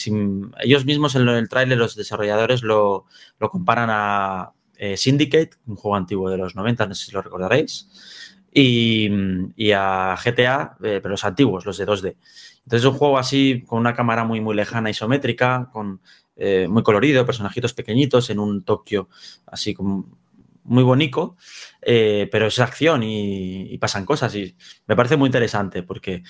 ellos 0.60 0.86
mismos 0.86 1.14
en 1.14 1.28
el 1.28 1.48
trailer, 1.50 1.76
los 1.76 1.94
desarrolladores 1.94 2.62
lo, 2.62 3.04
lo 3.38 3.50
comparan 3.50 3.90
a, 3.90 4.52
eh, 4.78 4.96
Syndicate, 4.96 5.50
un 5.66 5.76
juego 5.76 5.96
antiguo 5.96 6.30
de 6.30 6.36
los 6.36 6.54
90, 6.54 6.86
no 6.86 6.94
sé 6.94 7.06
si 7.06 7.12
lo 7.12 7.22
recordaréis, 7.22 7.88
y, 8.52 9.10
a 9.72 10.16
GTA, 10.22 10.76
eh, 10.82 11.00
pero 11.02 11.10
los 11.10 11.24
antiguos, 11.24 11.66
los 11.66 11.76
de 11.76 11.86
2D. 11.86 12.16
Entonces 12.64 12.80
es 12.80 12.84
un 12.84 12.94
juego 12.94 13.18
así 13.18 13.62
con 13.66 13.78
una 13.78 13.94
cámara 13.94 14.24
muy, 14.24 14.40
muy 14.40 14.54
lejana, 14.54 14.90
isométrica, 14.90 15.68
con, 15.72 16.00
eh, 16.36 16.66
muy 16.68 16.82
colorido, 16.82 17.26
personajitos 17.26 17.74
pequeñitos 17.74 18.30
en 18.30 18.38
un 18.38 18.64
Tokio 18.64 19.08
así 19.46 19.74
como 19.74 20.06
muy 20.64 20.82
bonito, 20.82 21.36
pero 21.80 22.48
es 22.48 22.58
acción 22.58 23.04
y, 23.04 23.78
pasan 23.78 24.04
cosas 24.04 24.34
y 24.34 24.56
me 24.88 24.96
parece 24.96 25.16
muy 25.16 25.28
interesante 25.28 25.84
porque 25.84 26.24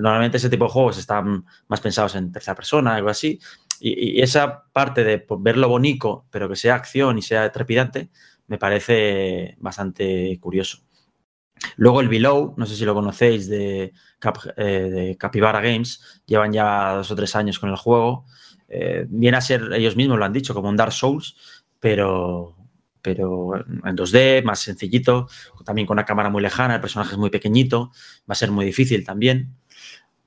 normalmente 0.00 0.38
ese 0.38 0.50
tipo 0.50 0.64
de 0.64 0.70
juegos 0.72 0.98
están 0.98 1.44
más 1.68 1.80
pensados 1.80 2.16
en 2.16 2.32
tercera 2.32 2.56
persona, 2.56 2.96
algo 2.96 3.10
así, 3.10 3.38
y, 3.80 4.20
esa 4.20 4.64
parte 4.72 5.04
de 5.04 5.26
verlo 5.38 5.68
bonito, 5.68 6.26
pero 6.30 6.48
que 6.48 6.56
sea 6.56 6.74
acción 6.74 7.18
y 7.18 7.22
sea 7.22 7.50
trepidante, 7.52 8.10
me 8.46 8.58
parece 8.58 9.56
bastante 9.58 10.38
curioso. 10.40 10.78
Luego 11.76 12.00
el 12.00 12.08
Below, 12.08 12.54
no 12.56 12.66
sé 12.66 12.76
si 12.76 12.84
lo 12.84 12.94
conocéis, 12.94 13.48
de, 13.48 13.92
Cap, 14.18 14.38
eh, 14.56 15.16
Capybara 15.18 15.60
Games, 15.60 16.22
llevan 16.26 16.52
ya 16.52 16.94
dos 16.94 17.10
o 17.10 17.16
tres 17.16 17.34
años 17.34 17.58
con 17.58 17.70
el 17.70 17.76
juego. 17.76 18.26
Eh, 18.68 19.06
viene 19.08 19.36
a 19.36 19.40
ser, 19.40 19.72
ellos 19.72 19.96
mismos 19.96 20.18
lo 20.18 20.24
han 20.24 20.32
dicho, 20.32 20.54
como 20.54 20.68
un 20.68 20.76
Dark 20.76 20.92
Souls, 20.92 21.36
pero, 21.80 22.56
pero 23.00 23.56
en 23.56 23.96
2D, 23.96 24.42
más 24.44 24.60
sencillito, 24.60 25.28
también 25.64 25.86
con 25.86 25.94
una 25.94 26.04
cámara 26.04 26.30
muy 26.30 26.42
lejana, 26.42 26.74
el 26.74 26.80
personaje 26.80 27.12
es 27.12 27.18
muy 27.18 27.30
pequeñito, 27.30 27.90
va 28.28 28.32
a 28.32 28.34
ser 28.34 28.50
muy 28.50 28.64
difícil 28.64 29.04
también. 29.04 29.54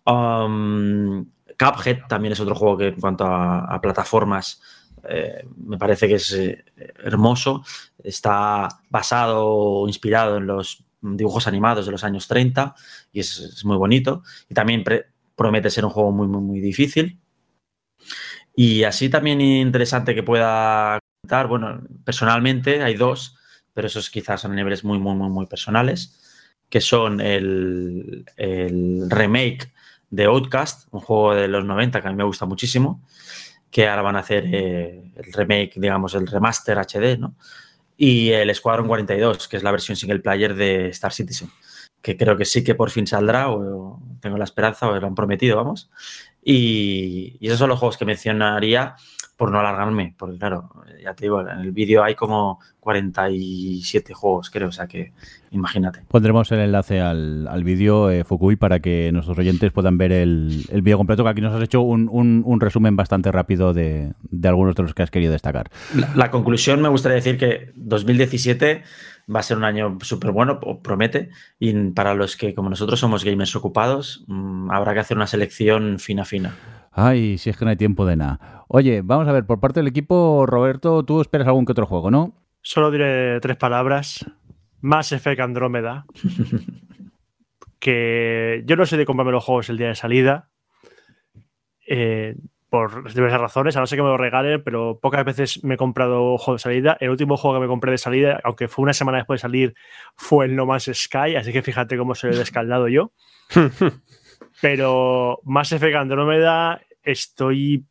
Um, 0.05 1.25
Cuphead 1.59 2.07
también 2.07 2.31
es 2.31 2.39
otro 2.39 2.55
juego 2.55 2.77
que 2.77 2.87
en 2.87 2.99
cuanto 2.99 3.25
a, 3.25 3.79
plataformas 3.81 4.61
eh, 5.03 5.45
me 5.57 5.77
parece 5.77 6.07
que 6.07 6.15
es 6.15 6.31
eh, 6.31 6.63
hermoso. 7.03 7.63
Está 8.01 8.69
basado 8.89 9.45
o 9.45 9.87
inspirado 9.87 10.37
en 10.37 10.47
los 10.47 10.85
dibujos 11.01 11.47
animados 11.47 11.85
de 11.85 11.91
los 11.91 12.03
años 12.03 12.27
30 12.27 12.73
y 13.11 13.19
es, 13.19 13.63
muy 13.65 13.75
bonito. 13.75 14.23
Y 14.47 14.53
también 14.53 14.83
promete 15.35 15.69
ser 15.69 15.83
un 15.83 15.91
juego 15.91 16.11
muy, 16.11 16.27
muy, 16.27 16.41
muy 16.41 16.59
difícil. 16.61 17.19
Y 18.55 18.83
así 18.83 19.09
también 19.09 19.41
interesante 19.41 20.15
que 20.15 20.23
pueda 20.23 20.99
comentar, 21.21 21.47
bueno, 21.47 21.81
personalmente 22.05 22.83
hay 22.83 22.95
dos, 22.95 23.37
pero 23.73 23.87
esos 23.87 24.09
quizás 24.09 24.41
son 24.41 24.55
niveles 24.55 24.83
muy, 24.83 24.97
muy, 24.97 25.15
muy, 25.15 25.29
muy 25.29 25.45
personales, 25.45 26.19
que 26.69 26.81
son 26.81 27.19
el 27.21 28.25
remake 29.09 29.71
de 30.09 30.25
Outcast, 30.25 30.87
un 30.91 31.01
juego 31.01 31.35
de 31.35 31.47
los 31.47 31.65
90 31.65 32.01
que 32.01 32.07
a 32.07 32.11
mí 32.11 32.17
me 32.17 32.23
gusta 32.23 32.45
muchísimo, 32.45 33.01
que 33.69 33.87
ahora 33.87 34.01
van 34.01 34.15
a 34.15 34.19
hacer 34.19 34.45
eh, 34.47 35.11
el 35.15 35.33
remake, 35.33 35.73
digamos, 35.75 36.15
el 36.15 36.27
remaster 36.27 36.77
HD, 36.77 37.19
¿no? 37.19 37.35
y 38.01 38.31
el 38.31 38.55
Squadron 38.55 38.87
42, 38.87 39.49
que 39.49 39.57
es 39.57 39.63
la 39.63 39.71
versión 39.71 39.97
single 39.97 40.19
player 40.19 40.55
de 40.55 40.87
Star 40.87 41.11
Citizen, 41.11 41.49
que 42.01 42.15
creo 42.15 42.37
que 42.37 42.45
sí 42.45 42.63
que 42.63 42.73
por 42.73 42.91
fin 42.91 43.05
saldrá, 43.05 43.51
o 43.51 43.99
tengo 44.21 44.37
la 44.37 44.45
esperanza, 44.45 44.87
o 44.87 44.97
lo 44.97 45.05
han 45.05 45.15
prometido, 45.15 45.57
vamos. 45.57 45.91
Y, 46.41 47.35
y 47.41 47.47
esos 47.47 47.59
son 47.59 47.67
los 47.67 47.77
juegos 47.77 47.97
que 47.97 48.05
mencionaría 48.05 48.95
por 49.39 49.51
no 49.51 49.59
alargarme, 49.61 50.13
porque 50.17 50.37
claro, 50.37 50.69
ya 51.01 51.13
te 51.13 51.23
digo, 51.23 51.39
en 51.39 51.47
el 51.61 51.71
vídeo 51.71 52.03
hay 52.03 52.13
como 52.13 52.59
47 52.81 54.13
juegos, 54.13 54.49
creo, 54.49 54.67
o 54.67 54.71
sea 54.71 54.85
que 54.87 55.13
imagínate. 55.51 56.01
Pondremos 56.09 56.51
el 56.51 56.59
enlace 56.59 56.99
al, 56.99 57.47
al 57.47 57.63
vídeo, 57.63 58.11
eh, 58.11 58.25
Fukui, 58.25 58.57
para 58.57 58.81
que 58.81 59.11
nuestros 59.13 59.37
oyentes 59.39 59.71
puedan 59.71 59.97
ver 59.97 60.11
el, 60.11 60.65
el 60.69 60.81
vídeo 60.81 60.97
completo, 60.97 61.23
que 61.23 61.29
aquí 61.29 61.41
nos 61.41 61.55
has 61.55 61.63
hecho 61.63 61.81
un, 61.81 62.09
un- 62.11 62.43
un 62.45 62.59
resumen 62.59 62.95
bastante 62.97 63.31
rápido 63.31 63.73
de, 63.73 64.13
de 64.29 64.47
algunos 64.49 64.75
de 64.75 64.83
los 64.83 64.93
que 64.93 65.03
has 65.03 65.11
querido 65.11 65.31
destacar. 65.31 65.69
La, 65.95 66.11
la 66.15 66.31
conclusión 66.31 66.81
me 66.81 66.89
gustaría 66.89 67.15
decir 67.15 67.37
que 67.37 67.71
2017 67.75 68.83
va 69.33 69.39
a 69.39 69.43
ser 69.43 69.55
un 69.57 69.63
año 69.63 69.97
súper 70.01 70.31
bueno, 70.31 70.59
promete, 70.83 71.29
y 71.59 71.73
para 71.91 72.13
los 72.13 72.35
que 72.35 72.53
como 72.53 72.69
nosotros 72.69 72.99
somos 72.99 73.23
gamers 73.23 73.55
ocupados, 73.55 74.25
mm, 74.27 74.69
habrá 74.71 74.93
que 74.93 74.99
hacer 74.99 75.15
una 75.15 75.27
selección 75.27 75.97
fina 75.99 76.25
fina. 76.25 76.55
Ay, 76.91 77.37
si 77.37 77.49
es 77.49 77.57
que 77.57 77.65
no 77.65 77.71
hay 77.71 77.77
tiempo 77.77 78.05
de 78.05 78.15
nada. 78.15 78.65
Oye, 78.67 79.01
vamos 79.03 79.27
a 79.27 79.31
ver, 79.31 79.45
por 79.45 79.59
parte 79.59 79.79
del 79.79 79.87
equipo, 79.87 80.45
Roberto, 80.45 81.03
tú 81.03 81.21
esperas 81.21 81.47
algún 81.47 81.65
que 81.65 81.71
otro 81.71 81.85
juego, 81.85 82.11
¿no? 82.11 82.33
Solo 82.61 82.91
diré 82.91 83.39
tres 83.39 83.57
palabras. 83.57 84.25
Mass 84.81 85.11
Effect 85.11 85.39
Andrómeda. 85.41 86.05
que 87.79 88.63
yo 88.65 88.75
no 88.75 88.85
sé 88.85 88.97
de 88.97 89.05
comprarme 89.05 89.31
los 89.31 89.43
juegos 89.43 89.69
el 89.69 89.77
día 89.77 89.87
de 89.87 89.95
salida. 89.95 90.49
eh, 91.87 92.35
por 92.69 93.11
diversas 93.11 93.41
razones, 93.41 93.75
a 93.75 93.79
no 93.79 93.87
ser 93.87 93.97
que 93.97 94.03
me 94.03 94.09
lo 94.09 94.17
regalen, 94.17 94.63
pero 94.63 94.99
pocas 95.01 95.25
veces 95.25 95.63
me 95.63 95.73
he 95.73 95.77
comprado 95.77 96.37
juegos 96.37 96.61
de 96.61 96.63
salida. 96.63 96.97
El 96.99 97.09
último 97.09 97.35
juego 97.35 97.57
que 97.57 97.61
me 97.61 97.67
compré 97.67 97.91
de 97.91 97.97
salida, 97.97 98.39
aunque 98.43 98.67
fue 98.67 98.83
una 98.83 98.93
semana 98.93 99.17
después 99.17 99.39
de 99.39 99.41
salir, 99.41 99.73
fue 100.15 100.45
el 100.45 100.55
No 100.55 100.67
Man's 100.67 100.91
Sky, 100.93 101.35
así 101.35 101.51
que 101.51 101.63
fíjate 101.63 101.97
cómo 101.97 102.13
se 102.13 102.27
lo 102.27 102.33
he 102.33 102.37
descaldado 102.37 102.87
yo. 102.87 103.11
Pero 104.61 105.39
Mass 105.43 105.71
Effect 105.71 105.95
Andrómeda, 105.95 106.81
estoy 107.03 107.83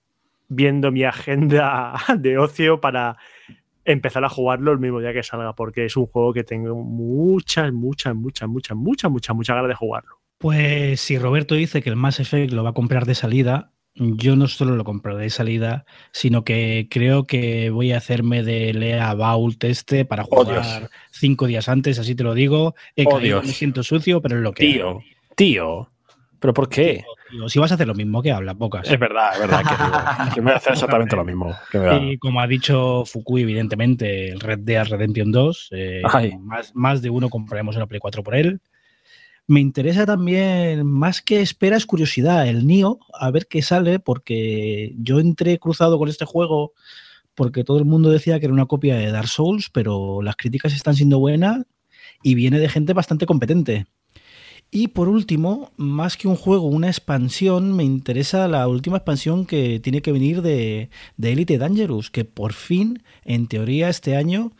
viendo 0.49 0.91
mi 0.93 1.05
agenda 1.05 1.95
de 2.19 2.39
ocio 2.39 2.81
para 2.81 3.17
empezar 3.85 4.25
a 4.25 4.29
jugarlo 4.29 4.73
el 4.73 4.79
mismo 4.79 5.01
día 5.01 5.13
que 5.15 5.23
salga, 5.23 5.55
porque 5.55 5.87
es 5.87 5.97
un 5.97 6.07
juego 6.07 6.33
que 6.35 6.45
tengo 6.45 6.75
muchas, 6.77 7.73
muchas, 7.73 8.15
muchas, 8.15 8.49
muchas, 8.49 8.77
muchas, 8.77 9.11
muchas, 9.11 9.35
muchas 9.37 9.55
ganas 9.57 9.69
de 9.69 9.75
jugarlo. 9.75 10.19
Pues 10.37 11.01
si 11.01 11.19
Roberto 11.19 11.55
dice 11.55 11.83
que 11.83 11.91
el 11.91 11.97
Mass 11.97 12.21
Effect 12.21 12.53
lo 12.53 12.63
va 12.63 12.71
a 12.71 12.75
comprar 12.75 13.07
de 13.07 13.15
salida, 13.15 13.73
yo 13.95 14.37
no 14.37 14.47
solo 14.47 14.77
lo 14.77 14.85
compraré 14.85 15.23
de 15.23 15.31
salida, 15.31 15.85
sino 16.13 16.45
que 16.45 16.87
creo 16.91 17.27
que 17.27 17.71
voy 17.71 17.93
a 17.93 17.97
hacerme 17.97 18.45
de 18.45 18.73
Lea 18.73 19.13
Vault 19.15 19.65
este 19.65 20.05
para 20.05 20.23
Oh, 20.31 20.45
jugar 20.45 20.91
cinco 21.11 21.47
días 21.47 21.69
antes, 21.69 21.99
así 21.99 22.15
te 22.15 22.23
lo 22.23 22.35
digo. 22.35 22.75
He 22.95 23.05
Oh, 23.07 23.17
caído, 23.19 23.43
me 23.43 23.49
siento 23.49 23.83
sucio, 23.83 24.21
pero 24.23 24.37
es 24.37 24.43
lo 24.43 24.53
que 24.53 24.63
hay. 24.65 24.73
Tío, 24.75 25.01
tío. 25.35 25.91
¿Pero 26.41 26.55
por 26.55 26.69
qué? 26.69 27.05
Tío, 27.31 27.49
Si 27.49 27.59
vas 27.59 27.71
a 27.73 27.75
hacer 27.75 27.87
lo 27.87 27.95
mismo, 27.95 28.23
que 28.23 28.31
habla, 28.33 28.55
pocas. 28.55 28.89
Es 28.89 28.99
verdad, 28.99 29.31
es 29.35 29.41
verdad 29.41 29.63
que, 30.29 30.35
que 30.35 30.41
voy 30.41 30.53
a 30.53 30.57
hacer 30.57 30.73
exactamente 30.75 31.17
lo 31.17 31.25
mismo. 31.25 31.55
que 31.71 31.79
me 31.79 31.85
da- 31.87 31.97
Y 31.99 32.19
como 32.19 32.41
ha 32.41 32.47
dicho 32.47 33.05
Fukui, 33.05 33.43
evidentemente, 33.43 34.31
el 34.31 34.41
Red 34.41 34.61
Dead 34.61 34.87
Redemption 34.87 35.33
2, 35.33 35.69
eh, 35.73 36.03
más, 36.41 36.75
más 36.75 37.03
de 37.03 37.11
uno 37.11 37.29
compraremos 37.29 37.77
una 37.77 37.87
Play 37.87 38.01
4 38.01 38.23
por 38.23 38.35
él. 38.35 38.61
Me 39.47 39.61
interesa 39.61 40.05
también, 40.05 40.87
más 40.87 41.23
que 41.23 41.41
espera, 41.41 41.77
es 41.77 41.87
curiosidad, 41.87 42.47
el 42.47 42.67
Nio, 42.67 42.99
a 43.15 43.31
ver 43.31 43.47
qué 43.49 43.63
sale, 43.63 43.99
porque 43.99 44.93
yo 44.99 45.21
entré 45.21 45.59
cruzado 45.59 45.99
con 45.99 46.09
este 46.09 46.25
juego 46.27 46.73
porque 47.35 47.63
todo 47.65 47.79
el 47.79 47.85
mundo 47.85 48.11
decía 48.11 48.39
que 48.41 48.47
era 48.47 48.53
una 48.53 48.67
copia 48.67 48.97
de 48.97 49.11
Dark 49.13 49.29
Souls, 49.29 49.71
pero 49.71 50.23
las 50.23 50.35
críticas 50.37 50.75
están 50.75 50.95
siendo 50.97 51.19
buenas 51.21 51.65
y 52.23 52.35
viene 52.35 52.59
de 52.59 52.69
gente 52.69 52.93
bastante 52.95 53.27
competente. 53.27 53.87
Y 54.71 54.89
por 54.89 55.09
último, 55.09 55.73
más 55.77 56.17
que 56.17 56.29
un 56.29 56.37
juego, 56.37 56.67
una 56.67 56.89
expansión, 56.89 57.75
me 57.75 57.85
interesa 57.85 58.49
la 58.49 58.69
última 58.69 58.99
expansión 58.99 59.47
que 59.47 59.81
tiene 59.81 60.03
que 60.03 60.13
venir 60.13 60.43
de, 60.43 60.91
de 61.17 61.33
Elite 61.33 61.57
Dangerous, 61.57 62.11
que 62.11 62.25
por 62.27 62.53
fin, 62.53 63.03
en 63.25 63.47
teoría, 63.49 63.89
este 63.89 64.17
año 64.17 64.53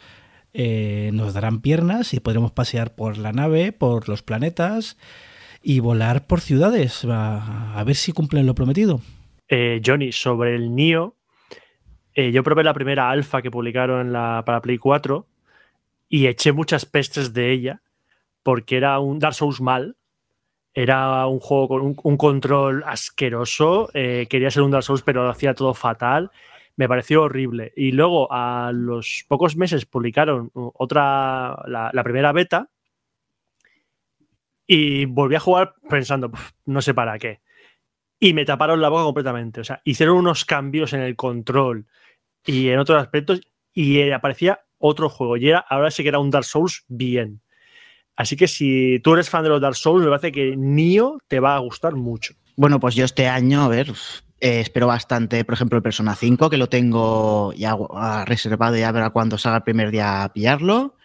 eh, 0.55 1.11
nos 1.13 1.35
darán 1.35 1.61
piernas 1.61 2.15
y 2.15 2.21
podremos 2.21 2.53
pasear 2.53 2.95
por 2.95 3.19
la 3.19 3.33
nave, 3.33 3.73
por 3.73 4.09
los 4.09 4.23
planetas 4.23 4.97
y 5.63 5.81
volar 5.81 6.27
por 6.27 6.41
ciudades. 6.41 7.05
A, 7.05 7.79
a 7.79 7.85
ver 7.85 7.97
si 7.97 8.13
cumplen 8.13 8.47
lo 8.47 8.55
prometido. 8.55 9.03
Eh, 9.49 9.81
Johnny, 9.85 10.13
sobre 10.13 10.55
el 10.55 10.75
Nio, 10.75 11.17
eh, 12.15 12.33
yo 12.33 12.43
probé 12.43 12.65
la 12.65 12.75
primera 12.75 13.11
alfa 13.11 13.43
que 13.43 13.51
publicaron 13.51 14.13
la, 14.13 14.43
para 14.45 14.61
Play 14.61 14.79
4 14.79 15.27
y 16.09 16.27
eché 16.27 16.53
muchas 16.53 16.87
pestes 16.87 17.33
de 17.33 17.53
ella 17.53 17.83
porque 18.49 18.79
era 18.79 18.99
un 18.99 19.19
Dark 19.19 19.35
Souls 19.35 19.61
mal. 19.61 19.99
Era 20.73 21.27
un 21.27 21.39
juego 21.39 21.69
con 21.69 21.95
un, 22.03 22.17
control 22.17 22.83
asqueroso. 22.87 23.91
eh, 23.93 24.27
quería 24.31 24.51
ser 24.51 24.63
un 24.63 24.71
Dark 24.71 24.85
Souls, 24.85 25.03
pero 25.03 25.23
lo 25.23 25.29
hacía 25.29 25.53
todo 25.53 25.75
fatal. 25.75 26.31
Me 26.75 26.89
pareció 26.89 27.25
horrible. 27.25 27.75
Y 27.77 27.93
luego, 27.93 28.27
a 28.33 28.73
los 28.73 29.27
pocos 29.29 29.55
meses, 29.59 29.85
publicaron 29.85 30.51
otra, 30.55 31.63
la, 31.67 31.91
la 31.93 32.03
primera 32.03 32.33
beta. 32.33 32.71
Y 34.67 35.05
volví 35.05 35.35
a 35.35 35.41
jugar 35.41 35.75
pensando, 35.91 36.31
"Puf, 36.31 36.53
no 36.65 36.81
sé 36.81 36.95
para 36.95 37.19
qué 37.19 37.43
y 38.19 38.33
me 38.33 38.47
taparon 38.47 38.81
la 38.81 38.89
boca 38.89 39.05
completamente. 39.05 39.61
O 39.61 39.65
sea, 39.65 39.83
hicieron 39.85 40.17
unos 40.17 40.47
cambios 40.47 40.95
en 40.95 41.01
el 41.01 41.17
control 41.17 41.87
y 42.47 42.71
en 42.71 42.79
otros 42.79 43.03
aspectos 43.03 43.43
y 43.75 43.99
eh, 43.99 44.15
aparecía 44.15 44.61
otro 44.79 45.11
juego. 45.11 45.37
Y 45.37 45.51
era, 45.51 45.59
ahora 45.59 45.91
sí 45.91 46.03
que 46.03 46.09
era 46.09 46.19
un 46.19 46.31
Dark 46.31 46.47
Souls 46.47 46.87
bien. 46.89 47.43
Así 48.19 48.35
que 48.35 48.49
si 48.49 48.99
tú 48.99 49.15
eres 49.15 49.31
fan 49.31 49.45
de 49.45 49.49
los 49.49 49.61
Dark 49.61 49.77
Souls, 49.77 50.03
me 50.03 50.11
parece 50.11 50.33
que 50.33 50.57
Nio 50.57 51.21
te 51.29 51.39
va 51.39 51.55
a 51.55 51.61
gustar 51.61 51.95
mucho. 51.95 52.35
Bueno, 52.57 52.81
pues 52.81 52.97
yo 52.97 53.05
este 53.05 53.29
año, 53.29 53.63
a 53.63 53.69
ver, 53.69 53.93
eh, 54.41 54.59
espero 54.59 54.89
bastante, 54.89 55.45
por 55.45 55.55
ejemplo, 55.55 55.77
el 55.77 55.85
Persona 55.85 56.17
5, 56.17 56.51
que 56.51 56.57
lo 56.57 56.69
tengo 56.69 57.53
ya 57.53 57.77
reservado 58.27 58.77
y 58.77 58.83
a 58.83 58.91
ver 58.91 59.05
a 59.05 59.11
cuándo 59.11 59.39
salga 59.39 59.59
el 59.59 59.63
primer 59.63 59.93
día 59.93 60.25
a 60.25 60.33
pillarlo. 60.33 60.97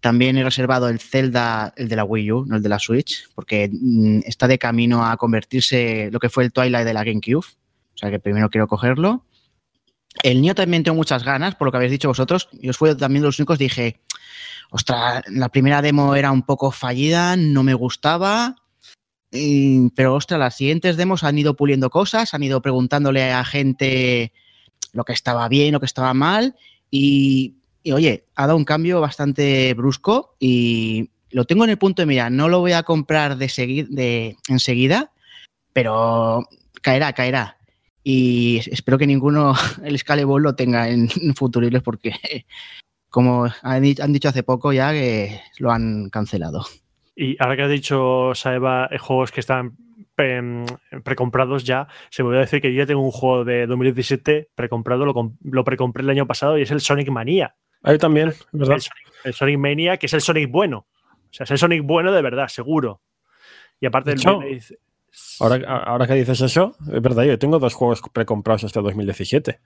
También 0.00 0.38
he 0.38 0.42
reservado 0.42 0.88
el 0.88 0.98
Zelda, 0.98 1.72
el 1.76 1.88
de 1.88 1.94
la 1.94 2.02
Wii 2.02 2.32
U, 2.32 2.44
no 2.44 2.56
el 2.56 2.62
de 2.64 2.68
la 2.68 2.80
Switch, 2.80 3.28
porque 3.36 3.70
mm, 3.72 4.22
está 4.26 4.48
de 4.48 4.58
camino 4.58 5.06
a 5.06 5.16
convertirse 5.18 6.10
lo 6.10 6.18
que 6.18 6.30
fue 6.30 6.42
el 6.42 6.52
Twilight 6.52 6.84
de 6.84 6.94
la 6.94 7.04
GameCube. 7.04 7.46
O 7.46 7.96
sea 7.96 8.10
que 8.10 8.18
primero 8.18 8.50
quiero 8.50 8.66
cogerlo. 8.66 9.24
El 10.24 10.42
Nio 10.42 10.56
también 10.56 10.82
tengo 10.82 10.96
muchas 10.96 11.22
ganas, 11.22 11.54
por 11.54 11.66
lo 11.66 11.70
que 11.70 11.76
habéis 11.76 11.92
dicho 11.92 12.08
vosotros. 12.08 12.48
Yo 12.60 12.72
fui 12.72 12.96
también 12.96 13.22
de 13.22 13.28
los 13.28 13.38
únicos, 13.38 13.56
dije, 13.56 14.00
ostras, 14.70 15.22
la 15.28 15.48
primera 15.48 15.82
demo 15.82 16.14
era 16.14 16.30
un 16.32 16.42
poco 16.42 16.70
fallida, 16.70 17.36
no 17.36 17.62
me 17.62 17.74
gustaba. 17.74 18.56
Pero 19.30 20.14
ostras, 20.14 20.40
las 20.40 20.56
siguientes 20.56 20.96
demos 20.96 21.22
han 21.22 21.38
ido 21.38 21.54
puliendo 21.54 21.88
cosas, 21.90 22.34
han 22.34 22.42
ido 22.42 22.60
preguntándole 22.62 23.32
a 23.32 23.44
gente 23.44 24.32
lo 24.92 25.04
que 25.04 25.12
estaba 25.12 25.48
bien, 25.48 25.72
lo 25.72 25.80
que 25.80 25.86
estaba 25.86 26.14
mal. 26.14 26.56
Y, 26.90 27.54
oye, 27.92 28.26
ha 28.34 28.46
dado 28.46 28.56
un 28.56 28.64
cambio 28.64 29.00
bastante 29.00 29.72
brusco 29.74 30.34
y 30.40 31.10
lo 31.30 31.44
tengo 31.44 31.62
en 31.62 31.70
el 31.70 31.78
punto 31.78 32.02
de 32.02 32.06
mira. 32.06 32.28
No 32.30 32.48
lo 32.48 32.58
voy 32.58 32.72
a 32.72 32.82
comprar 32.82 33.36
de, 33.36 33.46
segui- 33.46 33.86
de 33.88 34.36
enseguida, 34.48 35.12
pero 35.72 36.48
caerá, 36.82 37.12
caerá. 37.12 37.58
Y 38.02 38.60
espero 38.72 38.98
que 38.98 39.06
ninguno 39.06 39.54
el 39.84 39.96
Scaleball 39.96 40.42
lo 40.42 40.56
tenga 40.56 40.88
en, 40.88 41.08
en 41.22 41.34
futuribles 41.36 41.82
porque, 41.82 42.12
como 43.10 43.46
han, 43.62 43.82
di- 43.82 43.96
han 44.00 44.12
dicho 44.12 44.28
hace 44.28 44.42
poco 44.42 44.72
ya, 44.72 44.92
que 44.92 45.40
lo 45.58 45.70
han 45.70 46.08
cancelado. 46.10 46.64
Y 47.16 47.36
ahora 47.42 47.56
que 47.56 47.62
has 47.62 47.70
dicho, 47.70 48.32
Saeva, 48.34 48.88
eh, 48.90 48.98
juegos 48.98 49.30
que 49.32 49.40
están 49.40 49.76
pre- 50.14 50.64
precomprados 51.04 51.64
ya, 51.64 51.88
se 52.10 52.22
me 52.22 52.28
olvidó 52.28 52.40
decir 52.42 52.60
que 52.62 52.72
yo 52.72 52.78
ya 52.78 52.86
tengo 52.86 53.02
un 53.02 53.10
juego 53.10 53.44
de 53.44 53.66
2017 53.66 54.48
precomprado, 54.54 55.04
lo, 55.04 55.12
com- 55.12 55.36
lo 55.42 55.64
precompré 55.64 56.02
el 56.02 56.10
año 56.10 56.26
pasado 56.26 56.56
y 56.58 56.62
es 56.62 56.70
el 56.70 56.80
Sonic 56.80 57.08
Mania. 57.10 57.54
Ahí 57.82 57.98
también, 57.98 58.28
es 58.28 58.46
¿verdad? 58.52 58.76
El 58.76 58.80
Sonic, 58.82 59.04
el 59.24 59.34
Sonic 59.34 59.58
Mania, 59.58 59.96
que 59.96 60.06
es 60.06 60.12
el 60.14 60.20
Sonic 60.20 60.50
bueno. 60.50 60.86
O 61.12 61.32
sea, 61.32 61.44
es 61.44 61.50
el 61.50 61.58
Sonic 61.58 61.82
bueno 61.84 62.12
de 62.12 62.22
verdad, 62.22 62.48
seguro. 62.48 63.00
Y 63.80 63.86
aparte 63.86 64.10
De 64.10 64.14
el 64.14 64.20
hecho, 64.20 64.38
Blade- 64.38 64.78
Ahora, 65.40 65.56
ahora 65.84 66.06
que 66.06 66.14
dices 66.14 66.40
eso, 66.40 66.76
es 66.92 67.02
verdad, 67.02 67.24
yo 67.24 67.36
tengo 67.38 67.58
dos 67.58 67.74
juegos 67.74 68.00
precomprados 68.12 68.62
hasta 68.62 68.80
2017. 68.80 69.58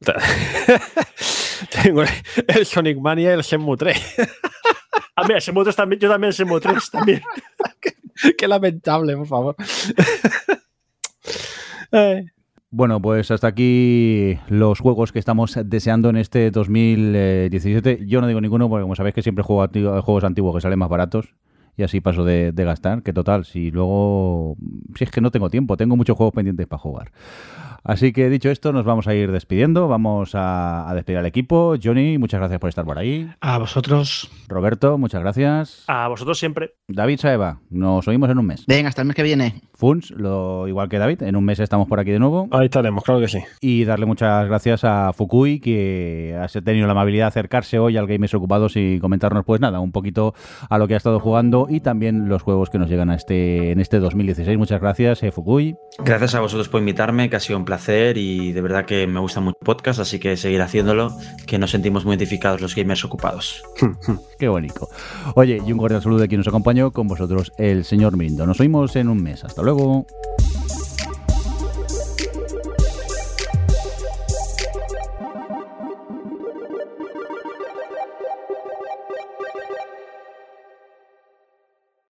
tengo 1.82 2.02
el 2.02 2.66
Sonic 2.66 2.98
Mania 2.98 3.30
y 3.30 3.34
el 3.34 3.42
Shenmue 3.42 3.76
3. 3.76 4.16
Ah, 5.16 5.24
mira, 5.26 5.38
Shenmue 5.38 5.64
3 5.64 5.76
también, 5.76 6.00
yo 6.00 6.10
también 6.10 6.32
Shenmue 6.32 6.60
3 6.60 6.90
también. 6.90 7.22
Qué 8.38 8.48
lamentable, 8.48 9.16
por 9.16 9.26
favor. 9.26 9.56
Bueno, 12.68 13.00
pues 13.00 13.30
hasta 13.30 13.46
aquí 13.46 14.38
los 14.48 14.80
juegos 14.80 15.12
que 15.12 15.18
estamos 15.18 15.56
deseando 15.64 16.10
en 16.10 16.16
este 16.16 16.50
2017. 16.50 18.00
Yo 18.06 18.20
no 18.20 18.26
digo 18.26 18.40
ninguno 18.40 18.68
porque 18.68 18.82
como 18.82 18.94
sabéis 18.96 19.14
que 19.14 19.22
siempre 19.22 19.44
juego 19.44 19.66
juegos 20.02 20.24
antiguos 20.24 20.54
que 20.54 20.60
salen 20.60 20.78
más 20.78 20.90
baratos 20.90 21.36
y 21.76 21.84
así 21.84 22.00
paso 22.00 22.24
de, 22.24 22.52
de 22.52 22.64
gastar. 22.64 23.02
Que 23.02 23.14
total, 23.14 23.46
si 23.46 23.70
luego. 23.70 24.56
Si 24.94 25.04
es 25.04 25.10
que 25.10 25.22
no 25.22 25.30
tengo 25.30 25.48
tiempo, 25.48 25.76
tengo 25.78 25.96
muchos 25.96 26.16
juegos 26.16 26.34
pendientes 26.34 26.66
para 26.66 26.80
jugar. 26.80 27.12
Así 27.88 28.12
que 28.12 28.28
dicho 28.28 28.50
esto, 28.50 28.72
nos 28.72 28.84
vamos 28.84 29.06
a 29.06 29.14
ir 29.14 29.30
despidiendo. 29.30 29.86
Vamos 29.86 30.34
a, 30.34 30.90
a 30.90 30.94
despedir 30.94 31.18
al 31.18 31.26
equipo. 31.26 31.76
Johnny, 31.80 32.18
muchas 32.18 32.40
gracias 32.40 32.58
por 32.58 32.68
estar 32.68 32.84
por 32.84 32.98
ahí. 32.98 33.30
A 33.40 33.58
vosotros. 33.58 34.28
Roberto, 34.48 34.98
muchas 34.98 35.20
gracias. 35.20 35.84
A 35.86 36.08
vosotros 36.08 36.36
siempre. 36.36 36.74
David 36.88 37.18
Saeva, 37.20 37.60
nos 37.70 38.08
oímos 38.08 38.28
en 38.30 38.38
un 38.38 38.46
mes. 38.46 38.64
Venga, 38.66 38.88
hasta 38.88 39.02
el 39.02 39.06
mes 39.06 39.14
que 39.14 39.22
viene. 39.22 39.62
Funs, 39.76 40.10
lo 40.10 40.66
igual 40.68 40.88
que 40.88 40.98
David, 40.98 41.22
en 41.22 41.36
un 41.36 41.44
mes 41.44 41.60
estamos 41.60 41.86
por 41.86 42.00
aquí 42.00 42.10
de 42.10 42.18
nuevo. 42.18 42.48
Ahí 42.50 42.66
estaremos, 42.66 43.04
claro 43.04 43.20
que 43.20 43.28
sí. 43.28 43.38
Y 43.60 43.84
darle 43.84 44.06
muchas 44.06 44.46
gracias 44.46 44.84
a 44.84 45.12
Fukui, 45.12 45.60
que 45.60 46.36
ha 46.40 46.48
tenido 46.60 46.86
la 46.86 46.92
amabilidad 46.92 47.24
de 47.24 47.28
acercarse 47.28 47.78
hoy 47.78 47.96
al 47.96 48.06
Gamers 48.06 48.34
Ocupados 48.34 48.72
y 48.76 48.98
comentarnos, 49.00 49.44
pues 49.44 49.60
nada, 49.60 49.80
un 49.80 49.92
poquito 49.92 50.34
a 50.70 50.78
lo 50.78 50.88
que 50.88 50.94
ha 50.94 50.96
estado 50.96 51.20
jugando 51.20 51.66
y 51.68 51.80
también 51.80 52.28
los 52.28 52.42
juegos 52.42 52.70
que 52.70 52.78
nos 52.78 52.88
llegan 52.88 53.10
a 53.10 53.14
este, 53.14 53.70
en 53.72 53.80
este 53.80 53.98
2016. 53.98 54.56
Muchas 54.56 54.80
gracias, 54.80 55.22
eh, 55.22 55.30
Fukui. 55.30 55.76
Gracias 55.98 56.34
a 56.34 56.40
vosotros 56.40 56.68
por 56.68 56.80
invitarme, 56.80 57.28
que 57.28 57.36
ha 57.36 57.40
sido 57.40 57.58
un 57.58 57.64
placer 57.64 58.16
y 58.16 58.52
de 58.52 58.60
verdad 58.60 58.86
que 58.86 59.06
me 59.06 59.20
gusta 59.20 59.40
mucho 59.40 59.58
el 59.60 59.66
podcast, 59.66 60.00
así 60.00 60.18
que 60.18 60.36
seguir 60.36 60.62
haciéndolo, 60.62 61.12
que 61.46 61.58
nos 61.58 61.70
sentimos 61.70 62.04
muy 62.04 62.14
identificados 62.14 62.60
los 62.60 62.74
gamers 62.74 63.04
ocupados. 63.04 63.62
Qué 64.38 64.48
bonito. 64.48 64.88
Oye, 65.34 65.60
y 65.64 65.72
un 65.72 65.78
cordial 65.78 66.02
saludo 66.02 66.20
de 66.20 66.28
quien 66.28 66.40
nos 66.40 66.48
acompañó 66.48 66.90
con 66.92 67.08
vosotros, 67.08 67.52
el 67.58 67.84
señor 67.84 68.16
Mindo. 68.16 68.46
Nos 68.46 68.60
oímos 68.60 68.96
en 68.96 69.08
un 69.08 69.22
mes. 69.22 69.44
Hasta 69.44 69.62
luego. 69.66 70.06